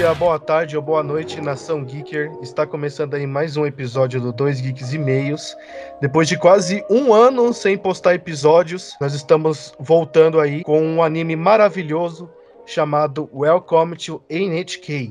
dia, 0.00 0.14
boa 0.14 0.38
tarde 0.38 0.78
ou 0.78 0.82
boa 0.82 1.02
noite, 1.02 1.42
nação 1.42 1.86
Geeker. 1.86 2.32
Está 2.40 2.66
começando 2.66 3.12
aí 3.12 3.26
mais 3.26 3.58
um 3.58 3.66
episódio 3.66 4.18
do 4.18 4.32
Dois 4.32 4.58
Geeks 4.58 4.94
e 4.94 4.98
Meios. 4.98 5.54
Depois 6.00 6.26
de 6.26 6.38
quase 6.38 6.82
um 6.88 7.12
ano 7.12 7.52
sem 7.52 7.76
postar 7.76 8.14
episódios, 8.14 8.96
nós 8.98 9.12
estamos 9.12 9.74
voltando 9.78 10.40
aí 10.40 10.64
com 10.64 10.80
um 10.80 11.02
anime 11.02 11.36
maravilhoso 11.36 12.30
chamado 12.64 13.28
Welcome 13.30 13.94
to 13.98 14.22
NHK. 14.30 15.10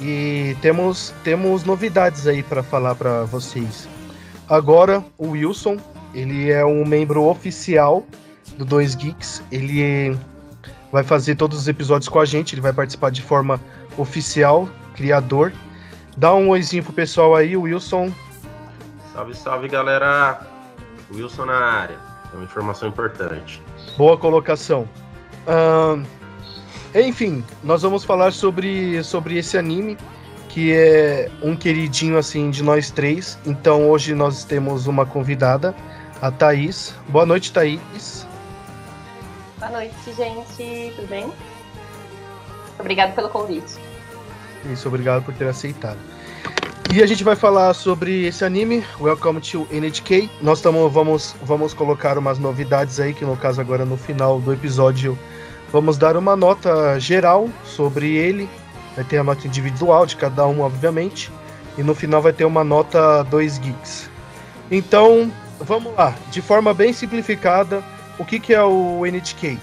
E 0.00 0.56
temos, 0.60 1.14
temos 1.22 1.62
novidades 1.62 2.26
aí 2.26 2.42
para 2.42 2.60
falar 2.60 2.96
para 2.96 3.22
vocês. 3.22 3.99
Agora, 4.50 5.04
o 5.16 5.28
Wilson, 5.28 5.76
ele 6.12 6.50
é 6.50 6.64
um 6.64 6.84
membro 6.84 7.22
oficial 7.22 8.04
do 8.58 8.64
Dois 8.64 8.96
Geeks. 8.96 9.40
Ele 9.52 10.18
vai 10.90 11.04
fazer 11.04 11.36
todos 11.36 11.56
os 11.56 11.68
episódios 11.68 12.08
com 12.08 12.18
a 12.18 12.24
gente, 12.24 12.56
ele 12.56 12.60
vai 12.60 12.72
participar 12.72 13.10
de 13.10 13.22
forma 13.22 13.60
oficial, 13.96 14.68
criador. 14.96 15.52
Dá 16.16 16.34
um 16.34 16.48
oizinho 16.48 16.82
pro 16.82 16.92
pessoal 16.92 17.36
aí, 17.36 17.56
Wilson. 17.56 18.12
Salve, 19.12 19.36
salve, 19.36 19.68
galera. 19.68 20.40
Wilson 21.14 21.44
na 21.44 21.54
área. 21.54 21.96
É 22.32 22.36
uma 22.36 22.44
informação 22.44 22.88
importante. 22.88 23.62
Boa 23.96 24.18
colocação. 24.18 24.88
Uh, 25.46 26.04
enfim, 26.92 27.44
nós 27.62 27.82
vamos 27.82 28.04
falar 28.04 28.32
sobre, 28.32 29.00
sobre 29.04 29.38
esse 29.38 29.56
anime 29.56 29.96
que 30.52 30.72
é 30.72 31.30
um 31.42 31.56
queridinho 31.56 32.18
assim 32.18 32.50
de 32.50 32.62
nós 32.62 32.90
três. 32.90 33.38
Então 33.46 33.88
hoje 33.88 34.14
nós 34.14 34.44
temos 34.44 34.86
uma 34.86 35.06
convidada, 35.06 35.74
a 36.20 36.30
Thaís. 36.30 36.94
Boa 37.08 37.24
noite, 37.24 37.52
Thaís. 37.52 38.26
Boa 39.58 39.70
noite, 39.70 39.94
gente. 40.16 40.92
Tudo 40.96 41.08
bem? 41.08 41.32
Obrigado 42.78 43.14
pelo 43.14 43.28
convite. 43.28 43.78
Isso, 44.72 44.88
obrigado 44.88 45.24
por 45.24 45.32
ter 45.34 45.46
aceitado. 45.46 45.98
E 46.92 47.00
a 47.02 47.06
gente 47.06 47.22
vai 47.22 47.36
falar 47.36 47.72
sobre 47.72 48.26
esse 48.26 48.44
anime, 48.44 48.84
Welcome 49.00 49.40
to 49.40 49.68
NHK. 49.70 50.28
Nós 50.42 50.60
tamo, 50.60 50.88
vamos, 50.90 51.36
vamos 51.42 51.72
colocar 51.72 52.18
umas 52.18 52.38
novidades 52.38 52.98
aí, 52.98 53.14
que 53.14 53.24
no 53.24 53.36
caso 53.36 53.60
agora 53.60 53.84
no 53.84 53.96
final 53.96 54.40
do 54.40 54.52
episódio 54.52 55.16
vamos 55.70 55.96
dar 55.96 56.16
uma 56.16 56.34
nota 56.34 56.98
geral 56.98 57.48
sobre 57.64 58.16
ele, 58.16 58.48
Vai 58.94 59.04
ter 59.04 59.18
a 59.18 59.24
nota 59.24 59.46
individual 59.46 60.06
de 60.06 60.16
cada 60.16 60.46
um, 60.46 60.60
obviamente. 60.60 61.30
E 61.78 61.82
no 61.82 61.94
final 61.94 62.20
vai 62.20 62.32
ter 62.32 62.44
uma 62.44 62.64
nota 62.64 63.22
2 63.24 63.58
geeks. 63.58 64.10
Então, 64.70 65.30
vamos 65.58 65.94
lá. 65.94 66.14
De 66.30 66.42
forma 66.42 66.74
bem 66.74 66.92
simplificada, 66.92 67.82
o 68.18 68.24
que, 68.24 68.38
que 68.38 68.54
é 68.54 68.62
o 68.62 69.04
NHK? 69.06 69.58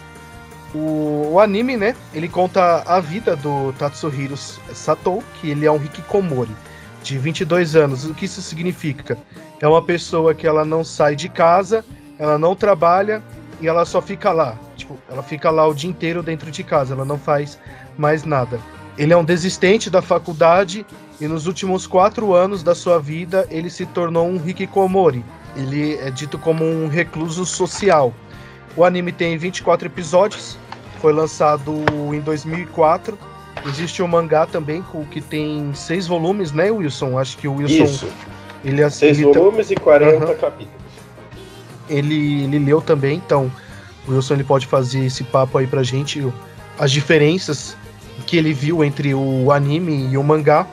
O, 0.74 1.32
o, 1.34 1.40
anime, 1.40 1.78
né? 1.78 1.96
Ele 2.14 2.28
conta 2.28 2.84
a 2.86 3.00
vida 3.00 3.36
do 3.36 3.72
Tatsuhiro 3.74 4.36
Sato, 4.36 5.24
que 5.36 5.50
ele 5.50 5.66
é 5.66 5.72
um 5.72 5.78
hikikomori 5.78 6.56
de 7.04 7.18
22 7.18 7.76
anos. 7.76 8.06
O 8.06 8.14
que 8.14 8.26
isso 8.26 8.42
significa? 8.42 9.18
É 9.62 9.68
uma 9.68 9.82
pessoa 9.82 10.34
que 10.34 10.46
ela 10.46 10.66
não 10.66 10.84
sai 10.84 11.16
de 11.16 11.30
casa, 11.30 11.86
ela 12.20 12.38
não 12.38 12.56
trabalha 12.56 13.24
e 13.62 13.68
ela 13.68 13.86
só 13.86 14.02
fica 14.02 14.32
lá. 14.32 14.58
Tipo, 14.76 14.98
ela 15.10 15.24
fica 15.24 15.50
lá 15.50 15.66
o 15.68 15.74
dia 15.74 15.90
inteiro 15.90 16.22
dentro 16.22 16.52
de 16.52 16.64
casa, 16.64 16.94
ela 16.94 17.06
não 17.06 17.18
faz 17.18 17.58
mais 17.98 18.24
nada. 18.24 18.60
Ele 18.98 19.14
é 19.14 19.18
um 19.18 19.24
desistente 19.24 19.90
da 19.90 20.02
faculdade 20.02 20.86
e 21.22 21.28
nos 21.28 21.46
últimos 21.46 21.86
quatro 21.86 22.34
anos 22.34 22.64
da 22.64 22.74
sua 22.74 23.00
vida 23.00 23.48
ele 23.50 23.70
se 23.70 23.86
tornou 23.86 24.28
um 24.28 24.42
hikikomori. 24.44 25.24
Ele 25.56 25.96
é 25.96 26.10
dito 26.10 26.38
como 26.38 26.66
um 26.66 26.88
recluso 26.88 27.46
social. 27.46 28.14
O 28.76 28.84
anime 28.84 29.12
tem 29.12 29.38
24 29.38 29.88
episódios, 29.88 30.58
foi 31.00 31.14
lançado 31.14 31.74
em 32.14 32.20
2004. 32.20 33.18
Existe 33.66 34.02
um 34.02 34.08
mangá 34.08 34.46
também 34.46 34.84
que 35.12 35.20
tem 35.20 35.72
seis 35.74 36.08
volumes, 36.08 36.52
né, 36.52 36.72
Wilson? 36.72 37.18
Acho 37.18 37.38
que 37.38 37.48
o 37.48 37.56
Wilson. 37.56 37.84
Isso. 37.84 38.08
Ele, 38.64 38.82
é 38.82 38.90
seis 38.90 39.18
ele 39.18 39.34
volumes 39.34 39.72
e 39.72 39.76
40 39.76 40.26
uhum. 40.26 40.36
capítulos. 40.38 40.78
Ele, 41.90 42.44
ele 42.44 42.60
leu 42.60 42.82
também, 42.82 43.18
então 43.18 43.52
o 44.08 44.12
Wilson 44.12 44.36
ele 44.36 44.44
pode 44.44 44.68
fazer 44.68 45.06
esse 45.06 45.24
papo 45.24 45.58
aí 45.58 45.66
pra 45.66 45.84
gente, 45.84 46.26
as 46.78 46.92
diferenças 46.92 47.78
que 48.28 48.38
ele 48.38 48.54
viu 48.54 48.84
entre 48.84 49.16
o 49.16 49.52
anime 49.52 50.10
e 50.12 50.18
o 50.18 50.24
mangá. 50.24 50.68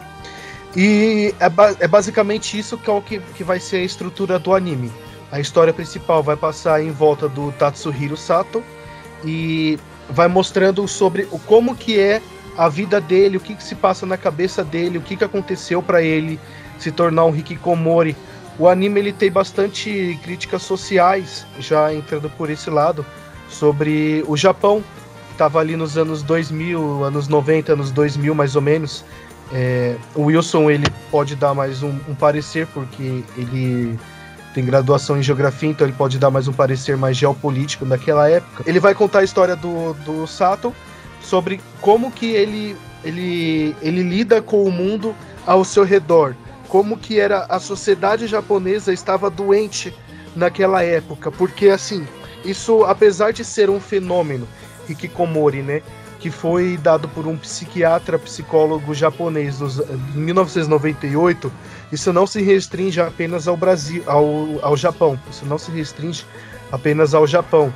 E 0.76 1.32
é, 1.38 1.48
ba 1.48 1.74
é 1.78 1.86
basicamente 1.86 2.58
isso 2.58 2.76
que, 2.76 2.90
é 2.90 2.92
o 2.92 3.00
que, 3.00 3.20
que 3.20 3.44
vai 3.44 3.60
ser 3.60 3.76
a 3.76 3.84
estrutura 3.84 4.38
do 4.38 4.52
anime. 4.52 4.92
A 5.30 5.40
história 5.40 5.72
principal 5.72 6.22
vai 6.22 6.36
passar 6.36 6.82
em 6.82 6.90
volta 6.90 7.28
do 7.28 7.52
Tatsuhiro 7.52 8.16
Sato 8.16 8.62
e 9.24 9.78
vai 10.10 10.28
mostrando 10.28 10.86
sobre 10.86 11.26
o 11.30 11.38
como 11.38 11.74
que 11.74 11.98
é 11.98 12.20
a 12.56 12.68
vida 12.68 13.00
dele, 13.00 13.36
o 13.36 13.40
que, 13.40 13.54
que 13.54 13.64
se 13.64 13.74
passa 13.74 14.04
na 14.04 14.16
cabeça 14.16 14.62
dele, 14.62 14.98
o 14.98 15.00
que, 15.00 15.16
que 15.16 15.24
aconteceu 15.24 15.82
para 15.82 16.02
ele 16.02 16.38
se 16.78 16.90
tornar 16.90 17.24
um 17.24 17.34
hikikomori. 17.34 18.16
O 18.58 18.68
anime 18.68 19.00
ele 19.00 19.12
tem 19.12 19.30
bastante 19.30 20.18
críticas 20.22 20.62
sociais, 20.62 21.46
já 21.58 21.92
entrando 21.92 22.28
por 22.30 22.50
esse 22.50 22.70
lado, 22.70 23.04
sobre 23.48 24.24
o 24.26 24.36
Japão, 24.36 24.82
estava 25.34 25.58
ali 25.58 25.76
nos 25.76 25.98
anos 25.98 26.22
2000, 26.22 27.04
anos 27.04 27.28
90, 27.28 27.72
anos 27.72 27.90
2000 27.90 28.34
mais 28.34 28.56
ou 28.56 28.62
menos. 28.62 29.04
É, 29.52 29.96
o 30.14 30.22
Wilson 30.22 30.70
ele 30.70 30.86
pode 31.10 31.36
dar 31.36 31.52
mais 31.52 31.82
um, 31.82 31.98
um, 32.08 32.14
parecer 32.14 32.66
porque 32.68 33.22
ele 33.36 33.98
tem 34.54 34.64
graduação 34.64 35.18
em 35.18 35.22
geografia, 35.22 35.68
então 35.68 35.86
ele 35.86 35.94
pode 35.96 36.18
dar 36.18 36.30
mais 36.30 36.48
um 36.48 36.52
parecer 36.52 36.96
mais 36.96 37.16
geopolítico 37.16 37.84
daquela 37.84 38.28
época. 38.28 38.64
Ele 38.66 38.80
vai 38.80 38.94
contar 38.94 39.18
a 39.18 39.24
história 39.24 39.54
do, 39.54 39.92
do 40.04 40.26
Sato 40.26 40.74
sobre 41.20 41.60
como 41.80 42.10
que 42.10 42.26
ele, 42.26 42.76
ele, 43.04 43.76
ele 43.82 44.02
lida 44.02 44.40
com 44.40 44.64
o 44.64 44.70
mundo 44.70 45.14
ao 45.46 45.64
seu 45.64 45.84
redor, 45.84 46.34
como 46.68 46.96
que 46.96 47.20
era 47.20 47.44
a 47.48 47.58
sociedade 47.58 48.26
japonesa 48.26 48.92
estava 48.92 49.28
doente 49.28 49.94
naquela 50.34 50.82
época, 50.82 51.30
porque 51.30 51.68
assim 51.68 52.06
isso 52.44 52.84
apesar 52.84 53.32
de 53.32 53.44
ser 53.44 53.70
um 53.70 53.80
fenômeno 53.80 54.46
Hikikomori, 54.88 55.62
né? 55.62 55.82
Que 56.18 56.30
foi 56.30 56.78
dado 56.78 57.08
por 57.08 57.26
um 57.26 57.36
psiquiatra 57.36 58.18
psicólogo 58.18 58.94
japonês 58.94 59.60
nos, 59.60 59.78
em 59.78 60.18
1998. 60.18 61.52
Isso 61.92 62.12
não 62.12 62.26
se 62.26 62.42
restringe 62.42 63.00
apenas 63.00 63.46
ao 63.46 63.56
Brasil, 63.56 64.02
ao, 64.06 64.58
ao 64.62 64.76
Japão. 64.76 65.18
Isso 65.30 65.44
não 65.44 65.58
se 65.58 65.70
restringe 65.70 66.24
apenas 66.72 67.14
ao 67.14 67.26
Japão. 67.26 67.72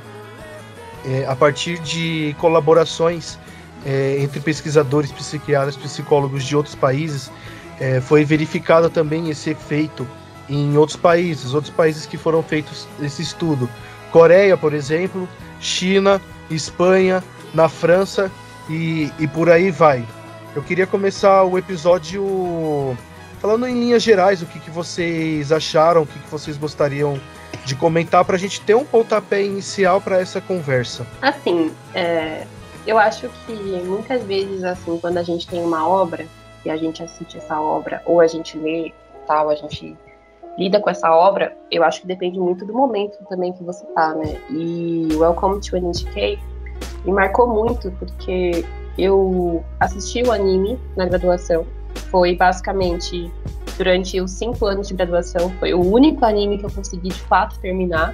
É, 1.05 1.25
a 1.27 1.35
partir 1.35 1.79
de 1.79 2.35
colaborações 2.39 3.37
é, 3.85 4.17
entre 4.19 4.39
pesquisadores, 4.39 5.11
psiquiatras, 5.11 5.77
psicólogos 5.77 6.43
de 6.43 6.55
outros 6.55 6.75
países, 6.75 7.31
é, 7.79 8.01
foi 8.01 8.25
verificado 8.25 8.89
também 8.89 9.29
esse 9.29 9.49
efeito 9.49 10.05
em 10.49 10.75
outros 10.75 10.97
países, 10.97 11.53
outros 11.53 11.73
países 11.73 12.05
que 12.05 12.17
foram 12.17 12.43
feitos 12.43 12.87
esse 13.01 13.21
estudo. 13.21 13.69
Coreia, 14.11 14.57
por 14.57 14.73
exemplo, 14.73 15.29
China, 15.59 16.19
Espanha, 16.49 17.23
na 17.53 17.67
França 17.69 18.31
e, 18.69 19.11
e 19.19 19.27
por 19.27 19.49
aí 19.49 19.71
vai. 19.71 20.05
Eu 20.55 20.63
queria 20.63 20.87
começar 20.87 21.43
o 21.43 21.57
episódio 21.57 22.97
falando 23.39 23.67
em 23.67 23.73
linhas 23.73 24.03
gerais 24.03 24.41
o 24.41 24.45
que, 24.45 24.59
que 24.59 24.69
vocês 24.69 25.51
acharam, 25.51 26.03
o 26.03 26.07
que, 26.07 26.19
que 26.19 26.29
vocês 26.29 26.57
gostariam 26.57 27.19
de 27.65 27.75
comentar 27.75 28.25
para 28.25 28.35
a 28.35 28.39
gente 28.39 28.61
ter 28.61 28.75
um 28.75 28.85
pontapé 28.85 29.43
inicial 29.43 30.01
para 30.01 30.19
essa 30.19 30.41
conversa. 30.41 31.05
Assim, 31.21 31.71
é, 31.93 32.45
eu 32.85 32.97
acho 32.97 33.29
que 33.45 33.53
muitas 33.85 34.23
vezes, 34.23 34.63
assim, 34.63 34.97
quando 34.99 35.17
a 35.17 35.23
gente 35.23 35.47
tem 35.47 35.61
uma 35.61 35.87
obra 35.87 36.25
e 36.65 36.69
a 36.69 36.77
gente 36.77 37.03
assiste 37.03 37.37
essa 37.37 37.59
obra 37.59 38.01
ou 38.05 38.19
a 38.19 38.27
gente 38.27 38.57
lê 38.57 38.91
tal, 39.27 39.49
a 39.49 39.55
gente 39.55 39.95
lida 40.59 40.79
com 40.81 40.89
essa 40.89 41.09
obra, 41.09 41.55
eu 41.71 41.83
acho 41.83 42.01
que 42.01 42.07
depende 42.07 42.37
muito 42.37 42.65
do 42.65 42.73
momento 42.73 43.17
também 43.29 43.53
que 43.53 43.63
você 43.63 43.85
tá, 43.87 44.13
né? 44.13 44.37
E 44.49 45.07
Welcome 45.13 45.61
to 45.61 45.77
NHK 45.77 46.37
me 47.05 47.13
marcou 47.13 47.47
muito 47.47 47.89
porque 47.93 48.65
eu 48.97 49.63
assisti 49.79 50.21
o 50.21 50.31
anime 50.33 50.77
na 50.97 51.05
graduação. 51.05 51.65
Foi 52.11 52.35
basicamente 52.35 53.31
durante 53.77 54.19
os 54.19 54.31
cinco 54.31 54.65
anos 54.65 54.89
de 54.89 54.93
graduação, 54.93 55.49
foi 55.59 55.73
o 55.73 55.79
único 55.79 56.25
anime 56.25 56.57
que 56.57 56.65
eu 56.65 56.71
consegui 56.71 57.07
de 57.07 57.21
fato 57.21 57.57
terminar. 57.59 58.13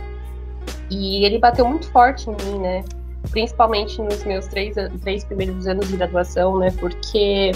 E 0.91 1.25
ele 1.25 1.39
bateu 1.39 1.67
muito 1.67 1.89
forte 1.89 2.29
em 2.29 2.35
mim, 2.45 2.59
né? 2.59 2.85
Principalmente 3.31 3.99
nos 3.99 4.23
meus 4.23 4.45
três, 4.47 4.75
três 5.01 5.23
primeiros 5.23 5.65
anos 5.65 5.87
de 5.87 5.97
graduação, 5.97 6.59
né? 6.59 6.69
Porque 6.79 7.51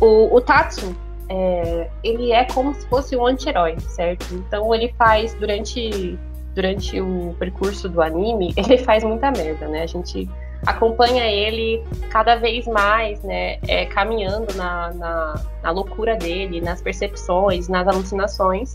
o, 0.00 0.32
o 0.36 0.40
Tatsu, 0.40 0.94
é, 1.28 1.88
ele 2.02 2.32
é 2.32 2.44
como 2.44 2.74
se 2.74 2.86
fosse 2.88 3.16
um 3.16 3.26
anti-herói, 3.26 3.78
certo? 3.80 4.34
Então 4.34 4.74
ele 4.74 4.92
faz 4.96 5.34
durante 5.34 6.18
durante 6.54 7.00
o 7.00 7.36
percurso 7.38 7.88
do 7.88 8.02
anime, 8.02 8.52
ele 8.58 8.78
faz 8.78 9.04
muita 9.04 9.30
merda, 9.30 9.68
né? 9.68 9.82
A 9.82 9.86
gente 9.86 10.28
acompanha 10.66 11.24
ele 11.24 11.84
cada 12.10 12.34
vez 12.34 12.66
mais, 12.66 13.22
né? 13.22 13.58
É, 13.68 13.86
caminhando 13.86 14.52
na, 14.56 14.92
na, 14.92 15.42
na 15.62 15.70
loucura 15.70 16.16
dele, 16.16 16.60
nas 16.60 16.82
percepções, 16.82 17.68
nas 17.68 17.86
alucinações. 17.86 18.74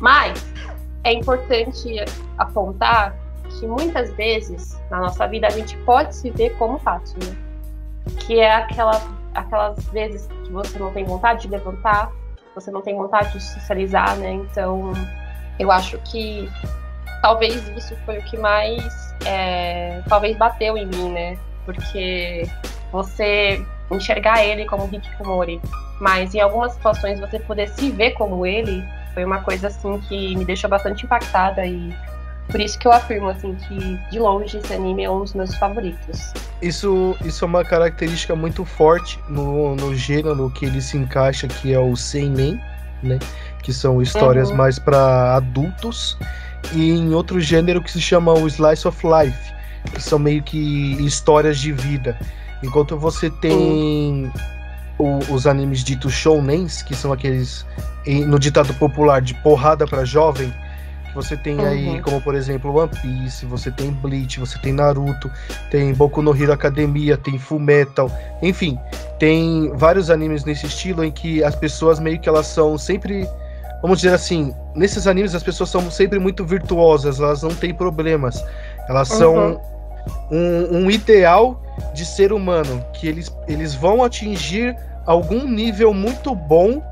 Mas 0.00 0.44
é 1.04 1.12
importante 1.12 1.96
apontar 2.38 3.14
que 3.48 3.66
muitas 3.66 4.12
vezes 4.14 4.80
na 4.90 5.00
nossa 5.00 5.26
vida 5.26 5.46
a 5.46 5.50
gente 5.50 5.76
pode 5.78 6.14
se 6.14 6.30
ver 6.30 6.50
como 6.56 6.78
Tatsu, 6.80 7.16
né? 7.18 7.36
Que 8.20 8.40
é 8.40 8.52
aquela, 8.52 9.00
aquelas 9.34 9.84
vezes 9.86 10.28
você 10.50 10.78
não 10.78 10.92
tem 10.92 11.04
vontade 11.04 11.42
de 11.42 11.48
levantar, 11.48 12.10
você 12.54 12.70
não 12.70 12.82
tem 12.82 12.96
vontade 12.96 13.32
de 13.32 13.42
socializar, 13.42 14.16
né? 14.16 14.32
Então, 14.32 14.92
eu 15.58 15.70
acho 15.70 15.98
que 15.98 16.50
talvez 17.22 17.68
isso 17.76 17.96
foi 18.04 18.18
o 18.18 18.22
que 18.22 18.36
mais 18.36 19.10
é, 19.24 20.02
talvez 20.08 20.36
bateu 20.36 20.76
em 20.76 20.86
mim, 20.86 21.10
né? 21.10 21.38
Porque 21.64 22.48
você 22.90 23.64
enxergar 23.90 24.44
ele 24.44 24.64
como 24.66 24.88
Hikikomori, 24.92 25.60
mas 26.00 26.34
em 26.34 26.40
algumas 26.40 26.72
situações 26.72 27.20
você 27.20 27.38
poder 27.38 27.68
se 27.68 27.90
ver 27.90 28.12
como 28.12 28.46
ele, 28.46 28.82
foi 29.14 29.24
uma 29.24 29.42
coisa 29.42 29.68
assim 29.68 29.98
que 30.00 30.36
me 30.36 30.44
deixou 30.44 30.70
bastante 30.70 31.04
impactada 31.04 31.66
e 31.66 31.94
por 32.50 32.60
isso 32.60 32.78
que 32.78 32.86
eu 32.86 32.92
afirmo 32.92 33.28
assim 33.28 33.54
que 33.54 33.98
de 34.10 34.18
longe 34.18 34.58
esse 34.58 34.72
anime 34.72 35.04
é 35.04 35.10
um 35.10 35.20
dos 35.20 35.34
meus 35.34 35.54
favoritos. 35.56 36.32
Isso, 36.60 37.16
isso 37.24 37.44
é 37.44 37.48
uma 37.48 37.64
característica 37.64 38.34
muito 38.34 38.64
forte 38.64 39.18
no, 39.28 39.74
no 39.76 39.94
gênero 39.94 40.50
que 40.50 40.66
ele 40.66 40.80
se 40.80 40.96
encaixa, 40.96 41.48
que 41.48 41.72
é 41.72 41.78
o 41.78 41.96
seinen, 41.96 42.60
né? 43.02 43.18
Que 43.62 43.72
são 43.72 44.00
histórias 44.02 44.50
uhum. 44.50 44.56
mais 44.56 44.78
para 44.78 45.36
adultos 45.36 46.18
e 46.72 46.90
em 46.90 47.14
outro 47.14 47.40
gênero 47.40 47.82
que 47.82 47.90
se 47.90 48.00
chama 48.00 48.32
o 48.32 48.46
slice 48.46 48.86
of 48.86 48.98
life, 49.06 49.52
que 49.92 50.02
são 50.02 50.18
meio 50.18 50.42
que 50.42 50.96
histórias 51.04 51.58
de 51.58 51.72
vida. 51.72 52.18
Enquanto 52.62 52.98
você 52.98 53.30
tem 53.30 54.30
o, 54.98 55.18
os 55.32 55.46
animes 55.46 55.82
ditos 55.82 56.12
shounens, 56.12 56.82
que 56.82 56.94
são 56.94 57.12
aqueles 57.12 57.64
no 58.26 58.38
ditado 58.38 58.72
popular 58.74 59.20
de 59.20 59.34
porrada 59.34 59.86
para 59.86 60.04
jovem, 60.04 60.52
você 61.14 61.36
tem 61.36 61.58
uhum. 61.58 61.66
aí, 61.66 62.00
como 62.02 62.20
por 62.20 62.34
exemplo 62.34 62.74
One 62.74 62.90
Piece, 63.02 63.44
você 63.46 63.70
tem 63.70 63.90
Bleach, 63.90 64.38
você 64.38 64.58
tem 64.58 64.72
Naruto, 64.72 65.30
tem 65.70 65.92
Boku 65.92 66.22
no 66.22 66.34
Hero 66.34 66.52
Academia, 66.52 67.16
tem 67.16 67.38
Full 67.38 67.58
Metal, 67.58 68.10
enfim, 68.42 68.78
tem 69.18 69.70
vários 69.74 70.10
animes 70.10 70.44
nesse 70.44 70.66
estilo 70.66 71.04
em 71.04 71.10
que 71.10 71.42
as 71.42 71.54
pessoas 71.54 71.98
meio 71.98 72.20
que 72.20 72.28
elas 72.28 72.46
são 72.46 72.78
sempre, 72.78 73.28
vamos 73.82 74.00
dizer 74.00 74.14
assim, 74.14 74.54
nesses 74.74 75.06
animes 75.06 75.34
as 75.34 75.42
pessoas 75.42 75.70
são 75.70 75.90
sempre 75.90 76.18
muito 76.18 76.44
virtuosas, 76.44 77.18
elas 77.18 77.42
não 77.42 77.54
têm 77.54 77.74
problemas, 77.74 78.44
elas 78.88 79.10
uhum. 79.10 79.18
são 79.18 79.60
um, 80.30 80.78
um 80.84 80.90
ideal 80.90 81.62
de 81.94 82.04
ser 82.04 82.32
humano, 82.32 82.84
que 82.92 83.08
eles, 83.08 83.34
eles 83.48 83.74
vão 83.74 84.04
atingir 84.04 84.76
algum 85.06 85.46
nível 85.48 85.92
muito 85.92 86.34
bom 86.34 86.82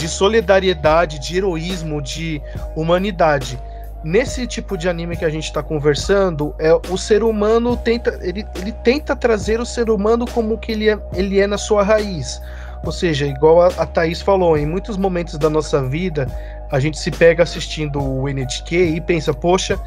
de 0.00 0.08
solidariedade, 0.08 1.18
de 1.18 1.36
heroísmo, 1.36 2.00
de 2.00 2.40
humanidade. 2.74 3.60
Nesse 4.02 4.46
tipo 4.46 4.78
de 4.78 4.88
anime 4.88 5.14
que 5.14 5.26
a 5.26 5.28
gente 5.28 5.44
está 5.44 5.62
conversando, 5.62 6.54
é 6.58 6.72
o 6.72 6.96
ser 6.96 7.22
humano 7.22 7.76
tenta 7.76 8.18
ele, 8.22 8.46
ele 8.56 8.72
tenta 8.72 9.14
trazer 9.14 9.60
o 9.60 9.66
ser 9.66 9.90
humano 9.90 10.24
como 10.26 10.56
que 10.56 10.72
ele 10.72 10.88
é, 10.88 10.98
ele 11.12 11.38
é 11.38 11.46
na 11.46 11.58
sua 11.58 11.82
raiz. 11.82 12.40
Ou 12.82 12.90
seja, 12.90 13.26
igual 13.26 13.60
a, 13.60 13.66
a 13.66 13.84
Thaís 13.84 14.22
falou, 14.22 14.56
em 14.56 14.64
muitos 14.64 14.96
momentos 14.96 15.36
da 15.36 15.50
nossa 15.50 15.82
vida, 15.82 16.26
a 16.70 16.80
gente 16.80 16.98
se 16.98 17.10
pega 17.10 17.42
assistindo 17.42 18.02
o 18.02 18.26
NHK 18.26 18.74
e 18.96 19.00
pensa, 19.02 19.34
poxa, 19.34 19.78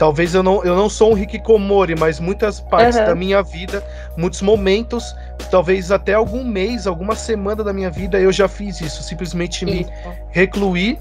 Talvez 0.00 0.34
eu 0.34 0.42
não, 0.42 0.64
eu 0.64 0.74
não 0.74 0.88
sou 0.88 1.12
um 1.12 1.18
Hikikomori, 1.18 1.94
mas 1.94 2.18
muitas 2.18 2.58
partes 2.58 2.98
uhum. 2.98 3.04
da 3.04 3.14
minha 3.14 3.42
vida, 3.42 3.86
muitos 4.16 4.40
momentos, 4.40 5.14
talvez 5.50 5.92
até 5.92 6.14
algum 6.14 6.42
mês, 6.42 6.86
alguma 6.86 7.14
semana 7.14 7.62
da 7.62 7.70
minha 7.70 7.90
vida, 7.90 8.18
eu 8.18 8.32
já 8.32 8.48
fiz 8.48 8.80
isso. 8.80 9.02
Simplesmente 9.02 9.66
me 9.66 9.86
recluí 10.30 10.98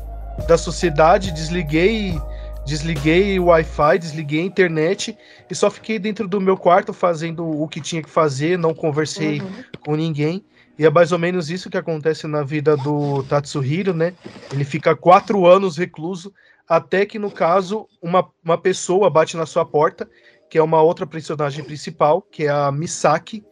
da 0.50 0.58
sociedade, 0.58 1.32
desliguei, 1.32 2.20
desliguei 2.66 3.40
o 3.40 3.46
Wi-Fi, 3.46 4.00
desliguei 4.00 4.42
a 4.42 4.46
internet 4.46 5.18
e 5.50 5.56
só 5.56 5.72
fiquei 5.72 5.98
dentro 5.98 6.28
do 6.28 6.42
meu 6.42 6.58
quarto 6.58 6.92
fazendo 6.92 7.50
o 7.50 7.70
que 7.70 7.80
tinha 7.80 8.04
que 8.04 8.10
fazer, 8.10 8.58
não 8.58 8.74
conversei 8.74 9.40
uhum. 9.40 9.64
com 9.80 9.96
ninguém. 9.96 10.44
E 10.78 10.86
é 10.86 10.90
mais 10.90 11.14
ou 11.14 11.20
menos 11.20 11.50
isso 11.50 11.70
que 11.70 11.78
acontece 11.78 12.28
na 12.28 12.44
vida 12.44 12.76
do 12.76 13.24
Tatsuhiro, 13.24 13.94
né? 13.94 14.14
Ele 14.52 14.66
fica 14.66 14.94
quatro 14.94 15.46
anos 15.46 15.78
recluso 15.78 16.34
até 16.70 17.04
que, 17.04 17.18
no 17.18 17.32
caso, 17.32 17.88
uma, 18.00 18.30
uma 18.44 18.58
pessoa 18.58 19.10
bate 19.10 19.36
na 19.36 19.48
sua 19.48 19.66
porta, 19.66 20.08
que 20.48 20.58
é 20.58 20.64
uma 20.64 20.82
outra 20.82 21.08
personagem 21.08 21.64
principal, 21.64 22.22
que 22.22 22.44
é 22.44 22.50
a 22.50 22.72
Misaki, 22.72 23.44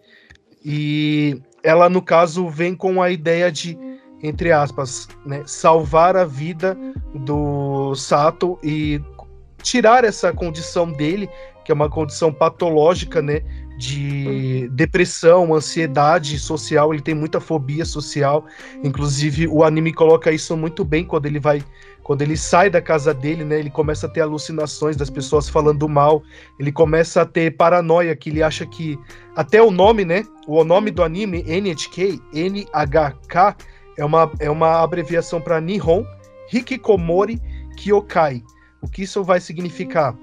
e 0.63 1.41
ela, 1.63 1.89
no 1.89 2.01
caso, 2.01 2.47
vem 2.47 2.75
com 2.75 3.01
a 3.01 3.09
ideia 3.09 3.51
de, 3.51 3.75
entre 4.21 4.51
aspas, 4.51 5.07
né, 5.25 5.41
salvar 5.47 6.15
a 6.15 6.25
vida 6.25 6.77
do 7.13 7.95
Sato 7.95 8.59
e 8.63 9.01
tirar 9.63 10.03
essa 10.03 10.31
condição 10.31 10.91
dele, 10.91 11.27
que 11.65 11.71
é 11.71 11.75
uma 11.75 11.89
condição 11.89 12.31
patológica, 12.31 13.21
né, 13.21 13.41
de 13.77 14.67
depressão, 14.69 15.53
ansiedade 15.53 16.39
social, 16.39 16.93
ele 16.93 17.01
tem 17.01 17.13
muita 17.13 17.39
fobia 17.39 17.85
social. 17.85 18.45
Inclusive, 18.83 19.47
o 19.47 19.63
anime 19.63 19.93
coloca 19.93 20.31
isso 20.31 20.57
muito 20.57 20.83
bem 20.83 21.05
quando 21.05 21.27
ele 21.27 21.39
vai 21.39 21.63
quando 22.07 22.21
ele 22.21 22.37
sai 22.37 22.69
da 22.69 22.81
casa 22.81 23.13
dele, 23.13 23.43
né, 23.43 23.59
ele 23.59 23.69
começa 23.69 24.07
a 24.07 24.09
ter 24.09 24.21
alucinações 24.21 24.95
das 24.95 25.09
pessoas 25.09 25.49
falando 25.49 25.89
mal, 25.89 26.23
ele 26.57 26.71
começa 26.71 27.21
a 27.21 27.25
ter 27.25 27.57
paranoia, 27.57 28.15
que 28.15 28.29
ele 28.29 28.41
acha 28.41 28.65
que 28.65 28.97
até 29.35 29.61
o 29.61 29.69
nome, 29.69 30.05
né, 30.05 30.23
o 30.47 30.63
nome 30.63 30.89
do 30.89 31.03
anime 31.03 31.43
NHK, 31.43 32.21
NHK, 32.33 33.57
é 33.97 34.05
uma, 34.05 34.31
é 34.39 34.49
uma 34.49 34.81
abreviação 34.81 35.41
para 35.41 35.59
Nihon 35.59 36.05
Hikikomori 36.53 37.41
Kyokai. 37.75 38.41
O 38.81 38.87
que 38.87 39.03
isso 39.03 39.21
vai 39.21 39.41
significar? 39.41 40.15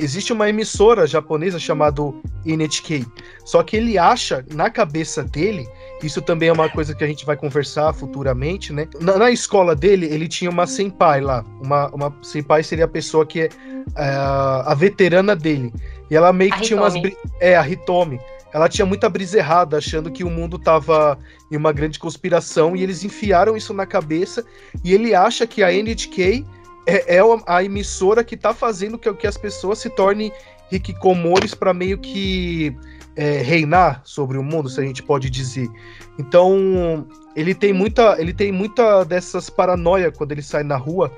Existe 0.00 0.32
uma 0.32 0.48
emissora 0.48 1.06
japonesa 1.06 1.60
chamada 1.60 2.02
NHK, 2.44 3.06
só 3.44 3.62
que 3.62 3.76
ele 3.76 3.98
acha 3.98 4.44
na 4.52 4.68
cabeça 4.68 5.22
dele 5.22 5.64
isso 6.02 6.22
também 6.22 6.48
é 6.48 6.52
uma 6.52 6.68
coisa 6.68 6.94
que 6.94 7.02
a 7.02 7.06
gente 7.06 7.26
vai 7.26 7.36
conversar 7.36 7.92
futuramente, 7.92 8.72
né? 8.72 8.88
Na, 9.00 9.18
na 9.18 9.30
escola 9.30 9.74
dele, 9.74 10.06
ele 10.06 10.28
tinha 10.28 10.50
uma 10.50 10.66
senpai 10.66 11.20
lá. 11.20 11.44
Uma, 11.60 11.88
uma 11.88 12.16
senpai 12.22 12.62
seria 12.62 12.84
a 12.84 12.88
pessoa 12.88 13.26
que 13.26 13.42
é 13.42 13.46
uh, 13.46 14.62
a 14.66 14.74
veterana 14.74 15.34
dele. 15.34 15.72
E 16.10 16.16
ela 16.16 16.32
meio 16.32 16.52
que 16.52 16.62
tinha 16.62 16.80
umas. 16.80 16.94
É, 17.40 17.56
a 17.56 17.68
Hitomi. 17.68 18.20
Ela 18.52 18.68
tinha 18.68 18.86
muita 18.86 19.08
brisa 19.10 19.38
errada, 19.38 19.76
achando 19.76 20.10
que 20.10 20.24
o 20.24 20.30
mundo 20.30 20.58
tava 20.58 21.18
em 21.50 21.56
uma 21.56 21.70
grande 21.70 21.98
conspiração, 21.98 22.74
e 22.74 22.82
eles 22.82 23.04
enfiaram 23.04 23.56
isso 23.56 23.74
na 23.74 23.84
cabeça. 23.84 24.44
E 24.82 24.94
ele 24.94 25.14
acha 25.14 25.46
que 25.46 25.62
a 25.62 25.70
NHK 25.70 26.46
é, 26.86 27.16
é 27.16 27.20
a 27.46 27.62
emissora 27.62 28.24
que 28.24 28.36
tá 28.36 28.54
fazendo 28.54 28.98
que, 28.98 29.12
que 29.12 29.26
as 29.26 29.36
pessoas 29.36 29.78
se 29.80 29.90
tornem 29.90 30.32
riquicomoris 30.70 31.54
para 31.54 31.74
meio 31.74 31.98
que 31.98 32.74
é, 33.18 33.42
reinar 33.42 34.00
sobre 34.04 34.38
o 34.38 34.44
mundo, 34.44 34.68
se 34.68 34.80
a 34.80 34.84
gente 34.84 35.02
pode 35.02 35.28
dizer. 35.28 35.68
Então, 36.16 37.04
ele 37.34 37.52
tem 37.52 37.72
muita, 37.72 38.14
ele 38.20 38.32
tem 38.32 38.52
muita 38.52 39.02
dessas 39.04 39.50
paranoia 39.50 40.12
quando 40.12 40.30
ele 40.30 40.42
sai 40.42 40.62
na 40.62 40.76
rua, 40.76 41.10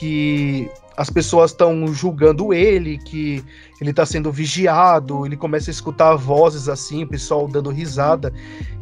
que 0.00 0.68
as 0.96 1.08
pessoas 1.10 1.52
estão 1.52 1.86
julgando 1.86 2.52
ele, 2.52 2.98
que 2.98 3.44
ele 3.80 3.90
está 3.90 4.04
sendo 4.04 4.32
vigiado, 4.32 5.24
ele 5.24 5.36
começa 5.36 5.70
a 5.70 5.72
escutar 5.72 6.16
vozes 6.16 6.68
assim, 6.68 7.04
o 7.04 7.08
pessoal 7.08 7.46
dando 7.46 7.70
risada. 7.70 8.32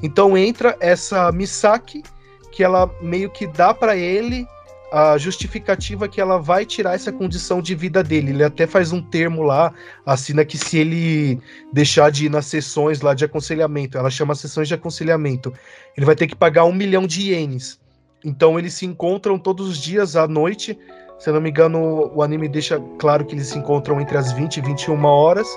Então 0.02 0.36
entra 0.36 0.74
essa 0.80 1.30
Misaki 1.30 2.02
que 2.50 2.64
ela 2.64 2.90
meio 3.02 3.28
que 3.28 3.46
dá 3.46 3.74
para 3.74 3.96
ele 3.96 4.46
a 4.92 5.16
justificativa 5.16 6.06
que 6.06 6.20
ela 6.20 6.38
vai 6.38 6.66
tirar 6.66 6.94
essa 6.94 7.10
condição 7.10 7.62
de 7.62 7.74
vida 7.74 8.04
dele. 8.04 8.30
Ele 8.30 8.44
até 8.44 8.66
faz 8.66 8.92
um 8.92 9.00
termo 9.00 9.42
lá, 9.42 9.72
assina 10.04 10.44
que 10.44 10.58
se 10.58 10.76
ele 10.76 11.40
deixar 11.72 12.10
de 12.10 12.26
ir 12.26 12.28
nas 12.28 12.44
sessões 12.44 13.00
lá 13.00 13.14
de 13.14 13.24
aconselhamento, 13.24 13.96
ela 13.96 14.10
chama 14.10 14.34
sessões 14.34 14.68
de 14.68 14.74
aconselhamento, 14.74 15.50
ele 15.96 16.04
vai 16.04 16.14
ter 16.14 16.26
que 16.26 16.36
pagar 16.36 16.66
um 16.66 16.74
milhão 16.74 17.06
de 17.06 17.30
ienes. 17.30 17.80
Então 18.22 18.58
eles 18.58 18.74
se 18.74 18.84
encontram 18.84 19.38
todos 19.38 19.66
os 19.66 19.78
dias 19.78 20.14
à 20.14 20.28
noite. 20.28 20.78
Se 21.18 21.30
eu 21.30 21.34
não 21.34 21.40
me 21.40 21.48
engano, 21.48 22.12
o 22.14 22.22
anime 22.22 22.46
deixa 22.46 22.78
claro 22.98 23.24
que 23.24 23.34
eles 23.34 23.46
se 23.46 23.58
encontram 23.58 23.98
entre 23.98 24.18
as 24.18 24.30
20 24.32 24.58
e 24.58 24.60
21 24.60 25.04
horas. 25.04 25.48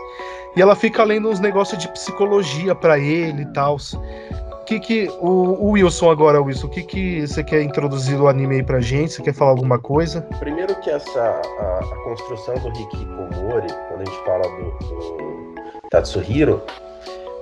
E 0.56 0.62
ela 0.62 0.75
fica 0.75 1.04
lendo 1.04 1.30
uns 1.30 1.42
negócios 1.42 1.77
de 1.77 1.89
psicologia 1.89 2.74
para 2.74 2.98
ele 2.98 3.42
e 3.42 3.54
tal 3.54 3.77
que 4.65 4.79
que 4.79 5.07
o, 5.19 5.27
o, 5.27 5.72
Wilson 5.72 6.10
agora, 6.10 6.41
Wilson, 6.41 6.67
o 6.67 6.69
que 6.69 6.84
que 6.84 7.27
você 7.27 7.43
quer 7.43 7.62
introduzir 7.62 8.19
o 8.19 8.27
anime 8.27 8.55
aí 8.55 8.63
pra 8.63 8.81
gente? 8.81 9.13
Você 9.13 9.22
quer 9.22 9.34
falar 9.34 9.51
alguma 9.51 9.79
coisa? 9.79 10.22
Primeiro 10.39 10.75
que 10.81 10.89
essa 10.89 11.22
a, 11.22 11.79
a 11.79 11.95
construção 12.03 12.55
do 12.55 12.69
Hikikomori, 12.69 13.67
quando 13.88 14.01
a 14.01 14.05
gente 14.05 14.25
fala 14.25 14.43
do, 14.43 14.72
do 14.79 15.89
Tatsuhiro, 15.89 16.62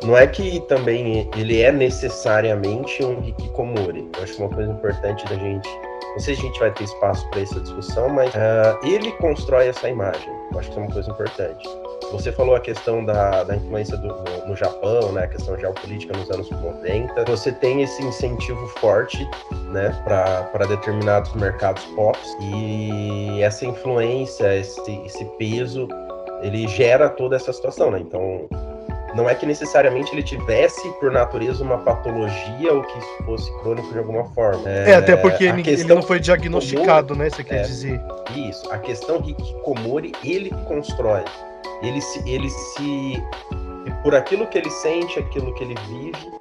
não 0.04 0.18
é 0.18 0.28
que 0.28 0.60
também 0.62 1.30
ele 1.38 1.62
é 1.62 1.72
necessariamente 1.72 3.04
um 3.04 3.24
Hikikomori. 3.24 4.10
Eu 4.18 4.24
acho 4.24 4.38
uma 4.38 4.50
coisa 4.50 4.72
importante 4.72 5.26
da 5.26 5.36
gente, 5.36 5.70
não 6.12 6.20
sei 6.20 6.36
se 6.36 6.42
a 6.42 6.46
gente 6.46 6.60
vai 6.60 6.72
ter 6.72 6.84
espaço 6.84 7.28
para 7.30 7.42
essa 7.42 7.60
discussão, 7.62 8.10
mas 8.10 8.30
uh, 8.36 8.86
ele 8.86 9.12
constrói 9.14 9.68
essa 9.68 9.90
imagem. 9.90 10.30
Eu 10.52 10.60
acho 10.60 10.70
que 10.72 10.78
é 10.78 10.82
uma 10.82 10.92
coisa 10.92 11.10
importante. 11.10 11.70
Você 12.14 12.32
falou 12.32 12.56
a 12.56 12.60
questão 12.60 13.04
da, 13.04 13.44
da 13.44 13.56
influência 13.56 13.98
do, 13.98 14.08
no, 14.08 14.48
no, 14.50 14.56
Japão, 14.56 15.12
né, 15.12 15.24
a 15.24 15.28
questão 15.28 15.58
geopolítica 15.58 16.16
nos 16.16 16.30
anos 16.30 16.50
90. 16.50 17.26
Você 17.26 17.52
tem 17.52 17.82
esse 17.82 18.04
incentivo 18.04 18.68
forte 18.80 19.28
né, 19.72 19.90
para 20.04 20.66
determinados 20.68 21.34
mercados 21.34 21.84
pop 21.96 22.18
e 22.40 23.42
essa 23.42 23.66
influência, 23.66 24.56
esse, 24.56 24.92
esse 25.06 25.26
peso, 25.40 25.88
ele 26.44 26.68
gera 26.68 27.10
toda 27.10 27.36
essa 27.36 27.52
situação. 27.52 27.90
Né? 27.90 28.00
Então, 28.00 28.48
não 29.16 29.28
é 29.28 29.34
que 29.34 29.46
necessariamente 29.46 30.14
ele 30.14 30.24
tivesse, 30.24 30.88
por 31.00 31.12
natureza, 31.12 31.64
uma 31.64 31.80
patologia 31.80 32.74
ou 32.74 32.84
que 32.84 32.98
isso 32.98 33.24
fosse 33.26 33.60
crônico 33.62 33.92
de 33.92 33.98
alguma 33.98 34.26
forma. 34.34 34.70
É, 34.70 34.92
é 34.92 34.96
até 34.96 35.16
porque 35.16 35.46
ele, 35.46 35.68
ele, 35.68 35.84
não 35.84 36.02
foi 36.02 36.20
diagnosticado, 36.20 37.16
né? 37.16 37.30
Você 37.30 37.44
quer 37.44 37.62
é, 37.62 37.62
dizer. 37.64 38.02
Isso. 38.36 38.72
A 38.72 38.78
questão 38.78 39.18
Hikikomori, 39.18 40.12
ele 40.24 40.52
constrói. 40.68 41.24
Ele 41.84 42.02
se, 42.02 42.28
ele 42.30 42.50
se. 42.50 43.24
Por 44.02 44.16
aquilo 44.16 44.48
que 44.48 44.58
ele 44.58 44.70
sente, 44.72 45.20
aquilo 45.20 45.54
que 45.54 45.64
ele 45.64 45.76
vive, 45.88 46.32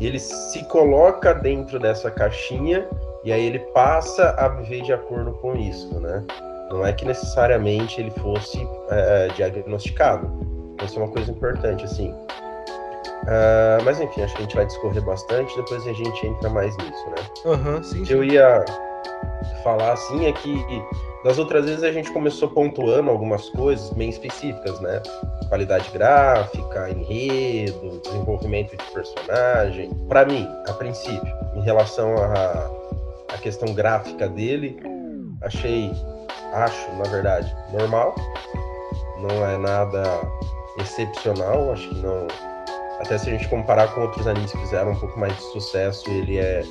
ele 0.00 0.18
se 0.18 0.64
coloca 0.68 1.34
dentro 1.34 1.78
dessa 1.78 2.10
caixinha 2.10 2.88
e 3.24 3.32
aí 3.32 3.44
ele 3.44 3.58
passa 3.58 4.30
a 4.38 4.48
viver 4.48 4.82
de 4.82 4.92
acordo 4.92 5.32
com 5.32 5.56
isso, 5.56 6.00
né? 6.00 6.24
Não 6.70 6.84
é 6.86 6.92
que 6.92 7.04
necessariamente 7.04 8.00
ele 8.00 8.10
fosse 8.10 8.66
é, 8.90 9.28
diagnosticado 9.36 10.56
isso 10.84 10.98
é 10.98 11.02
uma 11.02 11.12
coisa 11.12 11.30
importante, 11.30 11.84
assim. 11.84 12.10
Uh, 13.22 13.82
mas 13.84 14.00
enfim, 14.00 14.22
acho 14.22 14.34
que 14.34 14.40
a 14.40 14.44
gente 14.44 14.56
vai 14.56 14.66
discorrer 14.66 15.02
bastante, 15.02 15.56
depois 15.56 15.86
a 15.86 15.92
gente 15.92 16.26
entra 16.26 16.48
mais 16.50 16.76
nisso, 16.76 17.06
né? 17.08 17.16
Uhum, 17.44 17.82
sim, 17.82 18.04
Eu 18.08 18.22
ia 18.22 18.64
falar 19.64 19.92
assim 19.92 20.26
é 20.26 20.32
que 20.32 20.64
das 21.26 21.40
outras 21.40 21.64
vezes 21.64 21.82
a 21.82 21.90
gente 21.90 22.12
começou 22.12 22.48
pontuando 22.48 23.10
algumas 23.10 23.48
coisas 23.50 23.90
bem 23.94 24.08
específicas, 24.08 24.78
né? 24.78 25.02
Qualidade 25.48 25.90
gráfica, 25.90 26.88
enredo, 26.88 28.00
desenvolvimento 28.04 28.76
de 28.76 28.84
personagem. 28.92 29.92
Para 30.08 30.24
mim, 30.24 30.48
a 30.68 30.72
princípio, 30.74 31.34
em 31.56 31.62
relação 31.62 32.14
à, 32.16 32.70
à 33.34 33.38
questão 33.38 33.74
gráfica 33.74 34.28
dele, 34.28 34.80
achei, 35.42 35.90
acho, 36.52 36.92
na 36.92 37.10
verdade, 37.10 37.52
normal. 37.72 38.14
Não 39.18 39.44
é 39.44 39.58
nada 39.58 40.04
excepcional, 40.78 41.72
acho 41.72 41.88
que 41.88 42.02
não. 42.02 42.28
Até 43.00 43.18
se 43.18 43.30
a 43.30 43.32
gente 43.32 43.48
comparar 43.48 43.92
com 43.92 44.02
outros 44.02 44.28
animes 44.28 44.52
que 44.52 44.58
fizeram 44.58 44.92
um 44.92 44.96
pouco 45.00 45.18
mais 45.18 45.34
de 45.34 45.42
sucesso, 45.42 46.08
ele 46.08 46.38
é 46.38 46.62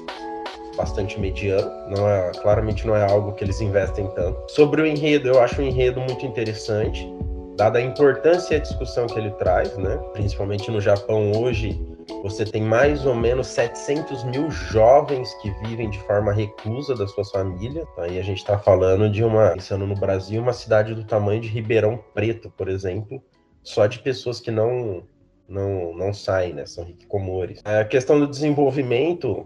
bastante 0.75 1.20
mediano. 1.20 1.72
Não 1.89 2.10
é, 2.10 2.32
claramente 2.41 2.86
não 2.86 2.96
é 2.96 3.10
algo 3.10 3.34
que 3.34 3.44
eles 3.44 3.62
investem 3.62 4.08
tanto. 4.15 4.39
Sobre 4.51 4.82
o 4.82 4.86
enredo, 4.86 5.29
eu 5.29 5.39
acho 5.41 5.62
o 5.62 5.63
enredo 5.63 6.00
muito 6.01 6.25
interessante, 6.25 7.08
dada 7.55 7.79
a 7.79 7.82
importância 7.82 8.53
e 8.53 8.58
a 8.58 8.62
discussão 8.62 9.08
que 9.08 9.17
ele 9.17 9.32
traz, 9.32 9.75
né? 9.77 9.98
Principalmente 10.13 10.70
no 10.70 10.82
Japão 10.82 11.32
hoje, 11.32 11.79
você 12.22 12.46
tem 12.46 12.62
mais 12.62 13.05
ou 13.05 13.15
menos 13.15 13.48
700 13.48 14.24
mil 14.25 14.50
jovens 14.51 15.34
que 15.41 15.50
vivem 15.63 15.89
de 15.89 16.00
forma 16.00 16.32
reclusa 16.32 16.96
das 16.96 17.12
suas 17.12 17.32
famílias. 17.32 17.86
Aí 17.98 18.20
a 18.20 18.24
gente 18.24 18.39
está 18.39 18.58
falando 18.58 19.10
de 19.10 19.24
uma, 19.24 19.51
pensando 19.51 19.88
no 19.88 19.96
Brasil, 19.96 20.41
uma 20.41 20.53
cidade 20.53 20.94
do 20.94 21.03
tamanho 21.03 21.41
de 21.41 21.48
Ribeirão 21.48 22.00
Preto, 22.13 22.51
por 22.55 22.67
exemplo, 22.67 23.24
só 23.63 23.88
de 23.88 24.00
pessoas 24.00 24.39
que 24.39 24.51
não 24.51 25.03
não, 25.48 25.94
não 25.94 26.13
saem, 26.13 26.53
né? 26.53 26.65
São 26.65 26.88
hikikomores. 26.88 27.62
A 27.63 27.86
questão 27.86 28.20
do 28.20 28.27
desenvolvimento, 28.27 29.46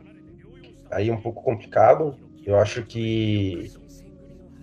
aí 0.91 1.09
é 1.09 1.13
um 1.13 1.21
pouco 1.21 1.43
complicado. 1.43 2.15
Eu 2.45 2.57
acho 2.57 2.83
que 2.83 3.71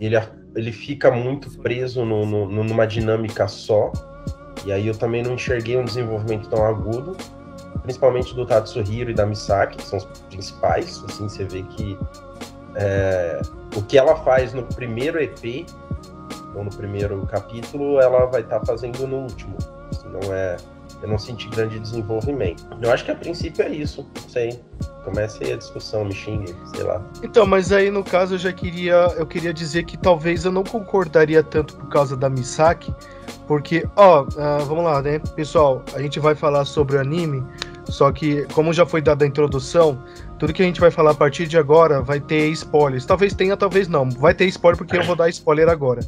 ele, 0.01 0.17
ele 0.55 0.73
fica 0.73 1.11
muito 1.11 1.51
preso 1.59 2.05
no, 2.05 2.27
no, 2.27 2.65
numa 2.65 2.87
dinâmica 2.87 3.47
só. 3.49 3.93
E 4.65 4.73
aí 4.73 4.87
eu 4.87 4.97
também 4.97 5.23
não 5.23 5.35
enxerguei 5.35 5.77
um 5.77 5.85
desenvolvimento 5.85 6.49
tão 6.49 6.65
agudo, 6.65 7.17
principalmente 7.83 8.35
do 8.35 8.45
Tatsuhiro 8.45 9.11
e 9.11 9.15
da 9.15 9.25
Misaki, 9.25 9.77
que 9.77 9.85
são 9.85 9.99
os 9.99 10.05
principais. 10.29 11.03
Assim, 11.05 11.29
você 11.29 11.45
vê 11.45 11.63
que 11.63 11.97
é, 12.75 13.41
o 13.77 13.83
que 13.83 13.97
ela 13.97 14.17
faz 14.17 14.53
no 14.53 14.65
primeiro 14.65 15.23
EP 15.23 15.67
ou 16.55 16.65
no 16.65 16.71
primeiro 16.71 17.25
capítulo, 17.27 18.01
ela 18.01 18.27
vai 18.27 18.41
estar 18.41 18.61
tá 18.61 18.67
fazendo 18.67 19.07
no 19.07 19.19
último. 19.19 19.57
Não 20.05 20.35
é, 20.35 20.57
eu 21.03 21.09
não 21.09 21.19
senti 21.19 21.49
grande 21.49 21.79
desenvolvimento. 21.79 22.67
Eu 22.81 22.91
acho 22.91 23.05
que 23.05 23.11
a 23.11 23.15
princípio 23.15 23.65
é 23.65 23.69
isso. 23.69 24.07
Não 24.15 24.29
sei. 24.29 24.61
Comece 25.05 25.45
aí 25.45 25.53
a 25.53 25.57
discussão, 25.57 26.05
me 26.05 26.13
xingue, 26.13 26.55
sei 26.75 26.83
lá. 26.83 27.01
Então, 27.23 27.47
mas 27.47 27.71
aí 27.71 27.91
no 27.91 28.03
caso 28.03 28.35
eu 28.35 28.39
já 28.39 28.53
queria, 28.53 28.95
eu 29.17 29.25
queria 29.25 29.53
dizer 29.53 29.85
que 29.85 29.97
talvez 29.97 30.45
eu 30.45 30.51
não 30.51 30.65
concordaria 30.65 31.43
tanto 31.45 31.77
por 31.77 31.89
causa 31.89 32.17
da 32.17 32.29
Misaki, 32.29 32.93
porque, 33.47 33.87
ó, 33.95 34.23
uh, 34.23 34.65
vamos 34.67 34.85
lá, 34.85 35.01
né, 35.01 35.21
pessoal, 35.37 35.85
a 35.95 36.03
gente 36.03 36.19
vai 36.19 36.35
falar 36.35 36.65
sobre 36.65 36.97
o 36.97 37.01
anime, 37.01 37.45
só 37.85 38.11
que 38.11 38.45
como 38.53 38.73
já 38.73 38.85
foi 38.85 39.01
dada 39.01 39.25
a 39.25 39.29
introdução, 39.29 40.03
tudo 40.39 40.53
que 40.53 40.63
a 40.63 40.67
gente 40.67 40.81
vai 40.81 40.91
falar 40.91 41.13
a 41.13 41.15
partir 41.15 41.47
de 41.47 41.57
agora 41.57 42.03
vai 42.03 42.21
ter 42.21 42.49
spoilers. 42.49 43.07
Talvez 43.07 43.33
tenha, 43.33 43.57
talvez 43.57 43.87
não. 43.87 44.11
Vai 44.11 44.35
ter 44.35 44.47
spoiler 44.47 44.77
porque 44.77 44.97
eu 44.97 45.05
vou 45.05 45.17
dar 45.17 45.29
spoiler 45.29 45.69
agora. 45.69 46.01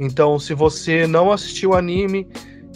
Então, 0.00 0.38
se 0.38 0.54
você 0.54 1.06
não 1.06 1.30
assistiu 1.30 1.70
o 1.70 1.74
anime 1.74 2.26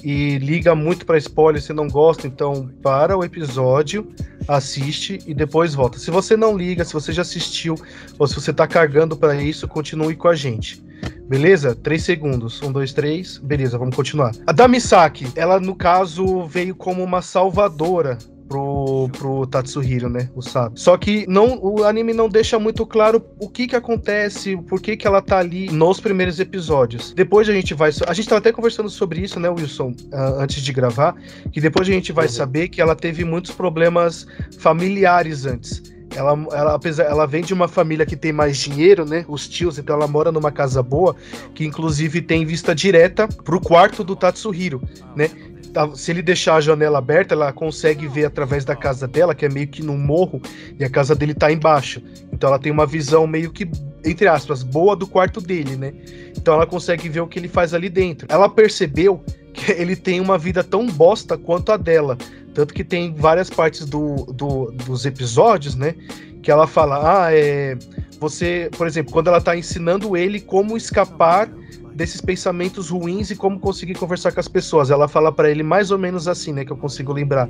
e 0.03 0.39
liga 0.39 0.75
muito 0.75 1.07
para 1.07 1.19
spoiler, 1.19 1.61
você 1.61 1.73
não 1.73 1.89
gosta, 1.89 2.27
então 2.27 2.71
para 2.83 3.17
o 3.17 3.25
episódio, 3.25 4.09
assiste 4.49 5.19
e 5.27 5.35
depois 5.35 5.75
volta. 5.75 5.99
Se 5.99 6.11
você 6.11 6.37
não 6.37 6.57
liga, 6.57 6.85
se 6.85 6.93
você 6.93 7.13
já 7.13 7.23
assistiu 7.23 7.77
ou 8.19 8.27
se 8.27 8.35
você 8.35 8.53
tá 8.53 8.67
cargando 8.67 9.17
para 9.17 9.35
isso, 9.41 9.69
continue 9.69 10.17
com 10.17 10.29
a 10.29 10.35
gente. 10.35 10.83
Beleza? 11.29 11.75
Três 11.75 12.05
segundos. 12.05 12.63
Um, 12.63 12.71
dois, 12.71 12.93
três. 12.93 13.39
Beleza, 13.39 13.79
vamos 13.79 13.97
continuar. 13.97 14.33
A 14.47 14.53
Damisaki, 14.53 15.33
ela 15.35 15.59
no 15.59 15.75
caso 15.75 16.45
veio 16.47 16.75
como 16.75 17.03
uma 17.03 17.23
salvadora 17.23 18.19
pro, 18.49 19.09
pro 19.17 19.47
Tatsuhiro, 19.47 20.09
né? 20.09 20.29
O 20.35 20.43
Sato. 20.43 20.79
Só 20.79 20.97
que 20.97 21.27
não, 21.29 21.59
o 21.63 21.85
anime 21.85 22.13
não 22.13 22.29
deixa 22.29 22.59
muito 22.59 22.85
claro 22.87 23.25
o 23.39 23.49
que 23.49 23.67
que 23.67 23.77
acontece, 23.77 24.57
por 24.69 24.81
que 24.81 24.97
que 24.97 25.07
ela 25.07 25.23
tá 25.23 25.39
ali 25.39 25.71
nos 25.71 26.01
primeiros 26.01 26.39
episódios. 26.41 27.13
Depois 27.13 27.49
a 27.49 27.53
gente 27.53 27.75
vai. 27.75 27.91
A 28.07 28.13
gente 28.13 28.29
tava 28.29 28.39
até 28.39 28.53
conversando 28.53 28.91
sobre 28.91 29.21
isso, 29.21 29.41
né, 29.41 29.49
Wilson, 29.49 29.91
uh, 30.13 30.41
antes 30.41 30.63
de 30.63 30.73
gravar, 30.73 31.15
que 31.51 31.61
depois 31.61 31.89
a 31.89 31.93
gente 31.93 32.13
vai 32.13 32.27
uhum. 32.27 32.33
saber 32.33 32.69
que 32.69 32.81
ela 32.81 32.95
teve 32.95 33.25
muitos 33.25 33.53
problemas 33.53 34.27
familiares 34.59 35.47
antes. 35.47 35.83
Ela, 36.15 36.33
ela, 36.53 36.75
apesar, 36.75 37.05
ela 37.05 37.27
vem 37.27 37.43
de 37.43 37.55
uma 37.55 37.67
família 37.67 38.05
que 38.05 38.17
tem 38.17 38.33
mais 38.33 38.59
dinheiro, 38.59 39.05
né? 39.05 39.25
Os 39.29 39.49
tios, 39.49 39.79
então 39.79 39.97
ela 39.97 40.07
mora 40.07 40.31
numa 40.31 40.53
casa 40.53 40.83
boa, 40.83 41.17
que 41.55 41.65
inclusive 41.65 42.21
tem 42.21 42.45
vista 42.45 42.75
direta 42.75 43.27
pro 43.27 43.61
quarto 43.61 44.05
do 44.05 44.15
Tatsuhiro, 44.15 44.83
né? 45.17 45.31
Tá, 45.73 45.91
se 45.95 46.11
ele 46.11 46.21
deixar 46.21 46.57
a 46.57 46.61
janela 46.61 46.99
aberta, 46.99 47.35
ela 47.35 47.51
consegue 47.53 48.07
ver 48.07 48.27
através 48.27 48.65
da 48.65 48.77
casa 48.77 49.09
dela, 49.09 49.35
que 49.35 49.47
é 49.47 49.49
meio 49.49 49.67
que 49.67 49.83
num 49.83 49.97
morro, 49.97 50.41
e 50.79 50.85
a 50.85 50.91
casa 50.91 51.15
dele 51.15 51.33
tá 51.33 51.51
embaixo. 51.51 52.03
Então 52.31 52.49
ela 52.49 52.59
tem 52.59 52.71
uma 52.71 52.87
visão 52.87 53.27
meio 53.27 53.51
que, 53.51 53.71
entre 54.05 54.29
aspas, 54.29 54.63
boa 54.63 54.95
do 54.95 55.07
quarto 55.07 55.41
dele, 55.41 55.77
né? 55.77 55.95
Então 56.37 56.55
ela 56.55 56.67
consegue 56.67 57.09
ver 57.09 57.21
o 57.21 57.27
que 57.27 57.39
ele 57.39 57.49
faz 57.49 57.73
ali 57.73 57.89
dentro. 57.89 58.27
Ela 58.31 58.51
percebeu 58.51 59.25
que 59.55 59.73
ele 59.81 59.97
tem 59.97 60.21
uma 60.21 60.37
vida 60.37 60.63
tão 60.63 60.87
bosta 60.87 61.39
quanto 61.39 61.73
a 61.73 61.79
dela. 61.79 62.19
Tanto 62.53 62.75
que 62.75 62.85
tem 62.85 63.15
várias 63.15 63.49
partes 63.49 63.87
do, 63.87 64.27
do, 64.27 64.71
dos 64.73 65.07
episódios, 65.07 65.75
né? 65.75 65.95
Que 66.43 66.51
ela 66.51 66.67
fala, 66.67 67.25
ah, 67.27 67.35
é. 67.35 67.79
Você, 68.21 68.69
por 68.77 68.87
exemplo, 68.87 69.13
quando 69.13 69.29
ela 69.29 69.41
tá 69.41 69.57
ensinando 69.57 70.17
ele 70.17 70.39
como 70.39 70.77
escapar 70.77 71.49
desses 71.95 72.21
pensamentos 72.21 72.91
ruins 72.91 73.31
e 73.31 73.37
como 73.37 73.59
conseguir 73.59 73.95
conversar 73.95 74.33
com 74.33 74.41
as 74.41 74.49
pessoas. 74.49 74.91
Ela 74.91 75.09
fala 75.09 75.33
para 75.33 75.51
ele 75.51 75.63
mais 75.63 75.91
ou 75.91 75.99
menos 75.99 76.29
assim, 76.29 76.53
né, 76.53 76.65
que 76.65 76.73
eu 76.73 76.77
consigo 76.77 77.13
lembrar, 77.13 77.49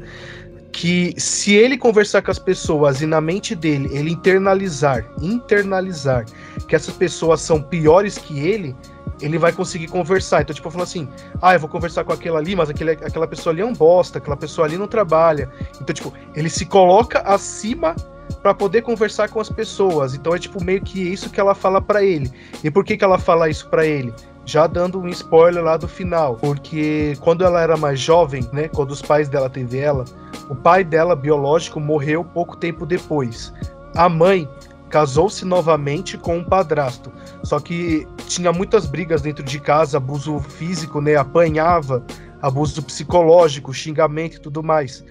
que 0.72 1.14
se 1.18 1.54
ele 1.54 1.76
conversar 1.76 2.22
com 2.22 2.30
as 2.30 2.38
pessoas 2.38 3.02
e 3.02 3.06
na 3.06 3.20
mente 3.20 3.54
dele 3.54 3.88
ele 3.92 4.10
internalizar, 4.10 5.06
internalizar 5.20 6.24
que 6.66 6.74
essas 6.74 6.94
pessoas 6.94 7.40
são 7.42 7.60
piores 7.60 8.16
que 8.16 8.40
ele, 8.40 8.74
ele 9.20 9.38
vai 9.38 9.52
conseguir 9.52 9.88
conversar. 9.88 10.42
Então, 10.42 10.54
tipo, 10.54 10.68
eu 10.68 10.82
assim: 10.82 11.08
ah, 11.40 11.54
eu 11.54 11.60
vou 11.60 11.68
conversar 11.68 12.04
com 12.04 12.12
aquela 12.12 12.38
ali, 12.38 12.56
mas 12.56 12.70
aquele, 12.70 12.92
aquela 12.92 13.26
pessoa 13.26 13.52
ali 13.52 13.60
é 13.60 13.66
um 13.66 13.72
bosta, 13.72 14.18
aquela 14.18 14.36
pessoa 14.36 14.66
ali 14.66 14.76
não 14.76 14.88
trabalha. 14.88 15.50
Então, 15.80 15.94
tipo, 15.94 16.12
ele 16.34 16.48
se 16.48 16.64
coloca 16.64 17.20
acima 17.20 17.94
para 18.42 18.54
poder 18.54 18.82
conversar 18.82 19.28
com 19.28 19.40
as 19.40 19.48
pessoas. 19.48 20.14
Então, 20.14 20.34
é 20.34 20.38
tipo 20.38 20.62
meio 20.62 20.82
que 20.82 21.00
isso 21.00 21.30
que 21.30 21.38
ela 21.38 21.54
fala 21.54 21.80
para 21.80 22.02
ele. 22.02 22.30
E 22.64 22.70
por 22.70 22.84
que, 22.84 22.96
que 22.96 23.04
ela 23.04 23.18
fala 23.18 23.48
isso 23.48 23.68
para 23.68 23.86
ele? 23.86 24.12
Já 24.44 24.66
dando 24.66 25.00
um 25.00 25.08
spoiler 25.08 25.62
lá 25.62 25.76
do 25.76 25.86
final, 25.86 26.36
porque 26.36 27.16
quando 27.20 27.44
ela 27.44 27.60
era 27.60 27.76
mais 27.76 28.00
jovem, 28.00 28.48
né, 28.52 28.68
quando 28.68 28.90
os 28.90 29.02
pais 29.02 29.28
dela 29.28 29.48
teve 29.48 29.78
ela, 29.78 30.04
o 30.48 30.54
pai 30.54 30.82
dela 30.84 31.14
biológico 31.14 31.78
morreu 31.78 32.24
pouco 32.24 32.56
tempo 32.56 32.84
depois. 32.84 33.52
A 33.94 34.08
mãe 34.08 34.48
casou-se 34.90 35.44
novamente 35.44 36.18
com 36.18 36.38
um 36.38 36.44
padrasto, 36.44 37.12
só 37.42 37.60
que 37.60 38.06
tinha 38.26 38.52
muitas 38.52 38.84
brigas 38.86 39.22
dentro 39.22 39.44
de 39.44 39.58
casa, 39.60 39.96
abuso 39.96 40.38
físico, 40.40 41.00
né, 41.00 41.16
apanhava, 41.16 42.04
abuso 42.40 42.82
psicológico, 42.82 43.72
xingamento 43.72 44.36
e 44.36 44.40
tudo 44.40 44.62
mais. 44.62 45.04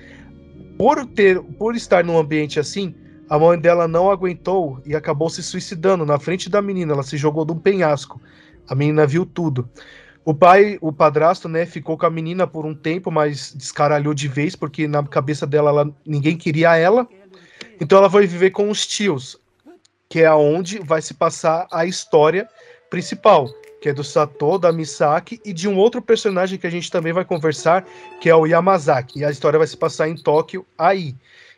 Por 0.78 1.06
ter, 1.06 1.40
por 1.40 1.76
estar 1.76 2.04
num 2.04 2.18
ambiente 2.18 2.60
assim, 2.60 2.94
a 3.32 3.40
mãe 3.40 3.58
dela 3.58 3.88
não 3.88 4.12
aguentou 4.12 4.82
e 4.86 4.94
acabou 4.94 5.30
se 5.30 5.42
suicidando 5.42 6.06
na 6.06 6.20
frente 6.20 6.50
da 6.50 6.62
menina. 6.62 6.92
Ela 6.92 7.02
se 7.02 7.16
jogou 7.16 7.46
de 7.46 7.54
um 7.54 7.58
penhasco. 7.58 8.22
A 8.68 8.76
menina 8.76 9.06
viu 9.06 9.26
tudo. 9.26 9.70
O 10.24 10.36
pai, 10.36 10.78
o 10.82 10.94
padrasto, 10.94 11.50
né, 11.50 11.66
ficou 11.66 11.98
com 11.98 12.06
a 12.06 12.10
menina 12.10 12.46
por 12.46 12.66
um 12.66 12.76
tempo, 12.76 13.10
mas 13.10 13.54
descaralhou 13.56 14.14
de 14.14 14.28
vez, 14.28 14.56
porque 14.56 14.88
na 14.88 15.04
cabeça 15.04 15.48
dela 15.48 15.72
ela, 15.72 15.96
ninguém 16.06 16.38
queria 16.38 16.76
ela. 16.76 17.08
Então 17.80 17.98
ela 17.98 18.10
foi 18.10 18.28
viver 18.28 18.52
com 18.52 18.70
os 18.70 18.86
tios, 18.86 19.40
que 20.08 20.20
é 20.22 20.28
aonde 20.28 20.80
vai 20.80 21.02
se 21.02 21.16
passar 21.16 21.68
a 21.72 21.86
história 21.86 22.48
principal, 22.90 23.50
que 23.82 23.90
é 23.90 23.94
do 23.94 24.04
Sato, 24.04 24.60
da 24.60 24.72
Misaki 24.72 25.42
e 25.44 25.52
de 25.52 25.68
um 25.68 25.76
outro 25.76 26.02
personagem 26.04 26.60
que 26.60 26.68
a 26.68 26.70
gente 26.70 26.92
também 26.92 27.14
vai 27.14 27.26
conversar, 27.26 27.84
que 28.20 28.30
é 28.30 28.36
o 28.36 28.46
Yamazaki. 28.46 29.20
E 29.20 29.26
a 29.26 29.32
história 29.32 29.58
vai 29.58 29.68
se 29.68 29.76
passar 29.76 30.08
em 30.08 30.16
Tóquio 30.16 30.64
aí. 30.78 31.16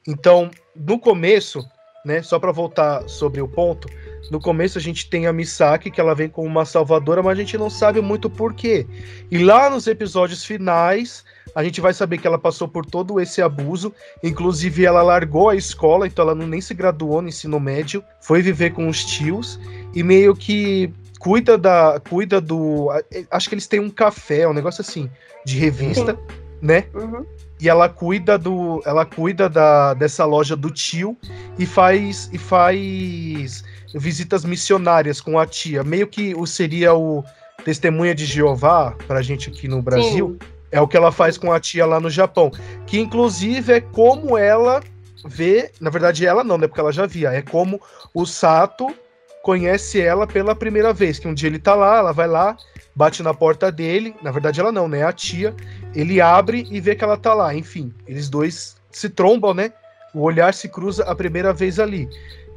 Então, 0.07 0.49
no 0.73 0.97
começo, 0.97 1.67
né, 2.05 2.21
só 2.21 2.39
para 2.39 2.51
voltar 2.51 3.07
sobre 3.07 3.41
o 3.41 3.47
ponto, 3.47 3.87
no 4.31 4.39
começo 4.39 4.77
a 4.77 4.81
gente 4.81 5.09
tem 5.09 5.27
a 5.27 5.33
Misaki, 5.33 5.91
que 5.91 5.99
ela 5.99 6.15
vem 6.15 6.29
como 6.29 6.47
uma 6.47 6.65
salvadora, 6.65 7.21
mas 7.21 7.37
a 7.37 7.41
gente 7.41 7.57
não 7.57 7.69
sabe 7.69 8.01
muito 8.01 8.29
por 8.29 8.53
quê. 8.53 8.85
E 9.29 9.37
lá 9.43 9.69
nos 9.69 9.85
episódios 9.85 10.45
finais, 10.45 11.23
a 11.53 11.63
gente 11.63 11.81
vai 11.81 11.93
saber 11.93 12.17
que 12.17 12.25
ela 12.25 12.39
passou 12.39 12.67
por 12.67 12.85
todo 12.85 13.19
esse 13.19 13.41
abuso, 13.41 13.93
inclusive 14.23 14.85
ela 14.85 15.03
largou 15.03 15.49
a 15.49 15.55
escola, 15.55 16.07
então 16.07 16.23
ela 16.23 16.35
não, 16.35 16.47
nem 16.47 16.61
se 16.61 16.73
graduou 16.73 17.21
no 17.21 17.27
ensino 17.27 17.59
médio, 17.59 18.03
foi 18.21 18.41
viver 18.41 18.71
com 18.71 18.87
os 18.87 19.03
tios 19.03 19.59
e 19.93 20.01
meio 20.01 20.35
que 20.35 20.91
cuida 21.19 21.57
da 21.57 22.01
cuida 22.09 22.41
do 22.41 22.89
acho 23.31 23.47
que 23.47 23.55
eles 23.55 23.67
têm 23.67 23.79
um 23.79 23.89
café, 23.89 24.47
um 24.47 24.53
negócio 24.53 24.81
assim, 24.81 25.09
de 25.45 25.57
revista, 25.57 26.13
Sim. 26.13 26.37
né? 26.61 26.85
Uhum. 26.93 27.25
E 27.59 27.69
ela 27.69 27.87
cuida 27.87 28.37
do 28.37 28.81
ela 28.85 29.05
cuida 29.05 29.47
da 29.47 29.93
dessa 29.93 30.25
loja 30.25 30.55
do 30.55 30.69
tio 30.69 31.17
e 31.57 31.65
faz 31.65 32.29
e 32.33 32.37
faz 32.37 33.63
visitas 33.95 34.43
missionárias 34.43 35.21
com 35.21 35.39
a 35.39 35.45
tia, 35.45 35.83
meio 35.83 36.07
que 36.07 36.33
o 36.35 36.45
seria 36.45 36.93
o 36.93 37.23
testemunha 37.63 38.13
de 38.13 38.25
Jeová 38.25 38.95
pra 39.07 39.21
gente 39.21 39.49
aqui 39.49 39.67
no 39.67 39.81
Brasil. 39.81 40.37
Sim 40.41 40.53
é 40.73 40.81
o 40.81 40.87
que 40.87 40.97
ela 40.97 41.11
faz 41.11 41.37
com 41.37 41.53
a 41.53 41.59
tia 41.59 41.85
lá 41.85 41.99
no 41.99 42.09
Japão. 42.09 42.51
Que 42.87 42.99
inclusive 42.99 43.73
é 43.73 43.79
como 43.79 44.35
ela 44.35 44.81
vê. 45.23 45.71
Na 45.79 45.91
verdade, 45.91 46.25
ela 46.25 46.43
não, 46.43 46.57
né? 46.57 46.67
Porque 46.67 46.81
ela 46.81 46.91
já 46.91 47.05
via. 47.05 47.29
É 47.29 47.43
como 47.43 47.79
o 48.11 48.25
Sato 48.25 48.91
conhece 49.43 50.01
ela 50.01 50.25
pela 50.25 50.55
primeira 50.55 50.91
vez. 50.91 51.19
Que 51.19 51.27
um 51.27 51.33
dia 51.33 51.47
ele 51.47 51.59
tá 51.59 51.75
lá, 51.75 51.99
ela 51.99 52.11
vai 52.11 52.27
lá, 52.27 52.57
bate 52.95 53.21
na 53.21 53.35
porta 53.35 53.71
dele. 53.71 54.15
Na 54.23 54.31
verdade, 54.31 54.59
ela 54.59 54.71
não, 54.71 54.87
né? 54.87 55.03
A 55.03 55.13
tia. 55.13 55.55
Ele 55.95 56.19
abre 56.19 56.67
e 56.71 56.79
vê 56.79 56.95
que 56.95 57.03
ela 57.03 57.17
tá 57.17 57.33
lá. 57.33 57.53
Enfim, 57.53 57.93
eles 58.07 58.29
dois 58.29 58.75
se 58.91 59.09
trombam, 59.09 59.53
né? 59.53 59.71
O 60.13 60.21
olhar 60.21 60.53
se 60.53 60.69
cruza 60.69 61.03
a 61.03 61.15
primeira 61.15 61.53
vez 61.53 61.79
ali. 61.79 62.07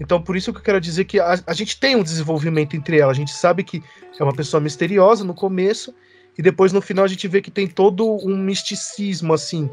Então, 0.00 0.20
por 0.20 0.36
isso 0.36 0.52
que 0.52 0.58
eu 0.58 0.62
quero 0.62 0.80
dizer 0.80 1.04
que 1.04 1.18
a, 1.18 1.40
a 1.46 1.54
gente 1.54 1.80
tem 1.80 1.96
um 1.96 2.02
desenvolvimento 2.02 2.76
entre 2.76 2.98
elas. 2.98 3.16
A 3.16 3.20
gente 3.20 3.32
sabe 3.32 3.64
que 3.64 3.82
é 4.18 4.22
uma 4.22 4.34
pessoa 4.34 4.60
misteriosa 4.60 5.24
no 5.24 5.34
começo 5.34 5.94
e 6.38 6.42
depois 6.42 6.72
no 6.72 6.82
final 6.82 7.04
a 7.04 7.08
gente 7.08 7.26
vê 7.26 7.40
que 7.40 7.50
tem 7.50 7.66
todo 7.66 8.06
um 8.26 8.36
misticismo, 8.36 9.32
assim, 9.32 9.70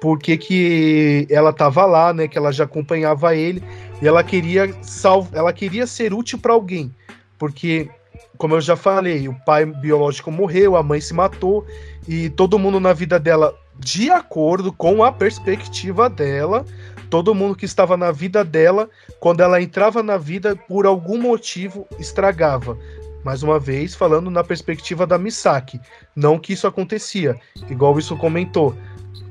porque 0.00 0.36
que 0.36 1.26
ela 1.30 1.52
tava 1.52 1.84
lá, 1.84 2.12
né, 2.14 2.26
que 2.26 2.38
ela 2.38 2.52
já 2.52 2.64
acompanhava 2.64 3.34
ele, 3.36 3.62
e 4.00 4.06
ela 4.06 4.24
queria 4.24 4.72
sal 4.82 5.28
ela 5.32 5.52
queria 5.52 5.86
ser 5.86 6.14
útil 6.14 6.38
para 6.38 6.52
alguém, 6.52 6.94
porque 7.38 7.90
como 8.36 8.54
eu 8.54 8.60
já 8.60 8.76
falei, 8.76 9.28
o 9.28 9.34
pai 9.44 9.64
biológico 9.64 10.30
morreu, 10.30 10.76
a 10.76 10.82
mãe 10.82 11.00
se 11.00 11.14
matou 11.14 11.66
e 12.06 12.30
todo 12.30 12.58
mundo 12.58 12.78
na 12.78 12.92
vida 12.92 13.18
dela, 13.18 13.54
de 13.78 14.10
acordo 14.10 14.72
com 14.72 15.02
a 15.02 15.10
perspectiva 15.10 16.08
dela, 16.08 16.64
todo 17.10 17.34
mundo 17.34 17.56
que 17.56 17.64
estava 17.64 17.96
na 17.96 18.12
vida 18.12 18.44
dela, 18.44 18.88
quando 19.18 19.40
ela 19.40 19.60
entrava 19.60 20.02
na 20.02 20.16
vida, 20.16 20.54
por 20.54 20.86
algum 20.86 21.20
motivo 21.20 21.86
estragava 21.98 22.76
mais 23.24 23.42
uma 23.42 23.58
vez 23.58 23.94
falando 23.94 24.30
na 24.30 24.44
perspectiva 24.44 25.06
da 25.06 25.18
Misaki, 25.18 25.80
não 26.14 26.38
que 26.38 26.52
isso 26.52 26.66
acontecia, 26.66 27.38
igual 27.68 27.98
isso 27.98 28.16
comentou. 28.16 28.74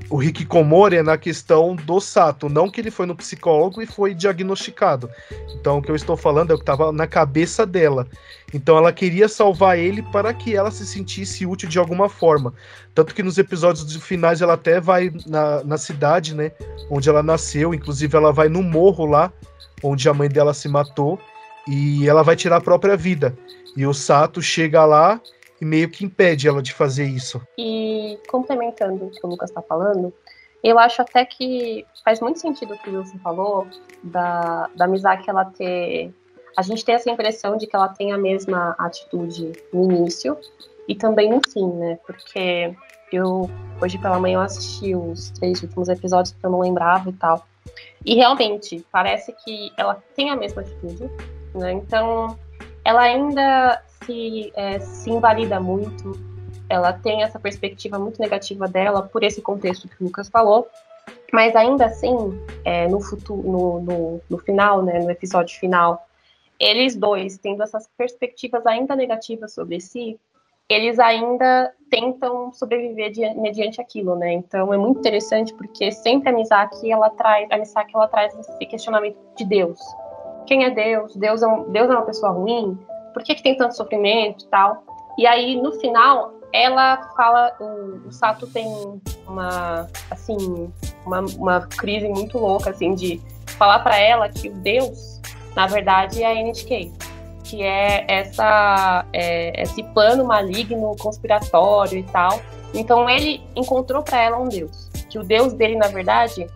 O 0.09 0.23
Hikikomori 0.23 0.95
é 0.95 1.03
na 1.03 1.17
questão 1.17 1.75
do 1.75 1.99
Sato, 1.99 2.47
não 2.47 2.69
que 2.69 2.79
ele 2.79 2.89
foi 2.89 3.05
no 3.05 3.15
psicólogo 3.15 3.81
e 3.81 3.85
foi 3.85 4.13
diagnosticado. 4.13 5.09
Então 5.59 5.77
o 5.77 5.81
que 5.81 5.91
eu 5.91 5.95
estou 5.95 6.15
falando 6.15 6.51
é 6.51 6.53
o 6.53 6.57
que 6.57 6.63
estava 6.63 6.93
na 6.93 7.05
cabeça 7.05 7.65
dela. 7.65 8.07
Então 8.53 8.77
ela 8.77 8.93
queria 8.93 9.27
salvar 9.27 9.77
ele 9.77 10.01
para 10.01 10.33
que 10.33 10.55
ela 10.55 10.71
se 10.71 10.85
sentisse 10.85 11.45
útil 11.45 11.67
de 11.67 11.77
alguma 11.77 12.07
forma. 12.07 12.53
Tanto 12.95 13.13
que 13.13 13.21
nos 13.21 13.37
episódios 13.37 13.93
finais 13.97 14.41
ela 14.41 14.53
até 14.53 14.79
vai 14.79 15.11
na, 15.25 15.61
na 15.65 15.77
cidade, 15.77 16.33
né? 16.33 16.53
Onde 16.89 17.09
ela 17.09 17.21
nasceu, 17.21 17.73
inclusive 17.73 18.15
ela 18.15 18.31
vai 18.31 18.47
no 18.47 18.63
morro 18.63 19.05
lá, 19.05 19.31
onde 19.83 20.07
a 20.07 20.13
mãe 20.13 20.29
dela 20.29 20.53
se 20.53 20.69
matou, 20.69 21.19
e 21.67 22.07
ela 22.07 22.23
vai 22.23 22.37
tirar 22.37 22.57
a 22.57 22.61
própria 22.61 22.95
vida. 22.95 23.37
E 23.75 23.85
o 23.85 23.93
Sato 23.93 24.41
chega 24.41 24.85
lá 24.85 25.19
e 25.59 25.65
meio 25.65 25.89
que 25.89 26.05
impede 26.05 26.47
ela 26.47 26.61
de 26.61 26.73
fazer 26.73 27.05
isso. 27.05 27.41
E 27.57 28.19
complementando 28.27 29.05
o 29.05 29.09
que 29.09 29.25
o 29.25 29.29
Lucas 29.29 29.49
está 29.49 29.61
falando, 29.61 30.13
eu 30.63 30.77
acho 30.79 31.01
até 31.01 31.25
que 31.25 31.85
faz 32.03 32.19
muito 32.19 32.39
sentido 32.39 32.73
o 32.73 32.77
que 32.77 32.89
o 32.89 32.97
Wilson 32.97 33.19
falou, 33.19 33.67
da, 34.03 34.69
da 34.75 34.87
Mizaki 34.87 35.29
ela 35.29 35.45
ter. 35.45 36.13
A 36.55 36.61
gente 36.61 36.83
tem 36.83 36.95
essa 36.95 37.09
impressão 37.09 37.57
de 37.57 37.67
que 37.67 37.75
ela 37.75 37.89
tem 37.89 38.11
a 38.11 38.17
mesma 38.17 38.75
atitude 38.79 39.51
no 39.71 39.91
início 39.91 40.37
e 40.87 40.95
também 40.95 41.29
no 41.29 41.39
fim, 41.51 41.67
né? 41.73 41.99
Porque 42.05 42.75
eu, 43.11 43.49
hoje 43.81 43.97
pela 43.97 44.19
manhã, 44.19 44.37
eu 44.37 44.41
assisti 44.41 44.95
os 44.95 45.29
três 45.31 45.61
últimos 45.61 45.87
episódios 45.89 46.33
que 46.33 46.45
eu 46.45 46.49
não 46.49 46.59
lembrava 46.59 47.09
e 47.09 47.13
tal. 47.13 47.45
E 48.05 48.15
realmente, 48.15 48.85
parece 48.91 49.33
que 49.43 49.71
ela 49.77 50.01
tem 50.15 50.29
a 50.29 50.35
mesma 50.35 50.61
atitude, 50.61 51.09
né? 51.53 51.73
Então, 51.73 52.37
ela 52.87 53.01
ainda 53.01 53.83
se, 54.05 54.49
é, 54.55 54.79
se 54.79 55.09
invalida 55.09 55.59
muito, 55.59 56.13
ela 56.69 56.93
tem 56.93 57.21
essa 57.21 57.37
perspectiva 57.37 57.99
muito 57.99 58.17
negativa 58.17 58.65
dela 58.65 59.01
por 59.01 59.25
esse 59.25 59.41
contexto 59.41 59.89
que 59.89 60.01
o 60.01 60.05
Lucas 60.05 60.29
falou, 60.29 60.69
mas 61.33 61.53
ainda 61.53 61.87
assim, 61.87 62.15
é, 62.63 62.87
no 62.87 63.01
futuro, 63.01 63.45
no, 63.45 63.81
no, 63.81 64.21
no, 64.29 64.37
final, 64.37 64.81
né, 64.81 64.99
no 64.99 65.11
episódio 65.11 65.59
final, 65.59 66.07
eles 66.57 66.95
dois, 66.95 67.37
tendo 67.37 67.61
essas 67.61 67.89
perspectivas 67.97 68.65
ainda 68.65 68.95
negativas 68.95 69.53
sobre 69.53 69.81
si, 69.81 70.17
eles 70.69 70.97
ainda 70.97 71.73
tentam 71.89 72.53
sobreviver 72.53 73.11
de, 73.11 73.33
mediante 73.33 73.81
aquilo, 73.81 74.15
né? 74.15 74.31
Então 74.31 74.73
é 74.73 74.77
muito 74.77 74.99
interessante 74.99 75.53
porque 75.53 75.91
sempre 75.91 76.29
a 76.29 76.31
Misaki 76.31 76.89
ela 76.89 77.09
traz, 77.09 77.51
a 77.51 77.57
Misaki 77.57 77.91
ela 77.93 78.07
traz 78.07 78.33
esse 78.33 78.65
questionamento 78.65 79.17
de 79.37 79.43
Deus, 79.43 79.77
quem 80.47 80.63
é 80.63 80.71
Deus? 80.71 81.15
Deus 81.15 81.43
é, 81.43 81.47
um, 81.47 81.69
Deus 81.69 81.89
é 81.89 81.93
uma 81.93 82.05
pessoa 82.05 82.31
ruim? 82.31 82.77
Por 83.13 83.21
que, 83.23 83.35
que 83.35 83.43
tem 83.43 83.55
tanto 83.55 83.75
sofrimento 83.75 84.45
e 84.45 84.47
tal? 84.47 84.83
E 85.17 85.27
aí, 85.27 85.61
no 85.61 85.73
final, 85.73 86.33
ela 86.53 87.11
fala, 87.15 87.55
o, 87.59 88.07
o 88.07 88.11
Sato 88.11 88.47
tem 88.47 88.67
uma, 89.27 89.87
assim, 90.09 90.71
uma, 91.05 91.19
uma 91.37 91.61
crise 91.61 92.07
muito 92.07 92.37
louca, 92.37 92.69
assim, 92.69 92.93
de 92.93 93.21
falar 93.57 93.79
para 93.79 93.97
ela 93.97 94.29
que 94.29 94.49
o 94.49 94.53
Deus, 94.53 95.21
na 95.55 95.67
verdade, 95.67 96.23
é 96.23 96.27
a 96.27 96.35
NHK, 96.35 96.91
que 97.43 97.63
é, 97.63 98.05
essa, 98.07 99.05
é 99.11 99.61
esse 99.61 99.83
plano 99.83 100.25
maligno, 100.25 100.95
conspiratório 100.97 101.99
e 101.99 102.03
tal. 102.03 102.39
Então 102.73 103.09
ele 103.09 103.41
encontrou 103.55 104.03
para 104.03 104.21
ela 104.21 104.37
um 104.37 104.47
Deus, 104.47 104.89
que 105.09 105.17
o 105.17 105.23
Deus 105.23 105.53
dele, 105.53 105.75
na 105.75 105.87
verdade, 105.87 106.47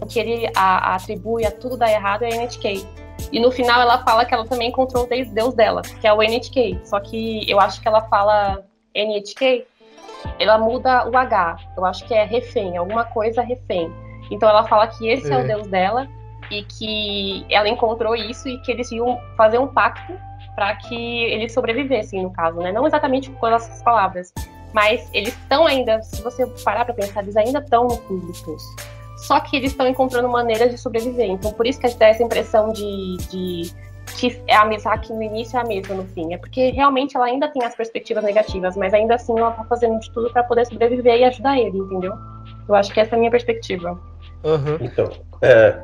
o 0.00 0.06
que 0.06 0.18
ele 0.18 0.50
a, 0.54 0.92
a 0.92 0.94
atribui 0.96 1.46
a 1.46 1.50
tudo 1.50 1.76
dar 1.76 1.90
errado 1.90 2.22
é 2.22 2.34
a 2.34 2.36
NHK. 2.36 2.84
E 3.32 3.40
no 3.40 3.50
final 3.50 3.80
ela 3.80 3.98
fala 4.04 4.26
que 4.26 4.34
ela 4.34 4.46
também 4.46 4.68
encontrou 4.68 5.04
o 5.04 5.08
Deus 5.08 5.54
dela, 5.54 5.80
que 5.82 6.06
é 6.06 6.12
o 6.12 6.22
NHK. 6.22 6.80
Só 6.84 7.00
que 7.00 7.50
eu 7.50 7.58
acho 7.58 7.80
que 7.80 7.88
ela 7.88 8.02
fala 8.02 8.62
NHK, 8.94 9.66
ela 10.38 10.58
muda 10.58 11.08
o 11.08 11.16
H. 11.16 11.56
Eu 11.74 11.84
acho 11.86 12.04
que 12.06 12.12
é 12.12 12.24
refém, 12.24 12.76
alguma 12.76 13.04
coisa 13.04 13.40
refém. 13.40 13.90
Então 14.30 14.46
ela 14.48 14.64
fala 14.64 14.86
que 14.86 15.08
esse 15.08 15.32
é, 15.32 15.34
é 15.34 15.38
o 15.38 15.46
Deus 15.46 15.66
dela 15.66 16.06
e 16.50 16.62
que 16.64 17.46
ela 17.50 17.68
encontrou 17.68 18.14
isso 18.14 18.48
e 18.48 18.58
que 18.58 18.70
eles 18.70 18.92
iam 18.92 19.18
fazer 19.34 19.58
um 19.58 19.66
pacto 19.66 20.12
para 20.54 20.76
que 20.76 21.24
eles 21.24 21.54
sobrevivessem, 21.54 22.22
no 22.22 22.30
caso, 22.30 22.58
né? 22.58 22.70
Não 22.70 22.86
exatamente 22.86 23.30
com 23.30 23.46
essas 23.46 23.82
palavras, 23.82 24.30
mas 24.74 25.08
eles 25.14 25.32
estão 25.32 25.66
ainda, 25.66 26.02
se 26.02 26.20
você 26.22 26.46
parar 26.62 26.84
para 26.84 26.92
pensar, 26.92 27.22
eles 27.22 27.36
ainda 27.36 27.60
estão 27.60 27.84
no 27.84 27.96
fundo 27.96 28.26
do 28.26 28.44
poço 28.44 28.91
só 29.22 29.38
que 29.38 29.56
eles 29.56 29.70
estão 29.70 29.86
encontrando 29.86 30.28
maneiras 30.28 30.68
de 30.68 30.76
sobreviver. 30.76 31.30
Então, 31.30 31.52
por 31.52 31.64
isso 31.64 31.78
que 31.78 31.86
a 31.86 31.88
gente 31.88 31.98
dá 31.98 32.08
essa 32.08 32.24
impressão 32.24 32.72
de, 32.72 33.16
de 33.30 33.72
que 34.16 34.42
é 34.48 34.56
a 34.56 34.64
Misaki 34.64 35.12
no 35.12 35.22
início 35.22 35.56
é 35.56 35.60
a 35.60 35.64
mesma 35.64 35.94
no 35.94 36.04
fim. 36.06 36.34
É 36.34 36.36
porque 36.36 36.70
realmente 36.70 37.16
ela 37.16 37.26
ainda 37.26 37.46
tem 37.46 37.62
as 37.64 37.72
perspectivas 37.72 38.24
negativas, 38.24 38.76
mas 38.76 38.92
ainda 38.92 39.14
assim 39.14 39.38
ela 39.38 39.52
tá 39.52 39.64
fazendo 39.64 40.00
de 40.00 40.10
tudo 40.10 40.32
para 40.32 40.42
poder 40.42 40.66
sobreviver 40.66 41.20
e 41.20 41.24
ajudar 41.24 41.56
ele, 41.56 41.78
entendeu? 41.78 42.12
Eu 42.68 42.74
acho 42.74 42.92
que 42.92 42.98
essa 42.98 43.14
é 43.14 43.16
a 43.16 43.18
minha 43.18 43.30
perspectiva. 43.30 43.92
Uhum. 44.42 44.78
Então, 44.80 45.08
é... 45.40 45.80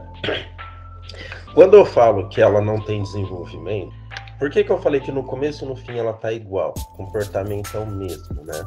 quando 1.55 1.75
eu 1.75 1.85
falo 1.85 2.29
que 2.29 2.41
ela 2.41 2.61
não 2.61 2.81
tem 2.81 3.05
desenvolvimento, 3.05 3.93
por 4.37 4.51
que, 4.51 4.65
que 4.65 4.71
eu 4.71 4.79
falei 4.79 5.01
que 5.01 5.13
no 5.13 5.23
começo 5.23 5.65
e 5.65 5.69
no 5.69 5.77
fim 5.77 5.97
ela 5.97 6.13
tá 6.13 6.33
igual? 6.33 6.75
O 6.77 6.97
comportamento 6.97 7.77
é 7.77 7.79
o 7.79 7.87
mesmo, 7.87 8.45
né? 8.45 8.67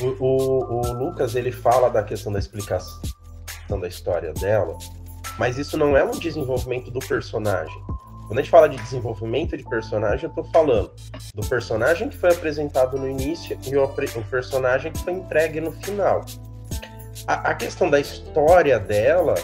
O, 0.00 0.24
o, 0.24 0.80
o 0.80 0.92
Lucas 0.94 1.34
ele 1.34 1.52
fala 1.52 1.90
da 1.90 2.02
questão 2.02 2.32
da 2.32 2.38
explicação 2.38 2.98
da 3.78 3.88
história 3.88 4.32
dela, 4.32 4.76
mas 5.38 5.58
isso 5.58 5.76
não 5.76 5.96
é 5.96 6.04
um 6.04 6.12
desenvolvimento 6.12 6.90
do 6.90 7.00
personagem. 7.00 7.82
Quando 8.26 8.38
a 8.38 8.42
gente 8.42 8.50
fala 8.50 8.68
de 8.68 8.76
desenvolvimento 8.76 9.56
de 9.56 9.64
personagem, 9.64 10.24
eu 10.24 10.30
tô 10.30 10.44
falando 10.44 10.90
do 11.34 11.46
personagem 11.46 12.08
que 12.08 12.16
foi 12.16 12.30
apresentado 12.30 12.98
no 12.98 13.08
início 13.08 13.58
e 13.66 13.76
o, 13.76 13.84
o 13.84 14.24
personagem 14.30 14.92
que 14.92 14.98
foi 15.00 15.12
entregue 15.12 15.60
no 15.60 15.72
final. 15.72 16.24
A, 17.26 17.50
a, 17.50 17.54
questão 17.54 17.90
da 17.90 18.00
história 18.00 18.78
dela, 18.78 19.34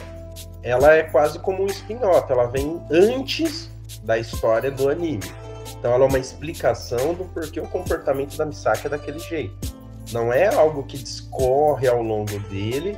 ela 0.62 0.94
é 0.94 1.02
quase 1.02 1.38
como 1.38 1.62
um 1.62 1.66
spin-off, 1.66 2.32
ela 2.32 2.46
vem 2.46 2.80
antes 2.90 3.70
da 4.04 4.18
história 4.18 4.70
do 4.70 4.88
anime. 4.88 5.30
Então 5.78 5.92
ela 5.92 6.04
é 6.04 6.08
uma 6.08 6.18
explicação 6.18 7.14
do 7.14 7.24
porquê 7.26 7.60
o 7.60 7.68
comportamento 7.68 8.36
da 8.36 8.46
Misaki 8.46 8.86
é 8.86 8.90
daquele 8.90 9.18
jeito. 9.18 9.76
Não 10.12 10.32
é 10.32 10.52
algo 10.54 10.84
que 10.84 10.96
discorre 10.96 11.86
ao 11.86 12.02
longo 12.02 12.38
dele 12.48 12.96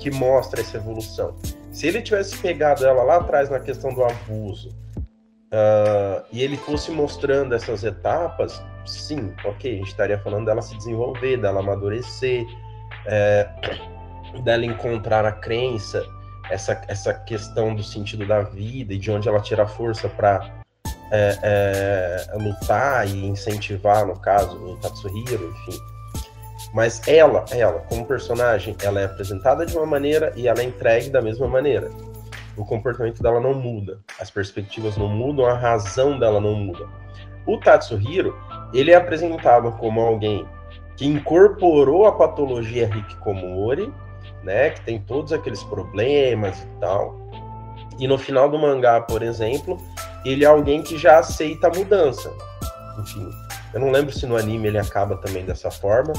que 0.00 0.10
mostra 0.10 0.60
essa 0.60 0.76
evolução. 0.76 1.36
Se 1.70 1.86
ele 1.86 2.02
tivesse 2.02 2.36
pegado 2.38 2.84
ela 2.84 3.02
lá 3.02 3.16
atrás 3.16 3.48
na 3.48 3.60
questão 3.60 3.94
do 3.94 4.02
abuso 4.02 4.70
uh, 5.52 6.24
e 6.32 6.42
ele 6.42 6.56
fosse 6.56 6.90
mostrando 6.90 7.54
essas 7.54 7.84
etapas, 7.84 8.60
sim, 8.86 9.32
ok, 9.44 9.72
a 9.72 9.76
gente 9.76 9.88
estaria 9.88 10.18
falando 10.18 10.46
dela 10.46 10.62
se 10.62 10.76
desenvolver, 10.76 11.36
dela 11.36 11.60
amadurecer, 11.60 12.44
é, 13.06 13.48
dela 14.42 14.64
encontrar 14.64 15.24
a 15.24 15.32
crença, 15.32 16.04
essa, 16.50 16.82
essa 16.88 17.14
questão 17.14 17.74
do 17.74 17.82
sentido 17.82 18.26
da 18.26 18.42
vida 18.42 18.94
e 18.94 18.98
de 18.98 19.10
onde 19.10 19.28
ela 19.28 19.40
tira 19.40 19.66
força 19.66 20.08
para 20.08 20.60
é, 21.12 21.38
é, 21.42 22.38
lutar 22.38 23.06
e 23.06 23.26
incentivar, 23.26 24.06
no 24.06 24.18
caso, 24.18 24.56
o 24.56 24.76
Tatsuhiro, 24.76 25.50
enfim. 25.50 25.78
Mas 26.72 27.06
ela, 27.08 27.44
ela, 27.50 27.80
como 27.88 28.06
personagem, 28.06 28.76
ela 28.82 29.00
é 29.00 29.04
apresentada 29.04 29.66
de 29.66 29.76
uma 29.76 29.86
maneira 29.86 30.32
e 30.36 30.46
ela 30.46 30.60
é 30.60 30.64
entregue 30.64 31.10
da 31.10 31.20
mesma 31.20 31.48
maneira. 31.48 31.90
O 32.56 32.64
comportamento 32.64 33.22
dela 33.22 33.40
não 33.40 33.54
muda, 33.54 34.00
as 34.20 34.30
perspectivas 34.30 34.96
não 34.96 35.08
mudam, 35.08 35.46
a 35.46 35.54
razão 35.54 36.18
dela 36.18 36.40
não 36.40 36.54
muda. 36.54 36.86
O 37.46 37.58
Tatsuhiro, 37.58 38.36
ele 38.72 38.92
é 38.92 38.96
apresentado 38.96 39.72
como 39.72 40.00
alguém 40.00 40.46
que 40.96 41.06
incorporou 41.06 42.06
a 42.06 42.12
patologia 42.12 42.84
Hikikomori, 42.84 43.92
né, 44.42 44.70
que 44.70 44.82
tem 44.82 45.00
todos 45.00 45.32
aqueles 45.32 45.62
problemas 45.64 46.60
e 46.62 46.66
tal. 46.80 47.18
E 47.98 48.06
no 48.06 48.18
final 48.18 48.48
do 48.48 48.58
mangá, 48.58 49.00
por 49.00 49.22
exemplo, 49.22 49.78
ele 50.24 50.44
é 50.44 50.48
alguém 50.48 50.82
que 50.82 50.98
já 50.98 51.18
aceita 51.18 51.68
a 51.68 51.70
mudança. 51.70 52.32
Enfim, 52.98 53.30
eu 53.72 53.80
não 53.80 53.90
lembro 53.90 54.12
se 54.12 54.26
no 54.26 54.36
anime 54.36 54.68
ele 54.68 54.78
acaba 54.78 55.16
também 55.16 55.44
dessa 55.44 55.70
forma, 55.70 56.12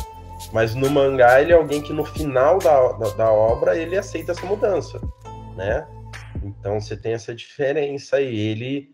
mas 0.51 0.75
no 0.75 0.89
mangá 0.89 1.41
ele 1.41 1.51
é 1.51 1.55
alguém 1.55 1.81
que 1.81 1.93
no 1.93 2.05
final 2.05 2.57
da, 2.59 2.93
da, 2.93 3.09
da 3.09 3.31
obra 3.31 3.77
ele 3.77 3.97
aceita 3.97 4.31
essa 4.31 4.45
mudança, 4.45 4.99
né? 5.55 5.87
Então 6.43 6.79
você 6.79 6.95
tem 6.95 7.13
essa 7.13 7.33
diferença 7.33 8.17
aí. 8.17 8.39
Ele. 8.39 8.89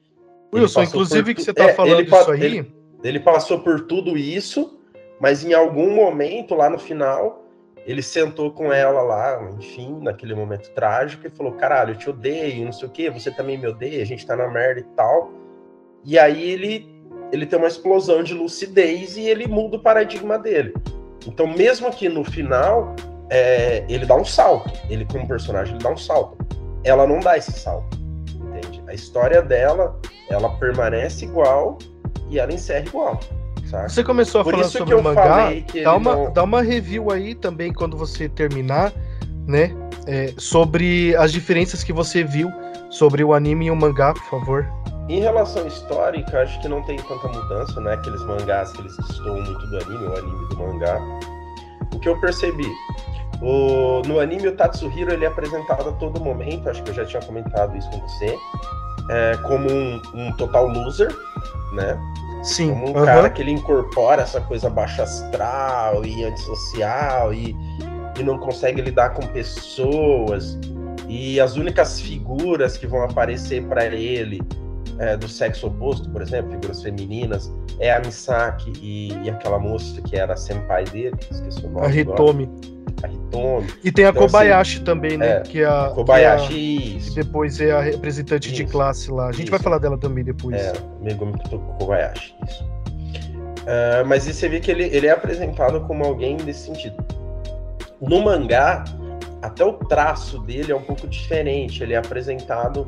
Wilson, 0.54 0.82
ele 0.82 0.90
inclusive 0.90 1.34
que 1.36 1.42
você 1.42 1.54
tá 1.54 1.66
é, 1.66 1.74
falando 1.74 2.00
ele, 2.00 2.10
isso 2.10 2.32
aí. 2.32 2.44
Ele, 2.44 2.76
ele 3.04 3.20
passou 3.20 3.60
por 3.60 3.82
tudo 3.82 4.18
isso, 4.18 4.80
mas 5.20 5.44
em 5.44 5.54
algum 5.54 5.94
momento 5.94 6.56
lá 6.56 6.70
no 6.70 6.80
final 6.80 7.46
ele 7.86 8.02
sentou 8.02 8.52
com 8.52 8.74
ela 8.74 9.02
lá, 9.02 9.50
enfim, 9.58 9.98
naquele 10.02 10.36
momento 10.36 10.70
trágico, 10.72 11.26
e 11.26 11.30
falou: 11.30 11.54
Caralho, 11.54 11.94
eu 11.94 11.98
te 11.98 12.10
odeio, 12.10 12.66
não 12.66 12.74
sei 12.74 12.88
o 12.88 12.92
que, 12.92 13.10
você 13.10 13.32
também 13.32 13.58
me 13.58 13.68
odeia, 13.68 14.02
a 14.02 14.06
gente 14.06 14.26
tá 14.26 14.36
na 14.36 14.48
merda 14.50 14.82
e 14.82 14.84
tal. 14.96 15.32
E 16.04 16.20
aí 16.20 16.52
ele, 16.52 17.02
ele 17.32 17.46
tem 17.46 17.58
uma 17.58 17.68
explosão 17.68 18.24
de 18.24 18.34
lucidez 18.34 19.16
e 19.16 19.22
ele 19.22 19.48
muda 19.48 19.78
o 19.78 19.82
paradigma 19.82 20.38
dele. 20.38 20.74
Então, 21.28 21.46
mesmo 21.46 21.92
que 21.92 22.08
no 22.08 22.24
final, 22.24 22.96
é, 23.30 23.84
ele 23.90 24.06
dá 24.06 24.16
um 24.16 24.26
salto, 24.26 24.72
ele 24.90 25.06
como 25.06 25.28
personagem, 25.28 25.76
ele 25.76 25.84
dá 25.84 25.92
um 25.92 25.98
salto. 25.98 26.38
Ela 26.84 27.06
não 27.06 27.20
dá 27.20 27.38
esse 27.38 27.52
salto, 27.52 27.98
entende? 28.34 28.82
A 28.88 28.94
história 28.94 29.42
dela, 29.42 30.00
ela 30.30 30.50
permanece 30.58 31.26
igual 31.26 31.78
e 32.30 32.40
ela 32.40 32.54
encerra 32.54 32.86
igual. 32.86 33.20
Saca? 33.70 33.90
Você 33.90 34.04
começou 34.04 34.42
a 34.42 34.44
Por 34.46 34.54
falar 34.54 34.64
sobre 34.70 34.96
o 34.96 35.04
mangá, 35.04 35.50
dá 35.84 35.96
uma, 35.96 36.16
não... 36.16 36.32
dá 36.32 36.44
uma 36.44 36.62
review 36.62 37.12
aí 37.12 37.36
também 37.36 37.74
quando 37.74 37.98
você 37.98 38.30
terminar, 38.30 38.94
né? 39.46 39.76
É, 40.08 40.34
sobre 40.38 41.14
as 41.18 41.34
diferenças 41.34 41.84
que 41.84 41.92
você 41.92 42.24
viu 42.24 42.50
sobre 42.90 43.24
o 43.24 43.34
anime 43.34 43.66
e 43.66 43.72
o 43.72 43.76
mangá, 43.76 44.14
por 44.14 44.24
favor. 44.24 44.66
Em 45.10 45.22
relação 45.22 45.66
histórica, 45.66 46.42
acho 46.42 46.60
que 46.60 46.68
não 46.68 46.84
tem 46.84 46.98
tanta 46.98 47.28
mudança, 47.30 47.80
né? 47.80 47.94
Aqueles 47.94 48.22
mangás 48.24 48.74
que 48.74 48.82
eles 48.82 48.96
destoam 48.98 49.42
muito 49.42 49.68
do 49.68 49.78
anime, 49.78 50.06
o 50.06 50.18
anime 50.18 50.50
do 50.50 50.58
mangá. 50.58 51.00
O 51.94 52.00
que 52.00 52.10
eu 52.10 52.20
percebi, 52.20 52.70
o, 53.42 54.02
no 54.06 54.20
anime 54.20 54.50
o 54.50 54.56
Tatsuhiro 54.56 55.14
ele 55.14 55.24
é 55.24 55.28
apresentado 55.28 55.90
a 55.90 55.92
todo 55.94 56.20
momento, 56.20 56.70
acho 56.70 56.84
que 56.84 56.90
eu 56.90 56.96
já 56.96 57.06
tinha 57.06 57.22
comentado 57.22 57.78
isso 57.78 57.90
com 57.90 58.00
você, 58.00 58.38
é, 59.10 59.38
como 59.44 59.70
um, 59.70 60.02
um 60.14 60.32
total 60.34 60.68
loser, 60.68 61.16
né? 61.74 61.98
Sim. 62.44 62.70
Como 62.70 62.88
um 62.88 63.00
uhum. 63.00 63.06
cara 63.06 63.30
que 63.30 63.42
ele 63.42 63.52
incorpora 63.52 64.24
essa 64.24 64.42
coisa 64.42 64.70
baixa 64.70 65.04
astral 65.04 66.04
e 66.06 66.24
antissocial 66.24 67.34
e, 67.34 67.56
e 68.20 68.24
não 68.24 68.38
consegue 68.38 68.82
lidar 68.82 69.12
com 69.12 69.26
pessoas. 69.28 70.58
E 71.08 71.40
as 71.40 71.56
únicas 71.56 72.02
figuras 72.02 72.78
que 72.78 72.86
vão 72.86 73.04
aparecer 73.04 73.64
para 73.68 73.86
ele 73.86 74.42
é, 75.00 75.18
do 75.18 75.28
sexo 75.28 75.68
oposto, 75.68 76.10
por 76.10 76.22
exemplo, 76.22 76.52
figuras 76.52 76.82
femininas, 76.82 77.54
é 77.80 77.92
a 77.94 78.00
Misaki 78.00 78.74
e, 78.82 79.14
e 79.24 79.30
aquela 79.30 79.60
moça 79.60 80.02
que 80.02 80.16
era 80.16 80.34
a 80.34 80.38
senpai 80.38 80.84
dele, 80.86 81.16
esqueci 81.32 81.66
o 81.66 81.70
nome. 81.70 81.86
A 81.86 81.90
Hitomi. 81.92 82.44
Agora 82.44 82.78
a 83.04 83.08
Hitomi. 83.08 83.68
E 83.84 83.92
tem 83.92 84.06
a 84.06 84.10
então, 84.10 84.24
assim, 84.24 84.32
Kobayashi 84.34 84.76
assim, 84.78 84.86
também, 84.86 85.18
né? 85.18 85.38
É, 85.38 85.40
que 85.42 85.62
é 85.62 85.66
a, 85.66 85.92
Kobayashi, 85.94 87.00
que 87.14 87.20
é 87.20 87.22
a, 87.22 87.24
depois 87.24 87.62
é 87.62 87.72
a 87.72 87.82
representante 87.82 88.48
isso, 88.48 88.56
de 88.56 88.66
classe 88.66 89.12
lá. 89.12 89.28
A 89.28 89.32
gente 89.32 89.44
isso. 89.44 89.52
vai 89.52 89.60
falar 89.60 89.78
dela 89.78 89.98
também 89.98 90.24
depois. 90.24 90.56
É, 90.56 90.74
Megumi 91.02 91.34
Kobayashi, 91.80 92.36
isso. 92.48 92.64
Uh, 92.64 94.06
mas 94.08 94.24
você 94.24 94.48
vê 94.48 94.62
que 94.62 94.72
ele, 94.72 94.86
ele 94.86 95.08
é 95.08 95.12
apresentado 95.12 95.82
como 95.82 96.06
alguém 96.06 96.38
desse 96.38 96.68
sentido. 96.68 96.96
No 98.00 98.24
mangá, 98.24 98.86
até 99.42 99.64
o 99.64 99.74
traço 99.74 100.40
dele 100.40 100.72
é 100.72 100.76
um 100.76 100.82
pouco 100.82 101.06
diferente. 101.08 101.84
Ele 101.84 101.94
é 101.94 101.98
apresentado, 101.98 102.88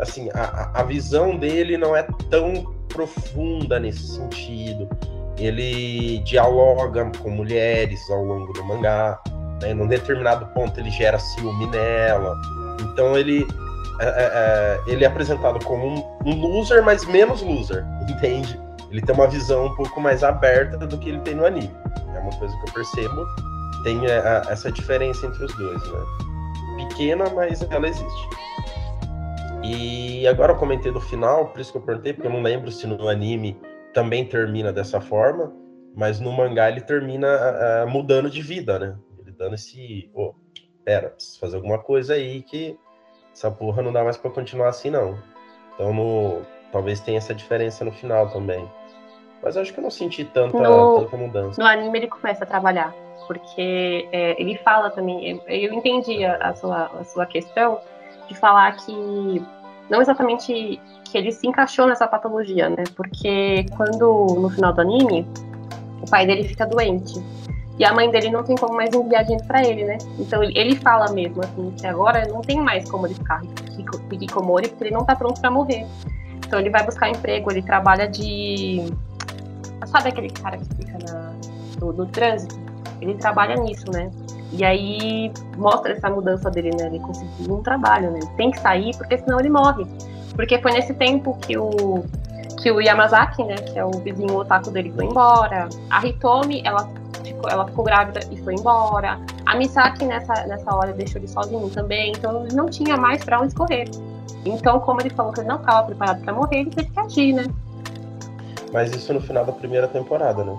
assim, 0.00 0.28
a, 0.34 0.80
a 0.80 0.82
visão 0.82 1.36
dele 1.36 1.76
não 1.76 1.94
é 1.94 2.02
tão 2.30 2.74
profunda 2.88 3.78
nesse 3.78 4.16
sentido. 4.16 4.88
Ele 5.38 6.18
dialoga 6.18 7.10
com 7.22 7.30
mulheres 7.30 7.98
ao 8.10 8.24
longo 8.24 8.52
do 8.52 8.64
mangá 8.64 9.20
né? 9.60 9.74
Num 9.74 9.86
determinado 9.86 10.46
ponto 10.46 10.78
ele 10.80 10.90
gera 10.90 11.18
ciúme 11.18 11.66
nela. 11.66 12.36
Então 12.80 13.16
ele 13.16 13.46
é, 14.00 14.06
é, 14.06 14.08
é 14.08 14.80
ele 14.86 15.04
é 15.04 15.06
apresentado 15.06 15.64
como 15.64 15.86
um, 15.86 16.28
um, 16.28 16.40
loser, 16.40 16.82
mas 16.82 17.04
menos 17.04 17.42
loser, 17.42 17.84
entende? 18.08 18.58
Ele 18.90 19.00
tem 19.00 19.14
uma 19.14 19.28
visão 19.28 19.66
um 19.66 19.74
pouco 19.76 20.00
mais 20.00 20.24
aberta 20.24 20.78
do 20.78 20.98
que 20.98 21.10
ele 21.10 21.20
tem 21.20 21.34
no 21.34 21.46
anime. 21.46 21.70
É 22.14 22.18
uma 22.18 22.32
coisa 22.32 22.56
que 22.56 22.70
eu 22.70 22.74
percebo. 22.74 23.24
Tem 23.84 24.04
é, 24.06 24.18
a, 24.18 24.42
essa 24.50 24.70
diferença 24.72 25.26
entre 25.26 25.44
os 25.44 25.54
dois, 25.54 25.82
né? 25.82 26.00
Pequena, 26.76 27.30
mas 27.30 27.62
ela 27.70 27.86
existe. 27.86 28.28
E 29.62 30.26
agora 30.26 30.52
eu 30.52 30.56
comentei 30.56 30.90
do 30.90 31.00
final, 31.00 31.48
por 31.48 31.60
isso 31.60 31.72
que 31.72 31.78
eu 31.78 31.82
perguntei, 31.82 32.12
porque 32.12 32.26
eu 32.26 32.32
não 32.32 32.42
lembro 32.42 32.70
se 32.70 32.86
no 32.86 33.08
anime 33.08 33.60
também 33.92 34.24
termina 34.24 34.72
dessa 34.72 35.00
forma, 35.00 35.52
mas 35.94 36.20
no 36.20 36.32
mangá 36.32 36.68
ele 36.68 36.80
termina 36.80 37.28
uh, 37.84 37.88
mudando 37.88 38.30
de 38.30 38.40
vida, 38.40 38.78
né? 38.78 38.96
dando 39.40 39.54
esse. 39.54 40.10
Oh, 40.14 40.34
pera, 40.84 41.08
preciso 41.08 41.40
fazer 41.40 41.56
alguma 41.56 41.78
coisa 41.78 42.14
aí 42.14 42.42
que 42.42 42.78
essa 43.32 43.50
porra 43.50 43.82
não 43.82 43.92
dá 43.92 44.04
mais 44.04 44.16
para 44.16 44.30
continuar 44.30 44.68
assim, 44.68 44.90
não. 44.90 45.18
Então, 45.74 45.92
no, 45.92 46.42
talvez 46.70 47.00
tenha 47.00 47.18
essa 47.18 47.34
diferença 47.34 47.84
no 47.84 47.90
final 47.90 48.28
também. 48.30 48.68
Mas 49.42 49.56
acho 49.56 49.72
que 49.72 49.80
eu 49.80 49.82
não 49.82 49.90
senti 49.90 50.24
tanta, 50.24 50.58
no, 50.58 51.00
tanta 51.00 51.16
mudança. 51.16 51.60
No 51.60 51.66
anime 51.66 51.98
ele 51.98 52.08
começa 52.08 52.44
a 52.44 52.46
trabalhar, 52.46 52.94
porque 53.26 54.06
é, 54.12 54.40
ele 54.40 54.58
fala 54.58 54.90
também. 54.90 55.30
Eu, 55.30 55.42
eu 55.48 55.72
entendi 55.72 56.22
a, 56.24 56.54
sua, 56.54 56.86
a 57.00 57.04
sua 57.04 57.24
questão 57.24 57.80
de 58.30 58.38
falar 58.38 58.76
que 58.76 59.42
não 59.90 60.00
exatamente 60.00 60.80
que 61.04 61.18
ele 61.18 61.32
se 61.32 61.46
encaixou 61.46 61.86
nessa 61.86 62.06
patologia, 62.06 62.70
né? 62.70 62.84
Porque 62.94 63.66
quando 63.76 64.38
no 64.40 64.48
final 64.48 64.72
do 64.72 64.80
anime 64.80 65.26
o 66.00 66.08
pai 66.08 66.26
dele 66.26 66.44
fica 66.44 66.64
doente 66.64 67.20
e 67.76 67.84
a 67.84 67.92
mãe 67.92 68.10
dele 68.10 68.30
não 68.30 68.44
tem 68.44 68.56
como 68.56 68.74
mais 68.74 68.94
enviar 68.94 69.24
dinheiro 69.24 69.44
para 69.46 69.66
ele, 69.66 69.84
né? 69.84 69.98
Então 70.18 70.42
ele 70.42 70.76
fala 70.76 71.10
mesmo 71.12 71.42
assim 71.42 71.70
que 71.72 71.86
agora 71.86 72.26
não 72.28 72.40
tem 72.40 72.60
mais 72.60 72.88
como 72.88 73.06
ele 73.06 73.14
ficar 73.14 73.42
hikikomori 74.12 74.68
porque 74.68 74.84
ele 74.84 74.94
não 74.94 75.04
tá 75.04 75.16
pronto 75.16 75.40
para 75.40 75.50
morrer. 75.50 75.84
Então 76.46 76.60
ele 76.60 76.70
vai 76.70 76.84
buscar 76.84 77.08
emprego, 77.08 77.50
ele 77.50 77.62
trabalha 77.62 78.06
de 78.06 78.92
sabe 79.86 80.10
aquele 80.10 80.30
cara 80.30 80.56
que 80.56 80.74
fica 80.76 80.98
na, 81.04 81.32
no, 81.80 81.92
no 81.92 82.06
trânsito? 82.06 82.56
Ele 83.00 83.14
trabalha 83.14 83.56
nisso, 83.56 83.90
né? 83.90 84.10
E 84.52 84.64
aí 84.64 85.32
mostra 85.56 85.92
essa 85.92 86.10
mudança 86.10 86.50
dele, 86.50 86.70
né? 86.76 86.86
Ele 86.86 86.98
conseguiu 87.00 87.54
um 87.54 87.62
trabalho, 87.62 88.10
né? 88.10 88.20
Tem 88.36 88.50
que 88.50 88.58
sair 88.58 88.96
porque 88.96 89.18
senão 89.18 89.38
ele 89.38 89.50
morre. 89.50 89.86
Porque 90.34 90.58
foi 90.60 90.72
nesse 90.72 90.94
tempo 90.94 91.36
que 91.38 91.56
o 91.56 92.04
que 92.60 92.70
o 92.70 92.80
Yamazaki, 92.80 93.42
né, 93.42 93.54
que 93.54 93.78
é 93.78 93.84
o 93.84 93.90
vizinho 93.90 94.36
otaku 94.36 94.70
dele, 94.70 94.92
foi 94.94 95.06
embora. 95.06 95.68
A 95.88 96.06
Hitomi, 96.06 96.62
ela 96.64 96.86
ficou, 97.24 97.50
ela 97.50 97.66
ficou 97.66 97.84
grávida 97.84 98.20
e 98.30 98.36
foi 98.38 98.54
embora. 98.54 99.18
A 99.46 99.56
Misaki 99.56 100.04
nessa, 100.04 100.46
nessa 100.46 100.74
hora 100.74 100.92
deixou 100.92 101.20
ele 101.20 101.28
sozinho 101.28 101.68
também, 101.70 102.12
então 102.12 102.44
ele 102.44 102.54
não 102.54 102.66
tinha 102.66 102.96
mais 102.96 103.24
para 103.24 103.40
onde 103.40 103.54
correr. 103.54 103.88
Então, 104.44 104.78
como 104.80 105.00
ele 105.00 105.10
falou 105.10 105.32
que 105.32 105.40
ele 105.40 105.48
não 105.48 105.56
estava 105.56 105.86
preparado 105.86 106.22
para 106.22 106.32
morrer, 106.32 106.60
ele 106.60 106.70
teve 106.70 106.90
que 106.90 107.00
agir, 107.00 107.32
né? 107.32 107.44
Mas 108.72 108.94
isso 108.94 109.12
no 109.12 109.20
final 109.20 109.44
da 109.44 109.52
primeira 109.52 109.88
temporada, 109.88 110.44
né? 110.44 110.56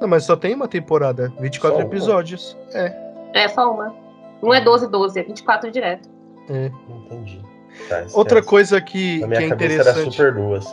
Não, 0.00 0.08
mas 0.08 0.24
só 0.24 0.34
tem 0.34 0.54
uma 0.54 0.66
temporada, 0.66 1.32
24 1.38 1.78
só 1.78 1.86
episódios. 1.86 2.56
Uma. 2.72 2.80
É. 2.80 3.10
É, 3.34 3.48
só 3.48 3.72
uma. 3.72 3.94
Não 4.42 4.54
é 4.54 4.60
12, 4.60 4.88
12, 4.88 5.20
é 5.20 5.22
24 5.22 5.70
direto. 5.70 6.08
É. 6.48 6.70
Entendi. 6.88 7.42
Tá, 7.88 8.06
Outra 8.14 8.42
coisa 8.42 8.80
que, 8.80 9.20
que 9.20 9.34
é 9.34 9.46
interessante. 9.46 9.88
Era 9.88 10.10
super 10.10 10.34
duas. 10.34 10.66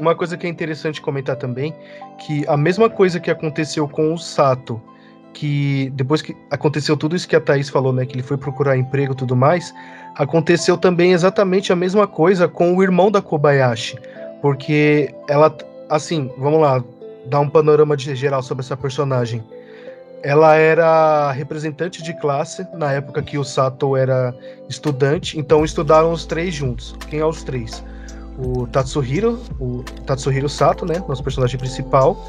Uma 0.00 0.14
coisa 0.14 0.36
que 0.36 0.46
é 0.46 0.50
interessante 0.50 1.00
comentar 1.00 1.36
também, 1.36 1.74
que 2.18 2.44
a 2.48 2.56
mesma 2.56 2.88
coisa 2.88 3.20
que 3.20 3.30
aconteceu 3.30 3.86
com 3.86 4.14
o 4.14 4.18
Sato, 4.18 4.80
que 5.32 5.90
depois 5.94 6.22
que 6.22 6.36
aconteceu 6.50 6.96
tudo 6.96 7.14
isso 7.14 7.28
que 7.28 7.36
a 7.36 7.40
Thaís 7.40 7.68
falou, 7.68 7.92
né, 7.92 8.06
que 8.06 8.14
ele 8.14 8.22
foi 8.22 8.36
procurar 8.36 8.76
emprego 8.76 9.12
e 9.12 9.16
tudo 9.16 9.36
mais, 9.36 9.74
aconteceu 10.16 10.78
também 10.78 11.12
exatamente 11.12 11.72
a 11.72 11.76
mesma 11.76 12.06
coisa 12.06 12.48
com 12.48 12.74
o 12.74 12.82
irmão 12.82 13.10
da 13.10 13.20
Kobayashi, 13.20 13.98
porque 14.40 15.14
ela, 15.28 15.54
assim, 15.88 16.30
vamos 16.38 16.60
lá, 16.60 16.82
dar 17.30 17.40
um 17.40 17.48
panorama 17.48 17.96
geral 17.96 18.42
sobre 18.42 18.64
essa 18.64 18.76
personagem. 18.76 19.42
Ela 20.22 20.56
era 20.56 21.30
representante 21.30 22.02
de 22.02 22.12
classe 22.20 22.66
na 22.74 22.92
época 22.92 23.22
que 23.22 23.38
o 23.38 23.44
Sato 23.44 23.96
era 23.96 24.34
estudante, 24.68 25.38
então 25.38 25.64
estudaram 25.64 26.12
os 26.12 26.26
três 26.26 26.52
juntos. 26.52 26.94
Quem 27.08 27.20
é 27.20 27.24
os 27.24 27.42
três? 27.42 27.82
O 28.36 28.66
Tatsuhiro, 28.66 29.40
o 29.58 29.82
Tatsuhiro 30.04 30.48
Sato, 30.48 30.84
né, 30.84 31.02
nosso 31.08 31.22
personagem 31.22 31.58
principal, 31.58 32.26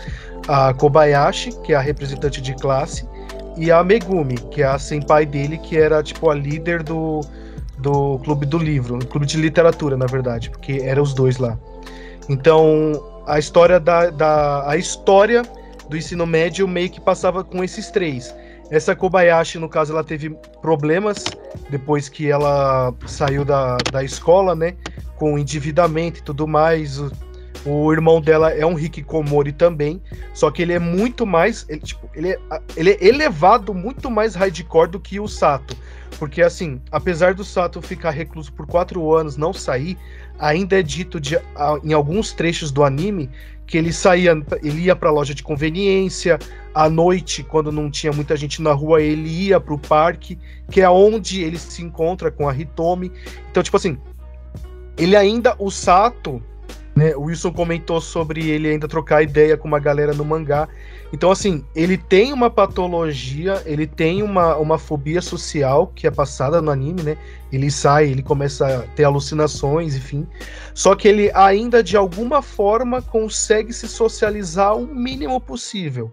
a 0.47 0.73
Kobayashi, 0.73 1.51
que 1.63 1.73
é 1.73 1.75
a 1.75 1.81
representante 1.81 2.39
de 2.39 2.53
classe, 2.55 3.05
e 3.57 3.69
a 3.71 3.83
Megumi, 3.83 4.35
que 4.35 4.61
é 4.61 4.65
a 4.65 4.79
senpai 4.79 5.25
dele, 5.25 5.57
que 5.57 5.77
era 5.77 6.01
tipo 6.01 6.29
a 6.29 6.35
líder 6.35 6.83
do, 6.83 7.21
do 7.79 8.19
clube 8.19 8.45
do 8.45 8.57
livro, 8.57 8.99
clube 9.07 9.25
de 9.25 9.37
literatura, 9.37 9.97
na 9.97 10.05
verdade, 10.05 10.49
porque 10.49 10.81
eram 10.83 11.03
os 11.03 11.13
dois 11.13 11.37
lá. 11.37 11.57
Então, 12.29 13.10
a 13.25 13.39
história 13.39 13.79
da, 13.79 14.09
da 14.09 14.69
a 14.69 14.77
história 14.77 15.43
do 15.89 15.97
ensino 15.97 16.25
médio 16.25 16.67
meio 16.67 16.89
que 16.89 17.01
passava 17.01 17.43
com 17.43 17.63
esses 17.63 17.91
três. 17.91 18.33
Essa 18.69 18.95
Kobayashi, 18.95 19.59
no 19.59 19.67
caso, 19.67 19.91
ela 19.91 20.03
teve 20.03 20.29
problemas 20.61 21.25
depois 21.69 22.07
que 22.07 22.31
ela 22.31 22.93
saiu 23.05 23.43
da, 23.43 23.77
da 23.91 24.01
escola, 24.01 24.55
né? 24.55 24.75
Com 25.17 25.37
endividamento 25.37 26.19
e 26.19 26.23
tudo 26.23 26.47
mais. 26.47 27.01
O, 27.65 27.91
irmão 27.93 28.19
dela 28.19 28.51
é 28.51 28.65
um 28.65 28.77
Hikikomori 28.77 29.51
também, 29.51 30.01
só 30.33 30.49
que 30.49 30.61
ele 30.61 30.73
é 30.73 30.79
muito 30.79 31.25
mais. 31.25 31.65
Ele, 31.69 31.81
tipo, 31.81 32.09
ele, 32.15 32.29
é, 32.29 32.39
ele 32.75 32.91
é 32.91 33.05
elevado 33.05 33.73
muito 33.73 34.09
mais 34.09 34.35
hardcore 34.35 34.89
do 34.89 34.99
que 34.99 35.19
o 35.19 35.27
Sato. 35.27 35.75
Porque, 36.17 36.41
assim, 36.41 36.81
apesar 36.91 37.33
do 37.33 37.43
Sato 37.43 37.81
ficar 37.81 38.11
recluso 38.11 38.51
por 38.53 38.67
quatro 38.67 39.13
anos, 39.13 39.37
não 39.37 39.53
sair, 39.53 39.97
ainda 40.39 40.79
é 40.79 40.83
dito 40.83 41.19
de, 41.19 41.39
em 41.83 41.93
alguns 41.93 42.33
trechos 42.33 42.71
do 42.71 42.83
anime 42.83 43.29
que 43.65 43.77
ele 43.77 43.93
saía, 43.93 44.31
ele 44.61 44.81
ia 44.81 44.95
para 44.95 45.09
loja 45.09 45.33
de 45.33 45.41
conveniência, 45.41 46.37
à 46.73 46.89
noite, 46.89 47.41
quando 47.41 47.71
não 47.71 47.89
tinha 47.89 48.11
muita 48.11 48.35
gente 48.35 48.61
na 48.61 48.73
rua, 48.73 49.01
ele 49.01 49.29
ia 49.29 49.59
para 49.59 49.73
o 49.73 49.79
parque, 49.79 50.37
que 50.69 50.81
é 50.81 50.89
onde 50.89 51.41
ele 51.41 51.57
se 51.57 51.81
encontra 51.81 52.29
com 52.29 52.49
a 52.49 52.55
Hitomi. 52.55 53.11
Então, 53.49 53.63
tipo 53.63 53.77
assim, 53.77 53.97
ele 54.97 55.15
ainda, 55.15 55.55
o 55.57 55.71
Sato, 55.71 56.43
né, 56.95 57.15
o 57.15 57.23
Wilson 57.23 57.51
comentou 57.51 58.01
sobre 58.01 58.49
ele 58.49 58.69
ainda 58.69 58.87
trocar 58.87 59.23
ideia 59.23 59.55
com 59.55 59.67
uma 59.67 59.79
galera 59.79 60.13
no 60.13 60.25
mangá. 60.25 60.67
Então, 61.13 61.31
assim, 61.31 61.63
ele 61.75 61.97
tem 61.97 62.33
uma 62.33 62.49
patologia, 62.49 63.61
ele 63.65 63.87
tem 63.87 64.21
uma, 64.23 64.55
uma 64.57 64.77
fobia 64.77 65.21
social 65.21 65.87
que 65.87 66.07
é 66.07 66.11
passada 66.11 66.61
no 66.61 66.71
anime, 66.71 67.01
né? 67.01 67.17
Ele 67.51 67.69
sai, 67.69 68.07
ele 68.07 68.21
começa 68.21 68.65
a 68.65 68.81
ter 68.95 69.03
alucinações, 69.03 69.95
enfim. 69.95 70.27
Só 70.73 70.95
que 70.95 71.07
ele 71.07 71.31
ainda, 71.33 71.83
de 71.83 71.97
alguma 71.97 72.41
forma, 72.41 73.01
consegue 73.01 73.73
se 73.73 73.87
socializar 73.87 74.75
o 74.75 74.87
mínimo 74.87 75.39
possível. 75.39 76.11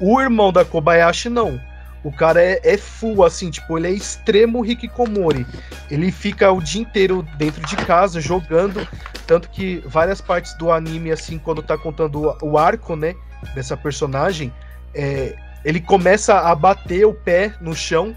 O 0.00 0.20
irmão 0.20 0.52
da 0.52 0.64
Kobayashi, 0.64 1.28
não. 1.28 1.60
O 2.04 2.10
cara 2.10 2.42
é, 2.42 2.60
é 2.64 2.76
full, 2.76 3.24
assim, 3.24 3.50
tipo, 3.50 3.78
ele 3.78 3.88
é 3.88 3.90
extremo 3.90 4.64
Hikikomori. 4.64 5.46
Ele 5.90 6.10
fica 6.10 6.50
o 6.50 6.60
dia 6.60 6.82
inteiro 6.82 7.24
dentro 7.36 7.64
de 7.64 7.76
casa 7.76 8.20
jogando. 8.20 8.86
Tanto 9.26 9.48
que 9.48 9.82
várias 9.86 10.20
partes 10.20 10.54
do 10.54 10.72
anime, 10.72 11.12
assim, 11.12 11.38
quando 11.38 11.62
tá 11.62 11.78
contando 11.78 12.36
o, 12.42 12.58
arco, 12.58 12.96
né? 12.96 13.14
dessa 13.54 13.76
personagem, 13.76 14.52
é, 14.94 15.34
ele 15.64 15.80
começa 15.80 16.40
a 16.40 16.54
bater 16.54 17.04
o 17.06 17.14
pé 17.14 17.54
no 17.60 17.74
chão, 17.74 18.16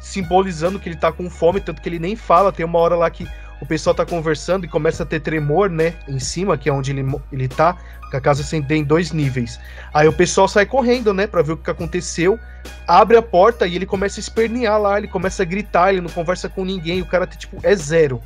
simbolizando 0.00 0.78
que 0.78 0.88
ele 0.88 0.96
tá 0.96 1.12
com 1.12 1.28
fome, 1.30 1.60
tanto 1.60 1.80
que 1.80 1.88
ele 1.88 1.98
nem 1.98 2.16
fala. 2.16 2.52
Tem 2.52 2.64
uma 2.64 2.78
hora 2.78 2.96
lá 2.96 3.10
que 3.10 3.26
o 3.60 3.66
pessoal 3.66 3.94
tá 3.94 4.04
conversando 4.04 4.64
e 4.64 4.68
começa 4.68 5.02
a 5.02 5.06
ter 5.06 5.20
tremor, 5.20 5.70
né, 5.70 5.94
em 6.08 6.18
cima, 6.18 6.58
que 6.58 6.68
é 6.68 6.72
onde 6.72 6.90
ele, 6.90 7.04
ele 7.32 7.48
tá, 7.48 7.76
a 8.16 8.20
casa 8.20 8.44
tem 8.62 8.84
dois 8.84 9.12
níveis. 9.12 9.58
Aí 9.92 10.06
o 10.08 10.12
pessoal 10.12 10.48
sai 10.48 10.66
correndo, 10.66 11.12
né, 11.12 11.26
pra 11.26 11.42
ver 11.42 11.52
o 11.52 11.56
que 11.56 11.70
aconteceu, 11.70 12.38
abre 12.86 13.16
a 13.16 13.22
porta 13.22 13.66
e 13.66 13.76
ele 13.76 13.86
começa 13.86 14.18
a 14.18 14.22
espernear 14.22 14.80
lá, 14.80 14.98
ele 14.98 15.08
começa 15.08 15.42
a 15.42 15.46
gritar, 15.46 15.90
ele 15.90 16.00
não 16.00 16.10
conversa 16.10 16.48
com 16.48 16.64
ninguém, 16.64 17.00
o 17.00 17.06
cara, 17.06 17.26
tipo, 17.26 17.58
é 17.62 17.74
zero. 17.74 18.20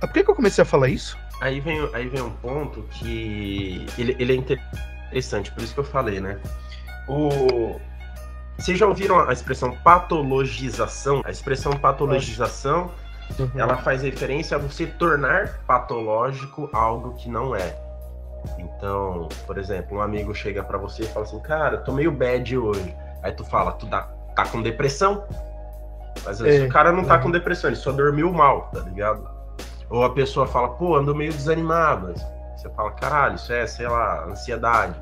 Por 0.00 0.12
que, 0.12 0.22
que 0.22 0.30
eu 0.30 0.34
comecei 0.34 0.62
a 0.62 0.64
falar 0.64 0.88
isso? 0.88 1.18
Aí 1.40 1.60
vem, 1.60 1.88
aí 1.92 2.08
vem 2.08 2.22
um 2.22 2.30
ponto 2.30 2.82
que 2.90 3.86
ele, 3.96 4.16
ele 4.18 4.32
é 4.32 4.36
interessante, 4.36 5.52
por 5.52 5.62
isso 5.62 5.74
que 5.74 5.80
eu 5.80 5.84
falei, 5.84 6.20
né? 6.20 6.38
O... 7.08 7.80
Vocês 8.58 8.76
já 8.76 8.86
ouviram 8.86 9.20
a 9.20 9.32
expressão 9.32 9.76
patologização? 9.84 11.22
A 11.24 11.30
expressão 11.30 11.72
patologização, 11.72 12.90
uhum. 13.38 13.50
ela 13.54 13.76
faz 13.76 14.02
referência 14.02 14.56
a 14.56 14.60
você 14.60 14.84
tornar 14.84 15.60
patológico 15.64 16.68
algo 16.72 17.14
que 17.14 17.28
não 17.28 17.54
é. 17.54 17.87
Então, 18.58 19.28
por 19.46 19.58
exemplo, 19.58 19.98
um 19.98 20.00
amigo 20.00 20.34
chega 20.34 20.62
para 20.62 20.78
você 20.78 21.02
e 21.02 21.06
fala 21.06 21.24
assim, 21.24 21.40
cara, 21.40 21.78
tô 21.78 21.92
meio 21.92 22.12
bad 22.12 22.56
hoje. 22.56 22.96
Aí 23.22 23.32
tu 23.32 23.44
fala, 23.44 23.72
tu 23.72 23.86
tá, 23.86 24.08
tá 24.34 24.46
com 24.46 24.62
depressão? 24.62 25.24
Mas 26.24 26.40
é. 26.40 26.64
o 26.64 26.68
cara 26.68 26.92
não 26.92 27.04
tá 27.04 27.18
com 27.18 27.30
depressão, 27.30 27.70
ele 27.70 27.76
só 27.76 27.92
dormiu 27.92 28.32
mal, 28.32 28.70
tá 28.72 28.80
ligado? 28.80 29.28
Ou 29.90 30.04
a 30.04 30.12
pessoa 30.12 30.46
fala, 30.46 30.70
pô, 30.70 30.96
ando 30.96 31.14
meio 31.14 31.32
desanimado. 31.32 32.14
Você 32.56 32.68
fala, 32.70 32.90
caralho, 32.92 33.36
isso 33.36 33.52
é, 33.52 33.66
sei 33.66 33.88
lá, 33.88 34.24
ansiedade. 34.24 34.94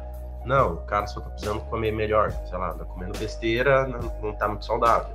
Não, 0.44 0.75
o 0.75 0.77
cara 0.83 1.07
só 1.07 1.20
tá 1.20 1.31
precisando 1.31 1.61
comer 1.62 1.90
melhor, 1.90 2.31
sei 2.31 2.57
lá, 2.57 2.72
tá 2.72 2.85
comendo 2.85 3.18
besteira, 3.18 3.87
não, 3.87 3.99
não 4.22 4.33
tá 4.35 4.46
muito 4.46 4.64
saudável. 4.64 5.14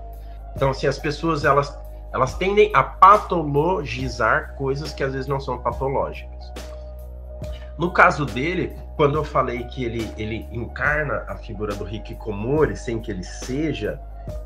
Então, 0.56 0.72
assim, 0.72 0.88
as 0.88 1.00
pessoas, 1.00 1.46
elas, 1.46 1.78
elas 2.14 2.36
tendem 2.36 2.70
a 2.74 2.84
patologizar 2.84 4.56
coisas 4.56 4.94
que 4.94 5.04
às 5.04 5.14
vezes 5.14 5.28
não 5.28 5.40
são 5.40 5.58
patológicas. 5.60 6.31
No 7.78 7.92
caso 7.92 8.26
dele, 8.26 8.76
quando 8.96 9.16
eu 9.16 9.24
falei 9.24 9.64
que 9.66 9.84
ele, 9.84 10.12
ele 10.18 10.48
encarna 10.52 11.26
a 11.28 11.36
figura 11.36 11.74
do 11.74 11.88
Hikikomori 11.88 12.76
sem 12.76 13.00
que 13.00 13.10
ele 13.10 13.24
seja, 13.24 14.00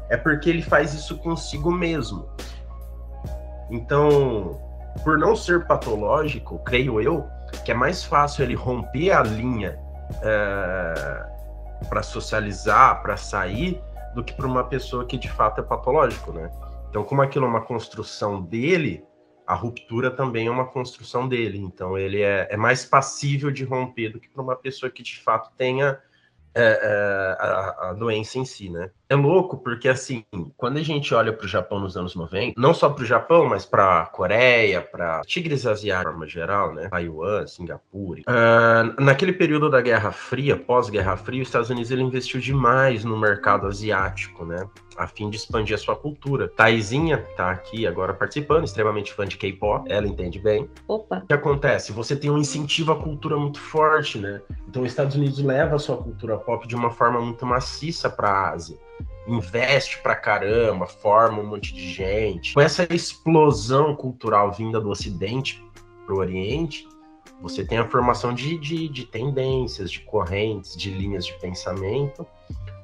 é 0.10 0.16
porque 0.16 0.50
ele 0.50 0.62
faz 0.62 0.94
isso 0.94 1.18
consigo 1.18 1.72
mesmo. 1.72 2.30
Então, 3.70 4.60
por 5.04 5.18
não 5.18 5.36
ser 5.36 5.66
patológico, 5.66 6.60
creio 6.60 7.02
eu, 7.02 7.28
que 7.64 7.72
é 7.72 7.76
mais 7.76 8.04
fácil 8.04 8.44
ele 8.44 8.56
romper 8.56 9.12
a 9.12 9.24
linha 9.24 9.80
é, 10.22 11.26
para 11.90 12.04
socializar, 12.04 13.02
para 13.02 13.18
sair, 13.18 13.82
do 14.14 14.24
que 14.24 14.34
para 14.34 14.48
uma 14.48 14.64
pessoa 14.64 15.06
que 15.06 15.18
de 15.18 15.30
fato 15.30 15.60
é 15.60 15.64
patológico, 15.64 16.32
né? 16.32 16.50
Então, 16.90 17.04
como 17.04 17.22
aquilo 17.22 17.46
é 17.46 17.50
uma 17.50 17.62
construção 17.62 18.42
dele, 18.42 19.04
a 19.46 19.54
ruptura 19.54 20.10
também 20.12 20.48
é 20.48 20.52
uma 20.52 20.66
construção 20.66 21.28
dele. 21.28 21.58
Então, 21.58 21.98
ele 21.98 22.22
é, 22.22 22.48
é 22.50 22.58
mais 22.58 22.86
passível 22.86 23.52
de 23.52 23.64
romper 23.64 24.10
do 24.10 24.20
que 24.20 24.30
para 24.30 24.42
uma 24.42 24.56
pessoa 24.56 24.90
que 24.90 25.04
de 25.04 25.20
fato 25.20 25.52
tenha 25.58 26.00
é, 26.58 26.64
é, 26.64 27.38
a, 27.38 27.90
a, 27.90 27.94
doença 27.94 28.40
em 28.40 28.46
si, 28.46 28.70
né? 28.70 28.90
É 29.10 29.16
louco 29.16 29.58
porque, 29.58 29.90
assim, 29.90 30.24
quando 30.56 30.78
a 30.78 30.82
gente 30.82 31.14
olha 31.14 31.34
para 31.34 31.46
o 31.46 31.50
Japão 31.50 31.82
nos 31.82 31.98
anos 31.98 32.16
90, 32.16 32.54
não 32.60 32.74
só 32.74 32.90
para 32.90 33.04
o 33.04 33.06
Japão, 33.06 33.46
mas 33.46 33.66
para 33.66 34.06
Coreia, 34.06 34.82
para 34.82 35.20
tigres 35.26 35.66
asiáticos 35.66 36.06
de 36.06 36.12
forma 36.14 36.28
geral, 36.28 36.74
né? 36.74 36.88
Taiwan, 36.88 37.46
Singapura. 37.46 38.22
Uh, 38.22 39.02
naquele 39.02 39.34
período 39.34 39.70
da 39.70 39.82
Guerra 39.82 40.14
Fria, 40.14 40.56
pós-Guerra 40.56 41.18
Fria, 41.18 41.42
os 41.42 41.50
Estados 41.50 41.70
Unidos 41.70 41.92
ele 41.92 42.04
investiu 42.04 42.40
demais 42.40 43.04
no 43.04 43.18
mercado 43.18 43.68
asiático, 43.68 44.46
né? 44.46 44.66
A 44.98 45.08
fim 45.08 45.30
de 45.30 45.38
expandir 45.38 45.76
a 45.76 45.78
sua 45.78 45.96
cultura. 45.96 46.48
Taizinha 46.48 47.18
tá 47.36 47.52
aqui 47.52 47.86
agora 47.86 48.14
participando, 48.14 48.66
extremamente 48.66 49.14
fã 49.14 49.26
de 49.26 49.38
K-pop, 49.38 49.92
ela 49.92 50.08
entende 50.08 50.40
bem. 50.40 50.70
Opa. 50.88 51.18
O 51.18 51.28
que 51.28 51.34
acontece? 51.34 51.92
Você 51.92 52.16
tem 52.16 52.30
um 52.30 52.38
incentivo 52.38 52.92
à 52.92 53.02
cultura 53.02 53.38
muito 53.38 53.60
forte, 53.60 54.18
né? 54.18 54.42
Então 54.68 54.84
os 54.84 54.92
Estados 54.92 55.16
Unidos 55.16 55.40
leva 55.40 55.76
a 55.76 55.80
sua 55.80 55.98
cultura 55.98 56.38
pop 56.38 56.68
de 56.68 56.76
uma 56.76 56.92
forma 56.92 57.20
muito 57.20 57.46
maciça 57.46 58.10
para 58.10 58.30
a 58.30 58.52
Ásia. 58.52 58.78
Investe 59.28 60.02
pra 60.04 60.16
caramba, 60.16 60.86
forma 60.86 61.42
um 61.42 61.48
monte 61.48 61.74
de 61.74 61.92
gente. 61.92 62.54
Com 62.54 62.62
essa 62.62 62.84
explosão 62.94 63.96
cultural 63.96 64.52
vinda 64.52 64.80
do 64.80 64.90
Ocidente 64.90 65.64
pro 66.06 66.18
Oriente, 66.18 66.88
você 67.42 67.66
tem 67.66 67.80
a 67.80 67.88
formação 67.88 68.34
de, 68.34 68.58
de, 68.60 68.88
de 68.88 69.06
tendências, 69.06 69.92
de 69.92 70.00
correntes, 70.02 70.76
de 70.76 70.92
linhas 70.92 71.26
de 71.26 71.34
pensamento 71.40 72.26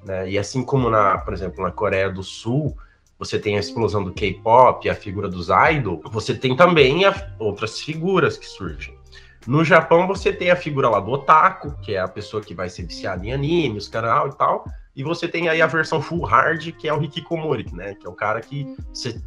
né? 0.04 0.30
E 0.30 0.38
assim 0.38 0.64
como, 0.64 0.90
na, 0.90 1.18
por 1.18 1.34
exemplo, 1.34 1.64
na 1.64 1.72
Coreia 1.72 2.10
do 2.10 2.24
Sul, 2.24 2.76
você 3.18 3.38
tem 3.38 3.56
a 3.56 3.60
explosão 3.60 4.04
do 4.04 4.12
K-pop, 4.12 4.90
a 4.90 4.96
figura 4.96 5.30
dos 5.30 5.48
idol, 5.72 6.02
você 6.06 6.34
tem 6.34 6.56
também 6.56 7.06
a, 7.06 7.34
outras 7.38 7.80
figuras 7.80 8.38
que 8.38 8.46
surgem. 8.46 8.98
No 9.46 9.64
Japão 9.64 10.08
você 10.08 10.32
tem 10.32 10.52
a 10.52 10.56
figura 10.56 10.90
lá 10.90 11.00
do 11.00 11.12
otaku, 11.12 11.72
que 11.82 11.94
é 11.94 12.00
a 12.00 12.08
pessoa 12.08 12.44
que 12.44 12.54
vai 12.54 12.70
ser 12.70 12.84
viciada 12.84 13.26
em 13.26 13.34
anime, 13.34 13.78
os 13.78 13.88
canal 13.88 14.28
e 14.28 14.36
tal, 14.36 14.66
e 14.96 15.04
você 15.04 15.28
tem 15.28 15.50
aí 15.50 15.62
a 15.62 15.68
versão 15.68 16.02
full 16.02 16.24
hard, 16.24 16.72
que 16.74 16.88
é 16.88 16.94
o 16.94 17.02
hikikomori, 17.02 17.66
né, 17.74 17.96
que 17.96 18.06
é 18.06 18.10
o 18.10 18.14
cara 18.14 18.42
que 18.42 18.76
você 18.94 19.22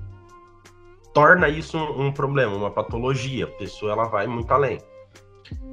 torna 1.13 1.49
isso 1.49 1.79
um, 1.79 2.07
um 2.07 2.13
problema, 2.13 2.55
uma 2.55 2.71
patologia, 2.71 3.45
a 3.45 3.49
pessoa 3.49 3.93
ela 3.93 4.05
vai 4.05 4.27
muito 4.27 4.51
além. 4.53 4.79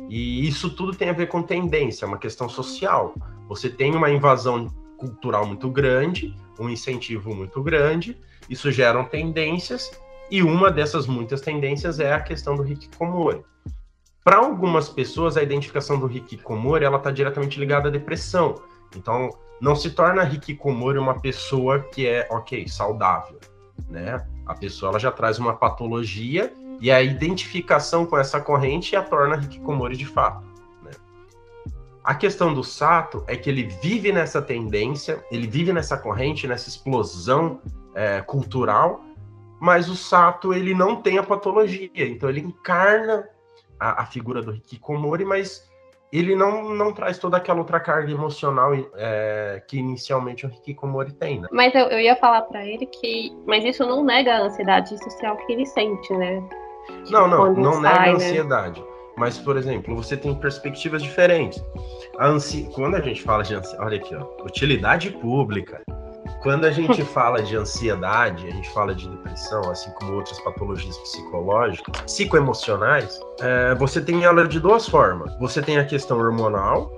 E 0.10 0.48
isso 0.48 0.70
tudo 0.70 0.96
tem 0.96 1.10
a 1.10 1.14
ver 1.14 1.28
com 1.28 1.42
tendência, 1.42 2.06
é 2.06 2.08
uma 2.08 2.18
questão 2.18 2.48
social. 2.48 3.16
Você 3.48 3.70
tem 3.70 3.96
uma 3.96 4.10
invasão 4.12 4.68
cultural 5.02 5.48
muito 5.48 5.68
grande, 5.70 6.36
um 6.60 6.70
incentivo 6.70 7.34
muito 7.34 7.62
grande, 7.64 8.16
isso 8.48 8.72
geram 8.72 9.04
tendências, 9.04 9.92
e 10.30 10.44
uma 10.44 10.70
dessas 10.70 11.08
muitas 11.08 11.42
tendências 11.42 12.00
é 12.00 12.14
a 12.14 12.22
questão 12.22 12.56
do 12.56 12.66
hikikomori. 12.66 13.44
Para 14.24 14.38
algumas 14.38 14.88
pessoas, 14.88 15.36
a 15.36 15.42
identificação 15.42 16.00
do 16.00 16.10
hikikomori 16.10 16.86
ela 16.86 16.98
está 16.98 17.10
diretamente 17.10 17.60
ligada 17.60 17.90
à 17.90 17.92
depressão. 17.92 18.62
Então, 18.96 19.32
não 19.60 19.76
se 19.76 19.90
torna 19.90 20.24
hikikomori 20.24 21.00
uma 21.00 21.20
pessoa 21.20 21.80
que 21.80 22.08
é, 22.08 22.28
ok, 22.30 22.68
saudável, 22.68 23.40
né? 23.90 24.24
A 24.46 24.54
pessoa 24.54 24.92
ela 24.92 25.00
já 25.00 25.12
traz 25.12 25.40
uma 25.40 25.56
patologia 25.56 26.54
e 26.80 26.92
a 26.92 27.02
identificação 27.02 28.06
com 28.06 28.18
essa 28.18 28.40
corrente 28.40 28.96
a 28.96 29.02
torna 29.02 29.38
hikikomori 29.38 29.98
de 29.98 30.06
fato. 30.06 30.51
A 32.12 32.16
questão 32.16 32.54
do 32.54 32.62
Sato 32.62 33.24
é 33.26 33.38
que 33.38 33.50
ele 33.50 33.64
vive 33.82 34.12
nessa 34.12 34.42
tendência, 34.42 35.24
ele 35.32 35.48
vive 35.48 35.72
nessa 35.72 35.98
corrente, 35.98 36.46
nessa 36.46 36.68
explosão 36.68 37.62
é, 37.96 38.20
cultural, 38.20 39.00
mas 39.62 39.88
o 39.88 39.96
Sato 39.96 40.54
ele 40.54 40.76
não 40.76 40.98
tem 40.98 41.18
a 41.18 41.24
patologia, 41.24 41.90
então 41.96 42.28
ele 42.28 42.42
encarna 42.42 43.30
a, 43.80 44.02
a 44.02 44.06
figura 44.06 44.42
do 44.42 44.54
hikikomori, 44.54 45.24
mas 45.24 45.72
ele 46.12 46.36
não, 46.36 46.76
não 46.76 46.92
traz 46.92 47.18
toda 47.18 47.38
aquela 47.38 47.60
outra 47.60 47.80
carga 47.80 48.12
emocional 48.12 48.74
é, 48.98 49.64
que 49.66 49.78
inicialmente 49.78 50.46
o 50.46 50.50
Hikikomori 50.50 51.14
tem, 51.14 51.40
né? 51.40 51.48
Mas 51.50 51.74
eu, 51.74 51.86
eu 51.86 52.02
ia 52.02 52.18
falar 52.18 52.42
para 52.42 52.66
ele 52.66 52.86
que. 52.88 53.32
Mas 53.48 53.64
isso 53.64 53.86
não 53.86 54.04
nega 54.04 54.34
a 54.34 54.42
ansiedade 54.42 55.02
social 55.02 55.38
que 55.38 55.54
ele 55.54 55.66
sente, 55.66 56.12
né? 56.12 56.44
Não, 57.10 57.26
não, 57.30 57.54
não 57.54 57.74
sai, 57.76 57.82
nega 57.82 58.02
a 58.02 58.06
né? 58.08 58.12
ansiedade. 58.12 58.84
Mas, 59.18 59.38
por 59.38 59.58
exemplo, 59.58 59.96
você 59.96 60.16
tem 60.16 60.34
perspectivas 60.34 61.04
diferentes. 61.04 61.64
A 62.18 62.28
ansi... 62.28 62.70
Quando 62.74 62.96
a 62.96 63.02
gente 63.02 63.22
fala 63.22 63.44
de 63.44 63.56
ansiedade, 63.56 63.86
olha 63.86 63.98
aqui, 63.98 64.16
ó, 64.16 64.46
utilidade 64.46 65.12
pública. 65.12 65.82
Quando 66.42 66.66
a 66.66 66.72
gente 66.72 67.04
fala 67.06 67.42
de 67.42 67.56
ansiedade, 67.56 68.48
a 68.48 68.52
gente 68.52 68.70
fala 68.72 68.94
de 68.94 69.08
depressão, 69.08 69.62
assim 69.70 69.92
como 69.92 70.14
outras 70.14 70.40
patologias 70.42 70.98
psicológicas, 70.98 72.02
psicoemocionais, 72.02 73.20
é, 73.40 73.76
você 73.76 74.02
tem 74.02 74.24
ela 74.24 74.48
de 74.48 74.60
duas 74.60 74.88
formas. 74.88 75.36
Você 75.40 75.62
tem 75.62 75.78
a 75.78 75.86
questão 75.86 76.18
hormonal, 76.20 76.92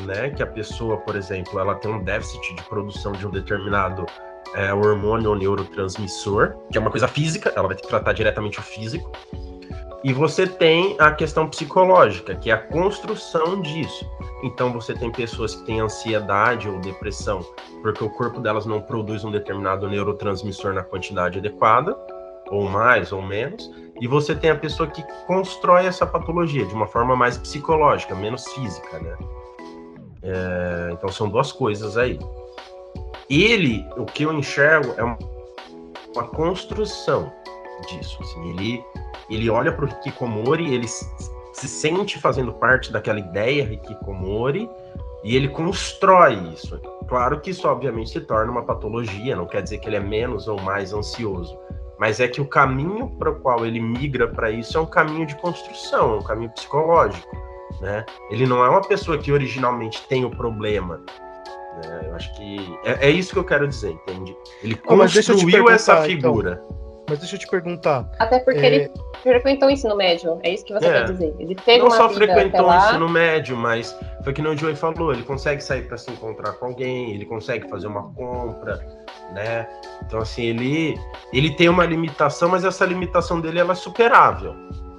né, 0.00 0.30
que 0.30 0.42
a 0.42 0.46
pessoa, 0.46 0.98
por 0.98 1.16
exemplo, 1.16 1.58
ela 1.58 1.74
tem 1.74 1.90
um 1.90 2.02
déficit 2.02 2.54
de 2.54 2.62
produção 2.64 3.12
de 3.12 3.26
um 3.26 3.30
determinado 3.30 4.06
é, 4.54 4.72
hormônio 4.72 5.30
ou 5.30 5.36
neurotransmissor, 5.36 6.56
que 6.70 6.78
é 6.78 6.80
uma 6.80 6.90
coisa 6.90 7.08
física, 7.08 7.52
ela 7.56 7.66
vai 7.66 7.76
ter 7.76 7.82
que 7.82 7.88
tratar 7.88 8.12
diretamente 8.12 8.58
o 8.58 8.62
físico. 8.62 9.10
E 10.04 10.12
você 10.12 10.46
tem 10.46 10.96
a 10.98 11.10
questão 11.10 11.48
psicológica, 11.48 12.34
que 12.34 12.50
é 12.50 12.54
a 12.54 12.58
construção 12.58 13.60
disso. 13.60 14.08
Então 14.44 14.72
você 14.72 14.94
tem 14.94 15.10
pessoas 15.10 15.54
que 15.54 15.64
têm 15.64 15.80
ansiedade 15.80 16.68
ou 16.68 16.78
depressão 16.78 17.44
porque 17.86 18.02
o 18.02 18.10
corpo 18.10 18.40
delas 18.40 18.66
não 18.66 18.80
produz 18.80 19.24
um 19.24 19.30
determinado 19.30 19.88
neurotransmissor 19.88 20.72
na 20.72 20.82
quantidade 20.82 21.38
adequada, 21.38 21.96
ou 22.50 22.68
mais 22.68 23.12
ou 23.12 23.22
menos, 23.22 23.70
e 24.00 24.08
você 24.08 24.34
tem 24.34 24.50
a 24.50 24.56
pessoa 24.56 24.88
que 24.88 25.04
constrói 25.26 25.86
essa 25.86 26.04
patologia 26.04 26.64
de 26.66 26.74
uma 26.74 26.88
forma 26.88 27.14
mais 27.14 27.38
psicológica, 27.38 28.14
menos 28.14 28.44
física, 28.48 28.98
né? 28.98 29.16
É, 30.22 30.90
então 30.92 31.08
são 31.10 31.28
duas 31.28 31.52
coisas 31.52 31.96
aí. 31.96 32.18
Ele, 33.30 33.86
o 33.96 34.04
que 34.04 34.24
eu 34.24 34.32
enxergo 34.32 34.94
é 34.96 35.04
uma 35.04 36.26
construção 36.28 37.32
disso. 37.82 38.18
Assim, 38.20 38.50
ele 38.50 38.84
ele 39.28 39.50
olha 39.50 39.72
para 39.72 39.84
o 39.84 39.88
Hikikomori, 39.88 40.72
ele 40.72 40.86
se 40.86 41.68
sente 41.68 42.18
fazendo 42.18 42.52
parte 42.52 42.92
daquela 42.92 43.18
ideia 43.18 43.64
Hikikomori 43.64 44.70
e 45.24 45.34
ele 45.34 45.48
constrói 45.48 46.34
isso. 46.54 46.80
Claro 47.08 47.40
que 47.40 47.50
isso 47.50 47.66
obviamente 47.66 48.10
se 48.10 48.20
torna 48.20 48.52
uma 48.52 48.62
patologia, 48.62 49.34
não 49.34 49.46
quer 49.46 49.62
dizer 49.62 49.78
que 49.78 49.88
ele 49.88 49.96
é 49.96 50.00
menos 50.00 50.46
ou 50.46 50.60
mais 50.60 50.92
ansioso, 50.92 51.58
mas 51.98 52.20
é 52.20 52.28
que 52.28 52.40
o 52.40 52.46
caminho 52.46 53.10
para 53.18 53.30
o 53.30 53.40
qual 53.40 53.64
ele 53.64 53.80
migra 53.80 54.28
para 54.28 54.50
isso 54.50 54.76
é 54.76 54.80
um 54.80 54.86
caminho 54.86 55.26
de 55.26 55.34
construção, 55.36 56.14
é 56.14 56.16
um 56.18 56.22
caminho 56.22 56.50
psicológico, 56.50 57.36
né? 57.80 58.04
Ele 58.30 58.46
não 58.46 58.64
é 58.64 58.68
uma 58.68 58.82
pessoa 58.82 59.18
que 59.18 59.32
originalmente 59.32 60.06
tem 60.08 60.24
o 60.24 60.30
problema. 60.30 61.00
Né? 61.84 62.06
Eu 62.06 62.14
acho 62.14 62.32
que 62.36 62.78
é, 62.84 63.08
é 63.08 63.10
isso 63.10 63.32
que 63.32 63.38
eu 63.38 63.44
quero 63.44 63.66
dizer, 63.66 63.92
entende? 63.92 64.36
Ele 64.62 64.74
construiu 64.74 65.68
essa 65.70 65.92
então. 65.94 66.04
figura. 66.04 66.62
Então. 66.64 66.85
Mas 67.08 67.20
deixa 67.20 67.36
eu 67.36 67.38
te 67.38 67.46
perguntar. 67.46 68.08
Até 68.18 68.40
porque 68.40 68.60
é... 68.60 68.66
ele 68.66 68.90
frequentou 69.22 69.68
o 69.68 69.70
ensino 69.70 69.96
médio, 69.96 70.38
é 70.42 70.50
isso 70.50 70.64
que 70.64 70.72
você 70.72 70.86
é. 70.86 70.92
quer 70.92 71.12
dizer. 71.12 71.34
Ele 71.38 71.54
teve 71.54 71.78
Não 71.78 71.86
uma 71.86 71.96
só 71.96 72.08
frequentou 72.08 72.68
o 72.68 72.74
ensino 72.74 73.08
médio, 73.08 73.56
mas 73.56 73.96
foi 74.24 74.32
que 74.32 74.42
o 74.42 74.56
Joey 74.56 74.74
falou, 74.74 75.12
ele 75.12 75.22
consegue 75.22 75.62
sair 75.62 75.86
para 75.86 75.96
se 75.96 76.10
encontrar 76.10 76.52
com 76.52 76.66
alguém, 76.66 77.14
ele 77.14 77.24
consegue 77.24 77.68
fazer 77.68 77.86
uma 77.86 78.12
compra, 78.14 78.78
né? 79.32 79.68
Então 80.04 80.20
assim, 80.20 80.46
ele 80.46 80.98
ele 81.32 81.50
tem 81.54 81.68
uma 81.68 81.84
limitação, 81.84 82.48
mas 82.48 82.64
essa 82.64 82.84
limitação 82.84 83.40
dele 83.40 83.60
ela 83.60 83.72
é 83.72 83.76
superável. 83.76 84.54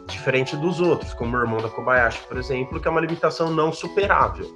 Diferente 0.08 0.56
dos 0.56 0.80
outros, 0.80 1.13
como 1.13 1.36
o 1.36 1.39
irmão 1.41 1.60
da 1.60 1.67
Kobayashi, 1.67 2.22
por 2.28 2.38
exemplo, 2.38 2.80
que 2.80 2.88
é 2.88 2.91
uma 2.91 3.02
limitação 3.02 3.52
não 3.52 3.74
superável, 3.74 4.48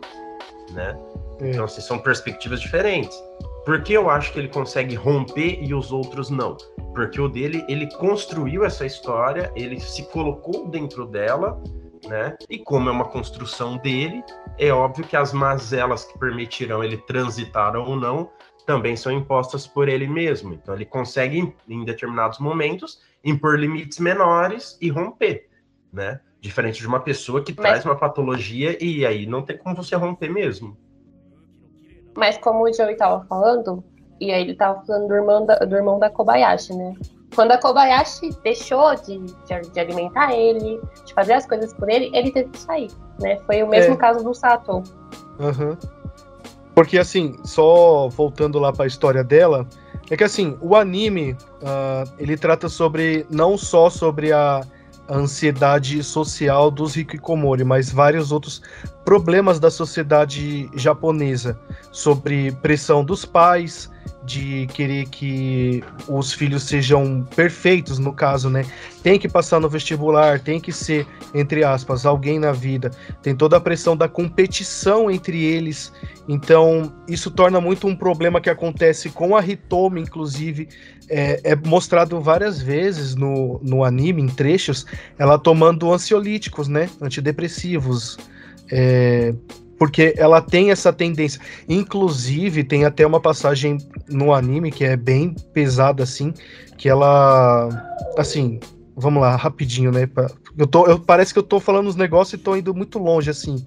né? 0.71 0.97
É. 1.41 1.49
Então, 1.49 1.65
assim, 1.65 1.81
são 1.81 1.99
perspectivas 1.99 2.61
diferentes. 2.61 3.21
Por 3.65 3.83
que 3.83 3.93
eu 3.93 4.09
acho 4.09 4.33
que 4.33 4.39
ele 4.39 4.47
consegue 4.47 4.95
romper 4.95 5.59
e 5.61 5.73
os 5.73 5.91
outros 5.91 6.29
não? 6.29 6.57
Porque 6.95 7.21
o 7.21 7.27
dele, 7.27 7.63
ele 7.69 7.87
construiu 7.97 8.65
essa 8.65 8.85
história, 8.85 9.51
ele 9.55 9.79
se 9.79 10.03
colocou 10.09 10.67
dentro 10.67 11.05
dela, 11.05 11.61
né? 12.07 12.35
E 12.49 12.57
como 12.57 12.89
é 12.89 12.91
uma 12.91 13.05
construção 13.05 13.77
dele, 13.77 14.23
é 14.57 14.71
óbvio 14.71 15.05
que 15.05 15.15
as 15.15 15.31
mazelas 15.31 16.03
que 16.05 16.17
permitirão 16.17 16.83
ele 16.83 16.97
transitar 16.97 17.75
ou 17.75 17.95
não 17.95 18.31
também 18.65 18.95
são 18.95 19.11
impostas 19.11 19.67
por 19.67 19.87
ele 19.87 20.07
mesmo. 20.07 20.53
Então 20.53 20.73
ele 20.73 20.85
consegue, 20.85 21.53
em 21.69 21.85
determinados 21.85 22.39
momentos, 22.39 22.99
impor 23.23 23.59
limites 23.59 23.99
menores 23.99 24.77
e 24.81 24.89
romper, 24.89 25.49
né? 25.93 26.19
Diferente 26.39 26.79
de 26.79 26.87
uma 26.87 26.99
pessoa 26.99 27.43
que 27.43 27.53
Mas... 27.55 27.61
traz 27.61 27.85
uma 27.85 27.95
patologia 27.95 28.75
e 28.83 29.05
aí 29.05 29.27
não 29.27 29.43
tem 29.43 29.57
como 29.57 29.75
você 29.75 29.95
romper 29.95 30.29
mesmo. 30.29 30.75
Mas 32.15 32.37
como 32.37 32.63
o 32.63 32.73
Joey 32.73 32.95
tava 32.95 33.25
falando, 33.25 33.83
e 34.19 34.31
aí 34.31 34.41
ele 34.41 34.55
tava 34.55 34.83
falando 34.85 35.07
do 35.07 35.15
irmão 35.15 35.45
da, 35.45 35.55
do 35.59 35.75
irmão 35.75 35.99
da 35.99 36.09
Kobayashi, 36.09 36.73
né? 36.73 36.93
Quando 37.33 37.51
a 37.51 37.57
Kobayashi 37.57 38.29
deixou 38.43 38.93
de, 38.95 39.17
de, 39.19 39.69
de, 39.71 39.79
alimentar 39.79 40.33
ele, 40.33 40.81
de 41.05 41.13
fazer 41.13 41.33
as 41.33 41.45
coisas 41.45 41.73
por 41.73 41.89
ele, 41.89 42.11
ele 42.13 42.31
teve 42.31 42.49
que 42.49 42.59
sair, 42.59 42.91
né? 43.21 43.37
Foi 43.45 43.63
o 43.63 43.67
mesmo 43.67 43.93
é. 43.93 43.97
caso 43.97 44.23
do 44.23 44.33
Sato. 44.33 44.83
Uhum. 45.39 45.77
Porque 46.75 46.97
assim, 46.97 47.37
só 47.43 48.09
voltando 48.09 48.59
lá 48.59 48.73
para 48.73 48.83
a 48.83 48.87
história 48.87 49.23
dela, 49.23 49.65
é 50.09 50.17
que 50.17 50.23
assim, 50.23 50.57
o 50.61 50.75
anime, 50.75 51.31
uh, 51.31 52.11
ele 52.17 52.37
trata 52.37 52.67
sobre, 52.67 53.25
não 53.29 53.57
só 53.57 53.89
sobre 53.89 54.33
a 54.33 54.61
a 55.11 55.17
ansiedade 55.17 56.01
social 56.01 56.71
dos 56.71 56.95
hikikomori, 56.95 57.65
mas 57.65 57.91
vários 57.91 58.31
outros 58.31 58.61
problemas 59.03 59.59
da 59.59 59.69
sociedade 59.69 60.69
japonesa, 60.73 61.59
sobre 61.91 62.53
pressão 62.53 63.03
dos 63.03 63.25
pais, 63.25 63.91
de 64.23 64.67
querer 64.73 65.07
que 65.09 65.83
os 66.07 66.31
filhos 66.31 66.63
sejam 66.63 67.27
perfeitos, 67.35 67.97
no 67.97 68.13
caso, 68.13 68.49
né? 68.49 68.65
Tem 69.01 69.17
que 69.17 69.27
passar 69.27 69.59
no 69.59 69.67
vestibular, 69.67 70.39
tem 70.39 70.59
que 70.59 70.71
ser, 70.71 71.07
entre 71.33 71.63
aspas, 71.63 72.05
alguém 72.05 72.39
na 72.39 72.51
vida. 72.51 72.91
Tem 73.23 73.35
toda 73.35 73.57
a 73.57 73.59
pressão 73.59 73.97
da 73.97 74.07
competição 74.07 75.09
entre 75.09 75.43
eles. 75.43 75.91
Então, 76.27 76.93
isso 77.07 77.31
torna 77.31 77.59
muito 77.59 77.87
um 77.87 77.95
problema 77.95 78.39
que 78.39 78.49
acontece 78.49 79.09
com 79.09 79.35
a 79.35 79.45
Hitomi, 79.45 80.01
inclusive. 80.01 80.69
É, 81.09 81.51
é 81.51 81.55
mostrado 81.55 82.21
várias 82.21 82.61
vezes 82.61 83.15
no, 83.15 83.59
no 83.63 83.83
anime, 83.83 84.21
em 84.21 84.27
trechos, 84.27 84.85
ela 85.17 85.37
tomando 85.37 85.91
ansiolíticos, 85.91 86.67
né? 86.67 86.89
Antidepressivos. 87.01 88.17
É, 88.71 89.33
porque 89.81 90.13
ela 90.15 90.39
tem 90.43 90.69
essa 90.69 90.93
tendência. 90.93 91.41
Inclusive, 91.67 92.63
tem 92.63 92.85
até 92.85 93.03
uma 93.03 93.19
passagem 93.19 93.79
no 94.07 94.31
anime 94.31 94.69
que 94.69 94.83
é 94.83 94.95
bem 94.95 95.33
pesada, 95.55 96.03
assim, 96.03 96.31
que 96.77 96.87
ela. 96.87 97.67
Assim, 98.15 98.59
vamos 98.95 99.23
lá, 99.23 99.35
rapidinho, 99.35 99.91
né? 99.91 100.07
Eu 100.55 100.67
tô, 100.67 100.85
eu, 100.85 100.99
parece 100.99 101.33
que 101.33 101.39
eu 101.39 101.43
tô 101.43 101.59
falando 101.59 101.87
os 101.87 101.95
negócios 101.95 102.39
e 102.39 102.43
tô 102.43 102.55
indo 102.55 102.75
muito 102.75 102.99
longe, 102.99 103.31
assim, 103.31 103.65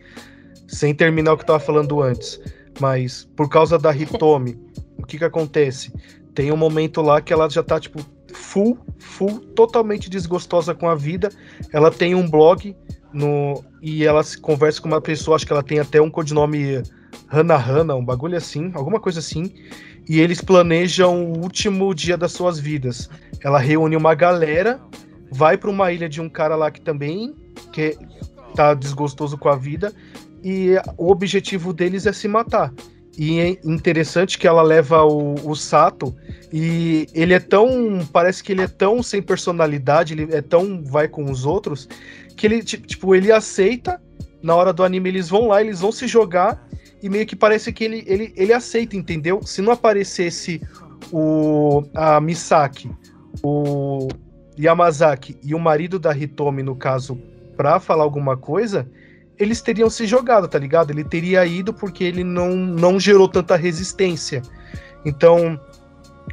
sem 0.68 0.94
terminar 0.94 1.32
o 1.32 1.36
que 1.36 1.42
eu 1.42 1.48
tava 1.48 1.58
falando 1.58 2.00
antes. 2.00 2.40
Mas, 2.78 3.28
por 3.34 3.48
causa 3.48 3.76
da 3.76 3.92
Hitomi, 3.92 4.56
o 4.96 5.04
que 5.04 5.18
que 5.18 5.24
acontece? 5.24 5.92
Tem 6.34 6.50
um 6.50 6.56
momento 6.56 7.00
lá 7.00 7.20
que 7.20 7.32
ela 7.32 7.48
já 7.48 7.62
tá, 7.62 7.78
tipo, 7.78 8.04
full, 8.32 8.78
full, 8.98 9.40
totalmente 9.54 10.10
desgostosa 10.10 10.74
com 10.74 10.88
a 10.88 10.94
vida. 10.94 11.30
Ela 11.72 11.90
tem 11.90 12.14
um 12.14 12.28
blog 12.28 12.76
no, 13.12 13.64
e 13.80 14.04
ela 14.04 14.22
se 14.22 14.38
conversa 14.38 14.80
com 14.80 14.88
uma 14.88 15.00
pessoa, 15.00 15.36
acho 15.36 15.46
que 15.46 15.52
ela 15.52 15.62
tem 15.62 15.78
até 15.78 16.00
um 16.02 16.10
codinome 16.10 16.82
Hana 17.30 17.56
Hana, 17.56 17.94
um 17.94 18.04
bagulho 18.04 18.36
assim, 18.36 18.72
alguma 18.74 18.98
coisa 18.98 19.20
assim. 19.20 19.52
E 20.08 20.20
eles 20.20 20.40
planejam 20.40 21.32
o 21.32 21.38
último 21.40 21.94
dia 21.94 22.16
das 22.16 22.32
suas 22.32 22.58
vidas. 22.58 23.08
Ela 23.42 23.58
reúne 23.58 23.96
uma 23.96 24.14
galera, 24.14 24.80
vai 25.30 25.56
para 25.56 25.70
uma 25.70 25.92
ilha 25.92 26.08
de 26.08 26.20
um 26.20 26.28
cara 26.28 26.56
lá 26.56 26.70
que 26.70 26.80
também 26.80 27.34
que 27.72 27.96
tá 28.54 28.74
desgostoso 28.74 29.36
com 29.36 29.48
a 29.48 29.56
vida, 29.56 29.92
e 30.42 30.74
o 30.96 31.10
objetivo 31.10 31.72
deles 31.72 32.06
é 32.06 32.12
se 32.12 32.28
matar. 32.28 32.72
E 33.16 33.38
é 33.38 33.58
interessante 33.64 34.38
que 34.38 34.46
ela 34.46 34.62
leva 34.62 35.04
o, 35.04 35.34
o, 35.48 35.54
Sato 35.54 36.14
e 36.52 37.06
ele 37.14 37.32
é 37.32 37.38
tão. 37.38 38.06
Parece 38.12 38.42
que 38.42 38.52
ele 38.52 38.62
é 38.62 38.68
tão 38.68 39.02
sem 39.02 39.22
personalidade, 39.22 40.14
ele 40.14 40.34
é 40.34 40.42
tão 40.42 40.82
vai 40.82 41.06
com 41.06 41.30
os 41.30 41.46
outros, 41.46 41.88
que 42.36 42.46
ele, 42.46 42.62
tipo, 42.62 43.14
ele 43.14 43.30
aceita. 43.30 44.00
Na 44.42 44.54
hora 44.54 44.74
do 44.74 44.84
anime, 44.84 45.08
eles 45.08 45.30
vão 45.30 45.48
lá, 45.48 45.62
eles 45.62 45.80
vão 45.80 45.90
se 45.90 46.06
jogar 46.06 46.68
e 47.02 47.08
meio 47.08 47.26
que 47.26 47.36
parece 47.36 47.72
que 47.72 47.84
ele, 47.84 48.04
ele, 48.06 48.32
ele 48.36 48.52
aceita, 48.52 48.96
entendeu? 48.96 49.42
Se 49.42 49.62
não 49.62 49.72
aparecesse 49.72 50.60
o 51.12 51.82
a 51.94 52.20
Misaki, 52.20 52.90
o 53.42 54.08
Yamazaki 54.58 55.36
e 55.42 55.54
o 55.54 55.58
marido 55.58 55.98
da 55.98 56.16
Hitomi, 56.16 56.62
no 56.62 56.74
caso, 56.74 57.18
pra 57.56 57.78
falar 57.78 58.04
alguma 58.04 58.36
coisa, 58.36 58.88
eles 59.38 59.60
teriam 59.60 59.90
se 59.90 60.06
jogado, 60.06 60.48
tá 60.48 60.58
ligado? 60.58 60.90
Ele 60.90 61.04
teria 61.04 61.44
ido 61.44 61.72
porque 61.72 62.04
ele 62.04 62.24
não, 62.24 62.54
não 62.54 62.98
gerou 62.98 63.28
tanta 63.28 63.56
resistência. 63.56 64.42
Então, 65.04 65.60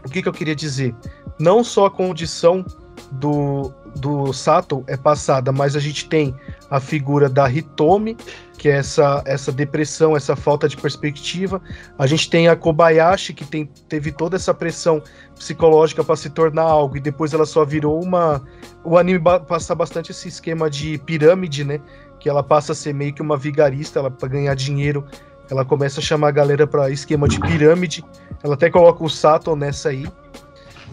o 0.06 0.10
que, 0.10 0.22
que 0.22 0.28
eu 0.28 0.34
queria 0.34 0.56
dizer? 0.56 0.96
Não 1.40 1.64
só 1.64 1.88
a 1.88 1.92
condição 1.92 2.66
do, 3.12 3.74
do 3.96 4.32
Sato 4.32 4.84
é 4.88 4.96
passada, 4.96 5.52
mas 5.52 5.76
a 5.76 5.80
gente 5.80 6.08
tem 6.08 6.36
a 6.70 6.80
figura 6.80 7.28
da 7.28 7.52
Hitomi, 7.52 8.16
que 8.58 8.70
é 8.70 8.78
essa, 8.78 9.24
essa 9.26 9.52
depressão, 9.52 10.16
essa 10.16 10.36
falta 10.36 10.68
de 10.68 10.78
perspectiva. 10.78 11.62
A 11.98 12.06
gente 12.06 12.30
tem 12.30 12.48
a 12.48 12.56
Kobayashi, 12.56 13.34
que 13.34 13.44
tem, 13.44 13.66
teve 13.90 14.12
toda 14.12 14.36
essa 14.36 14.54
pressão 14.54 15.02
psicológica 15.36 16.04
para 16.04 16.16
se 16.16 16.30
tornar 16.30 16.64
algo, 16.64 16.96
e 16.96 17.00
depois 17.00 17.34
ela 17.34 17.46
só 17.46 17.66
virou 17.66 18.02
uma. 18.02 18.42
O 18.84 18.98
anime 18.98 19.20
passa 19.48 19.74
bastante 19.76 20.12
esse 20.12 20.28
esquema 20.28 20.70
de 20.70 20.98
pirâmide, 21.00 21.64
né? 21.64 21.82
Que 22.22 22.30
ela 22.30 22.42
passa 22.42 22.72
a 22.72 22.76
ser 22.76 22.94
meio 22.94 23.14
que 23.14 23.22
uma 23.22 23.36
vigarista, 23.36 24.00
ela 24.00 24.10
para 24.10 24.30
ganhar 24.30 24.56
dinheiro, 24.56 25.06
ela 25.50 25.66
começa 25.66 26.00
a 26.00 26.04
chamar 26.04 26.30
a 26.30 26.32
galera 26.32 26.66
para 26.66 26.90
esquema 26.90 27.28
de 27.28 27.40
pirâmide. 27.40 28.06
Ela 28.42 28.54
até 28.54 28.70
coloca 28.70 29.04
o 29.04 29.10
Sato 29.10 29.54
nessa 29.56 29.90
aí. 29.90 30.08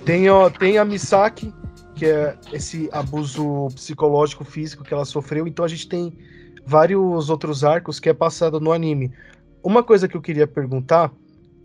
Tem, 0.05 0.29
ó, 0.29 0.51
tem 0.51 0.79
a 0.79 0.85
Misaki, 0.85 1.55
que 1.95 2.07
é 2.07 2.37
esse 2.53 2.89
abuso 2.91 3.69
psicológico, 3.75 4.45
físico 4.45 4.83
que 4.83 4.93
ela 4.93 5.05
sofreu. 5.05 5.47
Então 5.47 5.65
a 5.65 5.69
gente 5.69 5.89
tem 5.89 6.17
vários 6.67 7.31
outros 7.31 7.63
arcos 7.63 8.01
que 8.01 8.09
é 8.09 8.15
passado 8.15 8.59
no 8.59 8.73
anime. 8.73 9.13
Uma 9.63 9.83
coisa 9.83 10.09
que 10.09 10.17
eu 10.17 10.21
queria 10.21 10.47
perguntar 10.47 11.13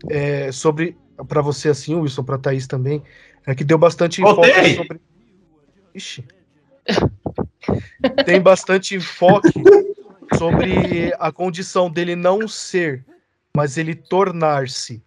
é 0.08 0.52
sobre 0.52 0.96
para 1.28 1.40
você 1.40 1.68
assim, 1.68 1.94
Wilson, 1.94 2.24
para 2.24 2.38
Thaís 2.38 2.66
também, 2.66 3.02
é 3.46 3.54
que 3.54 3.64
deu 3.64 3.78
bastante 3.78 4.20
enfoque 4.20 4.74
sobre 4.76 5.00
Ixi. 5.94 6.24
Tem 8.24 8.40
bastante 8.40 8.94
enfoque 8.94 9.52
sobre 10.36 11.14
a 11.18 11.30
condição 11.32 11.90
dele 11.90 12.16
não 12.16 12.46
ser, 12.48 13.04
mas 13.56 13.76
ele 13.76 13.94
tornar-se 13.94 15.02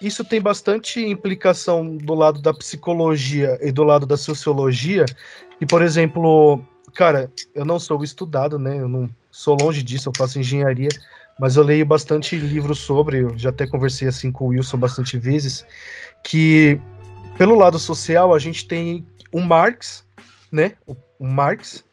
isso 0.00 0.22
tem 0.24 0.40
bastante 0.40 1.00
implicação 1.00 1.96
do 1.96 2.14
lado 2.14 2.42
da 2.42 2.52
psicologia 2.52 3.58
e 3.62 3.72
do 3.72 3.82
lado 3.82 4.04
da 4.06 4.16
sociologia. 4.16 5.06
E, 5.60 5.64
por 5.64 5.80
exemplo, 5.80 6.62
cara, 6.94 7.30
eu 7.54 7.64
não 7.64 7.78
sou 7.78 8.04
estudado, 8.04 8.58
né? 8.58 8.78
Eu 8.78 8.88
não 8.88 9.08
sou 9.30 9.56
longe 9.58 9.82
disso, 9.82 10.08
eu 10.08 10.12
faço 10.16 10.38
engenharia, 10.38 10.90
mas 11.40 11.56
eu 11.56 11.62
leio 11.62 11.86
bastante 11.86 12.36
livros 12.36 12.78
sobre, 12.78 13.22
eu 13.22 13.38
já 13.38 13.48
até 13.48 13.66
conversei 13.66 14.06
assim 14.06 14.30
com 14.30 14.44
o 14.44 14.48
Wilson 14.48 14.76
bastante 14.76 15.18
vezes, 15.18 15.64
que 16.22 16.78
pelo 17.38 17.54
lado 17.54 17.78
social 17.78 18.34
a 18.34 18.38
gente 18.38 18.68
tem 18.68 19.06
o 19.32 19.40
Marx, 19.40 20.04
né? 20.52 20.72
O 21.18 21.26
Marx, 21.26 21.84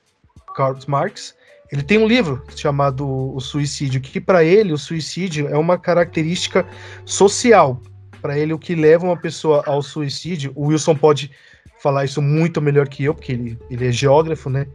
Karl 0.53 0.77
Marx, 0.87 1.35
ele 1.71 1.81
tem 1.81 1.97
um 1.97 2.07
livro 2.07 2.43
chamado 2.55 3.07
O 3.35 3.39
Suicídio, 3.39 3.99
que 3.99 4.21
para 4.21 4.43
ele 4.43 4.71
o 4.73 4.77
suicídio 4.77 5.47
é 5.47 5.57
uma 5.57 5.77
característica 5.77 6.67
social, 7.05 7.81
para 8.21 8.37
ele 8.37 8.53
o 8.53 8.59
que 8.59 8.75
leva 8.75 9.05
uma 9.05 9.17
pessoa 9.17 9.63
ao 9.65 9.81
suicídio. 9.81 10.51
O 10.55 10.67
Wilson 10.67 10.95
pode 10.95 11.31
falar 11.79 12.05
isso 12.05 12.21
muito 12.21 12.61
melhor 12.61 12.87
que 12.87 13.03
eu, 13.03 13.13
porque 13.13 13.33
ele, 13.33 13.59
ele 13.69 13.87
é 13.87 13.91
geógrafo, 13.91 14.49
né? 14.49 14.67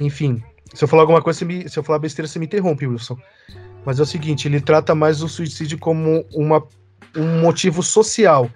Enfim, 0.00 0.42
se 0.74 0.84
eu 0.84 0.88
falar 0.88 1.02
alguma 1.02 1.22
coisa, 1.22 1.44
me, 1.44 1.68
se 1.68 1.78
eu 1.78 1.82
falar 1.82 1.98
besteira, 1.98 2.28
você 2.28 2.38
me 2.38 2.46
interrompe, 2.46 2.86
Wilson. 2.86 3.16
Mas 3.84 3.98
é 3.98 4.02
o 4.02 4.06
seguinte, 4.06 4.46
ele 4.46 4.60
trata 4.60 4.94
mais 4.94 5.22
o 5.22 5.28
suicídio 5.28 5.78
como 5.78 6.26
uma, 6.34 6.62
um 7.16 7.40
motivo 7.40 7.82
social. 7.82 8.50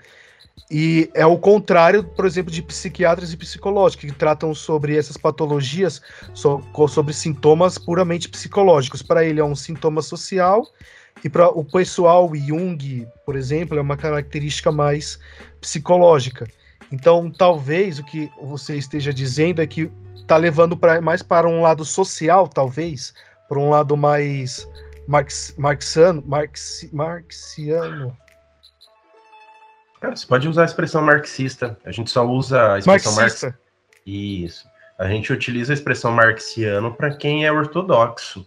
E 0.70 1.10
é 1.14 1.26
o 1.26 1.36
contrário, 1.36 2.02
por 2.02 2.24
exemplo, 2.24 2.50
de 2.50 2.62
psiquiatras 2.62 3.32
e 3.32 3.36
psicológicos, 3.36 4.10
que 4.10 4.16
tratam 4.16 4.54
sobre 4.54 4.96
essas 4.96 5.16
patologias, 5.16 6.00
sobre 6.32 7.12
sintomas 7.12 7.76
puramente 7.76 8.28
psicológicos. 8.28 9.02
Para 9.02 9.24
ele 9.24 9.40
é 9.40 9.44
um 9.44 9.54
sintoma 9.54 10.00
social 10.00 10.66
e 11.22 11.28
para 11.28 11.48
o 11.48 11.64
pessoal 11.64 12.34
Jung, 12.34 13.06
por 13.26 13.36
exemplo, 13.36 13.78
é 13.78 13.80
uma 13.80 13.96
característica 13.96 14.72
mais 14.72 15.18
psicológica. 15.60 16.48
Então, 16.90 17.30
talvez 17.30 17.98
o 17.98 18.04
que 18.04 18.30
você 18.42 18.76
esteja 18.76 19.12
dizendo 19.12 19.60
é 19.60 19.66
que 19.66 19.90
está 20.16 20.36
levando 20.36 20.76
pra, 20.76 21.00
mais 21.00 21.22
para 21.22 21.48
um 21.48 21.60
lado 21.60 21.84
social, 21.84 22.48
talvez, 22.48 23.12
para 23.48 23.58
um 23.58 23.70
lado 23.70 23.96
mais 23.96 24.68
marx, 25.06 25.54
marxiano, 25.58 26.22
marx, 26.26 26.88
marxiano. 26.92 28.16
Cara, 30.04 30.16
você 30.16 30.26
pode 30.26 30.46
usar 30.46 30.62
a 30.62 30.66
expressão 30.66 31.00
marxista. 31.00 31.78
A 31.82 31.90
gente 31.90 32.10
só 32.10 32.26
usa 32.26 32.74
a 32.74 32.78
expressão 32.78 33.14
marxista. 33.14 33.46
Marx... 33.46 33.60
Isso. 34.04 34.68
A 34.98 35.08
gente 35.08 35.32
utiliza 35.32 35.72
a 35.72 35.74
expressão 35.74 36.12
marxiano 36.12 36.92
para 36.92 37.16
quem 37.16 37.46
é 37.46 37.50
ortodoxo. 37.50 38.46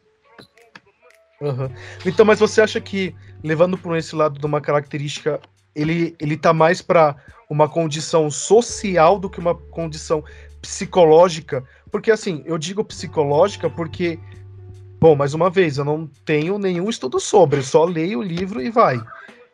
Uhum. 1.41 1.67
Então, 2.05 2.23
mas 2.23 2.39
você 2.39 2.61
acha 2.61 2.79
que, 2.79 3.15
levando 3.43 3.75
por 3.75 3.97
esse 3.97 4.15
lado 4.15 4.39
de 4.39 4.45
uma 4.45 4.61
característica, 4.61 5.39
ele, 5.75 6.15
ele 6.19 6.37
tá 6.37 6.53
mais 6.53 6.79
para 6.79 7.15
uma 7.49 7.67
condição 7.67 8.29
social 8.29 9.17
do 9.17 9.27
que 9.27 9.39
uma 9.39 9.55
condição 9.55 10.23
psicológica? 10.61 11.63
Porque, 11.91 12.11
assim, 12.11 12.43
eu 12.45 12.59
digo 12.59 12.85
psicológica 12.85 13.67
porque, 13.67 14.19
bom, 14.99 15.15
mais 15.15 15.33
uma 15.33 15.49
vez, 15.49 15.79
eu 15.79 15.85
não 15.85 16.05
tenho 16.23 16.59
nenhum 16.59 16.87
estudo 16.87 17.19
sobre, 17.19 17.59
eu 17.59 17.63
só 17.63 17.83
leio 17.83 18.19
o 18.19 18.23
livro 18.23 18.61
e 18.61 18.69
vai. 18.69 19.01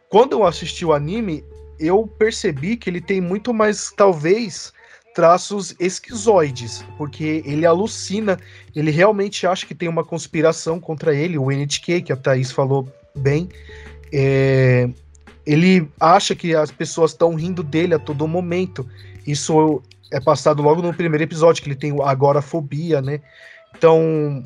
Quando 0.10 0.34
eu 0.34 0.46
assisti 0.46 0.86
o 0.86 0.92
anime, 0.92 1.46
eu 1.86 2.08
percebi 2.08 2.78
que 2.78 2.90
ele 2.90 3.02
tem 3.02 3.20
muito 3.20 3.54
mais, 3.54 3.92
talvez, 3.96 4.74
traços 5.14 5.76
esquizoides, 5.80 6.84
porque 6.98 7.44
ele 7.46 7.66
alucina, 7.66 8.40
ele 8.76 8.92
realmente 8.92 9.46
acha 9.46 9.66
que 9.66 9.76
tem 9.76 9.88
uma 9.88 10.04
conspiração 10.04 10.80
contra 10.80 11.14
ele, 11.14 11.38
o 11.38 11.52
NHK, 11.52 12.02
que 12.02 12.14
a 12.14 12.18
Thaís 12.18 12.52
falou 12.52 12.88
bem, 13.16 13.50
é, 14.12 14.90
ele 15.46 15.88
acha 16.00 16.36
que 16.36 16.56
as 16.56 16.72
pessoas 16.72 17.12
estão 17.12 17.36
rindo 17.36 17.62
dele 17.64 17.94
a 17.94 18.00
todo 18.00 18.28
momento. 18.28 18.88
Isso 19.26 19.82
é 20.12 20.20
passado 20.20 20.62
logo 20.62 20.82
no 20.82 20.94
primeiro 20.94 21.24
episódio, 21.24 21.62
que 21.62 21.70
ele 21.70 21.76
tem 21.76 21.96
agorafobia, 22.02 23.02
né? 23.02 23.20
Então, 23.76 24.44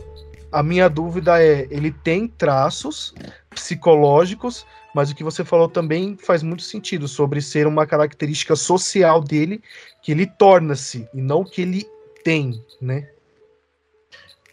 a 0.52 0.64
minha 0.64 0.90
dúvida 0.90 1.42
é, 1.42 1.68
ele 1.70 1.92
tem 1.92 2.28
traços 2.28 3.14
psicológicos, 3.60 4.66
mas 4.94 5.12
o 5.12 5.16
que 5.16 5.24
você 5.24 5.44
falou 5.44 5.68
também 5.68 6.16
faz 6.18 6.44
muito 6.44 6.64
sentido 6.64 7.08
sobre 7.08 7.42
ser 7.42 7.68
uma 7.68 7.86
característica 7.86 8.56
social 8.56 9.22
dele 9.22 9.62
que 10.02 10.12
ele 10.12 10.26
torna-se 10.26 11.08
e 11.14 11.22
não 11.22 11.44
que 11.44 11.62
ele 11.62 11.86
tem, 12.24 12.64
né? 12.80 13.10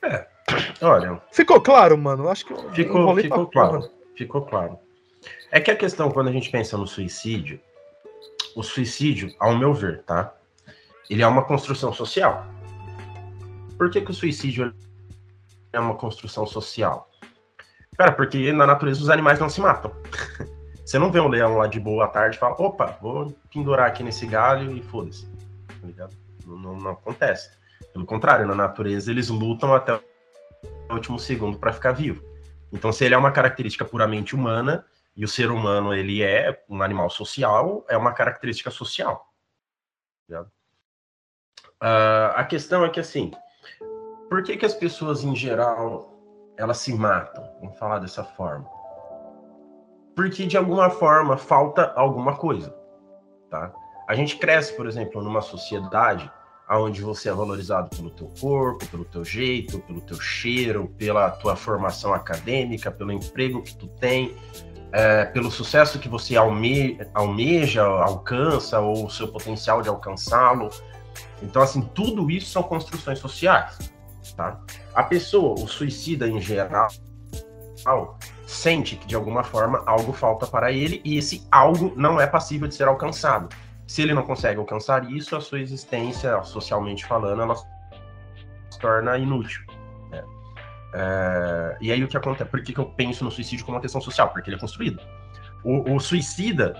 É. 0.02 0.26
Olha. 0.80 1.20
Ficou 1.32 1.60
claro, 1.60 1.96
mano? 1.96 2.28
Acho 2.28 2.46
que 2.46 2.54
ficou, 2.72 3.16
ficou 3.16 3.46
claro. 3.46 3.90
Ficou 4.16 4.42
claro. 4.42 4.78
É 5.50 5.60
que 5.60 5.70
a 5.70 5.76
questão 5.76 6.10
quando 6.10 6.28
a 6.28 6.32
gente 6.32 6.50
pensa 6.50 6.76
no 6.76 6.86
suicídio, 6.86 7.60
o 8.54 8.62
suicídio, 8.62 9.34
ao 9.38 9.56
meu 9.56 9.72
ver, 9.72 10.02
tá? 10.02 10.34
Ele 11.08 11.22
é 11.22 11.26
uma 11.26 11.44
construção 11.44 11.92
social. 11.92 12.46
Por 13.76 13.90
que, 13.90 14.00
que 14.00 14.10
o 14.10 14.14
suicídio 14.14 14.74
é 15.72 15.80
uma 15.80 15.94
construção 15.94 16.46
social? 16.46 17.10
Cara, 17.96 18.12
porque 18.12 18.52
na 18.52 18.66
natureza 18.66 19.00
os 19.00 19.10
animais 19.10 19.38
não 19.38 19.48
se 19.48 19.60
matam. 19.60 19.92
Você 20.84 20.98
não 20.98 21.10
vê 21.10 21.18
um 21.18 21.28
leão 21.28 21.56
lá 21.56 21.66
de 21.66 21.80
boa 21.80 22.04
à 22.04 22.08
tarde 22.08 22.36
e 22.36 22.38
fala, 22.38 22.54
opa, 22.58 22.98
vou 23.00 23.34
pendurar 23.50 23.86
aqui 23.86 24.02
nesse 24.02 24.26
galho 24.26 24.76
e 24.76 24.82
foda-se. 24.82 25.26
Tá 25.26 25.86
ligado? 25.86 26.14
Não, 26.46 26.58
não, 26.58 26.76
não, 26.76 26.90
acontece. 26.90 27.50
Pelo 27.92 28.04
contrário, 28.04 28.46
na 28.46 28.54
natureza 28.54 29.10
eles 29.10 29.30
lutam 29.30 29.74
até 29.74 29.94
o 29.94 30.92
último 30.92 31.18
segundo 31.18 31.58
para 31.58 31.72
ficar 31.72 31.92
vivo. 31.92 32.22
Então, 32.70 32.92
se 32.92 33.04
ele 33.04 33.14
é 33.14 33.18
uma 33.18 33.30
característica 33.30 33.84
puramente 33.84 34.34
humana, 34.34 34.84
e 35.16 35.24
o 35.24 35.28
ser 35.28 35.50
humano 35.50 35.94
ele 35.94 36.22
é 36.22 36.62
um 36.68 36.82
animal 36.82 37.08
social, 37.08 37.84
é 37.88 37.96
uma 37.96 38.12
característica 38.12 38.70
social. 38.70 39.32
Tá 40.28 40.42
uh, 40.42 42.32
a 42.34 42.44
questão 42.44 42.84
é 42.84 42.90
que 42.90 43.00
assim, 43.00 43.30
por 44.28 44.42
que, 44.42 44.56
que 44.56 44.66
as 44.66 44.74
pessoas 44.74 45.22
em 45.22 45.36
geral 45.36 46.13
elas 46.56 46.78
se 46.78 46.92
matam? 46.94 47.44
Vamos 47.60 47.78
falar 47.78 47.98
dessa 47.98 48.24
forma. 48.24 48.68
Porque 50.14 50.46
de 50.46 50.56
alguma 50.56 50.90
forma 50.90 51.36
falta 51.36 51.92
alguma 51.96 52.36
coisa, 52.36 52.74
tá? 53.50 53.72
A 54.06 54.14
gente 54.14 54.36
cresce, 54.36 54.76
por 54.76 54.86
exemplo, 54.86 55.22
numa 55.22 55.40
sociedade 55.40 56.30
onde 56.70 57.02
você 57.02 57.28
é 57.28 57.32
valorizado 57.32 57.94
pelo 57.94 58.10
teu 58.10 58.32
corpo, 58.40 58.86
pelo 58.86 59.04
teu 59.04 59.24
jeito, 59.24 59.80
pelo 59.80 60.00
teu 60.00 60.20
cheiro, 60.20 60.88
pela 60.96 61.30
tua 61.30 61.56
formação 61.56 62.14
acadêmica, 62.14 62.90
pelo 62.90 63.12
emprego 63.12 63.62
que 63.62 63.76
tu 63.76 63.86
tem, 63.86 64.34
é, 64.92 65.24
pelo 65.26 65.50
sucesso 65.50 65.98
que 65.98 66.08
você 66.08 66.36
alme 66.36 66.98
almeja, 67.12 67.82
alcança, 67.82 68.80
ou 68.80 69.06
o 69.06 69.10
seu 69.10 69.28
potencial 69.28 69.82
de 69.82 69.88
alcançá-lo. 69.88 70.70
Então, 71.42 71.60
assim, 71.60 71.82
tudo 71.94 72.30
isso 72.30 72.50
são 72.50 72.62
construções 72.62 73.18
sociais, 73.18 73.92
tá? 74.36 74.60
A 74.94 75.02
pessoa, 75.02 75.54
o 75.54 75.66
suicida 75.66 76.28
em 76.28 76.40
geral, 76.40 76.88
sente 78.46 78.96
que 78.96 79.06
de 79.06 79.14
alguma 79.14 79.42
forma 79.42 79.82
algo 79.86 80.12
falta 80.12 80.46
para 80.46 80.72
ele 80.72 81.00
e 81.04 81.16
esse 81.16 81.46
algo 81.50 81.92
não 81.96 82.20
é 82.20 82.26
passível 82.26 82.68
de 82.68 82.74
ser 82.74 82.88
alcançado. 82.88 83.48
Se 83.86 84.02
ele 84.02 84.14
não 84.14 84.22
consegue 84.22 84.58
alcançar 84.58 85.10
isso, 85.10 85.36
a 85.36 85.40
sua 85.40 85.60
existência, 85.60 86.42
socialmente 86.42 87.04
falando, 87.04 87.42
ela 87.42 87.54
se 87.54 88.78
torna 88.80 89.18
inútil. 89.18 89.62
Né? 90.10 90.24
É, 90.94 91.76
e 91.80 91.92
aí 91.92 92.02
o 92.02 92.08
que 92.08 92.16
acontece? 92.16 92.50
Por 92.50 92.62
que, 92.62 92.72
que 92.72 92.80
eu 92.80 92.86
penso 92.86 93.24
no 93.24 93.30
suicídio 93.30 93.64
como 93.64 93.76
uma 93.76 93.82
questão 93.82 94.00
social? 94.00 94.30
Porque 94.30 94.48
ele 94.48 94.56
é 94.56 94.60
construído. 94.60 95.00
O, 95.62 95.94
o, 95.94 96.00
suicida, 96.00 96.74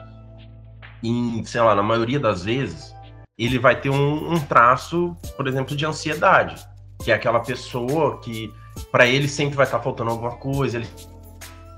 em, 1.02 1.44
sei 1.44 1.60
lá, 1.60 1.74
na 1.74 1.82
maioria 1.82 2.18
das 2.18 2.44
vezes, 2.44 2.94
ele 3.36 3.58
vai 3.58 3.78
ter 3.78 3.90
um, 3.90 4.32
um 4.32 4.40
traço, 4.40 5.14
por 5.36 5.46
exemplo, 5.46 5.76
de 5.76 5.84
ansiedade, 5.84 6.66
que 7.04 7.12
é 7.12 7.14
aquela 7.14 7.40
pessoa 7.40 8.18
que, 8.18 8.52
para 8.90 9.06
ele, 9.06 9.28
sempre 9.28 9.54
vai 9.54 9.66
estar 9.66 9.76
tá 9.76 9.84
faltando 9.84 10.10
alguma 10.10 10.36
coisa, 10.36 10.78
ele 10.78 10.88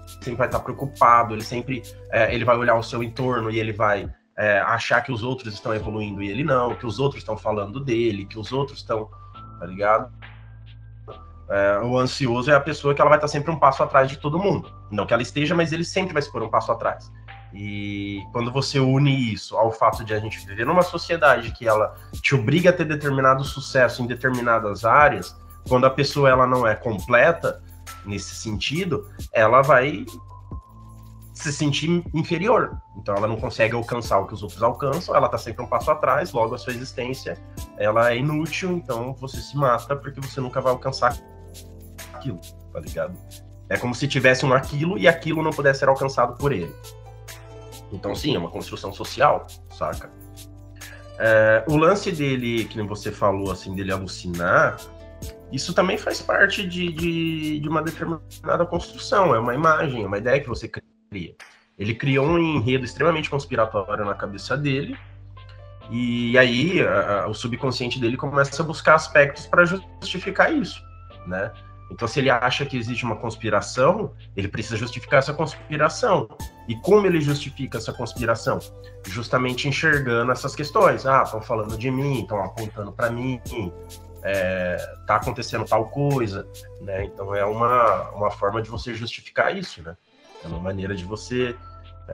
sempre 0.06 0.36
vai 0.36 0.46
estar 0.46 0.58
tá 0.58 0.64
preocupado, 0.64 1.34
ele 1.34 1.42
sempre 1.42 1.82
é, 2.12 2.32
ele 2.32 2.44
vai 2.44 2.56
olhar 2.56 2.76
o 2.76 2.82
seu 2.82 3.02
entorno 3.02 3.50
e 3.50 3.58
ele 3.58 3.72
vai 3.72 4.08
é, 4.38 4.60
achar 4.60 5.00
que 5.02 5.10
os 5.10 5.24
outros 5.24 5.52
estão 5.52 5.74
evoluindo 5.74 6.22
e 6.22 6.30
ele 6.30 6.44
não, 6.44 6.76
que 6.76 6.86
os 6.86 7.00
outros 7.00 7.22
estão 7.22 7.36
falando 7.36 7.80
dele, 7.80 8.24
que 8.24 8.38
os 8.38 8.52
outros 8.52 8.78
estão, 8.78 9.10
tá 9.58 9.66
ligado? 9.66 10.12
É, 11.48 11.80
o 11.80 11.98
ansioso 11.98 12.50
é 12.50 12.54
a 12.54 12.60
pessoa 12.60 12.94
que 12.94 13.00
ela 13.00 13.10
vai 13.10 13.18
estar 13.18 13.28
sempre 13.28 13.50
um 13.50 13.58
passo 13.58 13.82
atrás 13.82 14.08
de 14.08 14.18
todo 14.18 14.38
mundo. 14.38 14.72
Não 14.92 15.06
que 15.06 15.12
ela 15.12 15.22
esteja, 15.22 15.56
mas 15.56 15.72
ele 15.72 15.84
sempre 15.84 16.12
vai 16.12 16.22
se 16.22 16.30
pôr 16.30 16.42
um 16.42 16.48
passo 16.48 16.70
atrás. 16.70 17.10
E 17.58 18.22
quando 18.32 18.52
você 18.52 18.78
une 18.78 19.32
isso 19.32 19.56
ao 19.56 19.72
fato 19.72 20.04
de 20.04 20.12
a 20.12 20.18
gente 20.18 20.44
viver 20.44 20.66
numa 20.66 20.82
sociedade 20.82 21.52
que 21.52 21.66
ela 21.66 21.94
te 22.20 22.34
obriga 22.34 22.68
a 22.68 22.72
ter 22.72 22.84
determinado 22.84 23.42
sucesso 23.44 24.02
em 24.02 24.06
determinadas 24.06 24.84
áreas, 24.84 25.34
quando 25.66 25.86
a 25.86 25.90
pessoa 25.90 26.28
ela 26.28 26.46
não 26.46 26.66
é 26.66 26.74
completa 26.74 27.62
nesse 28.04 28.34
sentido, 28.34 29.08
ela 29.32 29.62
vai 29.62 30.04
se 31.32 31.50
sentir 31.50 32.04
inferior. 32.12 32.76
Então 32.98 33.14
ela 33.14 33.26
não 33.26 33.36
consegue 33.36 33.74
alcançar 33.74 34.18
o 34.18 34.26
que 34.26 34.34
os 34.34 34.42
outros 34.42 34.62
alcançam, 34.62 35.16
ela 35.16 35.28
tá 35.28 35.38
sempre 35.38 35.64
um 35.64 35.66
passo 35.66 35.90
atrás, 35.90 36.32
logo 36.32 36.54
a 36.54 36.58
sua 36.58 36.74
existência 36.74 37.38
ela 37.78 38.12
é 38.12 38.18
inútil, 38.18 38.72
então 38.72 39.14
você 39.14 39.38
se 39.38 39.56
mata 39.56 39.96
porque 39.96 40.20
você 40.20 40.42
nunca 40.42 40.60
vai 40.60 40.72
alcançar 40.72 41.16
aquilo, 42.12 42.38
tá 42.70 42.80
ligado? 42.80 43.16
É 43.70 43.78
como 43.78 43.94
se 43.94 44.06
tivesse 44.06 44.44
um 44.44 44.52
aquilo 44.52 44.98
e 44.98 45.08
aquilo 45.08 45.42
não 45.42 45.50
pudesse 45.50 45.78
ser 45.78 45.88
alcançado 45.88 46.36
por 46.36 46.52
ele. 46.52 46.74
Então 47.92 48.14
sim, 48.14 48.34
é 48.34 48.38
uma 48.38 48.50
construção 48.50 48.92
social, 48.92 49.46
saca? 49.70 50.10
É, 51.18 51.64
o 51.68 51.76
lance 51.76 52.12
dele, 52.12 52.64
que 52.64 52.76
nem 52.76 52.86
você 52.86 53.10
falou, 53.10 53.50
assim, 53.50 53.74
dele 53.74 53.92
alucinar, 53.92 54.76
isso 55.50 55.72
também 55.72 55.96
faz 55.96 56.20
parte 56.20 56.66
de, 56.66 56.92
de, 56.92 57.60
de 57.60 57.68
uma 57.68 57.82
determinada 57.82 58.66
construção, 58.66 59.34
é 59.34 59.38
uma 59.38 59.54
imagem, 59.54 60.02
é 60.02 60.06
uma 60.06 60.18
ideia 60.18 60.40
que 60.40 60.48
você 60.48 60.68
cria. 60.68 61.34
Ele 61.78 61.94
criou 61.94 62.26
um 62.26 62.38
enredo 62.38 62.84
extremamente 62.84 63.30
conspiratório 63.30 64.04
na 64.04 64.14
cabeça 64.14 64.56
dele, 64.56 64.96
e 65.90 66.36
aí 66.36 66.82
a, 66.82 67.22
a, 67.22 67.28
o 67.28 67.34
subconsciente 67.34 68.00
dele 68.00 68.16
começa 68.16 68.62
a 68.62 68.66
buscar 68.66 68.94
aspectos 68.94 69.46
para 69.46 69.64
justificar 69.64 70.52
isso, 70.52 70.82
né? 71.26 71.52
Então, 71.90 72.08
se 72.08 72.18
ele 72.18 72.30
acha 72.30 72.66
que 72.66 72.76
existe 72.76 73.04
uma 73.04 73.16
conspiração, 73.16 74.12
ele 74.36 74.48
precisa 74.48 74.76
justificar 74.76 75.20
essa 75.20 75.32
conspiração. 75.32 76.28
E 76.66 76.74
como 76.76 77.06
ele 77.06 77.20
justifica 77.20 77.78
essa 77.78 77.92
conspiração? 77.92 78.58
Justamente 79.06 79.68
enxergando 79.68 80.32
essas 80.32 80.56
questões. 80.56 81.06
Ah, 81.06 81.22
estão 81.22 81.40
falando 81.40 81.78
de 81.78 81.90
mim, 81.90 82.22
estão 82.22 82.42
apontando 82.42 82.92
para 82.92 83.08
mim, 83.08 83.40
é, 84.28 84.76
tá 85.06 85.16
acontecendo 85.16 85.64
tal 85.64 85.88
coisa, 85.88 86.48
né? 86.80 87.04
Então 87.04 87.32
é 87.32 87.44
uma, 87.44 88.10
uma 88.10 88.30
forma 88.30 88.60
de 88.60 88.68
você 88.68 88.92
justificar 88.92 89.56
isso, 89.56 89.80
né? 89.82 89.96
É 90.44 90.48
uma 90.48 90.58
maneira 90.58 90.96
de 90.96 91.04
você, 91.04 91.54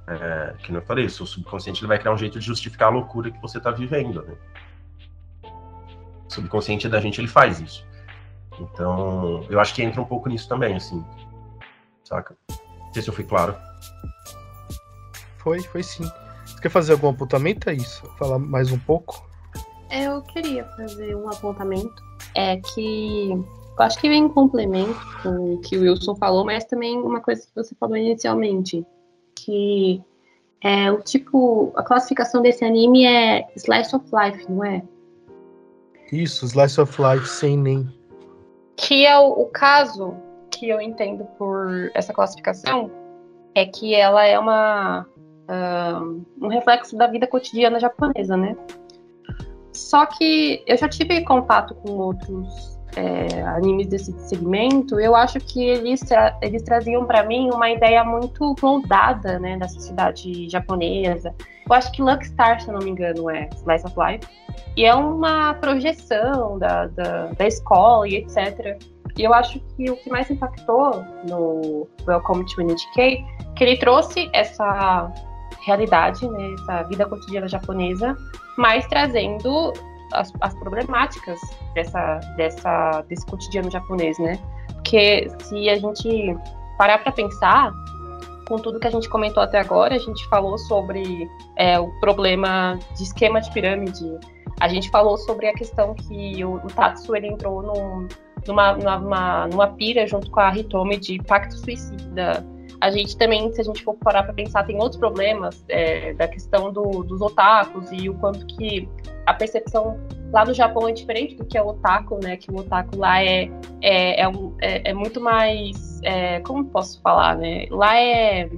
é, 0.07 0.55
que 0.63 0.71
não 0.71 0.83
falei, 0.83 1.07
o 1.07 1.11
subconsciente 1.11 1.81
ele 1.81 1.89
vai 1.89 1.99
criar 1.99 2.13
um 2.13 2.19
jeito 2.19 2.39
de 2.39 2.45
justificar 2.45 2.89
a 2.89 2.91
loucura 2.91 3.31
que 3.31 3.41
você 3.41 3.57
está 3.57 3.71
vivendo. 3.71 4.23
Né? 4.23 4.35
O 5.43 6.31
subconsciente 6.31 6.87
da 6.87 7.01
gente 7.01 7.19
ele 7.19 7.29
faz 7.29 7.61
isso. 7.61 7.87
Então, 8.63 9.45
eu 9.49 9.59
acho 9.59 9.75
que 9.75 9.83
entra 9.83 10.01
um 10.01 10.05
pouco 10.05 10.29
nisso 10.29 10.49
também, 10.49 10.75
assim. 10.75 11.05
Saca? 12.05 12.37
Não 12.49 12.93
sei 12.93 13.03
se 13.03 13.09
eu 13.09 13.15
fui 13.15 13.25
claro. 13.25 13.57
Foi, 15.39 15.61
foi 15.61 15.83
sim. 15.83 16.05
Você 16.47 16.61
quer 16.61 16.69
fazer 16.69 16.93
algum 16.93 17.09
apontamento, 17.09 17.69
é 17.69 17.75
isso? 17.75 18.07
Falar 18.19 18.39
mais 18.39 18.71
um 18.71 18.79
pouco? 18.79 19.27
Eu 19.91 20.23
queria 20.23 20.65
fazer 20.77 21.17
um 21.17 21.29
apontamento. 21.29 22.03
É 22.35 22.57
que 22.57 23.31
eu 23.31 23.85
acho 23.85 23.99
que 23.99 24.09
vem 24.09 24.25
em 24.25 24.29
complemento 24.29 25.01
com 25.23 25.55
o 25.55 25.59
que 25.61 25.77
o 25.77 25.83
Wilson 25.83 26.15
falou, 26.17 26.45
mas 26.45 26.65
também 26.65 26.99
uma 26.99 27.21
coisa 27.21 27.43
que 27.43 27.55
você 27.55 27.75
falou 27.75 27.97
inicialmente, 27.97 28.87
que 29.35 30.03
é 30.63 30.91
o 30.93 31.01
tipo, 31.01 31.73
a 31.75 31.83
classificação 31.83 32.41
desse 32.41 32.65
anime 32.65 33.05
é 33.05 33.47
Slice 33.57 33.97
of 33.97 34.07
Life, 34.13 34.51
não 34.51 34.65
é? 34.65 34.83
Isso, 36.13 36.45
Slice 36.45 36.81
of 36.81 36.97
Life 37.03 37.27
sem 37.29 37.57
nem. 37.57 38.02
Que 38.77 39.07
é 39.07 39.19
o, 39.19 39.29
o 39.31 39.47
caso 39.47 40.15
que 40.51 40.69
eu 40.69 40.81
entendo 40.81 41.25
por 41.39 41.91
essa 41.95 42.13
classificação 42.13 42.91
é 43.55 43.67
que 43.67 43.95
ela 43.95 44.25
é 44.25 44.39
uma 44.39 45.07
um, 46.01 46.25
um 46.41 46.49
reflexo 46.49 46.97
da 46.97 47.07
vida 47.07 47.27
cotidiana 47.27 47.79
japonesa, 47.79 48.37
né? 48.37 48.57
Só 49.73 50.07
que 50.07 50.63
eu 50.67 50.77
já 50.77 50.89
tive 50.89 51.25
contato 51.25 51.75
com 51.77 51.93
outros 51.93 52.79
é, 52.97 53.43
animes 53.43 53.87
desse 53.89 54.13
segmento, 54.29 55.01
eu 55.01 55.15
acho 55.15 55.39
que 55.41 55.65
eles, 55.65 56.01
tra 56.01 56.39
eles 56.43 56.63
traziam 56.63 57.05
para 57.05 57.25
mim 57.25 57.51
uma 57.51 57.71
ideia 57.71 58.05
muito 58.05 58.55
moldada, 58.61 59.39
né, 59.39 59.57
da 59.57 59.69
sociedade 59.69 60.49
japonesa. 60.49 61.35
Eu 61.69 61.75
acho 61.75 61.93
que 61.93 62.03
Luckstar, 62.03 62.61
se 62.61 62.71
não 62.71 62.81
me 62.81 62.91
engano, 62.91 63.31
é 63.31 63.49
Slice 63.55 63.87
of 63.87 63.95
Life. 63.99 64.27
E 64.77 64.85
é 64.85 64.95
uma 64.95 65.55
projeção 65.55 66.59
da, 66.59 66.87
da, 66.89 67.27
da 67.29 67.47
escola 67.47 68.09
e 68.09 68.17
etc. 68.17 68.79
E 69.17 69.23
eu 69.23 69.33
acho 69.33 69.61
que 69.61 69.91
o 69.91 69.97
que 69.97 70.11
mais 70.11 70.31
impactou 70.31 71.05
no 71.29 71.89
Welcome 72.07 72.45
to 72.47 72.63
NHK, 72.63 73.25
que 73.57 73.65
ele 73.65 73.77
trouxe 73.77 74.29
essa 74.33 75.13
realidade, 75.65 76.27
né, 76.29 76.55
essa 76.55 76.83
vida 76.85 77.07
cotidiana 77.07 77.47
japonesa, 77.47 78.17
mas 78.59 78.87
trazendo 78.87 79.73
as, 80.13 80.33
as 80.41 80.55
problemáticas 80.55 81.41
dessa, 81.75 82.21
dessa, 82.37 83.05
desse 83.09 83.27
cotidiano 83.27 83.71
japonês, 83.71 84.19
né? 84.19 84.39
Porque 84.75 85.29
se 85.41 85.69
a 85.69 85.77
gente 85.77 86.37
parar 86.79 86.99
para 86.99 87.13
pensar, 87.13 87.73
com 88.49 88.57
tudo 88.57 88.79
que 88.81 88.87
a 88.87 88.91
gente 88.91 89.09
comentou 89.09 89.43
até 89.43 89.59
agora, 89.59 89.95
a 89.95 89.99
gente 89.99 90.27
falou 90.29 90.59
sobre 90.59 91.29
é, 91.57 91.79
o 91.79 91.89
problema 92.01 92.79
de 92.97 93.05
esquema 93.05 93.41
de 93.41 93.51
pirâmide, 93.53 94.19
a 94.61 94.69
gente 94.69 94.91
falou 94.91 95.17
sobre 95.17 95.47
a 95.47 95.55
questão 95.55 95.95
que 95.95 96.45
o, 96.45 96.57
o 96.57 96.67
Tatsu 96.69 97.17
ele 97.17 97.29
entrou 97.29 97.63
num, 97.63 98.09
numa, 98.47 98.73
numa, 98.75 99.47
numa 99.49 99.67
pira 99.69 100.07
junto 100.07 100.31
com 100.31 100.41
a 100.41 100.57
Hitomi 100.57 100.99
de 100.99 101.19
pacto 101.23 101.57
suicida. 101.57 102.45
A 102.83 102.91
gente 102.91 103.17
também, 103.17 103.53
se 103.53 103.61
a 103.61 103.65
gente 103.65 103.85
for 103.85 103.95
parar 103.95 104.25
para 104.25 104.33
pensar, 104.33 104.65
tem 104.65 104.77
outros 104.77 104.99
problemas 104.99 105.65
é, 105.69 106.15
da 106.15 106.27
questão 106.27 106.73
do, 106.73 107.05
dos 107.05 107.21
otakus 107.21 107.93
e 107.93 108.11
o 108.11 108.15
quanto 108.15 108.45
que 108.45 108.89
a 109.25 109.33
percepção 109.33 110.01
lá 110.33 110.45
no 110.45 110.53
Japão 110.53 110.89
é 110.89 110.93
diferente 110.93 111.37
do 111.37 111.45
que 111.45 111.57
é 111.57 111.63
o 111.63 111.69
otaku, 111.69 112.19
né? 112.21 112.37
Que 112.37 112.51
o 112.51 112.57
otaku 112.57 112.99
lá 112.99 113.23
é, 113.23 113.49
é, 113.81 114.23
é, 114.23 114.29
um, 114.29 114.57
é, 114.61 114.91
é 114.91 114.93
muito 114.93 115.21
mais. 115.21 116.01
É, 116.03 116.41
como 116.41 116.65
posso 116.65 117.01
falar, 117.01 117.37
né? 117.37 117.67
Lá 117.71 117.97
é. 117.97 118.51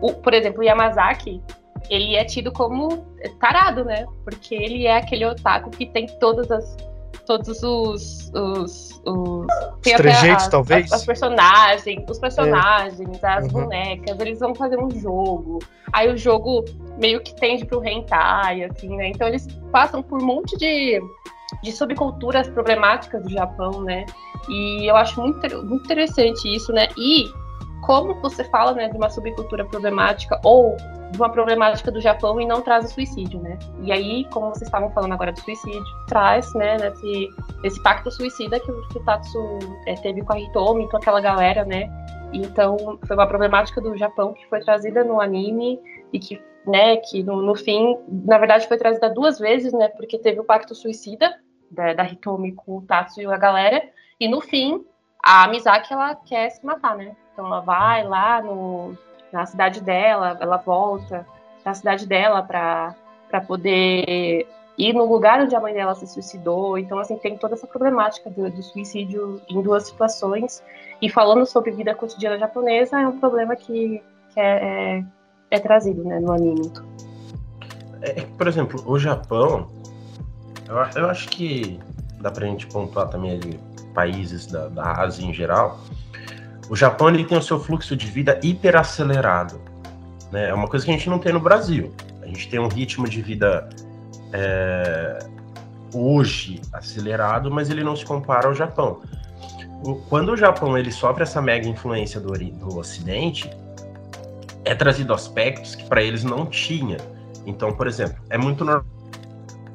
O, 0.00 0.12
por 0.12 0.34
exemplo, 0.34 0.58
o 0.58 0.64
Yamazaki, 0.64 1.40
ele 1.88 2.16
é 2.16 2.24
tido 2.24 2.50
como 2.50 3.06
tarado, 3.38 3.84
né? 3.84 4.08
Porque 4.24 4.56
ele 4.56 4.86
é 4.86 4.96
aquele 4.96 5.24
otaku 5.24 5.70
que 5.70 5.86
tem 5.86 6.06
todas 6.18 6.50
as 6.50 6.76
todos 7.26 7.62
os. 7.62 8.30
os, 8.34 9.02
os 9.04 9.46
tem 9.82 9.96
trejeitos, 9.96 10.48
talvez? 10.48 10.86
As, 10.86 11.00
as, 11.00 11.06
personagens, 11.06 12.04
os 12.08 12.18
personagens, 12.18 13.22
é. 13.22 13.26
as 13.26 13.44
uhum. 13.46 13.52
bonecas, 13.52 14.20
eles 14.20 14.38
vão 14.38 14.54
fazer 14.54 14.78
um 14.78 14.90
jogo. 14.90 15.58
Aí 15.92 16.12
o 16.12 16.16
jogo 16.16 16.64
meio 16.98 17.20
que 17.22 17.34
tende 17.36 17.64
pro 17.64 17.84
hentai, 17.84 18.64
assim, 18.64 18.96
né? 18.96 19.08
Então 19.08 19.26
eles 19.28 19.46
passam 19.70 20.02
por 20.02 20.22
um 20.22 20.24
monte 20.24 20.56
de 20.56 21.00
de 21.62 21.70
subculturas 21.70 22.48
problemáticas 22.48 23.22
do 23.22 23.30
Japão, 23.30 23.82
né? 23.82 24.06
E 24.48 24.90
eu 24.90 24.96
acho 24.96 25.20
muito, 25.20 25.64
muito 25.64 25.84
interessante 25.84 26.52
isso, 26.52 26.72
né? 26.72 26.88
E 26.96 27.30
como 27.82 28.14
você 28.20 28.44
fala, 28.44 28.72
né, 28.72 28.88
de 28.88 28.96
uma 28.96 29.10
subcultura 29.10 29.64
problemática 29.66 30.40
ou 30.44 30.76
de 31.12 31.18
uma 31.18 31.28
problemática 31.28 31.92
do 31.92 32.00
Japão 32.00 32.40
e 32.40 32.46
não 32.46 32.62
traz 32.62 32.86
o 32.86 32.88
suicídio, 32.88 33.38
né? 33.40 33.58
E 33.82 33.92
aí, 33.92 34.24
como 34.30 34.48
vocês 34.48 34.62
estavam 34.62 34.90
falando 34.90 35.12
agora 35.12 35.30
do 35.30 35.40
suicídio, 35.40 35.84
traz, 36.08 36.52
né, 36.54 36.76
esse, 36.76 37.28
esse 37.62 37.82
pacto 37.82 38.10
suicida 38.10 38.58
que, 38.58 38.72
que 38.88 38.98
o 38.98 39.04
Tatsu 39.04 39.58
é, 39.86 39.94
teve 39.94 40.22
com 40.22 40.32
a 40.32 40.40
Hitomi, 40.40 40.88
com 40.90 40.96
aquela 40.96 41.20
galera, 41.20 41.66
né? 41.66 41.90
Então, 42.32 42.98
foi 43.06 43.14
uma 43.14 43.26
problemática 43.26 43.78
do 43.78 43.94
Japão 43.94 44.32
que 44.32 44.48
foi 44.48 44.60
trazida 44.60 45.04
no 45.04 45.20
anime 45.20 45.78
e 46.14 46.18
que, 46.18 46.42
né, 46.66 46.96
que 46.96 47.22
no, 47.22 47.42
no 47.42 47.54
fim, 47.54 47.98
na 48.08 48.38
verdade, 48.38 48.66
foi 48.66 48.78
trazida 48.78 49.10
duas 49.10 49.38
vezes, 49.38 49.74
né? 49.74 49.88
Porque 49.88 50.18
teve 50.18 50.40
o 50.40 50.44
pacto 50.44 50.74
suicida 50.74 51.38
da, 51.70 51.92
da 51.92 52.04
Hitomi 52.04 52.52
com 52.52 52.78
o 52.78 52.82
Tatsu 52.82 53.20
e 53.20 53.26
a 53.26 53.36
galera, 53.36 53.82
e 54.18 54.26
no 54.26 54.40
fim, 54.40 54.82
a 55.22 55.46
Misaki, 55.48 55.92
ela 55.92 56.14
quer 56.14 56.48
se 56.48 56.64
matar, 56.64 56.96
né? 56.96 57.14
Então, 57.34 57.46
ela 57.46 57.60
vai 57.60 58.02
lá 58.02 58.40
no 58.40 58.96
na 59.32 59.46
cidade 59.46 59.80
dela, 59.80 60.36
ela 60.40 60.58
volta 60.58 61.26
na 61.64 61.74
cidade 61.74 62.06
dela 62.06 62.42
para 62.42 63.40
poder 63.46 64.46
ir 64.76 64.92
no 64.94 65.04
lugar 65.04 65.40
onde 65.40 65.54
a 65.54 65.60
mãe 65.60 65.72
dela 65.72 65.94
se 65.94 66.06
suicidou. 66.06 66.78
Então, 66.78 66.98
assim, 66.98 67.16
tem 67.16 67.36
toda 67.36 67.54
essa 67.54 67.66
problemática 67.66 68.30
do, 68.30 68.50
do, 68.50 68.62
suicídio 68.62 69.40
em 69.48 69.62
duas 69.62 69.86
situações. 69.86 70.62
E 71.00 71.08
falando 71.08 71.46
sobre 71.46 71.70
vida 71.70 71.94
cotidiana 71.94 72.38
japonesa, 72.38 73.00
é 73.00 73.06
um 73.06 73.18
problema 73.18 73.56
que, 73.56 74.02
que 74.30 74.40
é, 74.40 74.98
é, 74.98 75.04
é, 75.50 75.58
trazido 75.58 76.04
né, 76.04 76.20
no 76.20 76.32
anime. 76.32 76.72
É, 78.02 78.20
é 78.20 78.26
por 78.36 78.46
exemplo, 78.46 78.82
o 78.86 78.98
Japão, 78.98 79.68
eu, 80.68 81.02
eu 81.02 81.10
acho 81.10 81.28
que 81.28 81.78
dá 82.20 82.30
pra 82.30 82.46
gente 82.46 82.66
pontuar 82.66 83.08
também 83.08 83.32
ali 83.32 83.60
países 83.94 84.46
da, 84.46 84.68
da 84.68 85.02
Ásia 85.02 85.26
em 85.26 85.34
geral, 85.34 85.78
o 86.72 86.74
Japão 86.74 87.10
ele 87.10 87.22
tem 87.22 87.36
o 87.36 87.42
seu 87.42 87.60
fluxo 87.60 87.94
de 87.94 88.06
vida 88.06 88.40
hiperacelerado. 88.42 89.60
Né? 90.30 90.48
É 90.48 90.54
uma 90.54 90.66
coisa 90.66 90.86
que 90.86 90.90
a 90.90 90.94
gente 90.94 91.06
não 91.10 91.18
tem 91.18 91.30
no 91.30 91.38
Brasil. 91.38 91.94
A 92.22 92.26
gente 92.26 92.48
tem 92.48 92.58
um 92.58 92.66
ritmo 92.66 93.06
de 93.06 93.20
vida 93.20 93.68
é, 94.32 95.18
hoje 95.92 96.62
acelerado, 96.72 97.50
mas 97.50 97.68
ele 97.68 97.84
não 97.84 97.94
se 97.94 98.06
compara 98.06 98.48
ao 98.48 98.54
Japão. 98.54 99.02
Quando 100.08 100.32
o 100.32 100.36
Japão 100.36 100.78
ele 100.78 100.90
sofre 100.90 101.24
essa 101.24 101.42
mega 101.42 101.68
influência 101.68 102.18
do, 102.18 102.32
do 102.32 102.78
Ocidente, 102.78 103.50
é 104.64 104.74
trazido 104.74 105.12
aspectos 105.12 105.74
que 105.74 105.84
para 105.84 106.02
eles 106.02 106.24
não 106.24 106.46
tinha. 106.46 106.96
Então, 107.44 107.74
por 107.74 107.86
exemplo, 107.86 108.16
é 108.30 108.38
muito 108.38 108.64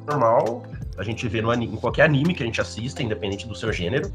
normal 0.04 0.64
a 0.96 1.04
gente 1.04 1.28
ver 1.28 1.44
no, 1.44 1.54
em 1.54 1.76
qualquer 1.76 2.02
anime 2.02 2.34
que 2.34 2.42
a 2.42 2.46
gente 2.46 2.60
assista, 2.60 3.04
independente 3.04 3.46
do 3.46 3.54
seu 3.54 3.72
gênero, 3.72 4.12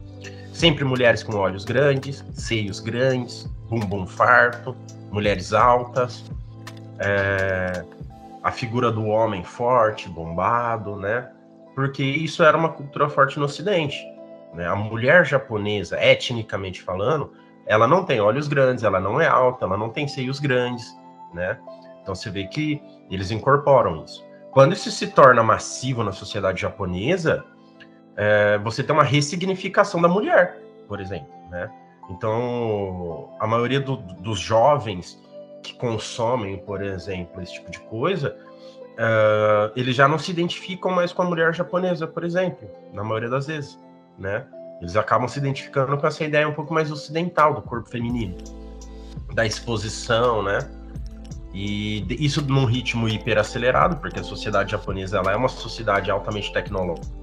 Sempre 0.53 0.85
mulheres 0.85 1.23
com 1.23 1.35
olhos 1.35 1.65
grandes, 1.65 2.23
seios 2.31 2.79
grandes, 2.79 3.51
bumbum 3.67 4.05
farto, 4.05 4.75
mulheres 5.11 5.51
altas, 5.51 6.23
é, 6.99 7.83
a 8.43 8.51
figura 8.51 8.91
do 8.91 9.07
homem 9.07 9.43
forte, 9.43 10.07
bombado, 10.07 10.95
né? 10.95 11.27
Porque 11.73 12.03
isso 12.03 12.43
era 12.43 12.55
uma 12.55 12.69
cultura 12.69 13.09
forte 13.09 13.39
no 13.39 13.45
Ocidente. 13.45 13.97
Né? 14.53 14.67
A 14.67 14.75
mulher 14.75 15.25
japonesa, 15.25 15.99
etnicamente 15.99 16.83
falando, 16.83 17.33
ela 17.65 17.87
não 17.87 18.05
tem 18.05 18.21
olhos 18.21 18.47
grandes, 18.47 18.83
ela 18.83 18.99
não 18.99 19.19
é 19.19 19.25
alta, 19.25 19.65
ela 19.65 19.75
não 19.75 19.89
tem 19.89 20.07
seios 20.07 20.39
grandes, 20.39 20.95
né? 21.33 21.57
Então 22.01 22.13
você 22.13 22.29
vê 22.29 22.45
que 22.45 22.79
eles 23.09 23.31
incorporam 23.31 24.03
isso. 24.03 24.23
Quando 24.51 24.73
isso 24.73 24.91
se 24.91 25.07
torna 25.07 25.41
massivo 25.41 26.03
na 26.03 26.11
sociedade 26.11 26.61
japonesa, 26.61 27.43
é, 28.15 28.57
você 28.59 28.83
tem 28.83 28.93
uma 28.93 29.03
ressignificação 29.03 30.01
da 30.01 30.07
mulher, 30.07 30.59
por 30.87 30.99
exemplo, 30.99 31.27
né? 31.49 31.69
Então, 32.09 33.33
a 33.39 33.47
maioria 33.47 33.79
do, 33.79 33.95
dos 33.95 34.39
jovens 34.39 35.19
que 35.63 35.73
consomem, 35.75 36.57
por 36.57 36.81
exemplo, 36.83 37.41
esse 37.41 37.53
tipo 37.53 37.71
de 37.71 37.79
coisa, 37.79 38.35
uh, 38.93 39.71
eles 39.75 39.95
já 39.95 40.07
não 40.07 40.19
se 40.19 40.29
identificam 40.29 40.91
mais 40.91 41.13
com 41.13 41.21
a 41.21 41.25
mulher 41.25 41.53
japonesa, 41.55 42.05
por 42.05 42.23
exemplo, 42.23 42.69
na 42.91 43.03
maioria 43.03 43.29
das 43.29 43.47
vezes, 43.47 43.79
né? 44.19 44.45
Eles 44.81 44.97
acabam 44.97 45.27
se 45.29 45.39
identificando 45.39 45.97
com 45.97 46.05
essa 46.05 46.23
ideia 46.25 46.47
um 46.47 46.53
pouco 46.53 46.73
mais 46.73 46.91
ocidental 46.91 47.53
do 47.53 47.61
corpo 47.61 47.89
feminino, 47.89 48.35
da 49.33 49.45
exposição, 49.45 50.43
né? 50.43 50.59
E 51.53 52.05
isso 52.19 52.41
num 52.41 52.65
ritmo 52.65 53.07
hiperacelerado, 53.07 53.95
porque 53.97 54.19
a 54.19 54.23
sociedade 54.23 54.71
japonesa 54.71 55.19
ela 55.19 55.31
é 55.31 55.35
uma 55.37 55.47
sociedade 55.47 56.11
altamente 56.11 56.51
tecnológica 56.51 57.22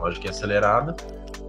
lógica 0.00 0.26
e 0.26 0.30
acelerada, 0.30 0.96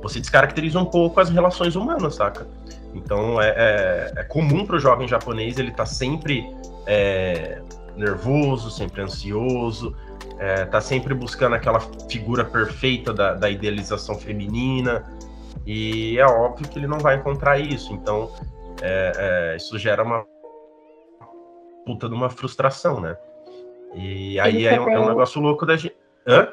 você 0.01 0.19
descaracteriza 0.19 0.79
um 0.79 0.85
pouco 0.85 1.19
as 1.19 1.29
relações 1.29 1.75
humanas, 1.75 2.15
saca? 2.15 2.47
Então 2.93 3.41
é, 3.41 3.49
é, 3.49 4.13
é 4.17 4.23
comum 4.23 4.65
para 4.65 4.75
o 4.75 4.79
jovem 4.79 5.07
japonês 5.07 5.57
ele 5.57 5.71
tá 5.71 5.85
sempre 5.85 6.45
é, 6.85 7.61
nervoso, 7.95 8.69
sempre 8.69 9.01
ansioso, 9.01 9.95
é, 10.37 10.65
tá 10.65 10.81
sempre 10.81 11.13
buscando 11.13 11.55
aquela 11.55 11.79
figura 12.09 12.43
perfeita 12.43 13.13
da, 13.13 13.33
da, 13.33 13.49
idealização 13.49 14.15
feminina, 14.15 15.05
e 15.65 16.17
é 16.17 16.25
óbvio 16.25 16.67
que 16.67 16.79
ele 16.79 16.87
não 16.87 16.99
vai 16.99 17.15
encontrar 17.15 17.59
isso. 17.59 17.93
Então 17.93 18.31
é, 18.81 19.11
é, 19.15 19.55
isso 19.55 19.77
gera 19.77 20.03
uma 20.03 20.25
puta 21.85 22.09
de 22.09 22.15
uma 22.15 22.29
frustração, 22.29 22.99
né? 22.99 23.15
E 23.93 24.39
aí 24.39 24.65
é 24.65 24.79
um, 24.79 24.89
é 24.89 24.99
um, 24.99 25.07
negócio 25.07 25.41
louco 25.41 25.65
da 25.65 25.75
gente. 25.75 25.95
Hã? 26.25 26.47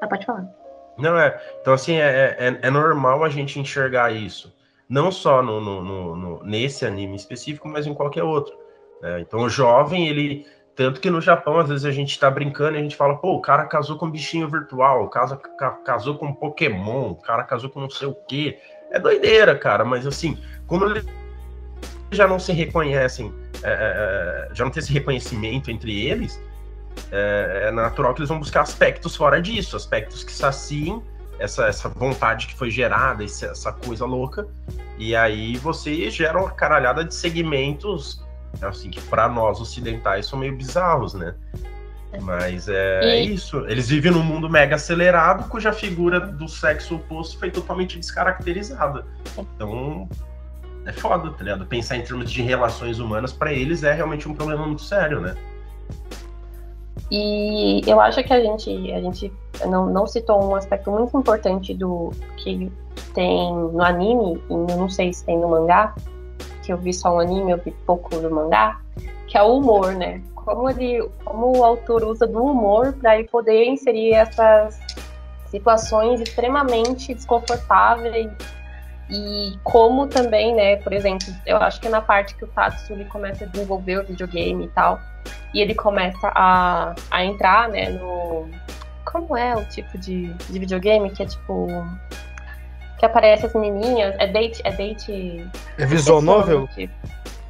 Ah, 0.00 0.06
pode 0.06 0.24
falar. 0.24 0.61
Não, 0.98 1.18
é. 1.18 1.40
Então, 1.60 1.72
assim, 1.72 1.96
é, 1.96 2.36
é, 2.38 2.58
é 2.62 2.70
normal 2.70 3.24
a 3.24 3.28
gente 3.28 3.58
enxergar 3.58 4.12
isso. 4.12 4.54
Não 4.88 5.10
só 5.10 5.42
no, 5.42 5.60
no, 5.60 5.82
no, 5.82 6.16
no 6.16 6.44
nesse 6.44 6.84
anime 6.84 7.16
específico, 7.16 7.68
mas 7.68 7.86
em 7.86 7.94
qualquer 7.94 8.22
outro. 8.22 8.54
Né? 9.00 9.20
Então, 9.20 9.40
o 9.40 9.48
jovem, 9.48 10.08
ele. 10.08 10.46
Tanto 10.74 11.00
que 11.00 11.10
no 11.10 11.20
Japão, 11.20 11.58
às 11.58 11.68
vezes 11.68 11.84
a 11.84 11.90
gente 11.90 12.18
tá 12.18 12.30
brincando 12.30 12.76
e 12.76 12.78
a 12.78 12.82
gente 12.82 12.96
fala, 12.96 13.16
pô, 13.16 13.34
o 13.34 13.42
cara 13.42 13.66
casou 13.66 13.98
com 13.98 14.06
um 14.06 14.10
bichinho 14.10 14.48
virtual, 14.48 15.04
o 15.04 15.08
cara 15.08 15.36
casou 15.84 16.16
com 16.16 16.26
um 16.26 16.34
Pokémon, 16.34 17.10
o 17.10 17.16
cara 17.16 17.42
casou 17.44 17.68
com 17.68 17.80
não 17.80 17.90
sei 17.90 18.08
o 18.08 18.14
quê. 18.26 18.58
É 18.90 18.98
doideira, 18.98 19.54
cara, 19.54 19.84
mas 19.84 20.06
assim, 20.06 20.38
como 20.66 20.86
eles 20.86 21.04
já 22.10 22.26
não 22.26 22.38
se 22.38 22.52
reconhecem, 22.52 23.30
é, 23.62 23.70
é, 23.70 24.48
é 24.50 24.54
já 24.54 24.64
não 24.64 24.72
tem 24.72 24.80
esse 24.80 24.92
reconhecimento 24.92 25.70
entre 25.70 26.06
eles, 26.06 26.40
é, 27.10 27.64
é, 27.68 27.70
natural 27.70 28.14
que 28.14 28.20
eles 28.20 28.28
vão 28.28 28.38
buscar 28.38 28.62
aspectos 28.62 29.16
fora 29.16 29.40
disso, 29.40 29.76
aspectos 29.76 30.24
que 30.24 30.32
saciem 30.32 31.02
essa, 31.38 31.66
essa 31.66 31.88
vontade 31.88 32.46
que 32.46 32.54
foi 32.54 32.70
gerada, 32.70 33.24
essa 33.24 33.72
coisa 33.72 34.04
louca, 34.04 34.46
e 34.98 35.16
aí 35.16 35.56
você 35.56 36.08
gera 36.10 36.38
uma 36.38 36.50
caralhada 36.50 37.04
de 37.04 37.14
segmentos, 37.14 38.22
assim, 38.60 38.90
que 38.90 39.00
para 39.02 39.28
nós 39.28 39.60
ocidentais 39.60 40.26
são 40.26 40.38
meio 40.38 40.56
bizarros, 40.56 41.14
né? 41.14 41.34
Mas 42.20 42.68
é, 42.68 43.00
e... 43.02 43.06
é, 43.06 43.20
isso. 43.22 43.64
Eles 43.66 43.88
vivem 43.88 44.12
num 44.12 44.22
mundo 44.22 44.48
mega 44.48 44.76
acelerado, 44.76 45.48
cuja 45.48 45.72
figura 45.72 46.20
do 46.20 46.46
sexo 46.46 46.96
oposto 46.96 47.38
foi 47.38 47.50
totalmente 47.50 47.98
descaracterizada. 47.98 49.06
Então, 49.36 50.08
é 50.84 50.92
foda, 50.92 51.30
tá 51.30 51.42
ligado? 51.42 51.64
Pensar 51.66 51.96
em 51.96 52.02
termos 52.02 52.30
de 52.30 52.42
relações 52.42 52.98
humanas, 52.98 53.32
para 53.32 53.52
eles 53.52 53.82
é 53.82 53.92
realmente 53.92 54.28
um 54.28 54.34
problema 54.34 54.66
muito 54.66 54.82
sério, 54.82 55.20
né? 55.20 55.34
E 57.10 57.82
eu 57.86 58.00
acho 58.00 58.22
que 58.22 58.32
a 58.32 58.40
gente, 58.40 58.92
a 58.92 59.00
gente 59.00 59.32
não, 59.66 59.86
não 59.86 60.06
citou 60.06 60.42
um 60.42 60.54
aspecto 60.54 60.90
muito 60.90 61.16
importante 61.16 61.74
do 61.74 62.10
que 62.36 62.70
tem 63.14 63.52
no 63.52 63.82
anime, 63.82 64.42
e 64.48 64.54
não 64.54 64.88
sei 64.88 65.12
se 65.12 65.24
tem 65.24 65.38
no 65.38 65.48
mangá, 65.48 65.94
que 66.62 66.72
eu 66.72 66.78
vi 66.78 66.92
só 66.92 67.16
o 67.16 67.18
anime, 67.18 67.52
eu 67.52 67.58
vi 67.58 67.70
pouco 67.86 68.16
do 68.16 68.30
mangá, 68.30 68.80
que 69.26 69.36
é 69.36 69.42
o 69.42 69.58
humor, 69.58 69.94
né? 69.94 70.22
Como, 70.34 70.68
ele, 70.68 71.08
como 71.24 71.58
o 71.58 71.64
autor 71.64 72.04
usa 72.04 72.26
do 72.26 72.42
humor 72.42 72.92
para 72.94 73.22
poder 73.24 73.64
inserir 73.64 74.14
essas 74.14 74.78
situações 75.48 76.20
extremamente 76.20 77.14
desconfortáveis 77.14 78.30
e 79.10 79.58
como 79.62 80.06
também, 80.06 80.54
né, 80.54 80.76
por 80.76 80.92
exemplo, 80.92 81.26
eu 81.44 81.56
acho 81.58 81.80
que 81.80 81.88
na 81.88 82.00
parte 82.00 82.34
que 82.34 82.44
o 82.44 82.48
Tatsu 82.48 82.92
ele 82.92 83.04
começa 83.04 83.44
a 83.44 83.46
desenvolver 83.46 83.98
o 83.98 84.04
videogame 84.04 84.64
e 84.64 84.68
tal, 84.68 85.00
e 85.52 85.60
ele 85.60 85.74
começa 85.74 86.32
a, 86.34 86.94
a 87.10 87.24
entrar, 87.24 87.68
né, 87.68 87.90
no... 87.90 88.48
Como 89.04 89.36
é 89.36 89.54
o 89.54 89.64
tipo 89.66 89.98
de, 89.98 90.32
de 90.32 90.58
videogame 90.58 91.10
que 91.10 91.22
é 91.22 91.26
tipo... 91.26 91.66
Que 92.98 93.04
aparece 93.04 93.46
as 93.46 93.54
menininhas, 93.54 94.14
é 94.18 94.26
date... 94.26 94.62
É, 94.64 94.70
date, 94.70 95.46
é 95.76 95.84
visual 95.84 96.22
novel? 96.22 96.68
Tipo, 96.68 96.94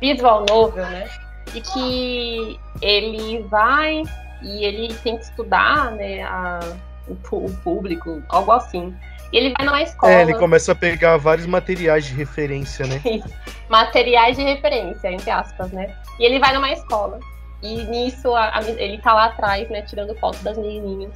visual 0.01 0.45
novel, 0.49 0.85
né? 0.87 1.09
E 1.55 1.61
que 1.61 2.59
ele 2.81 3.43
vai 3.43 4.03
e 4.43 4.65
ele 4.65 4.93
tem 4.95 5.17
que 5.17 5.25
estudar, 5.25 5.93
né, 5.93 6.23
a, 6.25 6.59
o, 7.07 7.37
o 7.37 7.57
público, 7.59 8.23
algo 8.29 8.53
assim. 8.53 8.95
E 9.33 9.37
ele 9.37 9.55
vai 9.57 9.67
numa 9.67 9.83
escola. 9.83 10.13
É, 10.13 10.23
ele 10.23 10.35
começa 10.35 10.73
a 10.73 10.75
pegar 10.75 11.17
vários 11.17 11.47
materiais 11.47 12.05
de 12.05 12.15
referência, 12.15 12.87
né? 12.87 13.01
materiais 13.69 14.37
de 14.37 14.43
referência, 14.43 15.11
entre 15.11 15.31
aspas, 15.31 15.73
né? 15.73 15.95
E 16.21 16.25
ele 16.25 16.39
vai 16.39 16.53
numa 16.53 16.71
escola. 16.71 17.19
E 17.63 17.83
nisso 17.85 18.35
a, 18.35 18.59
a, 18.59 18.63
ele 18.63 18.99
tá 18.99 19.15
lá 19.15 19.27
atrás, 19.27 19.69
né, 19.71 19.83
tirando 19.83 20.15
foto 20.17 20.39
das 20.43 20.59
menininhas. 20.59 21.13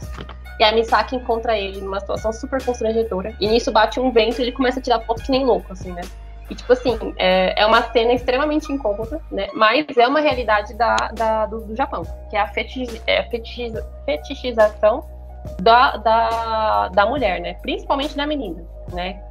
E 0.59 0.64
a 0.64 0.73
Misaki 0.73 1.17
encontra 1.17 1.59
ele 1.59 1.81
numa 1.81 2.01
situação 2.01 2.33
super 2.33 2.64
constrangedora. 2.64 3.35
E 3.39 3.47
nisso 3.47 3.71
bate 3.71 4.01
um 4.01 4.11
vento 4.11 4.39
e 4.39 4.45
ele 4.45 4.53
começa 4.53 4.79
a 4.79 4.83
tirar 4.83 5.01
foto 5.01 5.23
que 5.23 5.31
nem 5.31 5.45
louco, 5.45 5.73
assim, 5.73 5.93
né? 5.93 6.03
E, 6.49 6.55
tipo 6.55 6.73
assim, 6.73 6.97
é, 7.17 7.61
é 7.61 7.67
uma 7.67 7.83
cena 7.91 8.12
extremamente 8.12 8.73
incômoda, 8.73 9.21
né? 9.31 9.49
Mas 9.53 9.85
é 9.97 10.07
uma 10.07 10.21
realidade 10.21 10.75
da, 10.75 10.95
da 11.12 11.47
do, 11.47 11.61
do, 11.62 11.77
Japão, 11.77 12.05
que 12.31 12.37
é 12.37 12.41
a, 12.41 12.51
é 13.07 13.23
fetichização 14.07 15.05
da, 15.61 15.97
da, 15.97 16.89
da 16.89 17.07
mulher, 17.07 17.41
né? 17.41 17.55
Principalmente 17.63 18.17
da 18.17 18.27
menina, 18.27 18.63
né? 18.93 19.23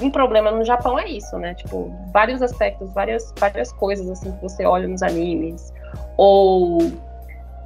Um 0.00 0.10
problema 0.10 0.50
no 0.50 0.64
Japão 0.64 0.98
é 0.98 1.08
isso, 1.08 1.38
né? 1.38 1.54
Tipo, 1.54 1.92
vários 2.12 2.42
aspectos, 2.42 2.92
várias, 2.92 3.32
várias 3.38 3.72
coisas, 3.72 4.08
assim, 4.10 4.30
que 4.32 4.42
você 4.42 4.64
olha 4.66 4.86
nos 4.86 5.02
animes. 5.02 5.72
Ou 6.16 6.78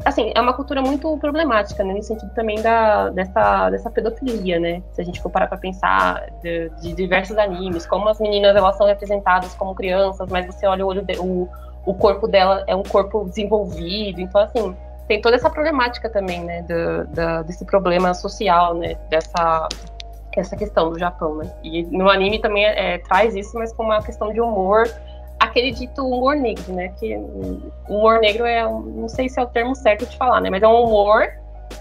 assim, 0.05 0.33
é 0.35 0.41
uma 0.41 0.53
cultura 0.53 0.81
muito 0.81 1.17
problemática, 1.19 1.85
né, 1.85 1.95
no 1.95 2.03
sentido 2.03 2.31
também 2.35 2.61
da, 2.63 3.11
dessa, 3.11 3.71
dessa 3.71 3.91
pedofilia, 3.91 4.59
né? 4.59 4.83
Se 4.93 5.01
a 5.01 5.05
gente 5.05 5.21
for 5.21 5.31
parar 5.31 5.47
pra 5.47 5.59
pensar 5.59 6.27
de, 6.43 6.71
de, 6.81 6.95
diversos 6.95 7.37
animes, 7.37 7.87
como 7.87 8.09
as 8.09 8.19
meninas 8.21 8.57
elas 8.57 8.77
são 8.77 8.87
representadas 8.87 9.55
como 9.55 9.75
crianças, 9.75 10.29
mas 10.31 10.47
você 10.47 10.67
olha 10.67 10.85
o 10.85 10.89
olho 10.89 11.03
de, 11.03 11.19
o, 11.19 11.49
o 11.85 11.95
corpo 11.95 12.27
dela 12.27 12.65
é 12.67 12.75
um 12.75 12.83
corpo 12.83 13.25
desenvolvido, 13.25 14.21
então 14.21 14.41
assim, 14.41 14.75
tem 15.11 15.21
toda 15.21 15.35
essa 15.35 15.51
problemática 15.51 16.09
também, 16.09 16.45
né, 16.45 16.63
do, 16.63 17.05
do, 17.09 17.43
desse 17.45 17.65
problema 17.65 18.15
social, 18.15 18.75
né, 18.75 18.95
dessa 19.11 19.69
essa 20.37 20.57
questão 20.57 20.91
do 20.91 20.99
Japão, 21.01 21.35
né? 21.35 21.53
E 21.65 21.83
no 21.87 22.09
anime 22.09 22.39
também 22.39 22.65
é, 22.65 22.99
traz 22.99 23.35
isso, 23.35 23.59
mas 23.59 23.73
com 23.73 23.83
uma 23.83 24.01
questão 24.01 24.33
de 24.33 24.41
humor 24.41 24.89
aquele 25.41 25.73
dito 25.73 26.07
humor 26.07 26.37
negro, 26.37 26.73
né? 26.73 26.91
Que 26.91 27.17
humor 27.89 28.21
negro 28.21 28.47
é, 28.47 28.63
não 28.63 29.09
sei 29.09 29.29
se 29.29 29.41
é 29.41 29.43
o 29.43 29.49
termo 29.49 29.75
certo 29.75 30.07
de 30.07 30.17
falar, 30.17 30.41
né? 30.41 30.49
Mas 30.49 30.63
é 30.63 30.69
um 30.69 30.85
humor 30.85 31.27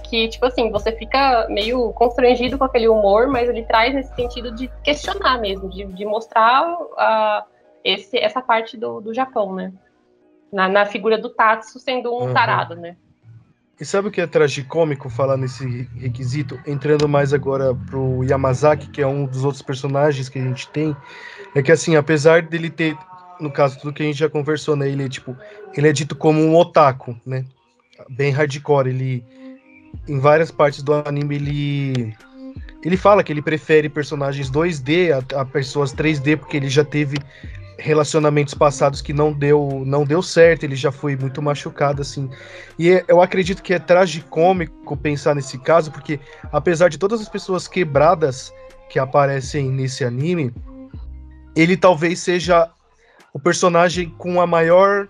que, 0.10 0.28
tipo 0.30 0.48
assim, 0.48 0.72
você 0.72 0.92
fica 0.94 1.46
meio 1.48 1.94
constrangido 1.94 2.58
com 2.58 2.64
aquele 2.64 2.88
humor, 2.88 3.28
mas 3.28 3.48
ele 3.48 3.64
traz 3.64 3.94
nesse 3.94 4.16
sentido 4.16 4.52
de 4.56 4.68
questionar 4.84 5.40
mesmo, 5.40 5.70
de, 5.70 5.86
de 5.86 6.04
mostrar 6.04 6.74
uh, 6.74 7.46
esse, 7.84 8.18
essa 8.18 8.42
parte 8.42 8.76
do, 8.76 9.00
do 9.00 9.14
Japão, 9.14 9.54
né? 9.54 9.72
Na, 10.52 10.68
na 10.68 10.86
figura 10.88 11.20
do 11.20 11.30
Tatsu 11.30 11.78
sendo 11.78 12.12
um 12.12 12.24
uhum. 12.24 12.34
tarado, 12.34 12.76
né? 12.76 12.98
E 13.80 13.86
sabe 13.86 14.10
o 14.10 14.12
que 14.12 14.20
é 14.20 14.28
tragicômico 14.28 15.10
falar 15.10 15.38
nesse 15.38 15.88
requisito? 15.96 16.60
Entrando 16.68 17.08
mais 17.08 17.34
agora 17.34 17.74
pro 17.74 18.24
Yamazaki, 18.24 18.90
que 18.90 19.02
é 19.02 19.08
um 19.08 19.26
dos 19.26 19.46
outros 19.46 19.62
personagens 19.62 20.28
que 20.28 20.38
a 20.38 20.44
gente 20.44 20.68
tem, 20.70 20.96
é 21.56 21.62
que 21.62 21.72
assim, 21.72 21.96
apesar 21.96 22.42
dele 22.42 22.70
ter 22.70 22.98
no 23.40 23.50
caso, 23.50 23.80
tudo 23.80 23.94
que 23.94 24.04
a 24.04 24.06
gente 24.06 24.20
já 24.20 24.30
conversou, 24.30 24.76
né? 24.76 24.90
Ele 24.90 25.06
é 25.06 25.10
tipo, 25.10 25.36
ele 25.76 25.88
é 25.88 25.94
dito 25.94 26.16
como 26.16 26.42
um 26.42 26.56
otaku, 26.56 27.16
né? 27.26 27.46
Bem 28.10 28.32
hardcore. 28.32 28.90
Ele, 28.90 29.24
em 30.08 30.20
várias 30.20 30.52
partes 30.52 30.84
do 30.84 30.94
anime, 30.94 31.36
ele, 31.36 32.16
ele 32.84 32.98
fala 32.98 33.24
que 33.24 33.32
ele 33.32 33.42
prefere 33.42 33.88
personagens 33.88 34.52
2D 34.52 35.12
a, 35.12 35.42
a 35.42 35.46
pessoas 35.46 35.94
3D 35.94 36.38
porque 36.38 36.58
ele 36.58 36.70
já 36.70 36.84
teve 36.84 37.18
relacionamentos 37.80 38.54
passados 38.54 39.02
que 39.02 39.14
não 39.14 39.32
deu, 39.32 39.84
não 39.86 40.04
deu 40.04 40.22
certo, 40.22 40.64
ele 40.64 40.76
já 40.76 40.92
foi 40.92 41.16
muito 41.16 41.42
machucado, 41.42 42.02
assim. 42.02 42.30
E 42.78 42.90
é, 42.92 43.06
eu 43.08 43.22
acredito 43.22 43.64
que 43.64 43.74
é 43.74 43.80
tragicômico 43.80 44.96
pensar 44.98 45.36
nesse 45.36 45.58
caso, 45.58 45.92
porque 45.92 46.20
apesar 46.52 46.90
de 46.90 46.98
todas 46.98 47.22
as 47.22 47.30
pessoas 47.30 47.68
quebradas 47.68 48.54
que 48.90 49.00
aparecem 49.00 49.70
nesse 49.72 50.04
anime, 50.04 50.54
ele 51.56 51.78
talvez 51.78 52.20
seja 52.20 52.70
o 53.34 53.40
personagem 53.40 54.10
com 54.18 54.42
a 54.42 54.48
maior 54.48 55.08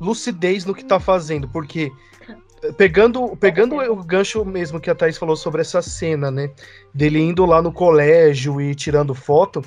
lucidez 0.00 0.64
no 0.64 0.74
que 0.74 0.84
tá 0.84 1.00
fazendo, 1.00 1.48
porque 1.48 1.90
pegando, 2.76 3.36
pegando 3.36 3.76
o 3.76 4.04
gancho 4.04 4.44
mesmo 4.44 4.80
que 4.80 4.90
a 4.90 4.94
Thaís 4.94 5.18
falou 5.18 5.36
sobre 5.36 5.62
essa 5.62 5.82
cena, 5.82 6.30
né, 6.30 6.50
dele 6.94 7.18
indo 7.18 7.44
lá 7.44 7.60
no 7.60 7.72
colégio 7.72 8.60
e 8.60 8.74
tirando 8.74 9.14
foto, 9.14 9.62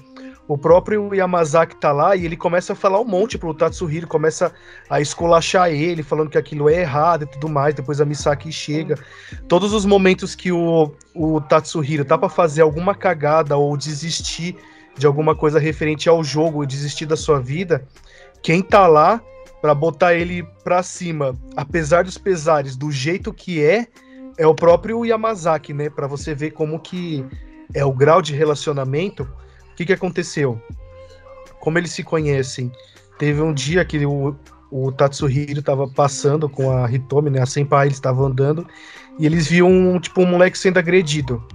o 0.48 0.58
próprio 0.58 1.14
Yamazaki 1.14 1.76
tá 1.78 1.92
lá 1.92 2.16
e 2.16 2.26
ele 2.26 2.38
começa 2.38 2.74
a 2.74 2.76
falar 2.76 3.00
um 3.00 3.06
monte 3.06 3.38
pro 3.38 3.54
Tatsuhiro, 3.54 4.08
começa 4.08 4.54
a 4.90 5.02
esculachar 5.02 5.72
ele, 5.72 6.04
falando 6.04 6.30
que 6.30 6.38
aquilo 6.38 6.70
é 6.70 6.82
errado 6.82 7.24
e 7.24 7.26
tudo 7.26 7.50
mais. 7.50 7.74
Depois 7.74 8.00
a 8.00 8.06
Misaki 8.06 8.52
chega. 8.52 8.96
Todos 9.48 9.74
os 9.74 9.86
momentos 9.86 10.36
que 10.36 10.52
o, 10.52 10.94
o 11.16 11.42
Tatsuhiro 11.42 12.06
tá 12.06 12.18
pra 12.18 12.30
fazer 12.30 12.62
alguma 12.62 12.94
cagada 12.94 13.58
ou 13.58 13.76
desistir 13.76 14.56
de 14.96 15.08
alguma 15.08 15.36
coisa 15.36 15.60
referente 15.60 16.08
ao 16.08 16.24
jogo 16.24 16.66
desistir 16.66 17.06
da 17.06 17.18
sua 17.18 17.40
vida, 17.40 17.86
quem 18.42 18.62
tá 18.62 18.88
lá 18.88 19.22
para 19.62 19.74
botar 19.74 20.14
ele 20.14 20.44
pra 20.64 20.84
cima, 20.84 21.36
apesar 21.56 22.04
dos 22.04 22.18
pesares, 22.18 22.76
do 22.76 22.92
jeito 22.92 23.34
que 23.34 23.64
é, 23.64 23.88
é 24.38 24.46
o 24.46 24.54
próprio 24.54 25.04
Yamazaki, 25.04 25.74
né? 25.74 25.90
Para 25.90 26.06
você 26.06 26.36
ver 26.36 26.52
como 26.52 26.80
que 26.80 27.26
é 27.74 27.84
o 27.84 27.92
grau 27.92 28.22
de 28.22 28.36
relacionamento. 28.36 29.28
O 29.76 29.78
que, 29.78 29.86
que 29.86 29.92
aconteceu? 29.92 30.58
Como 31.60 31.78
eles 31.78 31.92
se 31.92 32.02
conhecem? 32.02 32.72
Teve 33.20 33.42
um 33.42 33.54
dia 33.54 33.84
que 33.84 34.06
o, 34.06 34.34
o 34.72 34.90
Tatsuhiro 34.90 35.62
tava 35.62 35.86
passando 35.86 36.48
com 36.48 36.72
a 36.72 36.90
Hitomi, 36.90 37.30
né? 37.30 37.42
A 37.42 37.46
Senpai, 37.46 37.88
eles 37.88 37.98
estavam 37.98 38.28
andando 38.28 38.66
e 39.20 39.26
eles 39.26 39.48
viam 39.48 40.00
tipo 40.00 40.22
um 40.22 40.26
moleque 40.26 40.58
sendo 40.58 40.80
agredido 40.80 41.46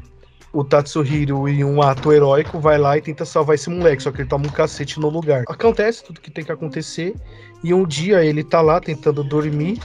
o 0.52 0.64
Tatsuhiro, 0.64 1.48
em 1.48 1.62
um 1.64 1.80
ato 1.80 2.12
heróico, 2.12 2.58
vai 2.58 2.76
lá 2.76 2.98
e 2.98 3.00
tenta 3.00 3.24
salvar 3.24 3.54
esse 3.54 3.70
moleque, 3.70 4.02
só 4.02 4.10
que 4.10 4.22
ele 4.22 4.28
toma 4.28 4.46
um 4.46 4.50
cacete 4.50 4.98
no 4.98 5.08
lugar. 5.08 5.44
Acontece 5.48 6.02
tudo 6.04 6.20
que 6.20 6.30
tem 6.30 6.44
que 6.44 6.52
acontecer, 6.52 7.14
e 7.62 7.72
um 7.72 7.86
dia 7.86 8.24
ele 8.24 8.42
tá 8.42 8.60
lá 8.60 8.80
tentando 8.80 9.22
dormir 9.22 9.80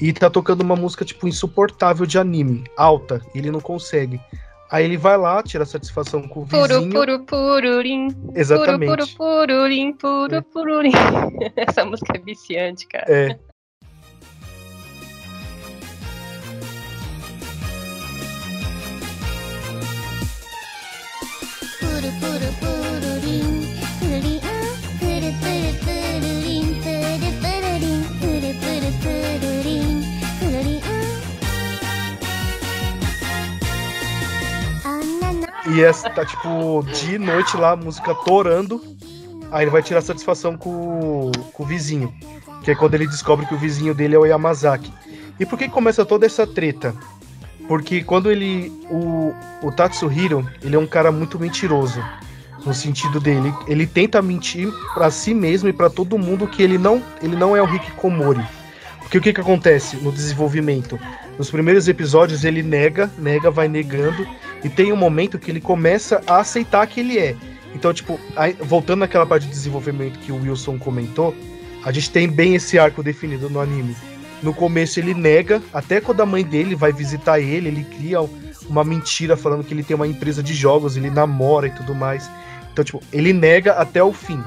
e 0.00 0.12
tá 0.12 0.28
tocando 0.28 0.62
uma 0.62 0.74
música, 0.74 1.04
tipo, 1.04 1.28
insuportável 1.28 2.04
de 2.04 2.18
anime, 2.18 2.64
alta, 2.76 3.22
e 3.34 3.38
ele 3.38 3.50
não 3.50 3.60
consegue. 3.60 4.20
Aí 4.70 4.84
ele 4.84 4.98
vai 4.98 5.16
lá, 5.16 5.42
tira 5.42 5.64
satisfação 5.64 6.28
com 6.28 6.40
o 6.40 6.44
vizinho. 6.44 6.90
Puro, 6.90 7.24
puro, 7.24 7.24
pururim. 7.24 8.08
Exatamente. 8.34 8.90
Puro, 8.90 9.06
puro, 9.16 9.46
pururim, 9.46 9.92
puro, 9.94 10.34
é. 10.34 10.40
pururim. 10.42 10.92
Essa 11.56 11.84
música 11.86 12.16
é 12.16 12.20
viciante, 12.20 12.86
cara. 12.86 13.06
É. 13.08 13.38
E 35.70 35.82
essa 35.82 36.08
tá 36.08 36.24
tipo 36.24 36.82
de 36.94 37.18
noite 37.18 37.56
lá, 37.56 37.76
música 37.76 38.14
torando. 38.14 38.82
Aí 39.50 39.64
ele 39.64 39.70
vai 39.70 39.82
tirar 39.82 40.00
satisfação 40.00 40.56
com, 40.56 41.30
com 41.52 41.62
o 41.62 41.66
vizinho. 41.66 42.12
Que 42.62 42.70
é 42.70 42.74
quando 42.74 42.94
ele 42.94 43.06
descobre 43.06 43.46
que 43.46 43.54
o 43.54 43.58
vizinho 43.58 43.94
dele 43.94 44.14
é 44.14 44.18
o 44.18 44.26
Yamazaki. 44.26 44.92
E 45.38 45.46
por 45.46 45.58
que 45.58 45.68
começa 45.68 46.04
toda 46.04 46.26
essa 46.26 46.46
treta? 46.46 46.94
Porque 47.66 48.02
quando 48.02 48.30
ele. 48.30 48.72
O, 48.90 49.34
o 49.62 49.70
Tatsuhiro, 49.70 50.48
ele 50.62 50.74
é 50.74 50.78
um 50.78 50.86
cara 50.86 51.12
muito 51.12 51.38
mentiroso. 51.38 52.02
No 52.64 52.74
sentido 52.74 53.20
dele. 53.20 53.54
Ele 53.66 53.86
tenta 53.86 54.20
mentir 54.20 54.72
para 54.94 55.10
si 55.10 55.32
mesmo 55.32 55.68
e 55.68 55.72
para 55.72 55.88
todo 55.88 56.18
mundo 56.18 56.46
que 56.46 56.62
ele 56.62 56.76
não, 56.76 57.02
ele 57.22 57.36
não 57.36 57.56
é 57.56 57.62
o 57.62 57.66
Rick 57.66 57.92
Komori. 57.92 58.44
Porque 59.00 59.18
o 59.18 59.20
que, 59.20 59.32
que 59.32 59.40
acontece 59.40 59.96
no 59.96 60.10
desenvolvimento? 60.10 60.98
Nos 61.38 61.50
primeiros 61.50 61.86
episódios 61.86 62.44
ele 62.44 62.62
nega, 62.62 63.08
nega, 63.16 63.50
vai 63.50 63.68
negando. 63.68 64.26
E 64.64 64.68
tem 64.68 64.92
um 64.92 64.96
momento 64.96 65.38
que 65.38 65.50
ele 65.50 65.60
começa 65.60 66.20
a 66.26 66.38
aceitar 66.38 66.86
que 66.88 66.98
ele 66.98 67.16
é. 67.16 67.36
Então, 67.74 67.94
tipo, 67.94 68.18
aí, 68.34 68.56
voltando 68.60 69.00
naquela 69.00 69.24
parte 69.24 69.44
de 69.44 69.50
desenvolvimento 69.50 70.18
que 70.18 70.32
o 70.32 70.42
Wilson 70.42 70.78
comentou, 70.78 71.34
a 71.84 71.92
gente 71.92 72.10
tem 72.10 72.28
bem 72.28 72.56
esse 72.56 72.78
arco 72.78 73.02
definido 73.02 73.48
no 73.48 73.60
anime. 73.60 73.96
No 74.42 74.52
começo 74.52 74.98
ele 74.98 75.14
nega, 75.14 75.62
até 75.72 76.00
quando 76.00 76.20
a 76.20 76.26
mãe 76.26 76.44
dele 76.44 76.74
vai 76.74 76.92
visitar 76.92 77.38
ele, 77.38 77.68
ele 77.68 77.84
cria 77.84 78.18
uma 78.68 78.82
mentira 78.82 79.36
falando 79.36 79.64
que 79.64 79.72
ele 79.72 79.82
tem 79.82 79.94
uma 79.94 80.06
empresa 80.06 80.42
de 80.42 80.54
jogos, 80.54 80.96
ele 80.96 81.10
namora 81.10 81.68
e 81.68 81.70
tudo 81.70 81.94
mais. 81.94 82.28
Então, 82.72 82.84
tipo, 82.84 83.02
ele 83.12 83.32
nega 83.32 83.72
até 83.72 84.02
o 84.02 84.12
fim. 84.12 84.42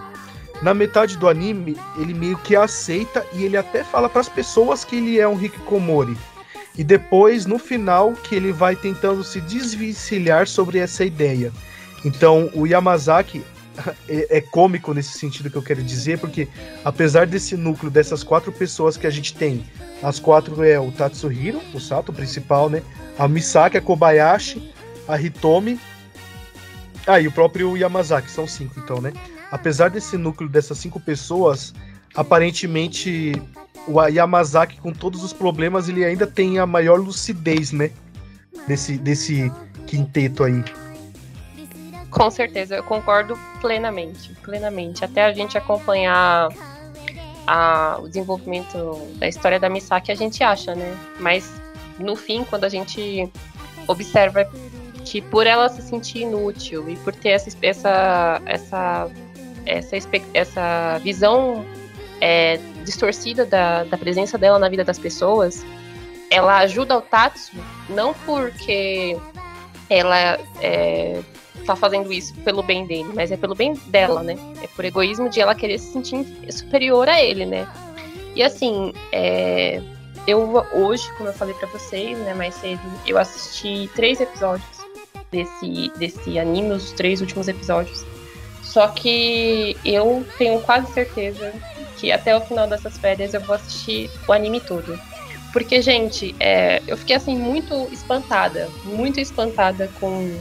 Na 0.61 0.73
metade 0.73 1.17
do 1.17 1.27
anime, 1.27 1.75
ele 1.97 2.13
meio 2.13 2.37
que 2.37 2.55
aceita 2.55 3.25
e 3.33 3.43
ele 3.43 3.57
até 3.57 3.83
fala 3.83 4.07
para 4.07 4.21
as 4.21 4.29
pessoas 4.29 4.85
que 4.85 4.97
ele 4.97 5.19
é 5.19 5.27
um 5.27 5.41
Hikikomori. 5.41 6.15
E 6.77 6.83
depois, 6.83 7.45
no 7.45 7.59
final, 7.59 8.13
que 8.13 8.35
ele 8.35 8.51
vai 8.51 8.75
tentando 8.75 9.23
se 9.23 9.41
desvencilhar 9.41 10.47
sobre 10.47 10.79
essa 10.79 11.03
ideia. 11.03 11.51
Então, 12.05 12.49
o 12.53 12.65
Yamazaki 12.65 13.43
é, 14.07 14.37
é, 14.37 14.41
cômico 14.41 14.93
nesse 14.93 15.17
sentido 15.17 15.49
que 15.49 15.57
eu 15.57 15.61
quero 15.61 15.83
dizer, 15.83 16.19
porque 16.19 16.47
apesar 16.83 17.27
desse 17.27 17.55
núcleo, 17.55 17.91
dessas 17.91 18.23
quatro 18.23 18.51
pessoas 18.51 18.97
que 18.97 19.07
a 19.07 19.09
gente 19.09 19.33
tem, 19.33 19.65
as 20.01 20.19
quatro 20.19 20.63
é 20.63 20.79
o 20.79 20.91
Tatsuhiro, 20.91 21.61
o 21.73 21.79
Sato 21.79 22.11
principal, 22.11 22.69
né? 22.69 22.81
A 23.19 23.27
Misaki, 23.27 23.77
a 23.77 23.81
Kobayashi, 23.81 24.73
a 25.07 25.19
Hitomi. 25.19 25.79
Ah, 27.05 27.19
e 27.19 27.27
o 27.27 27.31
próprio 27.31 27.75
Yamazaki, 27.75 28.29
são 28.29 28.47
cinco 28.47 28.79
então, 28.79 29.01
né? 29.01 29.11
Apesar 29.51 29.89
desse 29.89 30.17
núcleo 30.17 30.49
dessas 30.49 30.77
cinco 30.77 30.99
pessoas, 30.99 31.73
aparentemente 32.15 33.33
o 33.87 34.01
Yamazaki, 34.01 34.79
com 34.79 34.91
todos 34.91 35.23
os 35.23 35.33
problemas, 35.33 35.89
ele 35.89 36.05
ainda 36.05 36.27
tem 36.27 36.59
a 36.59 36.65
maior 36.65 36.99
lucidez, 36.99 37.71
né? 37.71 37.91
desse, 38.67 38.97
desse 38.97 39.51
quinteto 39.87 40.43
aí. 40.43 40.63
Com 42.09 42.29
certeza, 42.29 42.75
eu 42.75 42.83
concordo 42.83 43.37
plenamente, 43.61 44.33
plenamente. 44.43 45.03
Até 45.03 45.25
a 45.25 45.31
gente 45.31 45.57
acompanhar 45.57 46.49
a, 47.47 47.97
o 48.01 48.07
desenvolvimento 48.07 49.07
da 49.15 49.27
história 49.27 49.59
da 49.59 49.69
Misaki, 49.69 50.11
a 50.11 50.15
gente 50.15 50.43
acha, 50.43 50.75
né? 50.75 50.97
Mas 51.19 51.49
no 51.97 52.15
fim, 52.15 52.43
quando 52.43 52.65
a 52.65 52.69
gente 52.69 53.31
observa 53.87 54.45
que 55.05 55.21
por 55.21 55.47
ela 55.47 55.69
se 55.69 55.81
sentir 55.81 56.19
inútil 56.19 56.89
e 56.89 56.95
por 56.97 57.15
ter 57.15 57.29
essa 57.29 57.49
essa 57.61 58.41
essa 58.45 59.11
essa, 59.65 60.07
essa 60.33 60.99
visão 60.99 61.65
é, 62.21 62.57
distorcida 62.85 63.45
da, 63.45 63.83
da 63.83 63.97
presença 63.97 64.37
dela 64.37 64.59
na 64.59 64.69
vida 64.69 64.83
das 64.83 64.99
pessoas, 64.99 65.65
ela 66.29 66.59
ajuda 66.59 66.97
o 66.97 67.01
Tatsu 67.01 67.57
não 67.89 68.13
porque 68.25 69.17
ela 69.89 70.39
é, 70.61 71.19
tá 71.65 71.75
fazendo 71.75 72.13
isso 72.13 72.33
pelo 72.35 72.63
bem 72.63 72.85
dele, 72.85 73.09
mas 73.13 73.31
é 73.31 73.37
pelo 73.37 73.55
bem 73.55 73.73
dela, 73.87 74.23
né? 74.23 74.37
É 74.63 74.67
por 74.67 74.85
egoísmo 74.85 75.29
de 75.29 75.41
ela 75.41 75.53
querer 75.53 75.77
se 75.79 75.91
sentir 75.91 76.25
superior 76.49 77.09
a 77.09 77.21
ele, 77.21 77.45
né? 77.45 77.67
E 78.35 78.41
assim, 78.41 78.93
é, 79.11 79.81
eu 80.25 80.65
hoje, 80.73 81.11
como 81.17 81.29
eu 81.29 81.33
falei 81.33 81.53
para 81.55 81.67
vocês, 81.67 82.17
né, 82.19 82.33
mais 82.33 82.55
cedo, 82.55 82.81
eu 83.05 83.17
assisti 83.17 83.89
três 83.93 84.21
episódios 84.21 84.65
desse, 85.31 85.91
desse 85.97 86.39
anime, 86.39 86.71
os 86.71 86.91
três 86.91 87.19
últimos 87.19 87.47
episódios. 87.47 88.05
Só 88.71 88.87
que 88.87 89.75
eu 89.83 90.25
tenho 90.37 90.61
quase 90.61 90.93
certeza 90.93 91.53
que 91.97 92.09
até 92.09 92.33
o 92.33 92.39
final 92.39 92.67
dessas 92.67 92.97
férias 92.97 93.33
eu 93.33 93.41
vou 93.41 93.55
assistir 93.55 94.09
o 94.25 94.31
anime 94.31 94.61
todo. 94.61 94.97
Porque, 95.51 95.81
gente, 95.81 96.33
é, 96.39 96.81
eu 96.87 96.95
fiquei 96.95 97.17
assim 97.17 97.37
muito 97.37 97.89
espantada, 97.91 98.69
muito 98.85 99.19
espantada 99.19 99.89
com, 99.99 100.33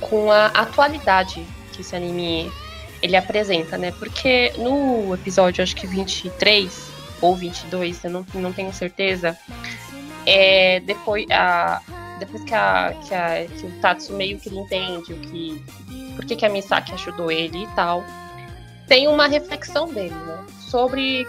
com 0.00 0.30
a 0.30 0.46
atualidade 0.46 1.46
que 1.70 1.82
esse 1.82 1.94
anime 1.94 2.50
ele 3.02 3.14
apresenta, 3.14 3.76
né? 3.76 3.92
Porque 3.98 4.54
no 4.56 5.12
episódio, 5.12 5.62
acho 5.62 5.76
que 5.76 5.86
23 5.86 6.88
ou 7.20 7.36
22, 7.36 8.04
eu 8.04 8.10
não, 8.10 8.26
não 8.36 8.54
tenho 8.54 8.72
certeza, 8.72 9.36
é, 10.24 10.80
depois, 10.80 11.26
a, 11.30 11.82
depois 12.18 12.42
que, 12.44 12.54
a, 12.54 12.94
que, 13.06 13.14
a, 13.14 13.46
que 13.46 13.66
o 13.66 13.80
Tatsu 13.80 14.12
meio 14.12 14.38
que 14.38 14.48
entende 14.48 15.12
o 15.12 15.18
que, 15.18 15.64
por 16.16 16.24
que, 16.24 16.44
a 16.44 16.48
Misaki 16.48 16.92
ajudou 16.92 17.30
ele 17.30 17.64
e 17.64 17.66
tal, 17.68 18.04
tem 18.86 19.08
uma 19.08 19.26
reflexão 19.26 19.88
dele, 19.92 20.14
né? 20.14 20.44
Sobre 20.70 21.26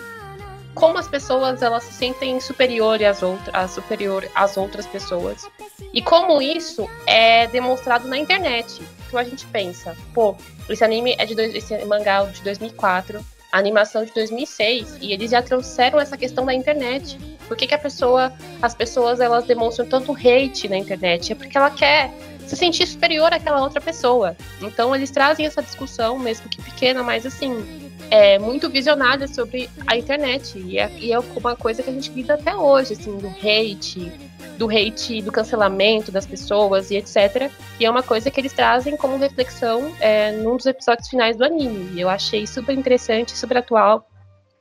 como 0.73 0.97
as 0.97 1.07
pessoas 1.07 1.61
elas 1.61 1.83
se 1.83 1.93
sentem 1.93 2.39
superiores 2.39 3.07
às 3.07 3.23
outras, 3.23 3.71
superior 3.71 4.29
às 4.35 4.57
outras 4.57 4.85
pessoas. 4.85 5.47
E 5.93 6.01
como 6.01 6.41
isso 6.41 6.87
é 7.07 7.47
demonstrado 7.47 8.07
na 8.07 8.17
internet. 8.17 8.81
Então 9.07 9.19
a 9.19 9.23
gente 9.23 9.45
pensa, 9.47 9.95
pô, 10.13 10.35
esse 10.69 10.83
anime 10.83 11.15
é 11.17 11.25
de 11.25 11.33
dois, 11.33 11.55
esse 11.55 11.77
mangá 11.85 12.23
é 12.23 12.31
de 12.31 12.41
2004, 12.41 13.25
a 13.55 13.57
animação 13.57 14.03
de 14.03 14.11
2006 14.11 14.97
e 14.99 15.13
eles 15.13 15.31
já 15.31 15.41
trouxeram 15.41 15.97
essa 15.97 16.17
questão 16.17 16.45
da 16.45 16.53
internet. 16.53 17.17
Por 17.47 17.55
que, 17.55 17.65
que 17.65 17.73
a 17.73 17.77
pessoa, 17.77 18.33
as 18.61 18.75
pessoas 18.75 19.21
elas 19.21 19.45
demonstram 19.45 19.85
tanto 19.85 20.11
hate 20.11 20.67
na 20.67 20.75
internet? 20.75 21.31
É 21.31 21.35
porque 21.35 21.57
ela 21.57 21.69
quer 21.69 22.11
se 22.45 22.53
sentir 22.57 22.85
superior 22.85 23.31
àquela 23.31 23.63
outra 23.63 23.79
pessoa. 23.79 24.35
Então 24.61 24.93
eles 24.93 25.09
trazem 25.09 25.45
essa 25.45 25.63
discussão, 25.63 26.19
mesmo 26.19 26.49
que 26.49 26.61
pequena, 26.61 27.01
mas 27.01 27.25
assim, 27.25 27.89
é, 28.11 28.37
muito 28.37 28.69
visionária 28.69 29.25
sobre 29.25 29.69
a 29.87 29.95
internet. 29.95 30.59
E 30.59 30.77
é, 30.77 30.91
e 30.99 31.13
é, 31.13 31.19
uma 31.19 31.55
coisa 31.55 31.81
que 31.81 31.89
a 31.89 31.93
gente 31.93 32.11
lida 32.11 32.33
até 32.33 32.53
hoje, 32.53 32.91
assim, 32.91 33.17
do 33.17 33.27
hate, 33.27 34.11
do 34.57 34.69
hate, 34.69 35.21
do 35.21 35.31
cancelamento 35.31 36.11
das 36.11 36.25
pessoas 36.25 36.91
e 36.91 36.97
etc. 36.97 37.51
E 37.79 37.85
é 37.85 37.89
uma 37.89 38.03
coisa 38.03 38.31
que 38.31 38.39
eles 38.39 38.53
trazem 38.53 38.95
como 38.97 39.17
reflexão 39.17 39.93
é, 39.99 40.31
num 40.31 40.57
dos 40.57 40.65
episódios 40.65 41.07
finais 41.07 41.37
do 41.37 41.43
anime. 41.43 41.91
E 41.93 42.01
eu 42.01 42.09
achei 42.09 42.45
super 42.47 42.77
interessante, 42.77 43.37
super 43.37 43.57
atual. 43.57 44.07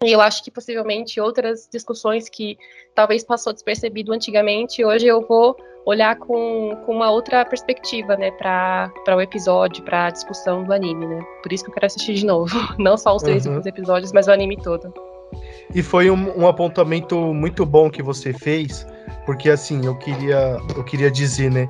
E 0.03 0.13
eu 0.13 0.21
acho 0.21 0.43
que 0.45 0.51
possivelmente 0.51 1.21
outras 1.21 1.69
discussões 1.71 2.29
que 2.29 2.59
talvez 2.95 3.25
passou 3.25 3.53
despercebido 3.53 4.13
antigamente, 4.13 4.85
hoje 4.85 5.07
eu 5.07 5.27
vou 5.27 5.57
olhar 5.87 6.17
com, 6.17 6.77
com 6.85 6.93
uma 6.93 7.11
outra 7.11 7.45
perspectiva, 7.45 8.17
né, 8.17 8.31
para 8.33 8.91
o 9.15 9.21
episódio, 9.21 9.85
para 9.85 10.07
a 10.07 10.11
discussão 10.11 10.65
do 10.65 10.73
anime, 10.73 11.07
né? 11.07 11.23
Por 11.43 11.53
isso 11.53 11.65
que 11.65 11.71
eu 11.71 11.75
quero 11.75 11.87
assistir 11.87 12.15
de 12.15 12.27
novo. 12.27 12.55
Não 12.79 12.97
só 12.97 13.15
os 13.15 13.23
três 13.23 13.47
uhum. 13.47 13.61
episódios, 13.65 14.13
mas 14.13 14.27
o 14.27 14.33
anime 14.33 14.57
todo. 14.57 14.93
E 15.75 15.83
foi 15.83 16.11
um, 16.11 16.43
um, 16.43 16.47
apontamento 16.47 17.17
muito 17.35 17.67
bom 17.67 17.91
que 17.91 18.03
você 18.03 18.33
fez, 18.33 18.87
porque 19.25 19.51
assim, 19.51 19.85
eu 19.85 19.95
queria, 19.97 20.59
eu 20.77 20.85
queria 20.85 21.11
dizer, 21.11 21.51
né? 21.51 21.68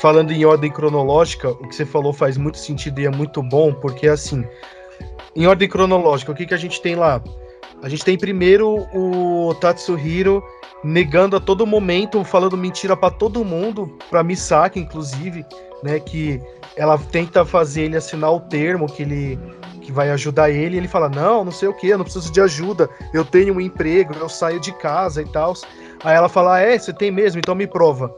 Falando 0.00 0.32
em 0.32 0.44
ordem 0.44 0.70
cronológica, 0.70 1.50
o 1.50 1.68
que 1.68 1.74
você 1.74 1.86
falou 1.86 2.12
faz 2.12 2.36
muito 2.36 2.58
sentido 2.58 3.00
e 3.00 3.06
é 3.06 3.10
muito 3.10 3.42
bom, 3.42 3.72
porque 3.72 4.08
assim, 4.08 4.44
em 5.34 5.46
ordem 5.46 5.68
cronológica, 5.68 6.32
o 6.32 6.34
que, 6.34 6.46
que 6.46 6.54
a 6.54 6.58
gente 6.58 6.80
tem 6.80 6.94
lá? 6.94 7.22
A 7.82 7.88
gente 7.88 8.04
tem 8.04 8.16
primeiro 8.16 8.86
o 8.94 9.54
Tatsuhiro 9.60 10.42
negando 10.84 11.36
a 11.36 11.40
todo 11.40 11.66
momento, 11.66 12.22
falando 12.24 12.56
mentira 12.56 12.96
para 12.96 13.10
todo 13.10 13.44
mundo, 13.44 13.98
para 14.10 14.22
Misaki 14.22 14.78
inclusive, 14.78 15.44
né, 15.82 15.98
que 15.98 16.40
ela 16.76 16.96
tenta 16.96 17.44
fazer 17.44 17.82
ele 17.82 17.96
assinar 17.96 18.32
o 18.32 18.40
termo 18.40 18.86
que 18.86 19.02
ele 19.02 19.38
que 19.80 19.90
vai 19.90 20.10
ajudar 20.12 20.48
ele, 20.48 20.76
e 20.76 20.78
ele 20.78 20.86
fala: 20.86 21.08
"Não, 21.08 21.44
não 21.44 21.50
sei 21.50 21.68
o 21.68 21.74
que, 21.74 21.88
eu 21.88 21.98
não 21.98 22.04
preciso 22.04 22.32
de 22.32 22.40
ajuda. 22.40 22.88
Eu 23.12 23.24
tenho 23.24 23.54
um 23.54 23.60
emprego, 23.60 24.14
eu 24.14 24.28
saio 24.28 24.60
de 24.60 24.72
casa 24.72 25.20
e 25.20 25.26
tal". 25.26 25.54
Aí 26.04 26.16
ela 26.16 26.28
fala: 26.28 26.60
"É, 26.60 26.78
você 26.78 26.92
tem 26.92 27.10
mesmo, 27.10 27.40
então 27.40 27.54
me 27.54 27.66
prova". 27.66 28.14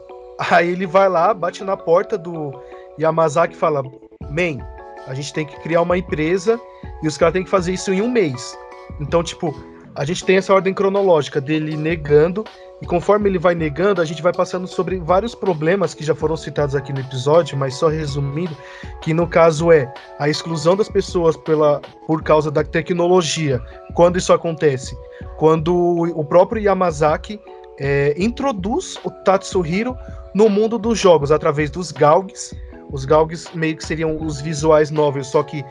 Aí 0.51 0.69
ele 0.71 0.85
vai 0.85 1.07
lá, 1.07 1.33
bate 1.33 1.63
na 1.63 1.77
porta 1.77 2.17
do 2.17 2.53
Yamazaki 2.99 3.55
e 3.55 3.57
fala: 3.57 3.83
"Man, 4.29 4.65
a 5.07 5.13
gente 5.13 5.33
tem 5.33 5.45
que 5.45 5.59
criar 5.61 5.81
uma 5.81 5.97
empresa 5.97 6.59
e 7.01 7.07
os 7.07 7.17
caras 7.17 7.33
têm 7.33 7.43
que 7.43 7.49
fazer 7.49 7.73
isso 7.73 7.93
em 7.93 8.01
um 8.01 8.09
mês". 8.09 8.57
Então, 8.99 9.23
tipo, 9.23 9.53
a 9.95 10.03
gente 10.03 10.25
tem 10.25 10.37
essa 10.37 10.53
ordem 10.53 10.73
cronológica 10.73 11.39
dele 11.39 11.77
negando, 11.77 12.43
e 12.81 12.85
conforme 12.85 13.29
ele 13.29 13.39
vai 13.39 13.55
negando, 13.55 14.01
a 14.01 14.05
gente 14.05 14.21
vai 14.21 14.33
passando 14.33 14.67
sobre 14.67 14.99
vários 14.99 15.33
problemas 15.33 15.93
que 15.93 16.03
já 16.03 16.13
foram 16.13 16.35
citados 16.35 16.75
aqui 16.75 16.91
no 16.91 16.99
episódio, 16.99 17.57
mas 17.57 17.75
só 17.75 17.87
resumindo, 17.87 18.55
que 19.01 19.13
no 19.13 19.25
caso 19.25 19.71
é 19.71 19.91
a 20.19 20.27
exclusão 20.27 20.75
das 20.75 20.89
pessoas 20.89 21.37
pela, 21.37 21.79
por 22.05 22.21
causa 22.21 22.51
da 22.51 22.63
tecnologia. 22.63 23.61
Quando 23.93 24.17
isso 24.17 24.33
acontece? 24.33 24.97
Quando 25.37 25.73
o 25.73 26.25
próprio 26.25 26.61
Yamazaki 26.61 27.39
é, 27.79 28.13
introduz 28.17 28.97
o 29.03 29.11
Tatsuhiro 29.11 29.97
no 30.33 30.49
mundo 30.49 30.77
dos 30.77 30.99
jogos 30.99 31.31
através 31.31 31.69
dos 31.69 31.91
Galgs. 31.91 32.55
Os 32.91 33.05
Galgs 33.05 33.49
meio 33.53 33.75
que 33.75 33.85
seriam 33.85 34.17
os 34.21 34.41
visuais 34.41 34.91
novos, 34.91 35.27
só 35.27 35.43
que 35.43 35.63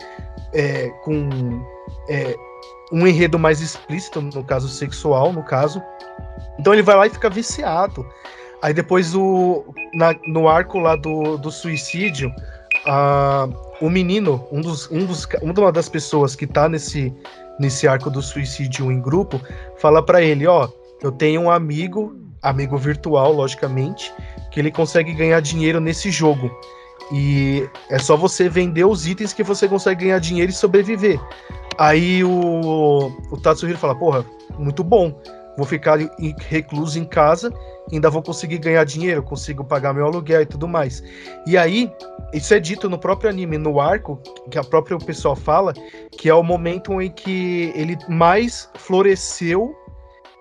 é, 0.53 0.89
com 1.05 1.29
é, 2.09 2.35
um 2.93 3.07
enredo 3.07 3.39
mais 3.39 3.61
explícito, 3.61 4.21
no 4.21 4.45
caso 4.45 4.69
sexual, 4.69 5.33
no 5.33 5.43
caso. 5.43 5.83
Então 6.59 6.73
ele 6.73 6.83
vai 6.83 6.97
lá 6.97 7.07
e 7.07 7.11
fica 7.11 7.31
viciado. 7.31 8.07
Aí 8.63 8.73
depois 8.73 9.15
o, 9.15 9.65
na, 9.95 10.15
no 10.27 10.49
arco 10.49 10.79
lá 10.79 10.97
do, 10.97 11.37
do 11.37 11.51
suicídio, 11.51 12.31
uh, 12.87 13.55
o 13.81 13.91
menino, 13.91 14.47
um 14.51 14.61
dos, 14.61 14.91
um 14.91 15.05
dos, 15.05 15.29
uma 15.43 15.71
das 15.71 15.89
pessoas 15.89 16.35
que 16.35 16.47
tá 16.47 16.69
nesse, 16.69 17.13
nesse 17.59 17.87
arco 17.87 18.09
do 18.11 18.23
suicídio 18.23 18.91
em 18.91 19.01
grupo, 19.01 19.41
fala 19.77 20.03
para 20.03 20.23
ele, 20.23 20.47
ó, 20.47 20.69
eu 21.05 21.13
tenho 21.13 21.43
um 21.43 21.51
amigo, 21.51 22.17
amigo 22.41 22.79
virtual, 22.79 23.31
logicamente, 23.31 24.11
que 24.51 24.59
ele 24.59 24.71
consegue 24.71 25.13
ganhar 25.13 25.39
dinheiro 25.41 25.79
nesse 25.79 26.11
jogo. 26.11 26.51
E 27.13 27.69
é 27.91 27.99
só 27.99 28.17
você 28.17 28.49
vender 28.49 28.87
os 28.87 29.07
itens 29.07 29.35
que 29.35 29.43
você 29.43 29.69
consegue 29.69 30.07
ganhar 30.07 30.19
dinheiro 30.19 30.51
e 30.51 30.55
sobreviver. 30.55 31.21
Aí 31.77 32.25
o, 32.25 33.13
o 33.31 33.37
Tatsuhiro 33.37 33.77
fala, 33.79 33.95
porra, 33.95 34.25
muito 34.59 34.83
bom. 34.83 35.15
Vou 35.59 35.67
ficar 35.67 35.99
recluso 36.49 36.99
em 36.99 37.05
casa, 37.05 37.53
ainda 37.93 38.09
vou 38.09 38.23
conseguir 38.23 38.59
ganhar 38.59 38.83
dinheiro, 38.85 39.23
consigo 39.23 39.63
pagar 39.63 39.93
meu 39.93 40.07
aluguel 40.07 40.41
e 40.41 40.47
tudo 40.47 40.67
mais. 40.67 41.03
E 41.47 41.57
aí, 41.57 41.93
isso 42.33 42.55
é 42.55 42.59
dito 42.59 42.89
no 42.89 42.99
próprio 42.99 43.29
anime, 43.29 43.59
no 43.59 43.79
arco, 43.79 44.19
que 44.51 44.59
a 44.59 44.65
própria 44.65 44.97
pessoa 44.99 45.37
fala, 45.37 45.75
que 46.13 46.31
é 46.31 46.35
o 46.35 46.43
momento 46.43 47.01
em 47.01 47.11
que 47.11 47.73
ele 47.77 47.97
mais 48.09 48.69
floresceu 48.75 49.77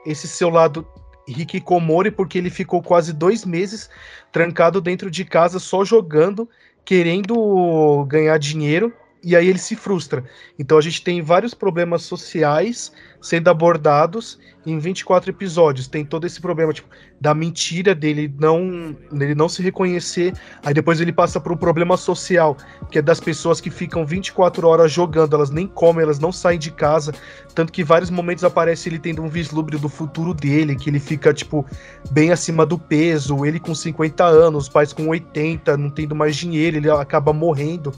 esse 0.06 0.28
seu 0.28 0.50
lado 0.50 0.88
hikikomori, 1.28 2.12
porque 2.12 2.38
ele 2.38 2.50
ficou 2.50 2.82
quase 2.82 3.14
dois 3.14 3.46
meses 3.46 3.90
trancado 4.32 4.82
dentro 4.82 5.10
de 5.10 5.24
casa, 5.24 5.60
só 5.60 5.86
jogando, 5.86 6.50
querendo 6.84 8.06
ganhar 8.08 8.38
dinheiro 8.38 8.94
e 9.24 9.36
aí 9.36 9.48
ele 9.48 9.60
se 9.60 9.76
frustra. 9.76 10.24
Então 10.60 10.78
a 10.78 10.82
gente 10.82 11.02
tem 11.02 11.22
vários 11.22 11.54
problemas 11.54 12.04
sociais 12.04 12.92
sendo 13.24 13.50
abordados 13.50 14.38
em 14.66 14.78
24 14.78 15.30
episódios. 15.32 15.88
Tem 15.88 16.04
todo 16.04 16.28
esse 16.28 16.42
problema 16.42 16.74
tipo, 16.74 16.90
da 17.22 17.34
mentira 17.34 17.96
dele 17.96 18.34
não, 18.38 18.96
dele 19.12 19.34
não 19.34 19.48
se 19.48 19.64
reconhecer. 19.64 20.34
Aí 20.62 20.74
depois 20.74 21.00
ele 21.00 21.14
passa 21.14 21.40
por 21.40 21.54
um 21.54 21.58
problema 21.58 21.96
social, 21.96 22.58
que 22.92 23.00
é 23.00 23.02
das 23.02 23.22
pessoas 23.22 23.62
que 23.62 23.70
ficam 23.70 24.06
24 24.06 24.68
horas 24.68 24.92
jogando, 24.92 25.36
elas 25.36 25.50
nem 25.50 25.66
comem, 25.66 26.04
elas 26.04 26.20
não 26.20 26.34
saem 26.34 26.60
de 26.60 26.70
casa. 26.70 27.14
Tanto 27.56 27.72
que 27.72 27.82
em 27.82 27.86
vários 27.86 28.10
momentos 28.10 28.44
aparece 28.44 28.90
ele 28.90 29.00
tendo 29.00 29.24
um 29.24 29.30
vislumbre 29.30 29.78
do 29.78 29.88
futuro 29.88 30.34
dele, 30.34 30.76
que 30.76 30.90
ele 30.90 31.00
fica, 31.00 31.34
tipo, 31.34 31.66
bem 32.12 32.32
acima 32.32 32.66
do 32.66 32.78
peso, 32.78 33.46
ele 33.46 33.60
com 33.60 33.74
50 33.74 34.26
anos, 34.26 34.64
os 34.64 34.70
pais 34.70 34.92
com 34.92 35.08
80, 35.08 35.78
não 35.78 35.90
tendo 35.90 36.14
mais 36.14 36.36
dinheiro, 36.36 36.76
ele 36.76 36.92
acaba 36.92 37.32
morrendo. 37.32 37.94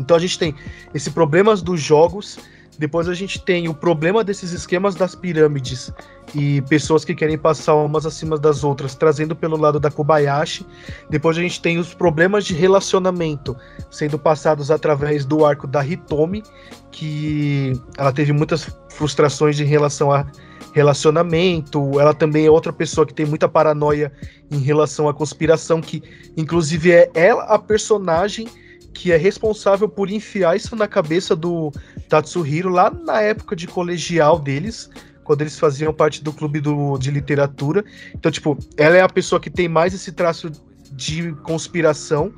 Então 0.00 0.16
a 0.16 0.20
gente 0.20 0.36
tem 0.36 0.54
esse 0.92 1.10
problemas 1.10 1.62
dos 1.62 1.80
jogos, 1.80 2.38
depois 2.80 3.10
a 3.10 3.12
gente 3.12 3.38
tem 3.38 3.68
o 3.68 3.74
problema 3.74 4.24
desses 4.24 4.52
esquemas 4.52 4.94
das 4.94 5.14
pirâmides 5.14 5.92
e 6.34 6.62
pessoas 6.62 7.04
que 7.04 7.14
querem 7.14 7.36
passar 7.36 7.74
umas 7.74 8.06
acima 8.06 8.38
das 8.38 8.64
outras, 8.64 8.94
trazendo 8.94 9.36
pelo 9.36 9.58
lado 9.58 9.78
da 9.78 9.90
Kobayashi. 9.90 10.64
Depois 11.10 11.36
a 11.36 11.42
gente 11.42 11.60
tem 11.60 11.76
os 11.76 11.92
problemas 11.92 12.46
de 12.46 12.54
relacionamento 12.54 13.54
sendo 13.90 14.18
passados 14.18 14.70
através 14.70 15.26
do 15.26 15.44
arco 15.44 15.66
da 15.66 15.84
Hitomi, 15.84 16.42
que 16.90 17.78
ela 17.98 18.14
teve 18.14 18.32
muitas 18.32 18.74
frustrações 18.88 19.60
em 19.60 19.64
relação 19.64 20.10
a 20.10 20.24
relacionamento. 20.72 22.00
Ela 22.00 22.14
também 22.14 22.46
é 22.46 22.50
outra 22.50 22.72
pessoa 22.72 23.06
que 23.06 23.12
tem 23.12 23.26
muita 23.26 23.46
paranoia 23.46 24.10
em 24.50 24.58
relação 24.58 25.06
à 25.06 25.12
conspiração, 25.12 25.82
que 25.82 26.02
inclusive 26.34 26.92
é 26.92 27.10
ela 27.12 27.42
a 27.42 27.58
personagem 27.58 28.48
que 28.94 29.12
é 29.12 29.16
responsável 29.16 29.88
por 29.88 30.10
enfiar 30.10 30.56
isso 30.56 30.74
na 30.74 30.88
cabeça 30.88 31.36
do 31.36 31.72
Tatsuhiro 32.10 32.68
lá 32.68 32.90
na 32.90 33.22
época 33.22 33.54
de 33.54 33.66
colegial 33.66 34.38
deles, 34.38 34.90
quando 35.22 35.42
eles 35.42 35.58
faziam 35.58 35.94
parte 35.94 36.22
do 36.22 36.32
clube 36.32 36.60
do, 36.60 36.98
de 36.98 37.10
literatura. 37.10 37.84
Então, 38.12 38.30
tipo, 38.30 38.58
ela 38.76 38.96
é 38.96 39.00
a 39.00 39.08
pessoa 39.08 39.40
que 39.40 39.48
tem 39.48 39.68
mais 39.68 39.94
esse 39.94 40.10
traço 40.10 40.50
de 40.92 41.32
conspiração. 41.44 42.34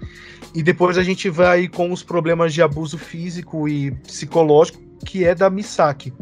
E 0.55 0.63
depois 0.63 0.99
a 0.99 1.03
gente 1.03 1.31
vai 1.31 1.67
com 1.69 1.91
os 1.91 2.03
problemas 2.03 2.53
de 2.53 2.61
abuso 2.61 2.99
físico 2.99 3.67
e 3.67 3.91
psicológico, 3.91 4.79
que 5.07 5.25
é 5.25 5.35
da 5.35 5.49
Misaki. 5.49 6.13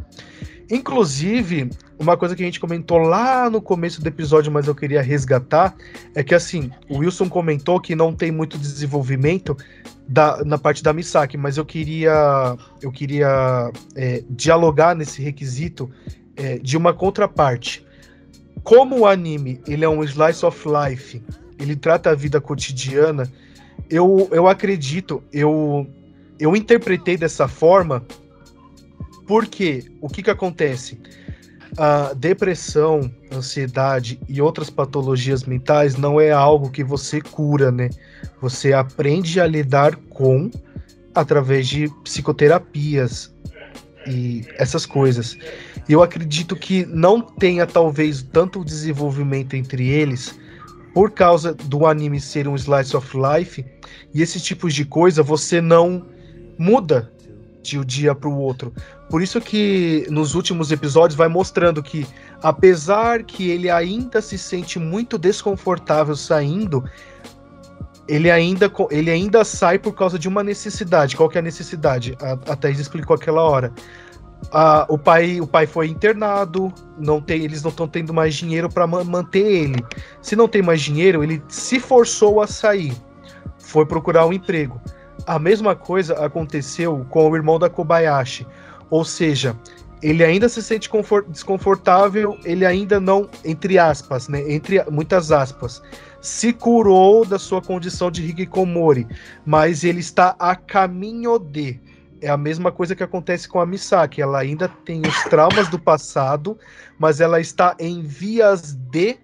Inclusive, 0.70 1.68
uma 1.98 2.16
coisa 2.16 2.36
que 2.36 2.42
a 2.42 2.46
gente 2.46 2.60
comentou 2.60 2.98
lá 2.98 3.50
no 3.50 3.60
começo 3.60 4.00
do 4.00 4.06
episódio, 4.06 4.52
mas 4.52 4.68
eu 4.68 4.74
queria 4.74 5.02
resgatar, 5.02 5.74
é 6.14 6.22
que 6.22 6.34
assim, 6.34 6.70
o 6.88 6.98
Wilson 6.98 7.28
comentou 7.28 7.80
que 7.80 7.96
não 7.96 8.14
tem 8.14 8.30
muito 8.30 8.56
desenvolvimento 8.56 9.56
da, 10.06 10.44
na 10.44 10.56
parte 10.56 10.82
da 10.82 10.92
Misaki, 10.92 11.36
mas 11.36 11.56
eu 11.56 11.64
queria 11.64 12.56
eu 12.80 12.92
queria 12.92 13.70
é, 13.96 14.22
dialogar 14.30 14.94
nesse 14.94 15.20
requisito 15.20 15.90
é, 16.36 16.58
de 16.58 16.76
uma 16.76 16.94
contraparte. 16.94 17.84
Como 18.62 19.00
o 19.00 19.06
anime 19.06 19.60
ele 19.66 19.84
é 19.84 19.88
um 19.88 20.04
slice 20.04 20.46
of 20.46 20.68
life, 20.68 21.20
ele 21.58 21.74
trata 21.74 22.10
a 22.10 22.14
vida 22.14 22.40
cotidiana, 22.40 23.30
eu, 23.88 24.28
eu 24.30 24.46
acredito, 24.46 25.22
eu, 25.32 25.86
eu 26.38 26.54
interpretei 26.54 27.16
dessa 27.16 27.48
forma 27.48 28.04
porque 29.30 29.84
o 30.00 30.08
que, 30.08 30.24
que 30.24 30.30
acontece? 30.30 30.98
A 31.78 32.12
depressão, 32.14 33.08
ansiedade 33.32 34.18
e 34.28 34.42
outras 34.42 34.68
patologias 34.68 35.44
mentais 35.44 35.94
não 35.94 36.20
é 36.20 36.32
algo 36.32 36.68
que 36.68 36.82
você 36.82 37.20
cura, 37.20 37.70
né? 37.70 37.90
Você 38.40 38.72
aprende 38.72 39.40
a 39.40 39.46
lidar 39.46 39.94
com 40.08 40.50
através 41.14 41.68
de 41.68 41.88
psicoterapias 42.02 43.32
e 44.04 44.44
essas 44.58 44.84
coisas. 44.84 45.38
Eu 45.88 46.02
acredito 46.02 46.56
que 46.56 46.84
não 46.86 47.20
tenha 47.20 47.68
talvez 47.68 48.22
tanto 48.32 48.64
desenvolvimento 48.64 49.54
entre 49.54 49.90
eles 49.90 50.36
por 50.92 51.12
causa 51.12 51.54
do 51.54 51.86
anime 51.86 52.20
ser 52.20 52.48
um 52.48 52.56
slice 52.56 52.96
of 52.96 53.16
life 53.16 53.64
e 54.12 54.22
esse 54.22 54.40
tipo 54.40 54.68
de 54.68 54.84
coisa 54.84 55.22
você 55.22 55.60
não 55.60 56.04
muda 56.58 57.12
de 57.62 57.78
um 57.78 57.84
dia 57.84 58.12
para 58.12 58.28
o 58.28 58.36
outro. 58.36 58.74
Por 59.10 59.20
isso 59.20 59.40
que 59.40 60.06
nos 60.08 60.36
últimos 60.36 60.70
episódios 60.70 61.16
vai 61.16 61.26
mostrando 61.26 61.82
que, 61.82 62.06
apesar 62.40 63.24
que 63.24 63.50
ele 63.50 63.68
ainda 63.68 64.22
se 64.22 64.38
sente 64.38 64.78
muito 64.78 65.18
desconfortável 65.18 66.14
saindo, 66.14 66.84
ele 68.06 68.30
ainda, 68.30 68.70
ele 68.88 69.10
ainda 69.10 69.44
sai 69.44 69.80
por 69.80 69.94
causa 69.94 70.16
de 70.16 70.28
uma 70.28 70.44
necessidade. 70.44 71.16
Qual 71.16 71.28
que 71.28 71.36
é 71.36 71.40
a 71.40 71.42
necessidade? 71.42 72.16
A, 72.20 72.52
a 72.52 72.56
Thaís 72.56 72.78
explicou 72.78 73.16
aquela 73.16 73.42
hora. 73.42 73.72
A, 74.52 74.86
o, 74.88 74.96
pai, 74.96 75.40
o 75.40 75.46
pai 75.46 75.66
foi 75.66 75.88
internado, 75.88 76.72
não 76.96 77.20
tem, 77.20 77.42
eles 77.42 77.62
não 77.64 77.70
estão 77.70 77.88
tendo 77.88 78.14
mais 78.14 78.36
dinheiro 78.36 78.68
para 78.68 78.86
manter 78.86 79.44
ele. 79.44 79.84
Se 80.22 80.36
não 80.36 80.46
tem 80.46 80.62
mais 80.62 80.80
dinheiro, 80.80 81.24
ele 81.24 81.42
se 81.48 81.80
forçou 81.80 82.40
a 82.40 82.46
sair. 82.46 82.94
Foi 83.58 83.84
procurar 83.84 84.24
um 84.24 84.32
emprego. 84.32 84.80
A 85.26 85.38
mesma 85.38 85.74
coisa 85.74 86.14
aconteceu 86.24 87.04
com 87.10 87.28
o 87.28 87.36
irmão 87.36 87.58
da 87.58 87.68
Kobayashi. 87.68 88.46
Ou 88.90 89.04
seja, 89.04 89.56
ele 90.02 90.24
ainda 90.24 90.48
se 90.48 90.62
sente 90.62 90.90
desconfortável, 91.28 92.38
ele 92.44 92.64
ainda 92.64 92.98
não, 92.98 93.28
entre 93.44 93.78
aspas, 93.78 94.28
né, 94.28 94.50
entre 94.50 94.82
muitas 94.90 95.30
aspas, 95.30 95.82
se 96.20 96.52
curou 96.52 97.24
da 97.24 97.38
sua 97.38 97.62
condição 97.62 98.10
de 98.10 98.24
hikikomori, 98.24 99.06
mas 99.44 99.84
ele 99.84 100.00
está 100.00 100.34
a 100.38 100.54
caminho 100.54 101.38
de. 101.38 101.80
É 102.22 102.28
a 102.28 102.36
mesma 102.36 102.70
coisa 102.70 102.94
que 102.94 103.02
acontece 103.02 103.48
com 103.48 103.60
a 103.60 103.64
Misaki, 103.64 104.20
ela 104.20 104.38
ainda 104.38 104.68
tem 104.68 105.00
os 105.00 105.22
traumas 105.24 105.68
do 105.68 105.78
passado, 105.78 106.58
mas 106.98 107.18
ela 107.18 107.40
está 107.40 107.74
em 107.78 108.02
vias 108.02 108.74
de 108.74 109.16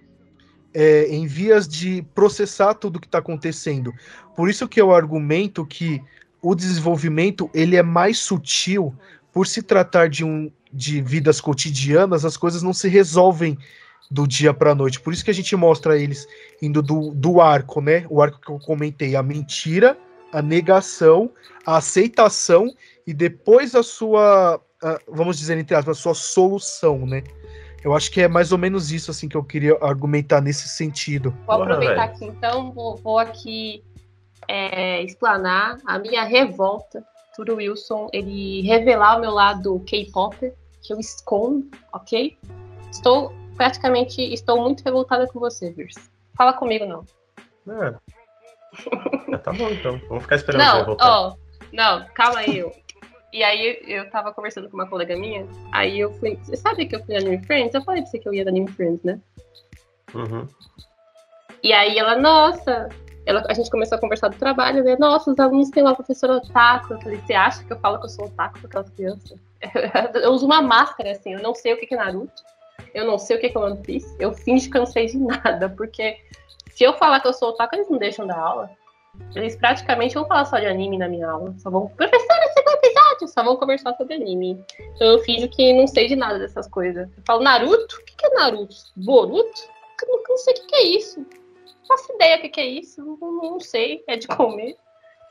é, 0.72 1.06
em 1.08 1.26
vias 1.26 1.66
de 1.66 2.02
processar 2.14 2.74
tudo 2.74 2.96
o 2.96 3.00
que 3.00 3.06
está 3.06 3.18
acontecendo. 3.18 3.92
Por 4.34 4.48
isso 4.48 4.68
que 4.68 4.80
eu 4.80 4.94
argumento 4.94 5.64
que 5.64 6.02
o 6.42 6.54
desenvolvimento 6.54 7.50
ele 7.54 7.76
é 7.76 7.82
mais 7.82 8.18
sutil, 8.18 8.94
por 9.36 9.46
se 9.46 9.62
tratar 9.62 10.08
de 10.08 10.24
um 10.24 10.50
de 10.72 11.02
vidas 11.02 11.42
cotidianas, 11.42 12.24
as 12.24 12.38
coisas 12.38 12.62
não 12.62 12.72
se 12.72 12.88
resolvem 12.88 13.58
do 14.10 14.26
dia 14.26 14.54
para 14.54 14.70
a 14.70 14.74
noite. 14.74 14.98
Por 14.98 15.12
isso 15.12 15.22
que 15.22 15.30
a 15.30 15.34
gente 15.34 15.54
mostra 15.54 15.98
eles 15.98 16.26
indo 16.62 16.80
do, 16.80 17.12
do 17.12 17.38
arco, 17.38 17.82
né? 17.82 18.06
O 18.08 18.22
arco 18.22 18.40
que 18.40 18.50
eu 18.50 18.58
comentei, 18.58 19.14
a 19.14 19.22
mentira, 19.22 19.94
a 20.32 20.40
negação, 20.40 21.30
a 21.66 21.76
aceitação 21.76 22.72
e 23.06 23.12
depois 23.12 23.74
a 23.74 23.82
sua, 23.82 24.58
a, 24.82 24.98
vamos 25.06 25.38
dizer 25.38 25.58
entre 25.58 25.76
aspas, 25.76 25.98
a 25.98 26.00
sua 26.00 26.14
solução, 26.14 27.04
né? 27.04 27.22
Eu 27.84 27.94
acho 27.94 28.10
que 28.10 28.22
é 28.22 28.28
mais 28.28 28.52
ou 28.52 28.58
menos 28.58 28.90
isso 28.90 29.10
assim 29.10 29.28
que 29.28 29.36
eu 29.36 29.44
queria 29.44 29.76
argumentar 29.82 30.40
nesse 30.40 30.66
sentido. 30.66 31.36
Vou 31.44 31.62
aproveitar 31.62 32.04
aqui 32.04 32.24
então, 32.24 32.72
vou, 32.72 32.96
vou 32.96 33.18
aqui 33.18 33.84
é, 34.48 35.02
explanar 35.02 35.76
a 35.84 35.98
minha 35.98 36.24
revolta 36.24 37.04
por 37.36 37.50
Wilson 37.50 38.08
ele 38.12 38.62
revelar 38.62 39.18
o 39.18 39.20
meu 39.20 39.30
lado 39.30 39.80
K-pop, 39.80 40.52
que 40.82 40.92
eu 40.92 40.98
escondo, 40.98 41.68
ok? 41.92 42.38
Estou 42.90 43.32
praticamente, 43.56 44.22
estou 44.22 44.60
muito 44.60 44.82
revoltada 44.82 45.26
com 45.26 45.38
você, 45.38 45.70
Virs. 45.70 46.10
Fala 46.36 46.52
comigo, 46.52 46.86
não. 46.86 47.04
É. 47.68 47.94
é 49.34 49.38
tá 49.38 49.52
bom, 49.52 49.68
então. 49.70 50.00
Vamos 50.08 50.22
ficar 50.22 50.36
esperando 50.36 50.60
não, 50.60 50.78
você 50.78 50.84
voltar. 50.84 51.20
Ó, 51.20 51.36
não, 51.72 52.06
calma 52.14 52.40
aí. 52.40 52.58
Eu. 52.58 52.72
E 53.32 53.42
aí 53.42 53.82
eu 53.86 54.08
tava 54.10 54.32
conversando 54.32 54.70
com 54.70 54.76
uma 54.76 54.88
colega 54.88 55.14
minha, 55.16 55.46
aí 55.72 56.00
eu 56.00 56.12
fui. 56.14 56.36
Você 56.36 56.56
sabe 56.56 56.86
que 56.86 56.96
eu 56.96 57.04
fui 57.04 57.14
na 57.14 57.20
Anime 57.20 57.44
Friends? 57.44 57.74
Eu 57.74 57.82
falei 57.82 58.00
pra 58.00 58.10
você 58.10 58.18
que 58.18 58.28
eu 58.28 58.32
ia 58.32 58.44
na 58.44 58.50
Anime 58.50 58.68
Friends, 58.68 59.02
né? 59.02 59.20
Uhum. 60.14 60.46
E 61.62 61.72
aí 61.72 61.98
ela, 61.98 62.16
nossa, 62.16 62.88
ela, 63.26 63.44
a 63.48 63.54
gente 63.54 63.70
começou 63.70 63.98
a 63.98 64.00
conversar 64.00 64.28
do 64.28 64.38
trabalho, 64.38 64.84
né? 64.84 64.96
Nossa, 64.98 65.32
os 65.32 65.38
alunos 65.38 65.68
têm 65.70 65.82
uma 65.82 65.96
professora 65.96 66.34
otaku. 66.34 66.94
Eu 66.94 67.00
falei, 67.00 67.20
você 67.20 67.34
acha 67.34 67.64
que 67.64 67.72
eu 67.72 67.78
falo 67.80 67.98
que 67.98 68.06
eu 68.06 68.10
sou 68.10 68.26
otaku 68.26 68.60
com 68.60 68.66
aquelas 68.68 68.88
crianças? 68.90 69.38
Eu 70.22 70.32
uso 70.32 70.46
uma 70.46 70.62
máscara, 70.62 71.10
assim, 71.12 71.32
eu 71.32 71.42
não 71.42 71.54
sei 71.54 71.72
o 71.72 71.78
que 71.78 71.92
é 71.92 71.96
Naruto, 71.96 72.42
eu 72.94 73.06
não 73.06 73.18
sei 73.18 73.36
o 73.36 73.40
que 73.40 73.46
é 73.46 73.58
One 73.58 73.78
Piece, 73.78 74.14
eu 74.20 74.32
finge 74.32 74.68
que 74.68 74.76
eu 74.76 74.80
não 74.80 74.86
sei 74.86 75.06
de 75.06 75.16
nada, 75.18 75.68
porque 75.70 76.18
se 76.70 76.84
eu 76.84 76.92
falar 76.92 77.20
que 77.20 77.26
eu 77.26 77.32
sou 77.32 77.48
otaku, 77.48 77.74
eles 77.74 77.88
não 77.88 77.98
deixam 77.98 78.26
da 78.26 78.38
aula. 78.38 78.70
Eles 79.34 79.56
praticamente 79.56 80.14
vão 80.14 80.26
falar 80.26 80.44
só 80.44 80.58
de 80.58 80.66
anime 80.66 80.98
na 80.98 81.08
minha 81.08 81.28
aula. 81.28 81.54
Só 81.56 81.70
vão, 81.70 81.88
professora, 81.88 82.52
segundo 82.52 82.74
episódio, 82.74 83.28
só 83.28 83.42
vão 83.42 83.56
conversar 83.56 83.94
sobre 83.96 84.14
anime. 84.14 84.62
Então 84.94 85.06
eu 85.06 85.18
finjo 85.20 85.48
que 85.48 85.72
não 85.72 85.86
sei 85.86 86.06
de 86.06 86.14
nada 86.14 86.38
dessas 86.38 86.68
coisas. 86.68 87.08
Eu 87.16 87.22
falo, 87.26 87.42
Naruto? 87.42 87.96
O 87.96 88.04
que 88.04 88.26
é 88.26 88.30
Naruto? 88.34 88.76
Boruto? 88.94 89.62
Eu 90.06 90.22
não 90.28 90.36
sei 90.36 90.52
o 90.52 90.66
que 90.66 90.76
é 90.76 90.82
isso. 90.82 91.26
Faço 91.86 92.12
ideia 92.14 92.38
o 92.38 92.50
que, 92.50 92.60
é 92.60 92.66
isso. 92.66 93.18
Não, 93.20 93.32
não, 93.32 93.60
sei. 93.60 94.02
É 94.06 94.16
de 94.16 94.26
comer. 94.26 94.76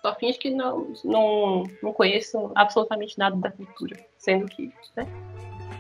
Só 0.02 0.16
finge 0.16 0.38
que 0.38 0.52
não, 0.52 0.94
não, 1.04 1.64
não 1.82 1.94
conheço 1.94 2.52
absolutamente 2.56 3.18
nada 3.18 3.36
da 3.36 3.52
cultura. 3.52 3.98
Sendo 4.18 4.46
que, 4.46 4.72
né? 4.96 5.08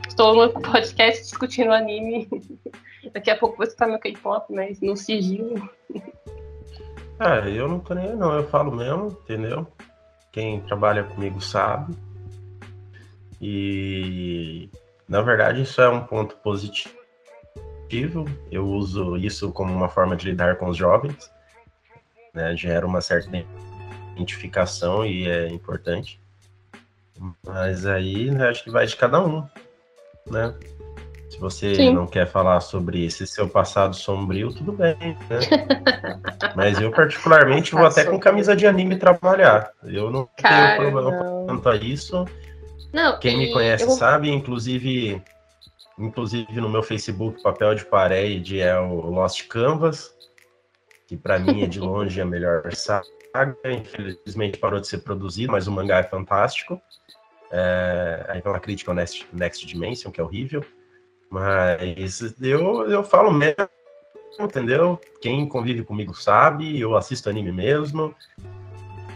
Estou 0.08 0.36
no 0.36 0.52
podcast 0.62 1.24
discutindo 1.24 1.72
anime. 1.72 2.28
Daqui 3.14 3.30
a 3.30 3.38
pouco 3.38 3.58
vou 3.58 3.66
escutar 3.66 3.88
meu 3.88 4.00
K-pop, 4.00 4.52
mas 4.52 4.82
no 4.82 4.98
sigilo. 4.98 5.70
É, 7.20 7.50
eu 7.50 7.68
não 7.68 7.80
tô 7.80 7.94
nem 7.94 8.10
aí, 8.10 8.16
não. 8.16 8.34
Eu 8.34 8.48
falo 8.50 8.72
mesmo, 8.72 9.08
entendeu? 9.08 9.68
quem 10.36 10.60
trabalha 10.60 11.06
comigo 11.06 11.40
sabe. 11.40 11.96
E 13.42 14.70
na 15.08 15.22
verdade 15.22 15.62
isso 15.62 15.80
é 15.82 15.88
um 15.88 16.04
ponto 16.04 16.36
positivo. 16.38 16.94
Eu 18.52 18.68
uso 18.68 19.16
isso 19.18 19.52
como 19.52 19.74
uma 19.74 19.90
forma 19.90 20.16
de 20.16 20.30
lidar 20.30 20.58
com 20.58 20.68
os 20.68 20.78
jovens, 20.78 21.32
né? 22.34 22.56
Gera 22.56 22.86
uma 22.86 23.02
certa 23.02 23.46
identificação 24.16 25.06
e 25.06 25.28
é 25.28 25.48
importante. 25.48 26.20
Mas 27.46 27.86
aí 27.86 28.30
né, 28.32 28.50
acho 28.50 28.64
que 28.64 28.70
vai 28.70 28.86
de 28.86 28.96
cada 28.96 29.24
um, 29.24 29.48
né? 30.30 30.54
Se 31.30 31.40
você 31.40 31.76
Sim. 31.76 31.94
não 31.94 32.08
quer 32.08 32.28
falar 32.28 32.62
sobre 32.62 33.06
esse 33.06 33.28
seu 33.28 33.50
passado 33.50 33.94
sombrio, 33.96 34.54
tudo 34.54 34.72
bem, 34.72 34.96
né? 35.00 35.40
Mas 36.56 36.80
eu, 36.80 36.92
particularmente, 36.92 37.74
vou 37.74 37.86
até 37.86 38.06
com 38.06 38.18
camisa 38.18 38.56
de 38.56 38.66
anime 38.66 38.96
trabalhar. 38.96 39.72
Eu 39.84 40.10
não 40.10 40.30
Cara, 40.38 40.78
tenho 40.78 40.92
problema 40.92 41.12
não. 41.12 41.46
quanto 41.46 41.68
a 41.68 41.76
isso. 41.76 42.26
Não, 42.94 43.20
Quem 43.20 43.38
me 43.38 43.52
conhece 43.52 43.84
eu... 43.84 43.90
sabe, 43.92 44.30
inclusive, 44.30 45.22
inclusive 45.98 46.60
no 46.60 46.70
meu 46.70 46.84
Facebook, 46.84 47.41
papel 47.41 47.76
de 47.76 47.86
parede 47.86 48.60
é 48.60 48.78
o 48.80 49.10
Lost 49.10 49.48
Canvas, 49.48 50.16
que 51.08 51.16
para 51.16 51.39
mim 51.39 51.64
é 51.64 51.68
de 51.68 51.80
longe 51.82 52.20
a 52.20 52.26
melhor 52.26 52.74
saga. 52.74 53.06
Infelizmente 53.66 54.58
parou 54.58 54.80
de 54.80 54.88
ser 54.88 55.00
produzido, 55.00 55.52
mas 55.52 55.68
o 55.68 55.72
mangá 55.72 56.00
é 56.00 56.04
fantástico. 56.04 56.82
É, 57.52 58.26
aí 58.30 58.41
tem 58.41 58.52
uma 58.52 58.60
crítica 58.60 58.91
ao 58.91 58.96
Next, 58.96 59.28
Next 59.34 59.66
Dimension, 59.66 60.12
que 60.12 60.22
é 60.22 60.24
horrível. 60.24 60.64
Mas 61.30 62.22
eu, 62.41 62.89
eu 62.89 63.04
falo 63.04 63.32
mesmo, 63.32 63.68
entendeu? 64.39 65.00
Quem 65.22 65.48
convive 65.48 65.84
comigo 65.84 66.14
sabe, 66.14 66.80
eu 66.80 66.96
assisto 66.96 67.30
anime 67.30 67.52
mesmo. 67.52 68.16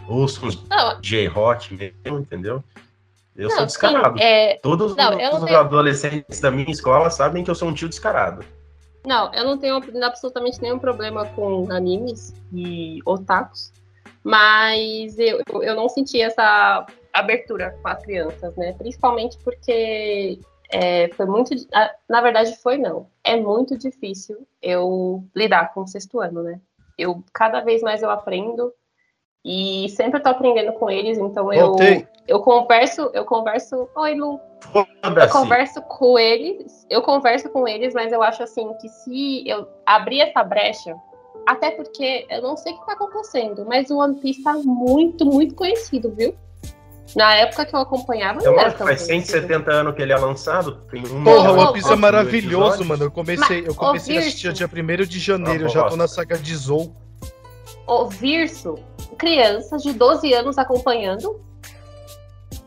Ouço 0.06 0.44
uns 0.44 0.62
J-Rock 1.00 1.74
mesmo, 1.74 2.18
entendeu? 2.18 2.64
Eu 3.40 3.48
não, 3.48 3.56
sou 3.56 3.66
descarado. 3.66 4.18
Sim, 4.18 4.24
é... 4.24 4.58
Todos 4.62 4.94
não, 4.94 5.16
os 5.16 5.44
tenho... 5.44 5.58
adolescentes 5.58 6.40
da 6.40 6.50
minha 6.50 6.70
escola 6.70 7.08
sabem 7.08 7.42
que 7.42 7.50
eu 7.50 7.54
sou 7.54 7.68
um 7.68 7.74
tio 7.74 7.88
descarado. 7.88 8.44
Não, 9.06 9.32
eu 9.32 9.44
não 9.44 9.56
tenho 9.56 9.80
absolutamente 10.04 10.60
nenhum 10.60 10.78
problema 10.78 11.24
com 11.30 11.66
animes 11.72 12.34
e 12.52 13.00
otakus, 13.06 13.72
mas 14.22 15.18
eu, 15.18 15.40
eu 15.62 15.74
não 15.74 15.88
senti 15.88 16.20
essa 16.20 16.84
abertura 17.10 17.74
com 17.80 17.88
as 17.88 18.02
crianças, 18.02 18.54
né? 18.56 18.74
Principalmente 18.74 19.38
porque 19.42 20.38
é, 20.70 21.08
foi 21.08 21.24
muito. 21.24 21.54
Na 22.06 22.20
verdade, 22.20 22.54
foi 22.58 22.76
não. 22.76 23.08
É 23.24 23.36
muito 23.36 23.78
difícil 23.78 24.46
eu 24.60 25.24
lidar 25.34 25.72
com 25.72 25.80
o 25.80 25.88
sexto 25.88 26.20
ano, 26.20 26.42
né? 26.42 26.60
Eu 26.98 27.24
cada 27.32 27.60
vez 27.60 27.80
mais 27.80 28.02
eu 28.02 28.10
aprendo 28.10 28.70
e 29.44 29.88
sempre 29.90 30.18
estou 30.18 30.32
aprendendo 30.32 30.72
com 30.74 30.90
eles, 30.90 31.18
então 31.18 31.52
eu 31.52 31.76
eu 32.28 32.40
converso, 32.40 33.10
eu 33.12 33.24
converso, 33.24 33.88
oi 33.96 34.14
Lu. 34.14 34.38
Eu 34.74 35.28
converso 35.30 35.82
com 35.82 36.18
eles, 36.18 36.86
eu 36.88 37.02
converso 37.02 37.48
com 37.48 37.66
eles, 37.66 37.92
mas 37.92 38.12
eu 38.12 38.22
acho 38.22 38.42
assim 38.42 38.72
que 38.80 38.88
se 38.88 39.42
eu 39.48 39.66
abrir 39.84 40.20
essa 40.20 40.44
brecha, 40.44 40.94
até 41.46 41.72
porque 41.72 42.26
eu 42.30 42.42
não 42.42 42.56
sei 42.56 42.72
o 42.72 42.76
que 42.76 42.82
está 42.82 42.92
acontecendo, 42.92 43.64
mas 43.66 43.90
o 43.90 43.98
One 43.98 44.20
Piece 44.20 44.38
está 44.38 44.52
muito, 44.54 45.24
muito 45.24 45.54
conhecido, 45.54 46.14
viu? 46.16 46.34
Na 47.16 47.34
época 47.34 47.64
que 47.64 47.74
eu 47.74 47.80
acompanhava, 47.80 48.38
não 48.40 48.52
eu 48.52 48.60
acho 48.60 48.76
que 48.76 48.84
faz 48.84 49.00
170 49.00 49.72
anos 49.72 49.94
que 49.96 50.02
ele 50.02 50.12
é 50.12 50.16
lançado. 50.16 50.82
Tem 50.90 51.02
um 51.04 51.24
Porra, 51.24 51.50
o 51.50 51.58
One 51.58 51.72
Piece 51.72 51.92
é 51.92 51.96
maravilhoso, 51.96 52.84
mano. 52.84 53.04
Eu 53.04 53.10
comecei, 53.10 53.66
eu 53.66 53.74
comecei 53.74 54.16
a 54.16 54.20
assistir 54.20 54.52
dia 54.52 54.70
1 54.72 55.04
de 55.06 55.18
janeiro, 55.18 55.64
ah, 55.64 55.66
eu 55.66 55.68
já 55.68 55.84
tô 55.88 55.96
na 55.96 56.06
saga 56.06 56.38
de 56.38 56.54
Zou. 56.54 56.92
O 57.90 58.06
Virso, 58.06 58.76
crianças 59.18 59.82
de 59.82 59.92
12 59.92 60.32
anos 60.32 60.58
acompanhando. 60.58 61.40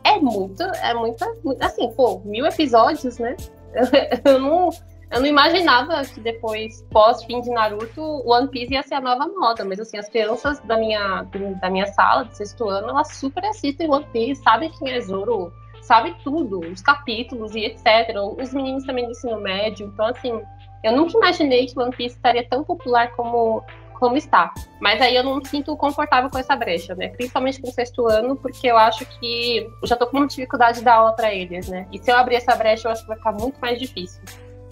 É 0.04 0.18
muito, 0.18 0.62
é 0.62 0.92
muita. 0.92 1.26
Assim, 1.60 1.90
pô, 1.92 2.20
mil 2.26 2.44
episódios, 2.44 3.18
né? 3.18 3.34
Eu 4.24 4.38
não 4.38 4.70
eu 5.10 5.20
não 5.20 5.28
imaginava 5.28 6.02
que 6.04 6.18
depois, 6.18 6.84
pós-fim 6.90 7.40
de 7.40 7.48
Naruto, 7.48 8.02
One 8.28 8.48
Piece 8.48 8.74
ia 8.74 8.82
ser 8.82 8.94
a 8.94 9.00
nova 9.00 9.28
moda. 9.28 9.64
Mas, 9.64 9.78
assim, 9.78 9.96
as 9.96 10.08
crianças 10.08 10.58
da 10.60 10.76
minha, 10.76 11.24
da 11.60 11.70
minha 11.70 11.86
sala, 11.86 12.24
de 12.24 12.36
sexto 12.36 12.68
ano, 12.68 12.88
elas 12.88 13.12
super 13.12 13.44
assistem 13.44 13.88
One 13.88 14.04
Piece, 14.12 14.42
sabem 14.42 14.70
quem 14.70 14.92
é 14.92 15.00
Zoro, 15.00 15.52
sabem 15.82 16.16
tudo, 16.24 16.58
os 16.60 16.82
capítulos 16.82 17.54
e 17.54 17.60
etc. 17.60 18.16
Os 18.40 18.52
meninos 18.52 18.84
também 18.84 19.04
do 19.04 19.12
ensino 19.12 19.40
médio. 19.40 19.86
Então, 19.86 20.06
assim, 20.06 20.42
eu 20.82 20.96
nunca 20.96 21.16
imaginei 21.16 21.66
que 21.66 21.78
One 21.78 21.94
Piece 21.94 22.16
estaria 22.16 22.46
tão 22.48 22.64
popular 22.64 23.12
como, 23.12 23.62
como 24.04 24.18
está. 24.18 24.52
Mas 24.78 25.00
aí 25.00 25.16
eu 25.16 25.24
não 25.24 25.36
me 25.36 25.46
sinto 25.46 25.74
confortável 25.78 26.28
com 26.28 26.38
essa 26.38 26.54
brecha, 26.54 26.94
né? 26.94 27.08
Principalmente 27.08 27.58
com 27.62 27.68
o 27.68 27.72
sexto 27.72 28.06
ano, 28.06 28.36
porque 28.36 28.66
eu 28.66 28.76
acho 28.76 29.06
que 29.18 29.66
já 29.84 29.96
tô 29.96 30.06
com 30.06 30.18
uma 30.18 30.26
dificuldade 30.26 30.80
de 30.80 30.84
dar 30.84 30.96
aula 30.96 31.14
para 31.14 31.32
eles, 31.32 31.70
né? 31.70 31.86
E 31.90 31.98
se 31.98 32.10
eu 32.10 32.16
abrir 32.16 32.34
essa 32.34 32.54
brecha, 32.54 32.86
eu 32.86 32.92
acho 32.92 33.00
que 33.00 33.08
vai 33.08 33.16
ficar 33.16 33.32
muito 33.32 33.58
mais 33.58 33.78
difícil. 33.78 34.22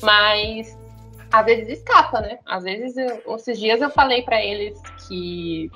Mas 0.03 0.79
às 1.33 1.47
vezes 1.47 1.79
escapa, 1.79 2.21
né? 2.21 2.39
Às 2.45 2.63
vezes, 2.63 2.95
eu, 2.99 3.37
esses 3.37 3.59
dias 3.59 3.81
eu 3.81 3.89
falei 3.89 4.21
para 4.21 4.45
eles 4.45 4.79
que 5.09 5.71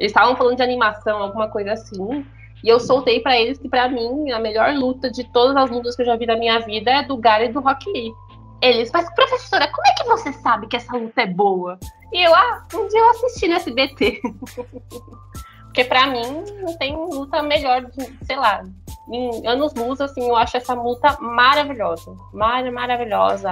eles 0.00 0.10
estavam 0.10 0.34
falando 0.34 0.56
de 0.56 0.64
animação, 0.64 1.22
alguma 1.22 1.48
coisa 1.48 1.74
assim, 1.74 2.26
e 2.64 2.68
eu 2.68 2.80
soltei 2.80 3.20
para 3.20 3.38
eles 3.38 3.56
que 3.56 3.68
para 3.68 3.88
mim 3.88 4.32
a 4.32 4.40
melhor 4.40 4.74
luta 4.74 5.08
de 5.08 5.22
todas 5.30 5.56
as 5.56 5.70
lutas 5.70 5.94
que 5.94 6.02
eu 6.02 6.06
já 6.06 6.16
vi 6.16 6.26
na 6.26 6.36
minha 6.36 6.58
vida 6.58 6.90
é 6.90 7.02
do 7.04 7.16
Gary 7.16 7.44
e 7.44 7.52
do 7.52 7.60
Rock 7.60 7.88
Lee. 7.92 8.12
Eles, 8.60 8.90
mas 8.92 9.08
professora, 9.14 9.70
como 9.70 9.86
é 9.86 9.92
que 9.92 10.04
você 10.04 10.32
sabe 10.32 10.66
que 10.66 10.76
essa 10.76 10.96
luta 10.96 11.22
é 11.22 11.26
boa? 11.26 11.78
E 12.12 12.26
eu, 12.26 12.34
ah, 12.34 12.66
um 12.74 12.88
dia 12.88 13.00
eu 13.00 13.10
assisti 13.10 13.48
no 13.48 13.54
SBT. 13.54 14.20
Porque 15.64 15.84
para 15.84 16.06
mim 16.06 16.44
não 16.62 16.76
tem 16.78 16.96
luta 16.96 17.42
melhor, 17.42 17.84
de, 17.84 18.26
sei 18.26 18.36
lá, 18.36 18.64
em 19.10 19.46
anos 19.46 19.74
luz, 19.74 20.00
assim, 20.00 20.26
eu 20.26 20.34
acho 20.34 20.56
essa 20.56 20.74
luta 20.74 21.18
maravilhosa. 21.20 22.16
Mar 22.32 22.64
maravilhosa. 22.72 23.50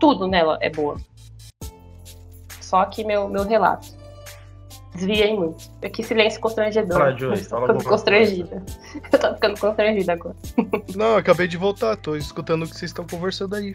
Tudo 0.00 0.26
nela 0.26 0.58
é 0.60 0.70
boa. 0.70 0.96
Só 2.60 2.84
que 2.86 3.04
meu, 3.04 3.28
meu 3.28 3.44
relato. 3.44 3.88
Desviei 4.94 5.36
muito. 5.36 5.70
Que 5.92 6.02
silêncio 6.02 6.40
constrangedor. 6.40 7.02
Ah, 7.02 7.10
Joyce, 7.10 7.44
eu 7.44 7.50
tô 7.50 7.60
ficando 7.60 7.84
constrangida. 7.84 8.62
Eu 9.12 9.18
tô 9.18 9.34
ficando 9.34 9.60
constrangida 9.60 10.12
agora. 10.12 10.36
Não, 10.94 11.16
acabei 11.16 11.48
de 11.48 11.56
voltar, 11.56 11.96
tô 11.96 12.14
escutando 12.14 12.62
o 12.62 12.68
que 12.68 12.76
vocês 12.76 12.90
estão 12.90 13.04
conversando 13.06 13.56
aí. 13.56 13.74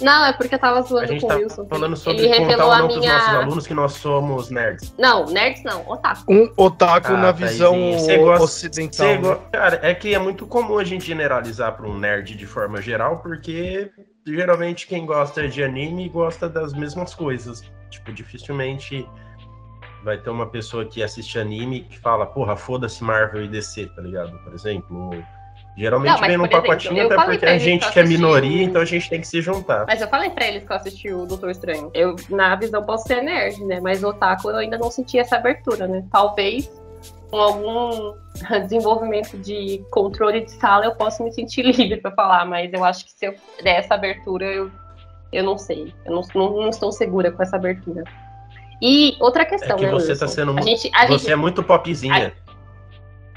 Não, 0.00 0.24
é 0.24 0.32
porque 0.32 0.54
eu 0.54 0.58
tava 0.58 0.82
zoando 0.82 1.18
com 1.18 1.26
o 1.26 1.28
tá 1.28 1.36
Wilson. 1.36 1.66
falando 1.66 1.96
sobre 1.96 2.26
ele 2.26 2.46
contar 2.46 2.64
ou 2.64 2.76
não 2.76 2.86
minha... 2.88 3.00
pros 3.00 3.06
nossos 3.06 3.34
alunos 3.34 3.66
que 3.66 3.74
nós 3.74 3.92
somos 3.92 4.50
nerds. 4.50 4.94
Não, 4.98 5.26
nerds 5.26 5.62
não, 5.62 5.88
otaku. 5.88 6.32
Um 6.32 6.52
otaku 6.56 7.12
ah, 7.12 7.16
na 7.16 7.32
visão 7.32 7.76
gosta, 8.18 8.44
ocidental. 8.44 9.20
Né? 9.20 9.38
Cara, 9.52 9.80
é 9.82 9.94
que 9.94 10.14
é 10.14 10.18
muito 10.18 10.46
comum 10.46 10.78
a 10.78 10.84
gente 10.84 11.06
generalizar 11.06 11.76
para 11.76 11.86
um 11.86 11.98
nerd 11.98 12.36
de 12.36 12.46
forma 12.46 12.80
geral, 12.80 13.18
porque 13.18 13.90
geralmente 14.26 14.86
quem 14.86 15.04
gosta 15.04 15.48
de 15.48 15.62
anime 15.62 16.08
gosta 16.08 16.48
das 16.48 16.72
mesmas 16.72 17.14
coisas. 17.14 17.62
Tipo, 17.90 18.12
dificilmente 18.12 19.06
vai 20.02 20.18
ter 20.18 20.30
uma 20.30 20.46
pessoa 20.46 20.84
que 20.84 21.02
assiste 21.02 21.38
anime 21.38 21.82
que 21.82 21.98
fala, 21.98 22.26
porra, 22.26 22.56
foda-se 22.56 23.02
Marvel 23.02 23.44
e 23.44 23.48
DC, 23.48 23.86
tá 23.86 24.02
ligado? 24.02 24.38
Por 24.38 24.54
exemplo, 24.54 25.10
Geralmente 25.80 26.12
não, 26.12 26.28
vem 26.28 26.36
num 26.36 26.46
pacotinho, 26.46 27.06
até 27.06 27.24
porque 27.24 27.46
a 27.46 27.56
gente 27.56 27.90
que 27.90 27.98
é 27.98 28.04
minoria, 28.04 28.64
então 28.64 28.82
a 28.82 28.84
gente 28.84 29.08
tem 29.08 29.18
que 29.18 29.26
se 29.26 29.40
juntar. 29.40 29.86
Mas 29.86 30.02
eu 30.02 30.08
falei 30.08 30.28
pra 30.28 30.46
eles 30.46 30.62
que 30.62 30.70
eu 30.70 30.76
assisti 30.76 31.10
o 31.10 31.24
Doutor 31.24 31.50
Estranho. 31.50 31.90
Eu, 31.94 32.16
na 32.28 32.54
visão, 32.54 32.84
posso 32.84 33.08
ser 33.08 33.22
nerd, 33.22 33.64
né? 33.64 33.80
Mas 33.80 34.02
o 34.02 34.08
Otaku 34.08 34.50
eu 34.50 34.56
ainda 34.56 34.76
não 34.76 34.90
senti 34.90 35.18
essa 35.18 35.36
abertura, 35.36 35.88
né? 35.88 36.04
Talvez 36.12 36.70
com 37.30 37.38
algum 37.38 38.12
desenvolvimento 38.60 39.38
de 39.38 39.82
controle 39.90 40.42
de 40.42 40.50
sala 40.50 40.84
eu 40.84 40.94
possa 40.94 41.24
me 41.24 41.32
sentir 41.32 41.62
livre 41.72 41.96
para 41.96 42.10
falar, 42.10 42.44
mas 42.44 42.70
eu 42.74 42.84
acho 42.84 43.06
que 43.06 43.12
se 43.12 43.24
eu 43.24 43.34
der 43.64 43.78
essa 43.78 43.94
abertura, 43.94 44.44
eu, 44.44 44.70
eu 45.32 45.42
não 45.42 45.56
sei. 45.56 45.94
Eu 46.04 46.12
não, 46.12 46.22
não, 46.34 46.56
não 46.60 46.68
estou 46.68 46.92
segura 46.92 47.32
com 47.32 47.42
essa 47.42 47.56
abertura. 47.56 48.04
E 48.82 49.16
outra 49.18 49.46
questão, 49.46 49.76
é 49.76 49.78
que 49.78 49.86
né, 49.86 49.92
você 49.92 50.10
Wilson? 50.10 50.26
tá 50.26 50.30
sendo 50.30 50.52
muito. 50.52 50.66
Gente, 50.66 50.90
você 50.90 51.18
gente, 51.18 51.32
é 51.32 51.36
muito 51.36 51.62
popzinha. 51.62 52.34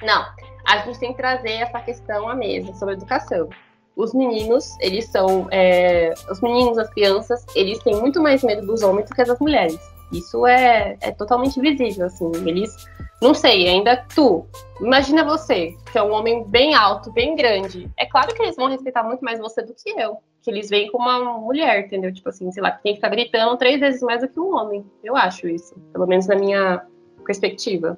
A, 0.02 0.06
não, 0.06 0.26
a 0.66 0.78
gente 0.80 1.00
tem 1.00 1.12
que 1.12 1.18
trazer 1.18 1.52
essa 1.52 1.80
questão 1.80 2.28
à 2.28 2.36
mesa 2.36 2.74
sobre 2.74 2.96
educação. 2.96 3.50
Os 3.96 4.14
meninos, 4.14 4.76
eles 4.80 5.06
são. 5.06 5.48
É, 5.52 6.14
os 6.30 6.42
meninos, 6.42 6.78
as 6.78 6.90
crianças, 6.90 7.46
eles 7.56 7.78
têm 7.80 7.96
muito 7.96 8.22
mais 8.22 8.44
medo 8.44 8.66
dos 8.66 8.82
homens 8.82 9.08
do 9.08 9.16
que 9.16 9.24
das 9.24 9.40
mulheres. 9.40 9.80
Isso 10.12 10.46
é, 10.46 10.98
é 11.02 11.12
totalmente 11.12 11.60
visível, 11.60 12.08
assim. 12.08 12.32
Eles. 12.46 12.76
Não 13.22 13.34
sei, 13.34 13.68
ainda 13.68 13.98
tu. 14.14 14.46
Imagina 14.82 15.24
você, 15.24 15.76
que 15.92 15.98
é 15.98 16.04
um 16.04 16.12
homem 16.12 16.44
bem 16.46 16.74
alto, 16.74 17.12
bem 17.12 17.36
grande. 17.36 17.90
É 17.98 18.06
claro 18.06 18.34
que 18.34 18.42
eles 18.42 18.56
vão 18.56 18.68
respeitar 18.68 19.04
muito 19.04 19.24
mais 19.24 19.40
você 19.40 19.62
do 19.62 19.74
que 19.74 19.90
eu. 19.92 20.18
Que 20.42 20.52
eles 20.52 20.70
veem 20.70 20.92
como 20.92 21.08
uma 21.08 21.40
mulher, 21.40 21.86
entendeu? 21.86 22.14
Tipo 22.14 22.30
assim, 22.30 22.52
sei 22.52 22.62
lá, 22.62 22.72
que 22.72 22.84
tem 22.84 22.94
que 22.94 22.98
ficar 22.98 23.10
gritando 23.10 23.56
três 23.58 23.80
vezes 23.80 24.02
mais 24.02 24.22
do 24.22 24.28
que 24.28 24.40
um 24.40 24.56
homem. 24.56 24.86
Eu 25.04 25.16
acho 25.16 25.48
isso. 25.48 25.74
Pelo 25.94 26.06
menos 26.06 26.28
na 26.28 26.36
minha 26.36 26.86
perspectiva. 27.26 27.98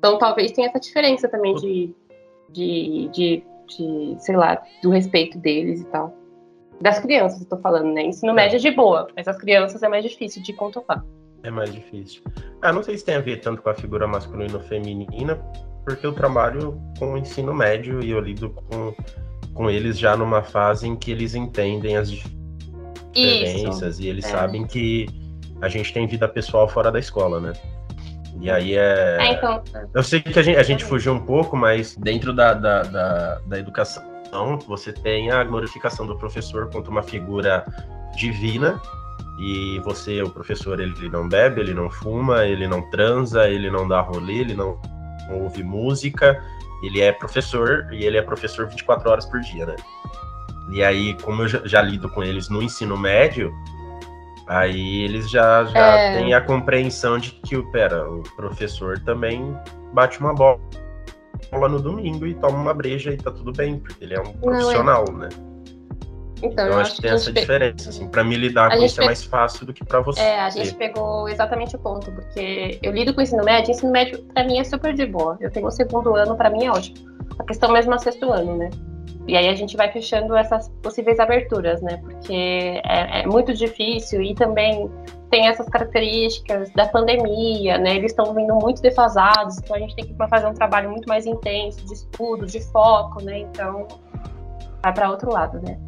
Então 0.00 0.16
talvez 0.16 0.50
tenha 0.52 0.66
essa 0.66 0.80
diferença 0.80 1.28
também 1.28 1.54
de, 1.56 1.94
de, 2.48 3.08
de, 3.12 3.44
de 3.68 4.16
sei 4.18 4.34
lá, 4.34 4.60
do 4.82 4.88
respeito 4.88 5.38
deles 5.38 5.82
e 5.82 5.84
tal. 5.84 6.16
Das 6.80 6.98
crianças, 6.98 7.44
tô 7.44 7.58
falando, 7.58 7.92
né? 7.92 8.04
Ensino 8.04 8.32
é. 8.32 8.34
médio 8.34 8.56
é 8.56 8.58
de 8.58 8.70
boa, 8.70 9.08
mas 9.14 9.28
as 9.28 9.36
crianças 9.36 9.82
é 9.82 9.88
mais 9.88 10.02
difícil 10.02 10.42
de 10.42 10.54
controlar. 10.54 11.04
É 11.42 11.50
mais 11.50 11.70
difícil. 11.72 12.22
Ah, 12.62 12.72
não 12.72 12.82
sei 12.82 12.96
se 12.96 13.04
tem 13.04 13.16
a 13.16 13.20
ver 13.20 13.40
tanto 13.40 13.60
com 13.60 13.68
a 13.68 13.74
figura 13.74 14.06
masculina 14.06 14.54
ou 14.54 14.60
feminina, 14.62 15.36
porque 15.84 16.06
eu 16.06 16.14
trabalho 16.14 16.80
com 16.98 17.12
o 17.12 17.18
ensino 17.18 17.52
médio 17.52 18.02
e 18.02 18.10
eu 18.10 18.20
lido 18.20 18.48
com, 18.48 18.94
com 19.52 19.70
eles 19.70 19.98
já 19.98 20.16
numa 20.16 20.42
fase 20.42 20.88
em 20.88 20.96
que 20.96 21.10
eles 21.10 21.34
entendem 21.34 21.98
as 21.98 22.10
diferenças 22.10 23.98
Isso. 23.98 24.02
e 24.02 24.08
eles 24.08 24.24
é. 24.24 24.28
sabem 24.28 24.66
que 24.66 25.06
a 25.60 25.68
gente 25.68 25.92
tem 25.92 26.06
vida 26.06 26.26
pessoal 26.26 26.66
fora 26.66 26.90
da 26.90 26.98
escola, 26.98 27.38
né? 27.38 27.52
E 28.40 28.50
aí 28.50 28.76
é. 28.76 29.16
é 29.18 29.32
então. 29.32 29.62
Eu 29.94 30.02
sei 30.02 30.20
que 30.20 30.38
a 30.38 30.42
gente, 30.42 30.58
a 30.58 30.62
gente 30.62 30.84
fugiu 30.84 31.12
um 31.12 31.20
pouco, 31.20 31.56
mas 31.56 31.96
dentro 31.96 32.32
da, 32.32 32.54
da, 32.54 32.82
da, 32.82 33.40
da 33.46 33.58
educação, 33.58 34.04
você 34.66 34.92
tem 34.92 35.30
a 35.30 35.42
glorificação 35.42 36.06
do 36.06 36.16
professor 36.16 36.70
quanto 36.70 36.90
uma 36.90 37.02
figura 37.02 37.64
divina 38.16 38.80
e 39.40 39.78
você, 39.80 40.22
o 40.22 40.28
professor, 40.28 40.78
ele 40.80 41.08
não 41.08 41.26
bebe, 41.26 41.62
ele 41.62 41.72
não 41.72 41.88
fuma, 41.88 42.44
ele 42.44 42.68
não 42.68 42.82
transa, 42.90 43.48
ele 43.48 43.70
não 43.70 43.88
dá 43.88 44.02
rolê, 44.02 44.40
ele 44.40 44.54
não 44.54 44.78
ouve 45.30 45.62
música, 45.62 46.38
ele 46.82 47.00
é 47.00 47.10
professor 47.10 47.88
e 47.90 48.04
ele 48.04 48.18
é 48.18 48.22
professor 48.22 48.68
24 48.68 49.10
horas 49.10 49.24
por 49.24 49.40
dia, 49.40 49.64
né? 49.64 49.76
E 50.72 50.84
aí, 50.84 51.14
como 51.22 51.42
eu 51.42 51.48
já, 51.48 51.80
lido 51.80 52.08
com 52.10 52.22
eles 52.22 52.50
no 52.50 52.62
ensino 52.62 52.96
médio, 52.98 53.50
aí 54.50 55.04
eles 55.04 55.30
já, 55.30 55.64
já 55.64 55.96
é... 55.96 56.18
têm 56.18 56.34
a 56.34 56.40
compreensão 56.40 57.18
de 57.18 57.30
que, 57.30 57.56
pera, 57.70 58.10
o 58.10 58.22
professor 58.34 58.98
também 58.98 59.56
bate 59.94 60.18
uma 60.18 60.34
bola 60.34 60.58
no 61.68 61.80
domingo 61.80 62.26
e 62.26 62.34
toma 62.34 62.58
uma 62.58 62.74
breja 62.74 63.12
e 63.12 63.16
tá 63.16 63.30
tudo 63.30 63.52
bem, 63.52 63.78
porque 63.78 64.04
ele 64.04 64.14
é 64.14 64.20
um 64.20 64.32
profissional, 64.32 65.04
Não, 65.08 65.24
é... 65.24 65.28
né? 65.28 65.28
Então, 66.42 66.66
então 66.66 66.80
acho 66.80 66.96
que 66.96 67.02
tem 67.02 67.10
essa 67.12 67.32
pe... 67.32 67.40
diferença, 67.40 67.90
assim, 67.90 68.08
para 68.08 68.24
me 68.24 68.34
lidar 68.34 68.72
a 68.72 68.76
com 68.76 68.82
isso 68.82 68.96
pe... 68.96 69.02
é 69.02 69.06
mais 69.06 69.22
fácil 69.22 69.66
do 69.66 69.72
que 69.72 69.84
para 69.84 70.00
você. 70.00 70.20
É, 70.20 70.40
a 70.40 70.50
gente 70.50 70.74
pegou 70.74 71.28
exatamente 71.28 71.76
o 71.76 71.78
ponto, 71.78 72.10
porque 72.10 72.78
eu 72.82 72.92
lido 72.92 73.14
com 73.14 73.20
o 73.20 73.22
ensino 73.22 73.44
médio, 73.44 73.70
ensino 73.70 73.92
médio 73.92 74.20
para 74.34 74.44
mim 74.44 74.58
é 74.58 74.64
super 74.64 74.92
de 74.94 75.06
boa. 75.06 75.38
Eu 75.40 75.50
tenho 75.50 75.66
o 75.66 75.70
segundo 75.70 76.16
ano, 76.16 76.36
para 76.36 76.50
mim 76.50 76.64
é 76.64 76.70
ótimo. 76.70 76.96
A 77.38 77.44
questão 77.44 77.70
mesmo 77.70 77.92
é 77.92 77.96
o 77.96 77.98
sexto 77.98 78.32
ano, 78.32 78.56
né? 78.56 78.70
E 79.26 79.36
aí 79.36 79.48
a 79.48 79.54
gente 79.54 79.76
vai 79.76 79.90
fechando 79.92 80.34
essas 80.34 80.68
possíveis 80.82 81.20
aberturas, 81.20 81.80
né? 81.82 81.98
Porque 81.98 82.80
é, 82.84 83.20
é 83.22 83.26
muito 83.26 83.52
difícil 83.54 84.22
e 84.22 84.34
também 84.34 84.90
tem 85.30 85.46
essas 85.46 85.68
características 85.68 86.70
da 86.72 86.88
pandemia, 86.88 87.78
né? 87.78 87.96
Eles 87.96 88.12
estão 88.12 88.34
vindo 88.34 88.54
muito 88.56 88.82
defasados, 88.82 89.58
então 89.58 89.76
a 89.76 89.78
gente 89.78 89.94
tem 89.94 90.06
que 90.06 90.14
fazer 90.14 90.46
um 90.46 90.54
trabalho 90.54 90.90
muito 90.90 91.08
mais 91.08 91.26
intenso 91.26 91.84
de 91.86 91.94
estudo, 91.94 92.46
de 92.46 92.60
foco, 92.72 93.22
né? 93.22 93.40
Então 93.40 93.86
vai 94.82 94.92
para 94.92 95.10
outro 95.10 95.30
lado, 95.30 95.60
né? 95.62 95.78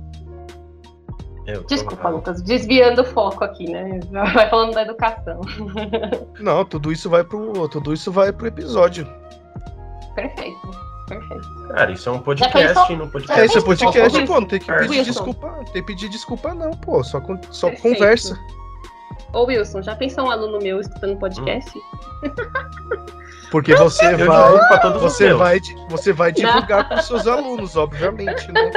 Desculpa, 1.67 2.09
Lucas, 2.09 2.41
desviando 2.41 3.03
o 3.03 3.05
foco 3.05 3.43
aqui, 3.43 3.69
né? 3.69 3.99
Vai 4.13 4.49
falando 4.49 4.75
da 4.75 4.83
educação. 4.83 5.41
Não, 6.39 6.65
tudo 6.65 6.93
isso 6.93 7.11
vai 7.11 7.25
pro, 7.25 7.69
tudo 7.69 7.93
isso 7.93 8.13
vai 8.13 8.33
pro 8.33 8.47
episódio. 8.47 9.07
Perfeito. 10.15 10.92
Perfeito. 11.19 11.69
Cara, 11.69 11.93
isso 11.93 12.09
é 12.09 12.13
um 12.13 12.19
podcast, 12.19 12.97
não 12.97 13.09
podcast. 13.09 13.41
É, 13.41 13.47
isso 13.47 13.59
é 13.59 13.63
podcast, 13.63 14.27
pô, 14.27 14.41
não 14.41 14.47
tem 14.47 14.59
que 14.59 14.67
pedir 14.67 14.91
Wilson. 14.91 15.03
desculpa, 15.03 15.47
não 15.49 15.65
tem 15.65 15.73
que 15.73 15.83
pedir 15.83 16.09
desculpa 16.09 16.55
não, 16.55 16.71
pô, 16.73 17.03
só, 17.05 17.21
só 17.51 17.71
conversa. 17.71 18.39
Ô 19.33 19.45
Wilson, 19.45 19.83
já 19.83 19.95
pensou 19.97 20.27
um 20.27 20.31
aluno 20.31 20.59
meu 20.59 20.81
escutando 20.81 21.19
podcast? 21.19 21.79
Hum. 21.79 21.83
Porque 23.51 23.75
você 23.75 24.17
vai, 24.17 24.91
você 24.99 25.35
vai, 25.35 25.61
você 25.91 26.13
vai 26.13 26.33
divulgar 26.33 26.89
para 26.89 27.01
os 27.01 27.07
seus 27.07 27.27
alunos, 27.27 27.77
obviamente, 27.77 28.51
né? 28.51 28.71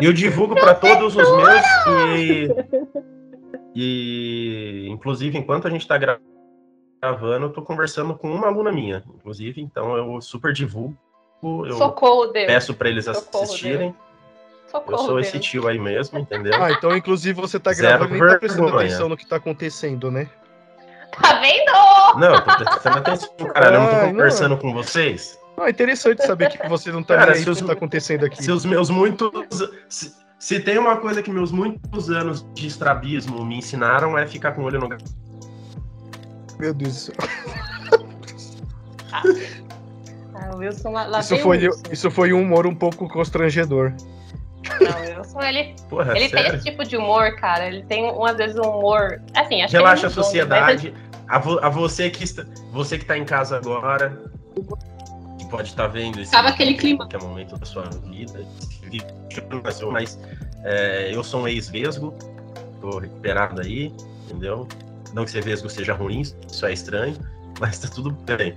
E 0.00 0.06
eu 0.06 0.14
divulgo 0.14 0.54
para 0.54 0.74
todos 0.74 1.14
os 1.14 1.36
meus 1.36 1.62
e, 2.16 2.48
e 3.74 4.88
inclusive 4.88 5.36
enquanto 5.36 5.68
a 5.68 5.70
gente 5.70 5.82
está 5.82 5.98
gravando, 5.98 6.24
eu 7.02 7.50
tô 7.50 7.62
conversando 7.62 8.14
com 8.14 8.30
uma 8.30 8.48
aluna 8.48 8.70
minha, 8.70 9.02
inclusive, 9.14 9.60
então 9.60 9.96
eu 9.96 10.20
super 10.20 10.52
divulgo, 10.52 10.96
eu 11.42 11.72
Socorro, 11.72 12.26
Deus. 12.26 12.46
peço 12.46 12.74
para 12.74 12.88
eles 12.88 13.06
Socorro, 13.06 13.44
assistirem. 13.44 13.94
Socorro, 14.66 14.92
eu 14.92 14.98
sou 14.98 15.14
Deus. 15.16 15.26
esse 15.26 15.38
tio 15.40 15.66
aí 15.66 15.78
mesmo, 15.78 16.18
entendeu? 16.18 16.52
Ah, 16.62 16.70
então 16.70 16.96
inclusive 16.96 17.40
você 17.40 17.58
tá 17.58 17.72
gravando 17.72 18.14
e 18.14 18.18
tá 18.18 18.38
prestando 18.38 18.76
atenção 18.76 19.08
no 19.08 19.16
que 19.16 19.26
tá 19.26 19.36
acontecendo, 19.36 20.10
né? 20.10 20.28
Tá 21.20 21.40
vendo? 21.40 22.20
Não, 22.20 22.34
eu 22.34 22.44
tô 22.44 22.56
prestando 22.56 22.98
atenção, 22.98 23.28
caralho, 23.52 23.74
eu 23.74 23.80
não 23.80 23.88
tô 23.88 24.06
conversando 24.12 24.50
não. 24.50 24.58
com 24.58 24.72
vocês. 24.72 25.40
Ah, 25.60 25.68
interessante 25.68 26.24
saber 26.24 26.50
que 26.50 26.68
você 26.68 26.90
não 26.90 27.02
tá 27.02 27.16
Cara, 27.16 27.32
nem 27.32 27.46
aí 27.46 27.54
que 27.54 27.64
tá 27.64 27.72
acontecendo 27.72 28.24
aqui. 28.24 28.42
Se 28.42 28.50
os 28.50 28.64
meus 28.64 28.88
muitos. 28.88 29.30
Se, 29.90 30.14
se, 30.38 30.60
tem 30.60 30.78
uma 30.78 30.96
coisa 30.96 31.22
que 31.22 31.30
meus 31.30 31.52
muitos 31.52 32.08
anos 32.08 32.46
de 32.54 32.66
estrabismo 32.66 33.44
me 33.44 33.58
ensinaram 33.58 34.16
é 34.16 34.26
ficar 34.26 34.52
com 34.52 34.62
o 34.62 34.64
olho 34.64 34.80
no 34.80 34.88
Meu 36.60 36.74
Deus 36.74 36.92
do 36.92 36.98
céu. 36.98 37.14
Ah, 39.12 40.54
o 40.54 40.58
Wilson 40.58 40.90
lá, 40.90 41.06
lá 41.06 41.20
isso, 41.20 41.36
foi, 41.38 41.58
Wilson. 41.58 41.82
isso 41.90 42.10
foi 42.10 42.32
um 42.32 42.42
humor 42.42 42.66
um 42.66 42.74
pouco 42.74 43.08
constrangedor. 43.08 43.92
Não, 44.80 45.14
o 45.14 45.18
Wilson, 45.18 45.42
ele, 45.42 45.74
Porra, 45.88 46.16
ele 46.16 46.28
tem 46.28 46.46
esse 46.46 46.64
tipo 46.64 46.84
de 46.84 46.96
humor, 46.96 47.34
cara. 47.36 47.66
Ele 47.66 47.82
tem, 47.84 48.08
às 48.24 48.36
vezes, 48.36 48.56
um 48.56 48.62
humor. 48.62 49.20
Assim, 49.34 49.62
acho 49.62 49.72
Relaxa 49.72 50.06
a 50.06 50.10
sociedade. 50.10 50.94
a, 51.28 51.38
vo, 51.38 51.58
a, 51.60 51.68
você 51.68 52.08
que 52.10 52.24
está, 52.24 52.44
você 52.72 52.98
que 52.98 53.04
tá 53.04 53.18
em 53.18 53.24
casa 53.24 53.56
agora, 53.56 54.16
pode 55.50 55.68
estar 55.68 55.84
tá 55.84 55.88
vendo 55.88 56.20
esse 56.20 56.30
Tava 56.30 56.48
aquele 56.48 56.74
clima. 56.74 57.08
que 57.08 57.16
é 57.16 57.18
o 57.18 57.22
momento 57.22 57.58
da 57.58 57.66
sua 57.66 57.84
vida. 57.84 58.44
Mas 59.90 60.18
é, 60.64 61.10
eu 61.12 61.22
sou 61.22 61.42
um 61.42 61.48
ex-vesgo, 61.48 62.14
tô 62.80 62.98
recuperado 62.98 63.60
aí, 63.60 63.92
entendeu? 64.24 64.66
Não 65.12 65.24
que 65.24 65.40
vesgo 65.40 65.68
seja 65.68 65.94
ruim, 65.94 66.22
isso 66.22 66.66
é 66.66 66.72
estranho, 66.72 67.16
mas 67.60 67.78
tá 67.78 67.88
tudo 67.88 68.10
bem. 68.10 68.56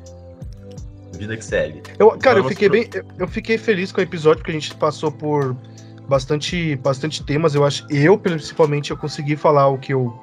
Vida 1.17 1.37
que 1.37 1.45
segue. 1.45 1.83
Eu, 1.99 2.17
cara, 2.17 2.39
eu 2.39 2.43
fiquei 2.45 2.69
pro... 2.69 2.79
bem. 2.79 2.89
Eu 3.19 3.27
fiquei 3.27 3.57
feliz 3.57 3.91
com 3.91 4.01
o 4.01 4.03
episódio, 4.03 4.39
porque 4.39 4.51
a 4.51 4.55
gente 4.55 4.73
passou 4.75 5.11
por 5.11 5.55
bastante, 6.07 6.75
bastante 6.77 7.23
temas. 7.23 7.53
Eu 7.55 7.63
acho, 7.63 7.85
eu 7.89 8.17
principalmente, 8.17 8.91
eu 8.91 8.97
consegui 8.97 9.35
falar 9.35 9.67
o 9.67 9.77
que 9.77 9.93
eu, 9.93 10.13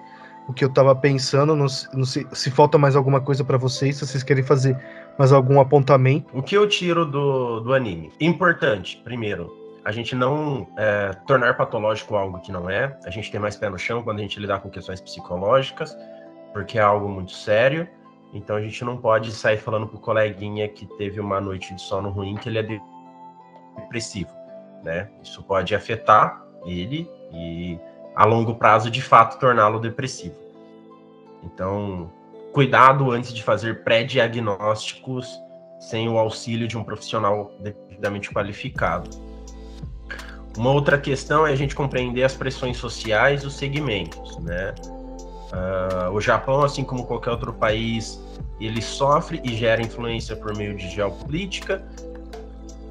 o 0.48 0.52
que 0.52 0.64
eu 0.64 0.68
tava 0.68 0.94
pensando. 0.94 1.54
Não, 1.54 1.66
não 1.92 2.04
sei 2.04 2.26
se 2.32 2.50
falta 2.50 2.76
mais 2.76 2.96
alguma 2.96 3.20
coisa 3.20 3.44
para 3.44 3.56
vocês, 3.56 3.96
se 3.96 4.06
vocês 4.06 4.22
querem 4.22 4.42
fazer 4.42 4.76
mais 5.18 5.32
algum 5.32 5.60
apontamento? 5.60 6.26
O 6.32 6.42
que 6.42 6.56
eu 6.56 6.68
tiro 6.68 7.04
do, 7.04 7.60
do 7.60 7.72
anime? 7.72 8.10
Importante, 8.20 9.00
primeiro, 9.04 9.54
a 9.84 9.92
gente 9.92 10.14
não 10.14 10.66
é, 10.76 11.12
tornar 11.26 11.54
patológico 11.56 12.14
algo 12.14 12.40
que 12.40 12.52
não 12.52 12.68
é, 12.68 12.96
a 13.04 13.10
gente 13.10 13.30
ter 13.30 13.38
mais 13.38 13.56
pé 13.56 13.68
no 13.68 13.78
chão 13.78 14.02
quando 14.02 14.18
a 14.18 14.22
gente 14.22 14.38
lidar 14.38 14.60
com 14.60 14.70
questões 14.70 15.00
psicológicas, 15.00 15.96
porque 16.52 16.78
é 16.78 16.82
algo 16.82 17.08
muito 17.08 17.32
sério. 17.32 17.88
Então 18.32 18.56
a 18.56 18.60
gente 18.60 18.84
não 18.84 18.96
pode 18.96 19.32
sair 19.32 19.58
falando 19.58 19.86
pro 19.86 19.98
coleguinha 19.98 20.68
que 20.68 20.86
teve 20.96 21.20
uma 21.20 21.40
noite 21.40 21.74
de 21.74 21.82
sono 21.82 22.10
ruim 22.10 22.36
que 22.36 22.48
ele 22.48 22.58
é 22.58 22.80
depressivo, 23.76 24.30
né? 24.84 25.10
Isso 25.22 25.42
pode 25.42 25.74
afetar 25.74 26.44
ele 26.64 27.10
e 27.32 27.78
a 28.14 28.24
longo 28.24 28.54
prazo 28.54 28.90
de 28.90 29.02
fato 29.02 29.38
torná-lo 29.38 29.80
depressivo. 29.80 30.36
Então, 31.42 32.10
cuidado 32.52 33.10
antes 33.10 33.32
de 33.32 33.42
fazer 33.42 33.82
pré-diagnósticos 33.82 35.40
sem 35.80 36.08
o 36.08 36.18
auxílio 36.18 36.68
de 36.68 36.76
um 36.76 36.84
profissional 36.84 37.50
devidamente 37.58 38.30
qualificado. 38.30 39.08
Uma 40.56 40.70
outra 40.72 40.98
questão 40.98 41.46
é 41.46 41.52
a 41.52 41.56
gente 41.56 41.74
compreender 41.74 42.22
as 42.22 42.34
pressões 42.34 42.76
sociais 42.76 43.42
dos 43.42 43.54
segmentos, 43.54 44.36
né? 44.38 44.74
Uh, 45.52 46.10
o 46.12 46.20
Japão, 46.20 46.62
assim 46.62 46.84
como 46.84 47.04
qualquer 47.04 47.30
outro 47.30 47.52
país, 47.52 48.22
ele 48.60 48.80
sofre 48.80 49.40
e 49.44 49.56
gera 49.56 49.82
influência 49.82 50.36
por 50.36 50.56
meio 50.56 50.76
de 50.76 50.88
geopolítica, 50.88 51.84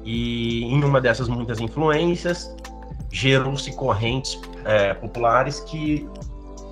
e 0.04 0.64
em 0.64 0.82
uma 0.82 1.00
dessas 1.00 1.28
muitas 1.28 1.60
influências, 1.60 2.54
gerou-se 3.10 3.74
correntes 3.76 4.40
é, 4.64 4.94
populares 4.94 5.60
que 5.60 6.08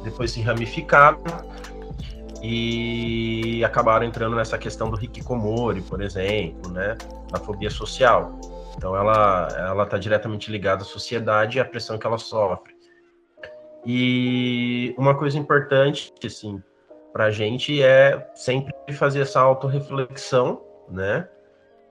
depois 0.04 0.30
se 0.30 0.40
ramificaram 0.40 1.20
e 2.42 3.62
acabaram 3.64 4.06
entrando 4.06 4.36
nessa 4.36 4.56
questão 4.56 4.90
do 4.90 5.02
hikikomori, 5.02 5.80
por 5.82 6.00
exemplo, 6.00 6.70
né, 6.70 6.96
da 7.30 7.38
fobia 7.40 7.70
social. 7.70 8.38
Então 8.76 8.96
ela 8.96 9.48
ela 9.56 9.82
está 9.82 9.98
diretamente 9.98 10.50
ligada 10.50 10.82
à 10.82 10.84
sociedade 10.84 11.58
e 11.58 11.60
à 11.60 11.64
pressão 11.64 11.98
que 11.98 12.06
ela 12.06 12.18
sofre. 12.18 12.77
E 13.90 14.94
uma 14.98 15.14
coisa 15.14 15.38
importante, 15.38 16.12
assim, 16.22 16.62
para 17.10 17.24
a 17.24 17.30
gente 17.30 17.82
é 17.82 18.30
sempre 18.34 18.70
fazer 18.92 19.22
essa 19.22 19.40
autorreflexão, 19.40 20.60
né, 20.90 21.26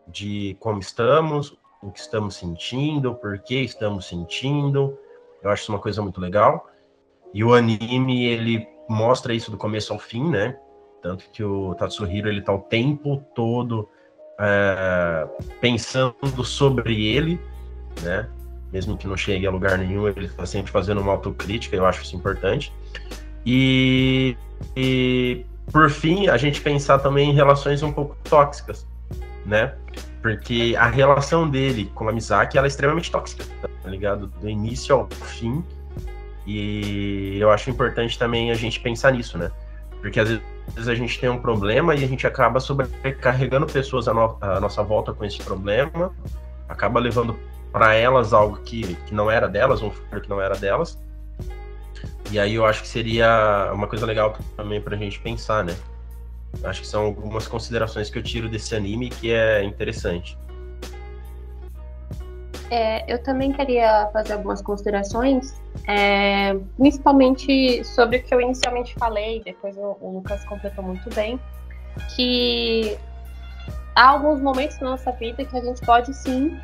de 0.08 0.56
como 0.60 0.80
estamos, 0.80 1.58
o 1.82 1.92
que 1.92 2.00
estamos 2.00 2.36
sentindo, 2.36 3.16
por 3.16 3.40
que 3.40 3.56
estamos 3.64 4.06
sentindo. 4.06 4.96
Eu 5.42 5.50
acho 5.50 5.64
isso 5.64 5.72
uma 5.72 5.82
coisa 5.82 6.00
muito 6.00 6.22
legal. 6.22 6.70
E 7.34 7.44
o 7.44 7.56
anime, 7.56 8.26
ele 8.26 8.68
mostra 8.88 9.34
isso 9.34 9.50
do 9.50 9.58
começo 9.58 9.92
ao 9.92 9.98
fim, 9.98 10.30
né? 10.30 10.56
Tanto 11.02 11.28
que 11.32 11.44
o 11.44 11.74
Tatsuhiro 11.74 12.30
ele 12.30 12.44
tá 12.44 12.54
o 12.54 12.60
tempo 12.60 13.26
todo 13.34 13.90
é, 14.40 15.28
pensando 15.60 16.44
sobre 16.46 17.08
ele, 17.08 17.42
né? 18.04 18.30
Mesmo 18.72 18.98
que 18.98 19.08
não 19.08 19.16
chegue 19.16 19.48
a 19.48 19.52
lugar 19.52 19.78
nenhum, 19.78 20.08
ele 20.08 20.26
está 20.26 20.46
sempre 20.46 20.72
fazendo 20.72 21.02
uma 21.02 21.12
autocrítica, 21.12 21.76
eu 21.76 21.86
acho 21.86 22.04
isso 22.04 22.16
importante. 22.16 22.74
E, 23.46 24.36
e 24.76 25.46
por 25.72 25.90
fim, 25.90 26.28
a 26.28 26.38
gente 26.38 26.62
pensar 26.62 27.00
também 27.00 27.32
em 27.32 27.34
relações 27.34 27.82
um 27.82 27.92
pouco 27.92 28.16
tóxicas, 28.30 28.86
né? 29.46 29.74
Porque 30.22 30.76
a 30.78 30.88
relação 30.88 31.50
dele 31.50 31.90
com 31.96 32.10
a 32.10 32.12
Mizaki, 32.12 32.58
ela 32.58 32.68
é 32.68 32.70
extremamente 32.70 33.10
tóxica, 33.10 33.46
tá 33.62 33.90
ligado? 33.90 34.28
Do 34.28 34.50
início 34.50 34.96
ao 34.96 35.08
fim. 35.10 35.64
E 36.46 37.38
eu 37.40 37.52
acho 37.52 37.70
importante 37.70 38.18
também 38.18 38.52
a 38.52 38.56
gente 38.56 38.80
pensar 38.80 39.12
nisso, 39.12 39.38
né? 39.38 39.52
Porque 40.02 40.20
às 40.20 40.30
vezes 40.30 40.88
a 40.88 40.96
gente 40.96 41.20
tem 41.20 41.30
um 41.30 41.40
problema 41.40 41.96
e 41.96 42.04
a 42.04 42.08
gente 42.08 42.26
acaba 42.28 42.60
sobrecarregando 42.60 43.66
pessoas 43.66 44.08
à, 44.08 44.14
no 44.14 44.38
à 44.42 44.60
nossa 44.60 44.84
volta 44.84 45.14
com 45.14 45.26
esse 45.26 45.40
problema, 45.40 46.14
acaba 46.70 47.00
levando 47.00 47.38
para 47.78 47.94
elas 47.94 48.34
algo 48.34 48.58
que, 48.58 48.96
que 48.96 49.14
não 49.14 49.30
era 49.30 49.48
delas, 49.48 49.84
um 49.84 49.92
fardo 49.92 50.22
que 50.22 50.30
não 50.30 50.42
era 50.42 50.56
delas. 50.58 50.98
E 52.32 52.40
aí 52.40 52.56
eu 52.56 52.66
acho 52.66 52.82
que 52.82 52.88
seria 52.88 53.72
uma 53.72 53.88
coisa 53.88 54.04
legal 54.04 54.36
também 54.56 54.82
pra 54.82 54.98
gente 54.98 55.20
pensar, 55.20 55.64
né? 55.64 55.76
Acho 56.64 56.82
que 56.82 56.88
são 56.88 57.06
algumas 57.06 57.48
considerações 57.48 58.10
que 58.10 58.18
eu 58.18 58.24
tiro 58.24 58.50
desse 58.50 58.76
anime 58.76 59.10
que 59.10 59.32
é 59.32 59.64
interessante. 59.64 60.36
É, 62.72 63.14
eu 63.14 63.22
também 63.22 63.54
queria 63.54 64.10
fazer 64.12 64.34
algumas 64.34 64.62
considerações, 64.62 65.62
é, 65.88 66.58
principalmente 66.78 67.84
sobre 67.84 68.18
o 68.18 68.24
que 68.24 68.34
eu 68.34 68.42
inicialmente 68.42 68.96
falei, 68.96 69.42
depois 69.46 69.78
o, 69.78 69.96
o 70.02 70.16
Lucas 70.16 70.44
completou 70.46 70.84
muito 70.84 71.08
bem, 71.14 71.40
que 72.16 72.98
há 73.96 74.10
alguns 74.10 74.42
momentos 74.42 74.80
na 74.80 74.90
nossa 74.90 75.12
vida 75.12 75.46
que 75.46 75.56
a 75.56 75.62
gente 75.62 75.80
pode 75.86 76.14
sim 76.14 76.60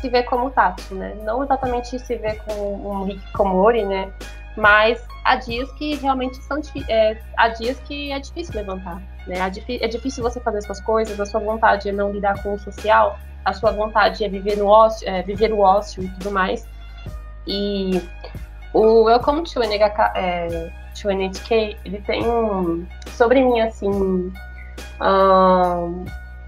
se 0.00 0.08
ver 0.08 0.24
como 0.24 0.50
Tatsu, 0.50 0.94
né? 0.94 1.16
Não 1.22 1.42
exatamente 1.42 1.98
se 1.98 2.16
ver 2.16 2.38
como 2.44 3.02
um 3.02 3.08
Hikikomori, 3.08 3.84
né? 3.84 4.10
Mas 4.56 5.02
há 5.24 5.36
dias 5.36 5.70
que 5.72 5.94
realmente 5.96 6.36
são 6.42 6.60
é, 6.88 7.16
há 7.36 7.48
dias 7.48 7.78
que 7.80 8.10
é 8.10 8.18
difícil 8.18 8.54
levantar, 8.54 9.00
né? 9.26 9.38
É 9.38 9.88
difícil 9.88 10.22
você 10.22 10.40
fazer 10.40 10.62
suas 10.62 10.80
coisas, 10.80 11.18
a 11.20 11.26
sua 11.26 11.40
vontade 11.40 11.88
é 11.88 11.92
não 11.92 12.12
lidar 12.12 12.42
com 12.42 12.54
o 12.54 12.58
social, 12.58 13.18
a 13.44 13.52
sua 13.52 13.70
vontade 13.70 14.24
é 14.24 14.28
viver 14.28 14.56
no 14.56 14.66
ócio, 14.66 15.08
é, 15.08 15.22
viver 15.22 15.52
o 15.52 15.60
ócio 15.60 16.02
e 16.02 16.08
tudo 16.08 16.30
mais. 16.30 16.66
E 17.46 18.02
o 18.74 19.04
Welcome 19.04 19.44
to, 19.44 19.62
NHK, 19.62 20.12
é, 20.16 20.70
to 21.00 21.10
NHK, 21.10 21.76
ele 21.84 22.00
tem 22.02 22.28
um, 22.28 22.86
sobre 23.08 23.42
mim, 23.42 23.60
assim, 23.60 23.88
um, 23.88 24.32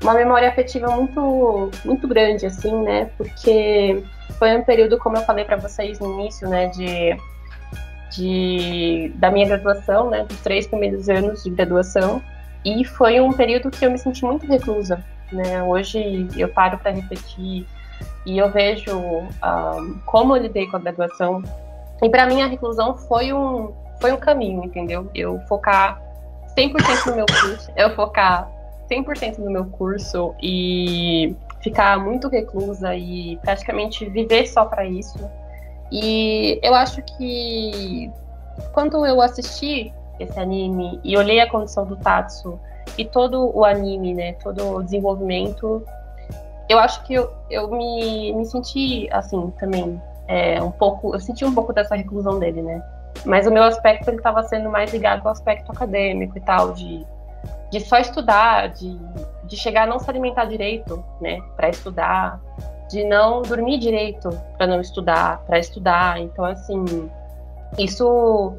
uma 0.02 0.14
memória 0.14 0.48
afetiva 0.48 0.88
muito, 0.88 1.70
muito 1.84 2.08
grande, 2.08 2.46
assim, 2.46 2.74
né? 2.82 3.10
Porque 3.16 4.02
foi 4.38 4.56
um 4.56 4.64
período, 4.64 4.98
como 4.98 5.16
eu 5.16 5.22
falei 5.22 5.44
para 5.44 5.56
vocês 5.56 5.98
no 6.00 6.12
início, 6.14 6.48
né, 6.48 6.68
de, 6.68 7.16
de, 8.10 9.12
da 9.16 9.30
minha 9.30 9.46
graduação, 9.46 10.08
né, 10.08 10.24
dos 10.24 10.40
três 10.40 10.66
primeiros 10.66 11.08
anos 11.08 11.42
de 11.42 11.50
graduação, 11.50 12.22
e 12.64 12.84
foi 12.84 13.20
um 13.20 13.32
período 13.32 13.70
que 13.70 13.84
eu 13.84 13.90
me 13.90 13.98
senti 13.98 14.24
muito 14.24 14.46
reclusa, 14.46 15.04
né? 15.32 15.62
Hoje 15.62 16.28
eu 16.36 16.48
paro 16.48 16.78
para 16.78 16.90
refletir 16.90 17.66
e 18.26 18.38
eu 18.38 18.50
vejo 18.50 18.96
um, 18.96 19.98
como 20.04 20.36
eu 20.36 20.42
lidei 20.42 20.66
com 20.66 20.76
a 20.76 20.80
graduação. 20.80 21.42
E 22.02 22.08
para 22.08 22.26
mim 22.26 22.42
a 22.42 22.46
reclusão 22.46 22.96
foi 22.96 23.32
um, 23.32 23.72
foi 24.00 24.12
um 24.12 24.16
caminho, 24.16 24.64
entendeu? 24.64 25.10
Eu 25.14 25.38
focar 25.48 26.00
100% 26.56 27.06
no 27.06 27.16
meu 27.16 27.26
curso, 27.26 27.70
eu 27.76 27.94
focar 27.94 28.50
100% 28.90 29.38
no 29.38 29.50
meu 29.50 29.66
curso 29.66 30.34
e 30.42 31.36
ficar 31.60 31.98
muito 31.98 32.28
reclusa 32.28 32.94
e 32.94 33.38
praticamente 33.38 34.08
viver 34.08 34.46
só 34.46 34.64
para 34.64 34.84
isso. 34.84 35.18
E 35.92 36.58
eu 36.62 36.74
acho 36.74 37.02
que 37.02 38.10
quando 38.72 39.04
eu 39.06 39.20
assisti 39.20 39.92
esse 40.18 40.38
anime 40.38 41.00
e 41.02 41.16
olhei 41.16 41.40
a 41.40 41.48
condição 41.48 41.86
do 41.86 41.96
Tatsu 41.96 42.58
e 42.98 43.04
todo 43.04 43.56
o 43.56 43.64
anime, 43.64 44.14
né, 44.14 44.32
todo 44.34 44.76
o 44.76 44.82
desenvolvimento, 44.82 45.82
eu 46.68 46.78
acho 46.78 47.02
que 47.04 47.14
eu, 47.14 47.30
eu 47.50 47.70
me, 47.70 48.32
me 48.32 48.44
senti 48.44 49.08
assim 49.10 49.50
também 49.58 50.00
é, 50.28 50.62
um 50.62 50.70
pouco, 50.70 51.14
eu 51.14 51.20
senti 51.20 51.44
um 51.44 51.52
pouco 51.54 51.72
dessa 51.72 51.96
reclusão 51.96 52.38
dele, 52.38 52.62
né? 52.62 52.82
Mas 53.24 53.46
o 53.46 53.50
meu 53.50 53.64
aspecto 53.64 54.08
ele 54.08 54.18
estava 54.18 54.42
sendo 54.44 54.70
mais 54.70 54.92
ligado 54.92 55.26
ao 55.26 55.32
aspecto 55.32 55.72
acadêmico 55.72 56.38
e 56.38 56.40
tal, 56.40 56.72
de 56.72 57.04
de 57.70 57.80
só 57.80 57.98
estudar, 57.98 58.68
de, 58.68 58.98
de 59.44 59.56
chegar 59.56 59.84
a 59.84 59.86
não 59.86 59.98
se 59.98 60.10
alimentar 60.10 60.46
direito, 60.46 61.04
né, 61.20 61.40
para 61.56 61.68
estudar, 61.68 62.40
de 62.90 63.04
não 63.04 63.42
dormir 63.42 63.78
direito 63.78 64.30
para 64.56 64.66
não 64.66 64.80
estudar, 64.80 65.38
para 65.46 65.58
estudar. 65.58 66.20
Então, 66.20 66.44
assim, 66.44 67.08
isso 67.78 68.52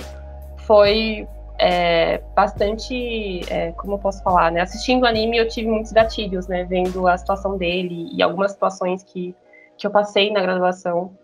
foi 0.59 1.27
é, 1.59 2.19
bastante, 2.33 3.41
é, 3.51 3.71
como 3.73 3.93
eu 3.93 3.99
posso 3.99 4.23
falar, 4.23 4.51
né? 4.51 4.61
Assistindo 4.61 5.03
o 5.03 5.05
anime, 5.05 5.37
eu 5.37 5.47
tive 5.47 5.67
muitos 5.67 5.91
gatilhos, 5.91 6.47
né? 6.47 6.63
Vendo 6.63 7.07
a 7.07 7.17
situação 7.17 7.57
dele 7.57 8.09
e 8.13 8.23
algumas 8.23 8.53
situações 8.53 9.03
que, 9.03 9.35
que 9.77 9.85
eu 9.85 9.91
passei 9.91 10.31
na 10.31 10.41
graduação. 10.41 11.15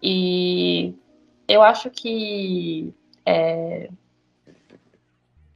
E 0.00 0.94
eu 1.48 1.60
acho 1.60 1.90
que 1.90 2.94
é, 3.26 3.90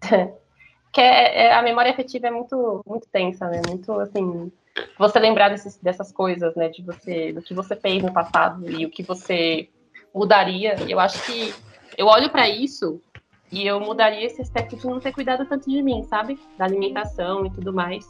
que 0.92 1.00
é, 1.00 1.46
é, 1.46 1.54
a 1.54 1.62
memória 1.62 1.90
afetiva 1.90 2.28
é 2.28 2.30
muito, 2.30 2.82
muito 2.86 3.08
tensa, 3.08 3.48
né? 3.48 3.60
Muito 3.68 3.92
assim, 4.00 4.50
você 4.98 5.18
lembrar 5.18 5.50
desses, 5.50 5.76
dessas 5.78 6.12
coisas, 6.12 6.54
né? 6.54 6.68
De 6.68 6.82
você, 6.82 7.32
do 7.32 7.42
que 7.42 7.54
você 7.54 7.76
fez 7.76 8.02
no 8.02 8.12
passado 8.12 8.70
e 8.70 8.86
o 8.86 8.90
que 8.90 9.02
você 9.02 9.68
mudaria. 10.14 10.76
Eu 10.88 10.98
acho 10.98 11.24
que 11.24 11.54
eu 11.96 12.06
olho 12.06 12.30
para 12.30 12.48
isso 12.48 13.00
e 13.50 13.66
eu 13.66 13.80
mudaria 13.80 14.26
esse 14.26 14.40
aspecto 14.40 14.76
de 14.76 14.86
não 14.86 15.00
ter 15.00 15.12
cuidado 15.12 15.46
tanto 15.46 15.68
de 15.70 15.82
mim, 15.82 16.02
sabe? 16.04 16.38
Da 16.56 16.64
alimentação 16.64 17.46
e 17.46 17.50
tudo 17.50 17.72
mais. 17.72 18.06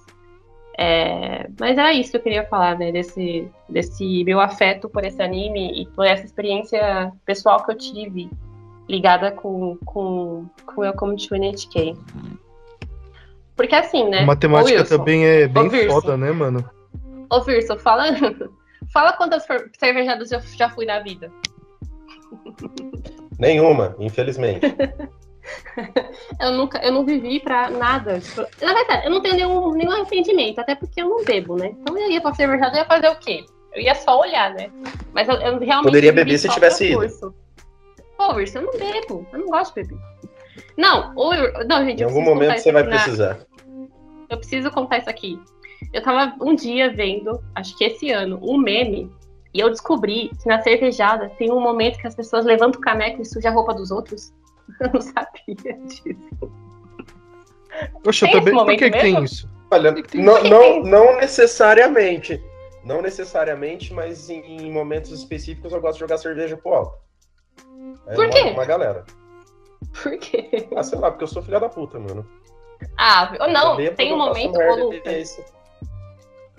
É, 0.80 1.48
mas 1.58 1.76
era 1.76 1.92
isso 1.92 2.12
que 2.12 2.16
eu 2.18 2.22
queria 2.22 2.46
falar, 2.46 2.78
né? 2.78 2.92
Desse, 2.92 3.50
desse 3.68 4.24
meu 4.24 4.40
afeto 4.40 4.88
por 4.88 5.04
esse 5.04 5.20
anime 5.20 5.82
e 5.82 5.86
por 5.86 6.06
essa 6.06 6.24
experiência 6.24 7.12
pessoal 7.24 7.64
que 7.64 7.72
eu 7.72 7.76
tive 7.76 8.30
ligada 8.88 9.32
com, 9.32 9.76
com, 9.84 10.46
com 10.64 10.80
Welcome 10.80 11.16
to 11.16 11.34
NHK. 11.34 11.96
Porque 13.58 13.74
assim, 13.74 14.08
né? 14.08 14.20
A 14.20 14.26
matemática 14.26 14.84
também 14.84 15.26
é 15.26 15.48
bem 15.48 15.68
foda, 15.88 16.16
né, 16.16 16.30
mano? 16.30 16.64
Ô, 17.28 17.40
Virso, 17.42 17.76
fala, 17.76 18.04
fala 18.92 19.12
quantas 19.14 19.44
cervejadas 19.76 20.30
eu 20.30 20.40
já 20.56 20.70
fui 20.70 20.86
na 20.86 21.00
vida. 21.00 21.28
Nenhuma, 23.36 23.96
infelizmente. 23.98 24.60
eu 26.40 26.52
nunca, 26.52 26.78
eu 26.84 26.92
não 26.92 27.04
vivi 27.04 27.40
pra 27.40 27.68
nada. 27.68 28.20
Na 28.62 28.74
verdade, 28.74 29.06
eu 29.06 29.10
não 29.10 29.20
tenho 29.20 29.34
nenhum, 29.34 29.72
nenhum 29.72 29.90
arrependimento, 29.90 30.60
até 30.60 30.76
porque 30.76 31.02
eu 31.02 31.08
não 31.08 31.24
bebo, 31.24 31.56
né? 31.56 31.74
Então 31.80 31.98
eu 31.98 32.12
ia 32.12 32.20
pra 32.20 32.32
cervejada 32.34 32.76
e 32.76 32.78
ia 32.78 32.84
fazer 32.84 33.08
o 33.08 33.18
quê? 33.18 33.44
Eu 33.74 33.82
ia 33.82 33.94
só 33.96 34.20
olhar, 34.20 34.54
né? 34.54 34.70
Mas 35.12 35.28
eu, 35.28 35.34
eu 35.34 35.58
realmente. 35.58 35.82
Poderia 35.82 36.12
beber 36.12 36.38
se 36.38 36.48
tivesse 36.48 36.92
ido. 36.92 37.34
Pô, 38.16 38.34
Virso, 38.34 38.58
eu 38.58 38.62
não 38.62 38.72
bebo. 38.78 39.26
Eu 39.32 39.38
não 39.40 39.46
gosto 39.48 39.74
de 39.74 39.82
beber. 39.82 39.98
Não, 40.76 41.12
ou 41.16 41.34
eu, 41.34 41.66
não, 41.66 41.84
gente. 41.84 42.00
Em 42.00 42.04
algum 42.04 42.22
momento 42.22 42.60
você 42.60 42.70
vai 42.70 42.84
na... 42.84 42.90
precisar. 42.90 43.47
Eu 44.28 44.38
preciso 44.38 44.70
contar 44.70 44.98
isso 44.98 45.10
aqui. 45.10 45.40
Eu 45.92 46.02
tava 46.02 46.34
um 46.42 46.54
dia 46.54 46.92
vendo, 46.92 47.42
acho 47.54 47.76
que 47.76 47.84
esse 47.84 48.10
ano, 48.10 48.38
um 48.42 48.58
meme, 48.58 49.10
e 49.54 49.60
eu 49.60 49.70
descobri 49.70 50.30
que 50.42 50.48
na 50.48 50.60
cervejada 50.60 51.30
tem 51.38 51.50
um 51.50 51.60
momento 51.60 51.98
que 51.98 52.06
as 52.06 52.14
pessoas 52.14 52.44
levantam 52.44 52.80
o 52.80 52.84
caneco 52.84 53.22
e 53.22 53.24
sujam 53.24 53.52
a 53.52 53.54
roupa 53.54 53.74
dos 53.74 53.90
outros. 53.90 54.32
Eu 54.80 54.92
não 54.92 55.00
sabia 55.00 55.78
disso. 55.86 56.52
Poxa, 58.02 58.26
tem 58.26 58.34
também. 58.34 58.54
Por 58.54 58.66
que, 58.66 58.90
que 58.90 58.98
tem 58.98 59.24
isso? 59.24 59.48
Olha, 59.70 59.94
não, 60.14 60.42
não, 60.44 60.82
não 60.82 61.16
necessariamente. 61.16 62.42
Não 62.84 63.02
necessariamente, 63.02 63.92
mas 63.92 64.30
em, 64.30 64.70
momentos 64.70 65.10
específicos 65.10 65.72
eu 65.72 65.80
gosto 65.80 65.94
de 65.94 66.00
jogar 66.00 66.18
cerveja 66.18 66.56
pro 66.56 66.74
alto. 66.74 66.98
É 68.06 68.14
Por 68.14 68.30
quê? 68.30 68.40
Uma, 68.40 68.52
uma 68.52 68.64
galera. 68.64 69.04
Por 70.02 70.18
quê? 70.18 70.68
Ah, 70.74 70.82
sei 70.82 70.98
lá, 70.98 71.10
porque 71.10 71.24
eu 71.24 71.28
sou 71.28 71.42
filha 71.42 71.60
da 71.60 71.68
puta, 71.68 71.98
mano. 71.98 72.26
Ah, 72.96 73.32
ou 73.40 73.48
não, 73.48 73.76
tem 73.94 74.12
um 74.12 74.18
momento, 74.18 74.58
ô 74.58 74.74
Lucas. 74.74 75.40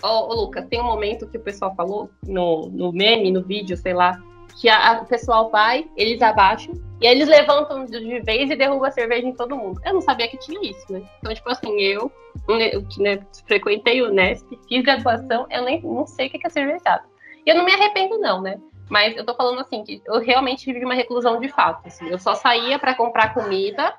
Ô, 0.01 0.33
Lucas, 0.33 0.65
tem 0.67 0.79
um 0.79 0.85
momento 0.85 1.27
que 1.27 1.37
o 1.37 1.41
pessoal 1.41 1.75
falou 1.75 2.09
no, 2.25 2.69
no 2.69 2.91
meme, 2.93 3.31
no 3.31 3.43
vídeo, 3.43 3.75
sei 3.75 3.93
lá, 3.93 4.17
que 4.59 4.69
a, 4.69 4.91
a, 4.91 5.01
o 5.01 5.05
pessoal 5.05 5.49
vai, 5.49 5.85
eles 5.97 6.21
abaixam, 6.21 6.73
e 7.01 7.07
aí 7.07 7.15
eles 7.15 7.27
levantam 7.27 7.85
de 7.85 8.19
vez 8.21 8.49
e 8.49 8.55
derrubam 8.55 8.87
a 8.87 8.91
cerveja 8.91 9.27
em 9.27 9.33
todo 9.33 9.55
mundo. 9.55 9.81
Eu 9.85 9.93
não 9.93 10.01
sabia 10.01 10.27
que 10.27 10.37
tinha 10.37 10.59
isso, 10.69 10.91
né? 10.91 11.01
Então, 11.19 11.33
tipo 11.33 11.49
assim, 11.49 11.79
eu, 11.79 12.11
né, 12.47 12.71
né, 12.97 13.25
frequentei 13.47 14.01
o 14.01 14.11
Nesp, 14.11 14.47
fiz 14.67 14.83
graduação, 14.83 15.45
eu 15.49 15.63
nem 15.63 15.81
não 15.81 16.05
sei 16.07 16.27
o 16.27 16.29
que 16.29 16.45
é 16.45 16.49
cervejada. 16.49 17.03
E 17.45 17.49
eu 17.49 17.55
não 17.55 17.65
me 17.65 17.73
arrependo, 17.73 18.17
não, 18.17 18.41
né? 18.41 18.59
Mas 18.89 19.15
eu 19.15 19.25
tô 19.25 19.35
falando 19.35 19.61
assim, 19.61 19.83
que 19.83 20.01
eu 20.05 20.19
realmente 20.19 20.65
vivi 20.65 20.83
uma 20.83 20.95
reclusão 20.95 21.39
de 21.39 21.47
fato. 21.47 21.87
Assim. 21.87 22.09
Eu 22.09 22.17
só 22.17 22.33
saía 22.33 22.79
para 22.79 22.95
comprar 22.95 23.33
comida 23.33 23.93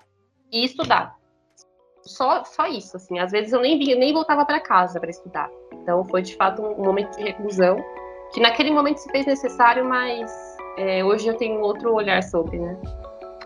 e 0.52 0.64
estudar. 0.64 1.16
Só, 2.02 2.44
só 2.44 2.66
isso, 2.66 2.96
assim. 2.96 3.18
Às 3.18 3.32
vezes 3.32 3.52
eu 3.52 3.60
nem 3.60 3.78
via, 3.78 3.96
nem 3.96 4.12
voltava 4.12 4.44
para 4.44 4.60
casa 4.60 4.98
para 4.98 5.10
estudar. 5.10 5.50
Então 5.72 6.04
foi 6.04 6.22
de 6.22 6.34
fato 6.36 6.62
um 6.62 6.84
momento 6.84 7.16
de 7.16 7.24
reclusão 7.24 7.82
que 8.32 8.40
naquele 8.40 8.70
momento 8.70 8.98
se 8.98 9.10
fez 9.10 9.26
necessário, 9.26 9.84
mas 9.84 10.30
é, 10.76 11.04
hoje 11.04 11.28
eu 11.28 11.36
tenho 11.36 11.60
outro 11.60 11.92
olhar 11.92 12.22
sobre, 12.22 12.58
né? 12.58 12.76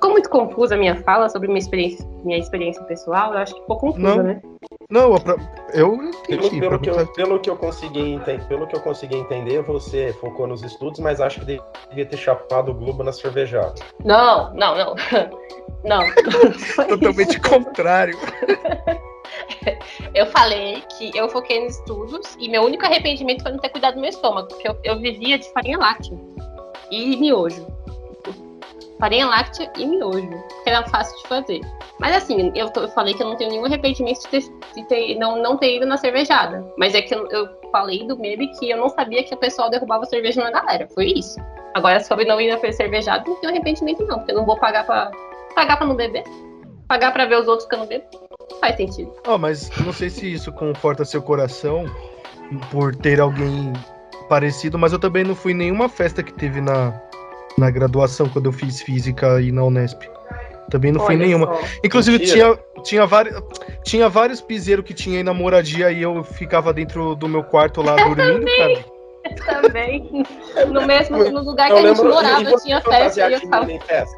Ficou 0.05 0.11
muito 0.11 0.29
confusa 0.29 0.75
a 0.75 0.79
minha 0.79 0.97
fala 1.03 1.29
sobre 1.29 1.49
minha 1.49 1.59
experiência, 1.59 2.07
minha 2.25 2.39
experiência 2.39 2.83
pessoal? 2.85 3.33
Eu 3.33 3.39
acho 3.39 3.55
que 3.55 3.61
ficou 3.61 3.79
confusa, 3.79 4.17
Não. 4.17 4.23
né? 4.23 4.43
Não, 4.91 5.15
eu 5.73 5.99
Pelo, 6.27 6.45
entendi. 6.47 6.61
pelo, 6.61 6.69
pra 6.71 6.79
que 6.79 6.91
eu, 6.91 7.07
pelo, 7.15 7.41
que 7.41 7.51
eu 7.51 7.57
consegui 7.57 8.13
enten- 8.13 8.41
pelo 8.47 8.67
que 8.67 8.77
eu 8.77 8.81
consegui 8.81 9.17
entender, 9.17 9.63
você 9.63 10.13
focou 10.21 10.47
nos 10.47 10.63
estudos, 10.63 11.01
mas 11.01 11.21
acho 11.21 11.41
que 11.41 11.59
devia 11.89 12.07
ter 12.07 12.17
chapado 12.19 12.71
o 12.71 12.75
Globo 12.75 13.03
na 13.03 13.13
cervejada. 13.13 13.75
Não, 14.05 14.53
não, 14.55 14.77
não. 14.77 14.95
Não. 15.85 16.01
Totalmente 16.89 17.39
contrário. 17.47 18.17
Eu 20.15 20.25
falei 20.27 20.83
que 20.97 21.15
eu 21.17 21.29
foquei 21.29 21.63
nos 21.65 21.77
estudos 21.79 22.37
e 22.39 22.49
meu 22.49 22.63
único 22.63 22.85
arrependimento 22.87 23.43
foi 23.43 23.53
não 23.53 23.59
ter 23.59 23.69
cuidado 23.69 23.95
do 23.95 24.01
meu 24.01 24.09
estômago, 24.09 24.49
porque 24.49 24.67
eu, 24.67 24.77
eu 24.83 24.99
vivia 24.99 25.39
de 25.39 25.51
farinha 25.53 25.77
láctea 25.79 26.19
e 26.91 27.17
miojo. 27.19 27.67
Farinha 28.99 29.27
láctea 29.27 29.71
e 29.77 29.87
miojo, 29.87 30.29
que 30.63 30.71
era 30.71 30.87
fácil 30.89 31.17
de 31.23 31.29
fazer. 31.29 31.61
Mas 31.99 32.17
assim, 32.17 32.53
eu, 32.55 32.71
tô- 32.71 32.83
eu 32.83 32.89
falei 32.89 33.13
que 33.15 33.23
eu 33.23 33.29
não 33.29 33.37
tenho 33.37 33.51
nenhum 33.51 33.65
arrependimento 33.65 34.21
de 34.23 34.29
ter, 34.29 34.41
de 34.75 34.85
ter- 34.89 35.15
não, 35.19 35.43
não 35.43 35.57
ter 35.57 35.77
ido 35.77 35.87
na 35.87 35.97
cervejada. 35.97 36.65
Mas 36.79 36.95
é 36.95 37.03
que 37.03 37.15
eu, 37.15 37.27
eu 37.31 37.49
falei 37.73 38.07
do 38.07 38.17
meme 38.19 38.49
que 38.59 38.71
eu 38.71 38.77
não 38.77 38.89
sabia 38.89 39.23
que 39.25 39.35
o 39.35 39.39
pessoal 39.39 39.69
derrubava 39.69 40.05
cerveja 40.07 40.43
na 40.43 40.51
galera. 40.51 40.89
Foi 40.95 41.07
isso. 41.07 41.39
Agora, 41.75 41.99
sobre 42.01 42.25
não 42.25 42.41
ir 42.41 42.53
na 42.53 42.73
cervejada, 42.73 43.25
não 43.27 43.37
tenho 43.41 43.53
arrependimento 43.53 44.05
não, 44.07 44.19
porque 44.19 44.31
eu 44.33 44.37
não 44.37 44.47
vou 44.47 44.57
pagar 44.59 44.87
pra, 44.87 45.11
pagar 45.57 45.77
pra 45.77 45.87
não 45.87 45.97
beber. 45.97 46.23
Pagar 46.87 47.13
pra 47.13 47.27
ver 47.27 47.41
os 47.41 47.49
outros 47.49 47.69
que 47.69 47.75
eu 47.75 47.81
não 47.81 47.87
bebo. 47.87 48.05
Não 48.51 48.59
faz 48.61 48.77
sentido. 48.77 49.13
Ah, 49.27 49.37
mas 49.39 49.71
não 49.85 49.93
sei 49.93 50.09
se 50.09 50.33
isso 50.33 50.53
conforta 50.53 51.05
seu 51.05 51.21
coração 51.21 51.87
por 52.71 52.95
ter 52.95 53.21
alguém 53.21 53.73
parecido, 54.29 54.79
mas 54.79 54.93
eu 54.93 54.99
também 54.99 55.25
não 55.25 55.35
fui 55.35 55.53
em 55.53 55.57
nenhuma 55.57 55.89
festa 55.89 56.23
que 56.23 56.33
teve 56.33 56.61
na, 56.61 56.93
na 57.59 57.71
graduação 57.71 58.29
quando 58.29 58.47
eu 58.47 58.53
fiz 58.53 58.83
física 58.83 59.41
e 59.41 59.51
na 59.53 59.65
Unesp. 59.65 60.03
Também 60.71 60.93
não 60.93 61.03
Olha 61.05 61.19
nenhuma. 61.19 61.47
só. 61.47 61.61
Inclusive, 61.85 62.19
Mentira. 62.19 62.57
tinha, 62.57 62.83
tinha, 62.83 63.07
vários, 63.07 63.37
tinha 63.85 64.09
vários 64.09 64.41
piseiros 64.41 64.85
que 64.85 64.95
tinha 64.95 65.19
aí 65.19 65.23
na 65.23 65.35
moradia 65.35 65.93
e 65.93 66.03
eu 66.03 66.25
ficava 66.25 66.73
dentro 66.73 67.15
do 67.15 67.29
meu 67.29 67.45
quarto 67.45 67.83
lá 67.83 67.95
dormindo, 67.97 68.47
cara. 68.47 68.85
Também. 69.63 70.25
No 70.71 70.87
mesmo 70.87 71.19
no 71.19 71.43
lugar 71.43 71.67
que 71.69 71.73
Eu 71.73 71.77
a 71.79 71.81
gente 71.81 71.97
lembro 71.99 72.15
morava, 72.15 72.43
e 72.51 72.57
tinha 72.63 72.81
festa 72.81 73.29
e 73.31 73.33
eu 73.35 73.81
festa. 73.81 74.17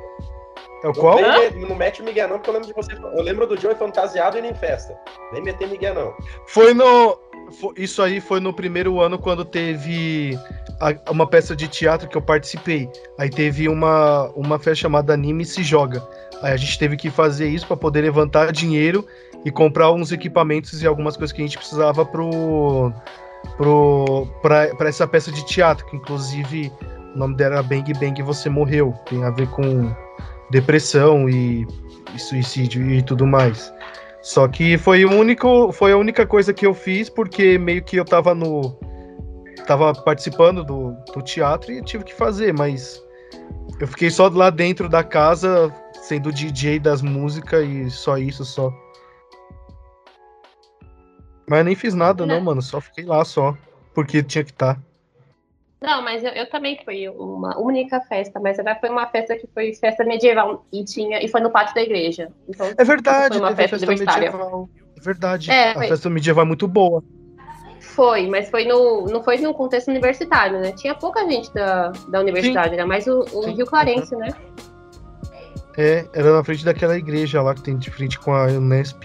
É 0.85 0.89
o 0.89 0.93
qual? 0.93 1.21
Não, 1.21 1.69
não 1.69 1.77
mete 1.77 2.03
Miguel 2.03 2.29
não, 2.29 2.37
porque 2.37 2.51
eu 2.51 2.55
lembro 2.55 2.69
de 2.69 2.75
você. 2.75 2.93
Eu 2.93 3.23
lembro 3.23 3.47
do 3.47 3.59
Joey 3.59 3.75
fantasiado 3.77 4.39
indo 4.39 4.47
em 4.49 4.55
festa. 4.55 4.97
Nem 5.33 5.43
meter 5.43 5.69
Miguel 5.69 5.95
não. 5.95 6.15
Foi 6.47 6.75
no. 6.75 7.19
fo- 7.61 7.73
Isso 7.77 8.03
aí 8.03 8.21
foi 8.21 8.41
no 8.41 8.53
primeiro 8.53 9.01
ano 9.01 9.19
quando 9.19 9.45
teve 9.45 10.39
a- 10.81 11.11
uma 11.11 11.27
peça 11.27 11.55
de 11.57 11.69
teatro 11.69 12.09
que 12.09 12.17
eu 12.17 12.23
participei. 12.23 12.89
Aí 13.19 13.31
teve 13.31 13.69
uma, 13.69 14.31
uma 14.35 14.59
festa 14.59 14.83
chamada 14.83 15.13
Anime 15.15 15.45
Se 15.45 15.63
Joga. 15.63 16.07
Aí 16.43 16.53
a 16.53 16.57
gente 16.57 16.79
teve 16.79 16.97
que 16.97 17.11
fazer 17.11 17.49
isso 17.49 17.67
para 17.67 17.77
poder 17.77 18.03
levantar 18.03 18.53
dinheiro 18.53 19.07
e 19.45 19.51
comprar 19.51 19.91
uns 19.93 20.13
equipamentos 20.13 20.83
e 20.83 20.87
algumas 20.87 21.17
coisas 21.17 21.35
que 21.35 21.41
a 21.41 21.45
gente 21.47 21.57
precisava 21.59 22.05
pro. 22.05 22.93
pra 24.43 24.89
essa 24.89 25.07
peça 25.07 25.31
de 25.31 25.45
teatro, 25.47 25.87
que 25.87 25.97
inclusive 25.97 26.71
o 27.15 27.19
nome 27.19 27.37
dela 27.37 27.55
era 27.57 27.63
Bang 27.63 27.93
Bang 27.95 28.23
Você 28.23 28.49
Morreu. 28.51 28.93
Tem 29.09 29.23
a 29.25 29.31
ver 29.31 29.49
com 29.49 29.95
depressão 30.51 31.29
e, 31.29 31.67
e 32.15 32.19
suicídio 32.19 32.91
e 32.91 33.03
tudo 33.03 33.27
mais. 33.27 33.73
Só 34.21 34.49
que 34.49 34.77
foi 34.77 35.05
o 35.05 35.13
único, 35.13 35.71
foi 35.73 35.93
a 35.93 35.97
única 35.97 36.27
coisa 36.27 36.53
que 36.53 36.67
eu 36.67 36.75
fiz 36.75 37.09
porque 37.09 37.57
meio 37.59 37.83
que 37.83 37.97
eu 37.97 38.05
tava 38.05 38.35
no 38.35 38.77
tava 39.67 39.93
participando 39.93 40.65
do, 40.65 40.93
do 41.13 41.23
teatro 41.23 41.73
e 41.73 41.83
tive 41.83 42.05
que 42.05 42.15
fazer, 42.15 42.55
mas 42.55 43.03
eu 43.81 43.87
fiquei 43.87 44.11
só 44.11 44.29
lá 44.29 44.49
dentro 44.49 44.89
da 44.89 45.03
casa 45.03 45.73
sendo 46.01 46.33
DJ 46.33 46.79
das 46.79 47.03
músicas 47.03 47.67
e 47.69 47.91
só 47.91 48.17
isso 48.17 48.45
só. 48.45 48.73
Mas 51.49 51.59
eu 51.61 51.65
nem 51.65 51.75
fiz 51.75 51.95
nada 51.95 52.27
não, 52.27 52.37
Não. 52.37 52.43
mano, 52.43 52.63
só 52.63 52.81
fiquei 52.81 53.05
lá 53.05 53.25
só, 53.25 53.57
porque 53.95 54.23
tinha 54.23 54.45
que 54.45 54.51
estar. 54.51 54.81
Não, 55.81 56.03
mas 56.03 56.25
eu, 56.25 56.31
eu 56.31 56.49
também 56.49 56.81
fui 56.85 57.09
uma 57.09 57.59
única 57.59 58.01
festa, 58.01 58.41
mas 58.41 58.59
ela 58.59 58.75
foi 58.77 58.89
uma 58.89 59.07
festa 59.09 59.37
que 59.37 59.47
foi 59.53 59.75
festa 59.75 60.05
medieval 60.05 60.67
e 60.73 60.85
tinha 60.85 61.23
e 61.23 61.29
foi 61.29 61.41
no 61.41 61.51
pátio 61.51 61.75
da 61.75 61.83
igreja. 61.83 62.33
Então, 62.49 62.67
É 62.77 62.85
verdade, 62.85 63.39
Foi 63.39 63.47
uma 63.47 63.55
festa 63.55 63.79
festa 63.79 64.05
medieval. 64.05 64.69
É 64.97 65.01
verdade. 65.01 65.51
É, 65.51 65.71
a 65.71 65.75
foi. 65.75 65.89
festa 65.89 66.09
medieval 66.09 66.45
é 66.45 66.49
muito 66.49 66.67
boa. 66.67 67.05
Foi, 67.97 68.29
mas 68.29 68.51
foi 68.51 68.67
no 68.67 69.07
não 69.07 69.25
foi 69.25 69.39
no 69.39 69.55
contexto 69.55 69.89
universitário, 69.89 70.61
né? 70.61 70.71
Tinha 70.73 70.95
pouca 70.95 71.27
gente 71.27 71.53
da, 71.53 71.91
da 72.09 72.21
universidade, 72.21 72.75
era 72.75 72.87
mais 72.87 73.07
o, 73.07 73.25
o. 73.33 73.47
Rio 73.47 73.65
Clarense, 73.65 74.15
né? 74.15 74.29
É, 75.79 76.07
era 76.13 76.33
na 76.35 76.45
frente 76.45 76.65
daquela 76.65 76.97
igreja 76.97 77.41
lá 77.41 77.55
que 77.55 77.63
tem 77.63 77.77
de 77.77 77.91
frente 77.91 78.19
com 78.19 78.35
a 78.35 78.45
Unesp. 78.45 79.05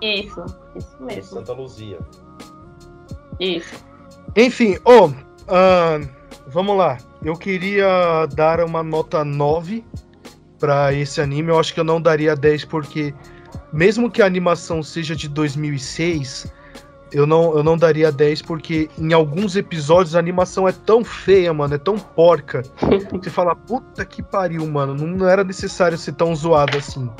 Isso, 0.00 0.44
isso 0.76 0.96
mesmo. 1.00 1.38
Santa 1.38 1.52
Luzia. 1.52 1.98
Isso. 3.40 3.74
Enfim, 4.36 4.78
ô, 4.84 5.10
ah, 5.48 6.00
vamos 6.46 6.76
lá. 6.76 6.98
Eu 7.22 7.36
queria 7.36 8.26
dar 8.32 8.60
uma 8.60 8.82
nota 8.82 9.24
9 9.24 9.84
pra 10.58 10.92
esse 10.92 11.20
anime. 11.20 11.50
Eu 11.50 11.58
acho 11.58 11.74
que 11.74 11.80
eu 11.80 11.84
não 11.84 12.00
daria 12.00 12.36
10 12.36 12.64
porque 12.66 13.12
mesmo 13.72 14.10
que 14.10 14.22
a 14.22 14.26
animação 14.26 14.82
seja 14.82 15.16
de 15.16 15.28
2006, 15.28 16.52
eu 17.12 17.26
não, 17.26 17.56
eu 17.56 17.62
não 17.62 17.76
daria 17.76 18.12
10 18.12 18.42
porque 18.42 18.88
em 18.98 19.12
alguns 19.12 19.56
episódios 19.56 20.14
a 20.14 20.18
animação 20.18 20.68
é 20.68 20.72
tão 20.72 21.04
feia, 21.04 21.52
mano, 21.52 21.74
é 21.74 21.78
tão 21.78 21.98
porca. 21.98 22.62
Você 23.12 23.30
fala, 23.30 23.54
puta 23.56 24.04
que 24.04 24.22
pariu, 24.22 24.66
mano, 24.66 24.94
não 24.94 25.28
era 25.28 25.42
necessário 25.42 25.96
ser 25.96 26.12
tão 26.12 26.34
zoado 26.34 26.76
assim. 26.76 27.10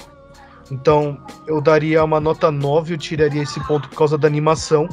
Então, 0.71 1.19
eu 1.47 1.61
daria 1.61 2.05
uma 2.05 2.21
nota 2.21 2.51
9, 2.51 2.95
eu 2.95 2.99
tiraria 2.99 3.43
esse 3.43 3.59
ponto 3.67 3.89
por 3.89 3.97
causa 3.97 4.19
da 4.19 4.29
animação. 4.29 4.89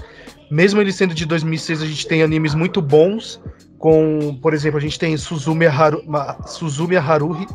Mesmo 0.50 0.80
ele 0.80 0.92
sendo 0.92 1.14
de 1.14 1.26
2006, 1.26 1.82
a 1.82 1.86
gente 1.86 2.08
tem 2.08 2.24
animes 2.24 2.54
muito 2.56 2.82
bons. 2.82 3.42
Com, 3.78 4.40
por 4.42 4.54
exemplo, 4.54 4.78
a 4.78 4.82
gente 4.82 4.98
tem 4.98 5.18
Suzumi 5.18 5.68
Haru, 5.68 6.02
Suzumi 6.46 6.96
Haruhi. 6.96 7.46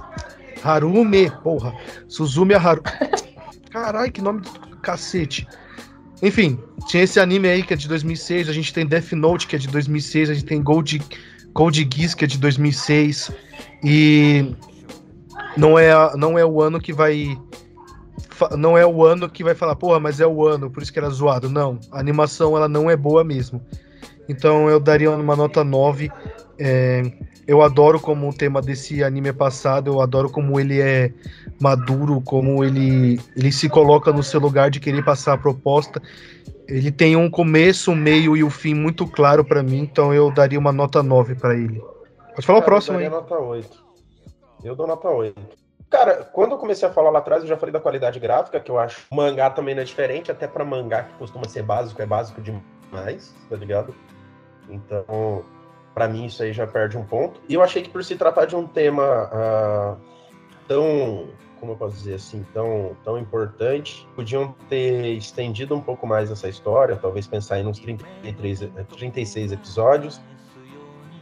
Harume, 0.63 1.31
porra. 1.43 1.75
Suzumi 2.09 2.55
Haru. 2.55 2.83
Caralho, 3.71 4.13
que 4.13 4.21
nome 4.21 4.43
do 4.43 4.77
cacete. 4.83 5.49
Enfim, 6.23 6.59
tinha 6.87 7.03
esse 7.03 7.19
anime 7.19 7.49
aí 7.49 7.63
que 7.63 7.73
é 7.73 7.77
de 7.77 7.89
2006. 7.89 8.49
A 8.49 8.53
gente 8.53 8.73
tem 8.73 8.87
Death 8.87 9.13
Note, 9.13 9.47
que 9.47 9.57
é 9.57 9.59
de 9.59 9.69
2006. 9.69 10.31
A 10.31 10.35
gente 10.35 10.47
tem 10.47 10.63
Gold, 10.63 11.03
Gold 11.55 11.89
Geass, 11.93 12.15
que 12.15 12.25
é 12.25 12.29
de 12.29 12.39
2006. 12.39 13.33
E 13.83 14.55
não 15.57 15.79
é, 15.79 15.93
não 16.17 16.39
é 16.39 16.45
o 16.45 16.61
ano 16.61 16.81
que 16.81 16.93
vai 16.93 17.37
não 18.57 18.77
é 18.77 18.87
o 18.87 19.05
ano 19.05 19.29
que 19.29 19.45
vai 19.45 19.55
falar, 19.55 19.77
porra, 19.77 20.01
mas 20.01 20.19
é 20.21 20.27
o 20.27 20.47
ano, 20.47 20.71
por 20.71 20.83
isso 20.83 20.93
que 20.93 20.99
era 20.99 21.11
zoado. 21.11 21.51
Não, 21.51 21.79
a 21.93 22.01
animação 22.01 22.57
ela 22.57 22.69
não 22.69 22.91
é 22.91 22.97
boa 22.97 23.23
mesmo. 23.23 23.61
Então 24.29 24.69
eu 24.69 24.81
daria 24.81 25.11
uma 25.11 25.37
nota 25.37 25.63
9. 25.65 26.11
É, 26.59 27.03
eu 27.51 27.63
adoro 27.63 27.99
como 27.99 28.29
o 28.29 28.33
tema 28.33 28.63
desse 28.63 29.03
anime 29.03 29.31
é 29.31 29.33
passado, 29.33 29.91
eu 29.91 30.01
adoro 30.01 30.31
como 30.31 30.61
ele 30.61 30.81
é 30.81 31.13
maduro, 31.61 32.21
como 32.21 32.63
ele, 32.63 33.21
ele 33.37 33.51
se 33.51 33.69
coloca 33.69 34.13
no 34.13 34.23
seu 34.23 34.39
lugar 34.39 34.71
de 34.71 34.79
querer 34.79 35.05
passar 35.05 35.33
a 35.33 35.37
proposta. 35.37 36.01
Ele 36.69 36.93
tem 36.93 37.17
um 37.17 37.29
começo, 37.29 37.91
um 37.91 37.97
meio 37.97 38.37
e 38.37 38.45
o 38.45 38.51
fim 38.51 38.73
muito 38.73 39.05
claro 39.05 39.45
pra 39.45 39.65
mim, 39.65 39.81
então 39.81 40.15
eu 40.15 40.31
daria 40.31 40.61
uma 40.61 40.71
nota 40.71 41.03
9 41.03 41.35
pra 41.35 41.57
ele. 41.57 41.83
Pode 42.37 42.47
falar 42.47 42.61
o 42.61 42.63
Cara, 42.63 42.71
próximo 42.71 42.95
eu 42.95 42.99
aí. 43.01 43.05
daria 43.07 43.21
nota 43.21 43.35
8. 43.37 43.85
Eu 44.63 44.77
dou 44.77 44.87
nota 44.87 45.09
8. 45.09 45.35
Cara, 45.91 46.23
quando 46.33 46.53
eu 46.53 46.59
comecei 46.59 46.89
a 46.89 46.93
falar 46.93 47.11
lá 47.11 47.19
atrás, 47.19 47.43
eu 47.43 47.49
já 47.49 47.57
falei 47.57 47.73
da 47.73 47.81
qualidade 47.81 48.21
gráfica, 48.21 48.61
que 48.61 48.71
eu 48.71 48.79
acho 48.79 49.01
o 49.11 49.17
mangá 49.17 49.51
também 49.51 49.75
não 49.75 49.83
é 49.83 49.85
diferente, 49.85 50.31
até 50.31 50.47
pra 50.47 50.65
mangá 50.65 51.03
que 51.03 51.15
costuma 51.15 51.49
ser 51.49 51.65
básico, 51.65 52.01
é 52.01 52.07
básico 52.07 52.41
demais, 52.41 53.35
tá 53.49 53.57
ligado? 53.57 53.93
Então, 54.69 55.45
pra 55.95 56.09
mim 56.09 56.27
isso 56.27 56.43
aí 56.43 56.53
já 56.53 56.67
perde 56.67 56.97
um 56.97 57.05
ponto. 57.05 57.41
E 57.49 57.55
eu 57.55 57.63
achei 57.63 57.83
que 57.83 57.91
por 57.91 58.03
se 58.05 58.17
tratar 58.17 58.47
de 58.47 58.55
um 58.57 58.67
tema 58.67 59.05
ah, 59.33 59.97
tão, 60.69 61.29
como 61.59 61.73
eu 61.73 61.77
posso 61.77 61.97
dizer 61.97 62.15
assim, 62.15 62.45
tão, 62.55 62.97
tão 63.05 63.19
importante, 63.19 64.07
podiam 64.15 64.55
ter 64.69 65.15
estendido 65.17 65.75
um 65.75 65.81
pouco 65.81 66.07
mais 66.07 66.31
essa 66.31 66.49
história, 66.49 66.97
talvez 66.97 67.27
pensar 67.27 67.59
em 67.59 67.67
uns 67.67 67.79
33, 67.79 68.63
eh, 68.63 68.69
36 68.97 69.53
episódios, 69.53 70.21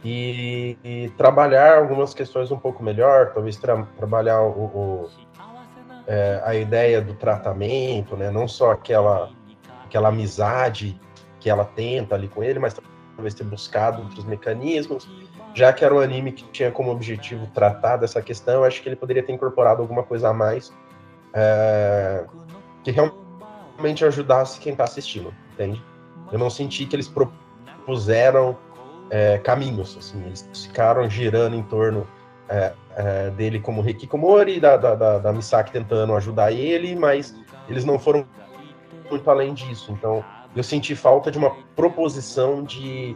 e, 0.03 0.77
e 0.83 1.09
trabalhar 1.17 1.77
algumas 1.77 2.13
questões 2.13 2.51
um 2.51 2.57
pouco 2.57 2.81
melhor, 2.81 3.33
talvez 3.33 3.57
tra- 3.57 3.85
trabalhar 3.97 4.41
o, 4.41 4.49
o- 4.65 5.09
é, 6.07 6.41
a 6.45 6.55
ideia 6.55 7.01
do 7.01 7.13
tratamento, 7.13 8.15
né? 8.15 8.31
Não 8.31 8.47
só 8.47 8.71
aquela 8.71 9.29
aquela 9.85 10.09
amizade 10.09 10.99
que 11.39 11.49
ela 11.49 11.65
tenta 11.65 12.15
ali 12.15 12.27
com 12.27 12.43
ele, 12.43 12.59
mas 12.59 12.75
talvez 13.19 13.33
ter 13.33 13.43
buscado 13.43 14.01
outros 14.01 14.23
mecanismos. 14.23 15.07
Já 15.53 15.73
que 15.73 15.83
era 15.83 15.93
um 15.93 15.99
anime 15.99 16.31
que 16.31 16.43
tinha 16.45 16.71
como 16.71 16.91
objetivo 16.91 17.45
tratar 17.53 17.97
dessa 17.97 18.21
questão, 18.21 18.63
acho 18.63 18.81
que 18.81 18.87
ele 18.87 18.95
poderia 18.95 19.21
ter 19.21 19.33
incorporado 19.33 19.81
alguma 19.81 20.03
coisa 20.03 20.29
a 20.29 20.33
mais 20.33 20.71
é, 21.33 22.23
que 22.83 22.91
realmente 22.91 24.05
ajudasse 24.05 24.59
quem 24.59 24.71
está 24.71 24.85
assistindo, 24.85 25.33
entende? 25.53 25.83
Eu 26.31 26.39
não 26.39 26.49
senti 26.49 26.85
que 26.85 26.95
eles 26.95 27.07
propuseram 27.07 28.57
é, 29.09 29.39
caminhos, 29.39 29.97
assim, 29.97 30.23
eles 30.25 30.47
ficaram 30.53 31.09
girando 31.09 31.55
em 31.55 31.63
torno 31.63 32.07
é, 32.47 32.73
é, 32.95 33.29
dele 33.31 33.59
como 33.59 33.87
Hikikomori, 33.87 34.59
da, 34.59 34.77
da, 34.77 34.95
da, 34.95 35.17
da 35.17 35.33
Misaki 35.33 35.71
tentando 35.71 36.15
ajudar 36.15 36.51
ele, 36.51 36.95
mas 36.95 37.35
eles 37.67 37.83
não 37.83 37.97
foram 37.97 38.25
muito 39.09 39.29
além 39.29 39.53
disso. 39.55 39.91
Então, 39.91 40.23
eu 40.55 40.63
senti 40.63 40.95
falta 40.95 41.31
de 41.31 41.37
uma 41.37 41.51
proposição 41.75 42.63
de, 42.63 43.15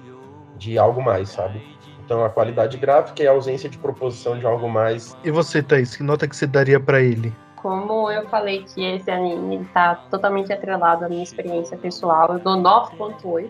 de 0.58 0.78
algo 0.78 1.02
mais, 1.02 1.30
sabe? 1.30 1.62
Então, 2.06 2.24
a 2.24 2.30
qualidade 2.30 2.78
gráfica 2.78 3.24
e 3.24 3.28
a 3.28 3.32
ausência 3.32 3.70
de 3.70 3.78
proposição 3.78 4.38
de 4.38 4.46
algo 4.46 4.70
mais. 4.70 5.18
E 5.24 5.32
você, 5.32 5.64
Thaís, 5.64 5.96
que 5.96 6.04
nota 6.04 6.28
que 6.28 6.36
você 6.36 6.46
daria 6.46 6.80
para 6.80 7.02
ele? 7.02 7.34
Como 7.56 8.12
eu 8.12 8.28
falei 8.28 8.64
que 8.64 8.84
esse 8.84 9.10
anime 9.10 9.62
está 9.64 9.96
totalmente 9.96 10.52
atrelado 10.52 11.06
à 11.06 11.10
minha 11.10 11.24
experiência 11.24 11.78
pessoal, 11.78 12.34
eu 12.34 12.40
dou 12.40 12.58
9.8. 12.58 13.50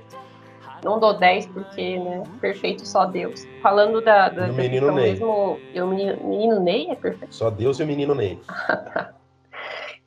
Não 0.84 1.00
dou 1.00 1.18
10 1.18 1.48
porque, 1.48 1.98
né, 1.98 2.24
perfeito 2.40 2.86
só 2.86 3.06
Deus. 3.06 3.48
Falando 3.62 4.02
da, 4.02 4.30
da 4.30 4.48
o 4.48 4.54
menino 4.54 4.92
Ney. 4.92 5.14
mesmo, 5.14 5.60
eu, 5.74 5.88
menino, 5.88 6.28
menino 6.28 6.60
Ney 6.60 6.92
é 6.92 6.96
perfeito. 6.96 7.34
Só 7.34 7.50
Deus 7.50 7.80
e 7.80 7.84
o 7.84 7.88
menino 7.88 8.14
Ney. 8.14 8.40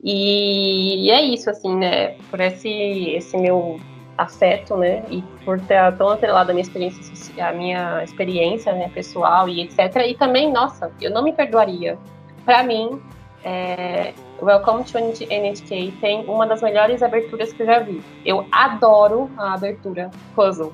E 0.08 1.10
é 1.10 1.20
isso, 1.20 1.50
assim, 1.50 1.74
né? 1.74 2.10
Por 2.30 2.40
esse, 2.40 2.70
esse 2.70 3.36
meu 3.36 3.80
afeto, 4.16 4.76
né? 4.76 5.02
E 5.10 5.20
por 5.44 5.60
ter 5.60 5.96
tão 5.96 6.10
atrelado 6.10 6.52
a 6.52 6.54
minha 6.54 6.62
experiência, 6.62 7.44
a 7.44 7.52
minha 7.52 8.04
experiência, 8.04 8.72
né, 8.72 8.88
pessoal 8.94 9.48
e 9.48 9.62
etc. 9.62 9.96
E 10.06 10.14
também, 10.14 10.52
nossa, 10.52 10.92
eu 11.00 11.10
não 11.10 11.24
me 11.24 11.32
perdoaria. 11.32 11.98
Para 12.44 12.62
mim, 12.62 13.02
é, 13.42 14.14
Welcome 14.40 14.84
to 14.84 14.98
NHK 14.98 15.92
tem 16.00 16.24
uma 16.26 16.46
das 16.46 16.62
melhores 16.62 17.02
aberturas 17.02 17.52
que 17.52 17.62
eu 17.62 17.66
já 17.66 17.80
vi. 17.80 18.00
Eu 18.24 18.46
adoro 18.52 19.28
a 19.36 19.54
abertura 19.54 20.10
puzzle. 20.36 20.72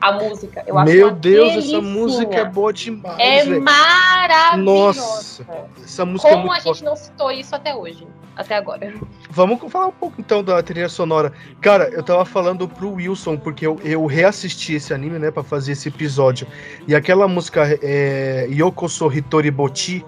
A 0.00 0.12
música, 0.12 0.62
eu 0.66 0.78
acho 0.78 0.92
Meu 0.92 1.10
Deus, 1.10 1.56
essa 1.56 1.80
música 1.80 2.36
é 2.36 2.44
boa 2.44 2.72
demais. 2.72 3.16
É 3.18 3.44
véio. 3.44 3.62
maravilhosa. 3.62 4.62
Nossa, 4.62 5.46
essa 5.82 6.04
música 6.04 6.30
Como 6.30 6.52
é 6.52 6.58
a 6.58 6.60
gente 6.60 6.84
não 6.84 6.94
citou 6.96 7.30
isso 7.30 7.54
até 7.54 7.74
hoje, 7.74 8.06
até 8.36 8.56
agora. 8.56 8.92
Vamos 9.30 9.58
falar 9.72 9.86
um 9.86 9.92
pouco 9.92 10.16
então 10.18 10.44
da 10.44 10.62
trilha 10.62 10.88
sonora. 10.88 11.32
Cara, 11.60 11.88
eu 11.88 12.02
tava 12.02 12.24
falando 12.24 12.68
pro 12.68 12.92
Wilson, 12.94 13.38
porque 13.38 13.66
eu, 13.66 13.80
eu 13.82 14.04
reassisti 14.04 14.74
esse 14.74 14.92
anime, 14.92 15.18
né, 15.18 15.30
pra 15.30 15.42
fazer 15.42 15.72
esse 15.72 15.88
episódio. 15.88 16.46
E 16.86 16.94
aquela 16.94 17.26
música 17.26 17.78
é, 17.82 18.46
Yoko 18.50 18.86
Hitori 19.12 19.50
Boti, 19.50 20.04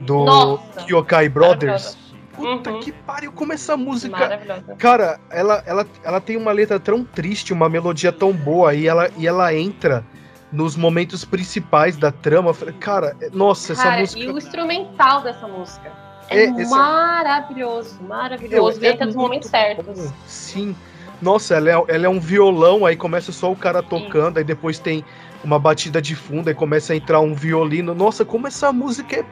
do 0.00 0.24
Nossa, 0.24 0.84
Kyokai 0.84 1.28
Brothers. 1.28 1.96
Puta 2.38 2.70
Uhum. 2.70 2.80
que 2.80 2.92
pariu, 2.92 3.32
como 3.32 3.52
essa 3.52 3.76
música. 3.76 4.38
Cara, 4.78 5.18
ela, 5.30 5.62
ela, 5.66 5.86
ela 6.04 6.20
tem 6.20 6.36
uma 6.36 6.52
letra 6.52 6.78
tão 6.78 7.02
triste, 7.04 7.52
uma 7.52 7.68
melodia 7.68 8.12
tão 8.12 8.32
boa, 8.32 8.74
e 8.74 8.86
ela, 8.86 9.10
e 9.16 9.26
ela 9.26 9.52
entra 9.54 10.04
nos 10.52 10.76
momentos 10.76 11.24
principais 11.24 11.96
da 11.96 12.10
trama. 12.12 12.54
Eu 12.60 12.72
Cara, 12.80 13.16
nossa, 13.32 13.72
essa 13.72 13.82
Cara, 13.82 14.00
música. 14.00 14.20
e 14.22 14.28
o 14.28 14.38
instrumental 14.38 15.22
dessa 15.22 15.46
música 15.48 15.90
é, 16.30 16.44
É, 16.44 16.50
esse- 16.60 16.70
maravilhoso, 16.70 18.00
maravilhoso. 18.02 18.80
Meu, 18.80 18.88
é 18.90 18.92
entra 18.92 19.06
nos 19.06 19.14
muito 19.14 19.26
momentos 19.28 19.50
certos. 19.50 19.98
bom. 19.98 20.12
Sim. 20.26 20.76
Nossa, 21.20 21.56
ela 21.56 21.68
é, 21.70 21.84
ela 21.88 22.06
é 22.06 22.08
um 22.08 22.20
violão, 22.20 22.86
aí 22.86 22.96
começa 22.96 23.32
só 23.32 23.50
o 23.50 23.56
cara 23.56 23.82
tocando, 23.82 24.38
aí 24.38 24.44
depois 24.44 24.78
tem 24.78 25.04
uma 25.42 25.58
batida 25.58 26.00
de 26.00 26.14
fundo, 26.14 26.48
aí 26.48 26.54
começa 26.54 26.92
a 26.92 26.96
entrar 26.96 27.18
um 27.20 27.34
violino. 27.34 27.92
Nossa, 27.94 28.24
como 28.24 28.46
essa 28.46 28.72
música 28.72 29.16
é. 29.16 29.24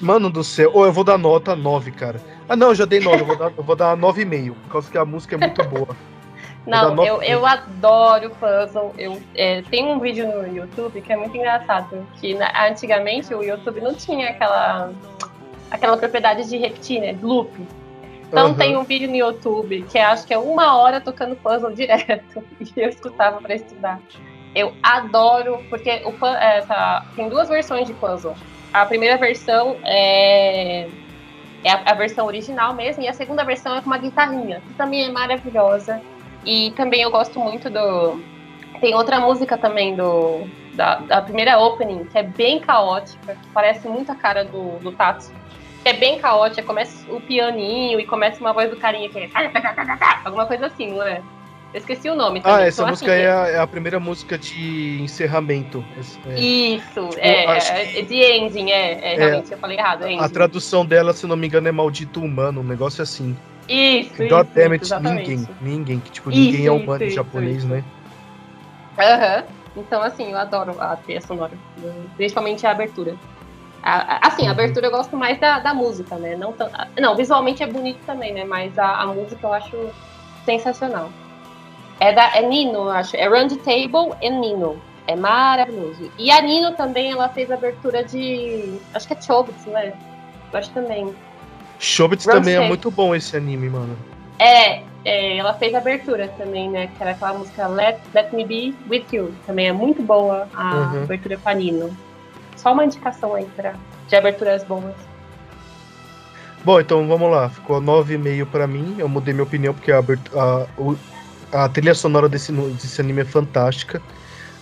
Mano 0.00 0.30
do 0.30 0.42
céu. 0.44 0.70
Ou 0.74 0.84
eu 0.86 0.92
vou 0.92 1.04
dar 1.04 1.18
nota 1.18 1.54
9, 1.56 1.90
cara. 1.92 2.20
Ah, 2.48 2.56
não, 2.56 2.68
eu 2.68 2.74
já 2.74 2.84
dei 2.84 3.00
9, 3.00 3.22
eu 3.22 3.26
vou 3.26 3.36
dar, 3.36 3.52
eu 3.56 3.62
vou 3.64 3.76
dar 3.76 3.96
9,5, 3.96 4.54
por 4.64 4.72
causa 4.72 4.90
que 4.90 4.98
a 4.98 5.04
música 5.04 5.34
é 5.34 5.38
muito 5.38 5.64
boa. 5.64 5.88
Não, 6.66 7.04
eu, 7.04 7.22
eu 7.22 7.44
adoro 7.44 8.30
puzzle. 8.40 8.94
Eu, 8.96 9.20
é, 9.34 9.60
tem 9.70 9.84
um 9.86 9.98
vídeo 10.00 10.26
no 10.26 10.46
YouTube 10.56 10.98
que 11.02 11.12
é 11.12 11.16
muito 11.16 11.36
engraçado. 11.36 12.06
Que 12.18 12.32
na- 12.34 12.66
antigamente 12.68 13.34
o 13.34 13.42
YouTube 13.42 13.82
não 13.82 13.92
tinha 13.92 14.30
aquela, 14.30 14.90
aquela 15.70 15.94
propriedade 15.98 16.48
de 16.48 16.56
repetir, 16.56 17.02
né? 17.02 17.18
Loop. 17.22 17.50
Então 18.28 18.46
Aham. 18.46 18.54
tem 18.54 18.76
um 18.78 18.82
vídeo 18.82 19.10
no 19.10 19.14
YouTube 19.14 19.82
que 19.90 19.98
acho 19.98 20.26
que 20.26 20.32
é 20.32 20.38
uma 20.38 20.74
hora 20.78 21.02
tocando 21.02 21.36
puzzle 21.36 21.70
direto. 21.76 22.42
E 22.58 22.72
eu 22.80 22.88
escutava 22.88 23.42
pra 23.42 23.54
estudar. 23.56 24.00
Eu 24.54 24.72
adoro, 24.82 25.58
porque 25.68 26.00
o, 26.06 26.12
pu- 26.12 26.24
essa, 26.26 27.04
tem 27.14 27.28
duas 27.28 27.46
versões 27.50 27.86
de 27.86 27.92
puzzle. 27.92 28.34
A 28.74 28.84
primeira 28.86 29.16
versão 29.16 29.76
é, 29.84 30.88
é 31.62 31.70
a, 31.70 31.92
a 31.92 31.94
versão 31.94 32.26
original 32.26 32.74
mesmo, 32.74 33.04
e 33.04 33.08
a 33.08 33.12
segunda 33.12 33.44
versão 33.44 33.76
é 33.76 33.80
com 33.80 33.86
uma 33.86 33.98
guitarrinha, 33.98 34.60
que 34.60 34.74
também 34.74 35.04
é 35.04 35.12
maravilhosa. 35.12 36.02
E 36.44 36.72
também 36.72 37.02
eu 37.02 37.10
gosto 37.10 37.38
muito 37.38 37.70
do. 37.70 38.20
Tem 38.80 38.92
outra 38.92 39.20
música 39.20 39.56
também 39.56 39.94
do. 39.94 40.48
Da, 40.74 40.96
da 40.96 41.22
primeira 41.22 41.56
opening, 41.56 42.04
que 42.06 42.18
é 42.18 42.24
bem 42.24 42.58
caótica, 42.58 43.36
que 43.36 43.48
parece 43.54 43.86
muito 43.86 44.10
a 44.10 44.16
cara 44.16 44.44
do, 44.44 44.76
do 44.80 44.90
Tatsu. 44.90 45.32
Que 45.84 45.90
é 45.90 45.92
bem 45.92 46.18
caótica, 46.18 46.66
começa 46.66 47.08
o 47.12 47.20
pianinho 47.20 48.00
e 48.00 48.04
começa 48.04 48.40
uma 48.40 48.52
voz 48.52 48.68
do 48.68 48.76
carinha 48.76 49.08
que 49.08 49.20
é. 49.20 49.30
Alguma 50.24 50.46
coisa 50.46 50.66
assim, 50.66 50.90
não 50.90 51.06
é? 51.06 51.22
Eu 51.74 51.80
esqueci 51.80 52.08
o 52.08 52.14
nome 52.14 52.38
Ah, 52.44 52.52
também. 52.52 52.66
essa 52.68 52.82
então, 52.82 52.90
música 52.92 53.12
assim, 53.12 53.20
é 53.22 53.28
a, 53.32 53.48
é 53.48 53.58
a 53.58 53.66
primeira 53.66 53.98
música 53.98 54.38
de 54.38 54.96
encerramento. 55.02 55.84
É. 56.28 56.38
Isso, 56.40 57.16
é, 57.18 57.44
acho 57.46 57.72
é, 57.72 57.98
é 57.98 58.02
de 58.02 58.14
ending, 58.14 58.70
é, 58.70 59.14
é, 59.14 59.16
realmente, 59.16 59.50
eu 59.50 59.58
falei 59.58 59.76
errado, 59.76 60.04
é 60.04 60.06
A 60.06 60.12
ending. 60.12 60.32
tradução 60.32 60.86
dela, 60.86 61.12
se 61.12 61.26
não 61.26 61.34
me 61.36 61.48
engano, 61.48 61.66
é 61.66 61.72
maldito 61.72 62.20
humano, 62.20 62.60
um 62.60 62.64
negócio 62.64 63.02
assim. 63.02 63.36
Isso, 63.68 64.22
isso, 64.22 64.28
God 64.28 64.46
damn 64.54 64.72
it, 64.72 65.00
ninguém. 65.00 65.48
Ninguém, 65.60 65.98
que 65.98 66.12
tipo, 66.12 66.30
Isso, 66.30 66.38
ninguém 66.40 66.60
é 66.60 66.62
isso, 66.72 66.72
humano 66.74 67.02
em 67.02 67.06
isso, 67.08 67.16
japonês, 67.16 67.56
isso. 67.56 67.66
né? 67.66 67.82
Aham. 68.96 69.44
Então, 69.76 70.00
assim, 70.00 70.30
eu 70.30 70.38
adoro 70.38 70.80
a 70.80 70.94
trilha 70.94 71.20
sonora. 71.20 71.58
Principalmente 72.16 72.64
a 72.64 72.70
abertura. 72.70 73.16
A- 73.82 74.14
a- 74.14 74.28
assim, 74.28 74.42
a 74.42 74.44
Uhum. 74.46 74.50
abertura 74.52 74.86
eu 74.86 74.92
gosto 74.92 75.16
mais 75.16 75.40
da, 75.40 75.58
da 75.58 75.74
música, 75.74 76.16
né? 76.18 76.36
Não, 76.36 76.52
tão- 76.52 76.70
não, 77.00 77.16
visualmente 77.16 77.64
é 77.64 77.66
bonito 77.66 77.98
também, 78.06 78.32
né? 78.32 78.44
Mas 78.44 78.78
a, 78.78 79.00
a 79.02 79.06
música 79.08 79.44
eu 79.44 79.52
acho 79.52 79.90
sensacional. 80.44 81.10
É 82.00 82.12
da 82.12 82.36
é 82.36 82.42
Nino, 82.42 82.88
acho. 82.90 83.16
É 83.16 83.28
the 83.28 83.56
Table 83.56 84.16
e 84.20 84.30
Nino. 84.30 84.80
É 85.06 85.14
maravilhoso. 85.14 86.10
E 86.18 86.30
a 86.30 86.40
Nino 86.40 86.72
também, 86.72 87.12
ela 87.12 87.28
fez 87.28 87.50
abertura 87.50 88.02
de. 88.02 88.78
Acho 88.94 89.06
que 89.06 89.12
é 89.14 89.20
Chobits, 89.20 89.66
né? 89.66 89.92
Eu 90.52 90.58
acho 90.58 90.70
também. 90.70 91.14
Shobits 91.78 92.24
Run 92.26 92.32
também 92.32 92.54
é 92.54 92.58
Safe. 92.58 92.68
muito 92.68 92.90
bom 92.90 93.14
esse 93.14 93.36
anime, 93.36 93.68
mano. 93.68 93.96
É, 94.38 94.82
é, 95.04 95.36
ela 95.36 95.54
fez 95.54 95.74
abertura 95.74 96.28
também, 96.38 96.70
né? 96.70 96.86
Que 96.96 97.02
era 97.02 97.12
aquela 97.12 97.34
música 97.34 97.66
Let, 97.66 97.98
Let 98.14 98.32
Me 98.32 98.44
Be 98.44 98.74
With 98.90 99.04
You. 99.12 99.34
Também 99.46 99.68
é 99.68 99.72
muito 99.72 100.02
boa 100.02 100.48
a 100.54 100.74
Uhum. 100.74 101.02
abertura 101.02 101.36
com 101.36 101.48
a 101.48 101.54
Nino. 101.54 101.96
Só 102.56 102.72
uma 102.72 102.84
indicação 102.84 103.34
aí 103.34 103.44
pra, 103.56 103.74
de 104.08 104.16
aberturas 104.16 104.64
boas. 104.64 104.94
Bom, 106.64 106.80
então 106.80 107.06
vamos 107.06 107.30
lá. 107.30 107.50
Ficou 107.50 107.80
9,5 107.80 108.46
pra 108.46 108.66
mim. 108.66 108.96
Eu 108.98 109.08
mudei 109.08 109.34
minha 109.34 109.44
opinião 109.44 109.74
porque 109.74 109.92
a, 109.92 109.98
a, 109.98 110.66
o- 110.78 110.96
a 111.54 111.68
trilha 111.68 111.94
sonora 111.94 112.28
desse, 112.28 112.52
desse 112.52 113.00
anime 113.00 113.22
é 113.22 113.24
fantástica. 113.24 114.02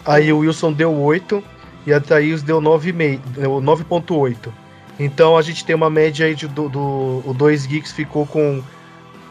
Aí 0.04 0.32
o 0.32 0.38
Wilson 0.38 0.72
deu 0.72 0.94
8 0.94 1.42
e 1.86 1.92
a 1.92 2.00
Thaís 2.00 2.42
deu 2.42 2.60
9,5, 2.60 3.20
deu 3.28 3.52
9.8. 3.60 4.52
Então 5.00 5.36
a 5.36 5.42
gente 5.42 5.64
tem 5.64 5.74
uma 5.74 5.88
média 5.88 6.26
aí 6.26 6.34
de, 6.34 6.46
do, 6.46 6.68
do 6.68 7.22
o 7.24 7.34
2 7.36 7.66
Geeks 7.66 7.92
ficou 7.92 8.26
com 8.26 8.62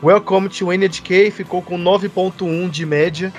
Welcome 0.04 0.50
to 0.50 0.74
NHK, 0.74 1.30
ficou 1.30 1.62
com 1.62 1.78
9.1 1.78 2.70
de 2.70 2.86
média. 2.86 3.32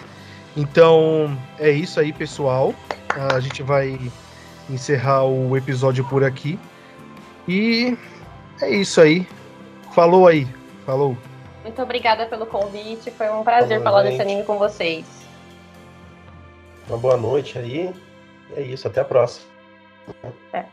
Então 0.56 1.36
é 1.58 1.70
isso 1.70 1.98
aí, 1.98 2.12
pessoal. 2.12 2.74
A 3.08 3.40
gente 3.40 3.62
vai 3.62 3.98
encerrar 4.70 5.24
o 5.24 5.56
episódio 5.56 6.04
por 6.04 6.22
aqui. 6.22 6.58
E 7.48 7.96
é 8.60 8.70
isso 8.70 9.00
aí. 9.00 9.26
Falou 9.92 10.28
aí. 10.28 10.46
Falou. 10.86 11.16
Muito 11.62 11.80
obrigada 11.80 12.26
pelo 12.26 12.46
convite. 12.46 13.10
Foi 13.10 13.30
um 13.30 13.44
prazer 13.44 13.78
Falou, 13.78 13.84
falar 13.84 14.02
gente. 14.02 14.12
desse 14.12 14.22
anime 14.22 14.44
com 14.44 14.58
vocês. 14.58 15.06
Uma 16.88 16.98
boa 16.98 17.16
noite 17.16 17.58
aí. 17.58 17.94
É 18.56 18.60
isso, 18.60 18.86
até 18.86 19.00
a 19.00 19.04
próxima. 19.04 19.46
É. 20.52 20.64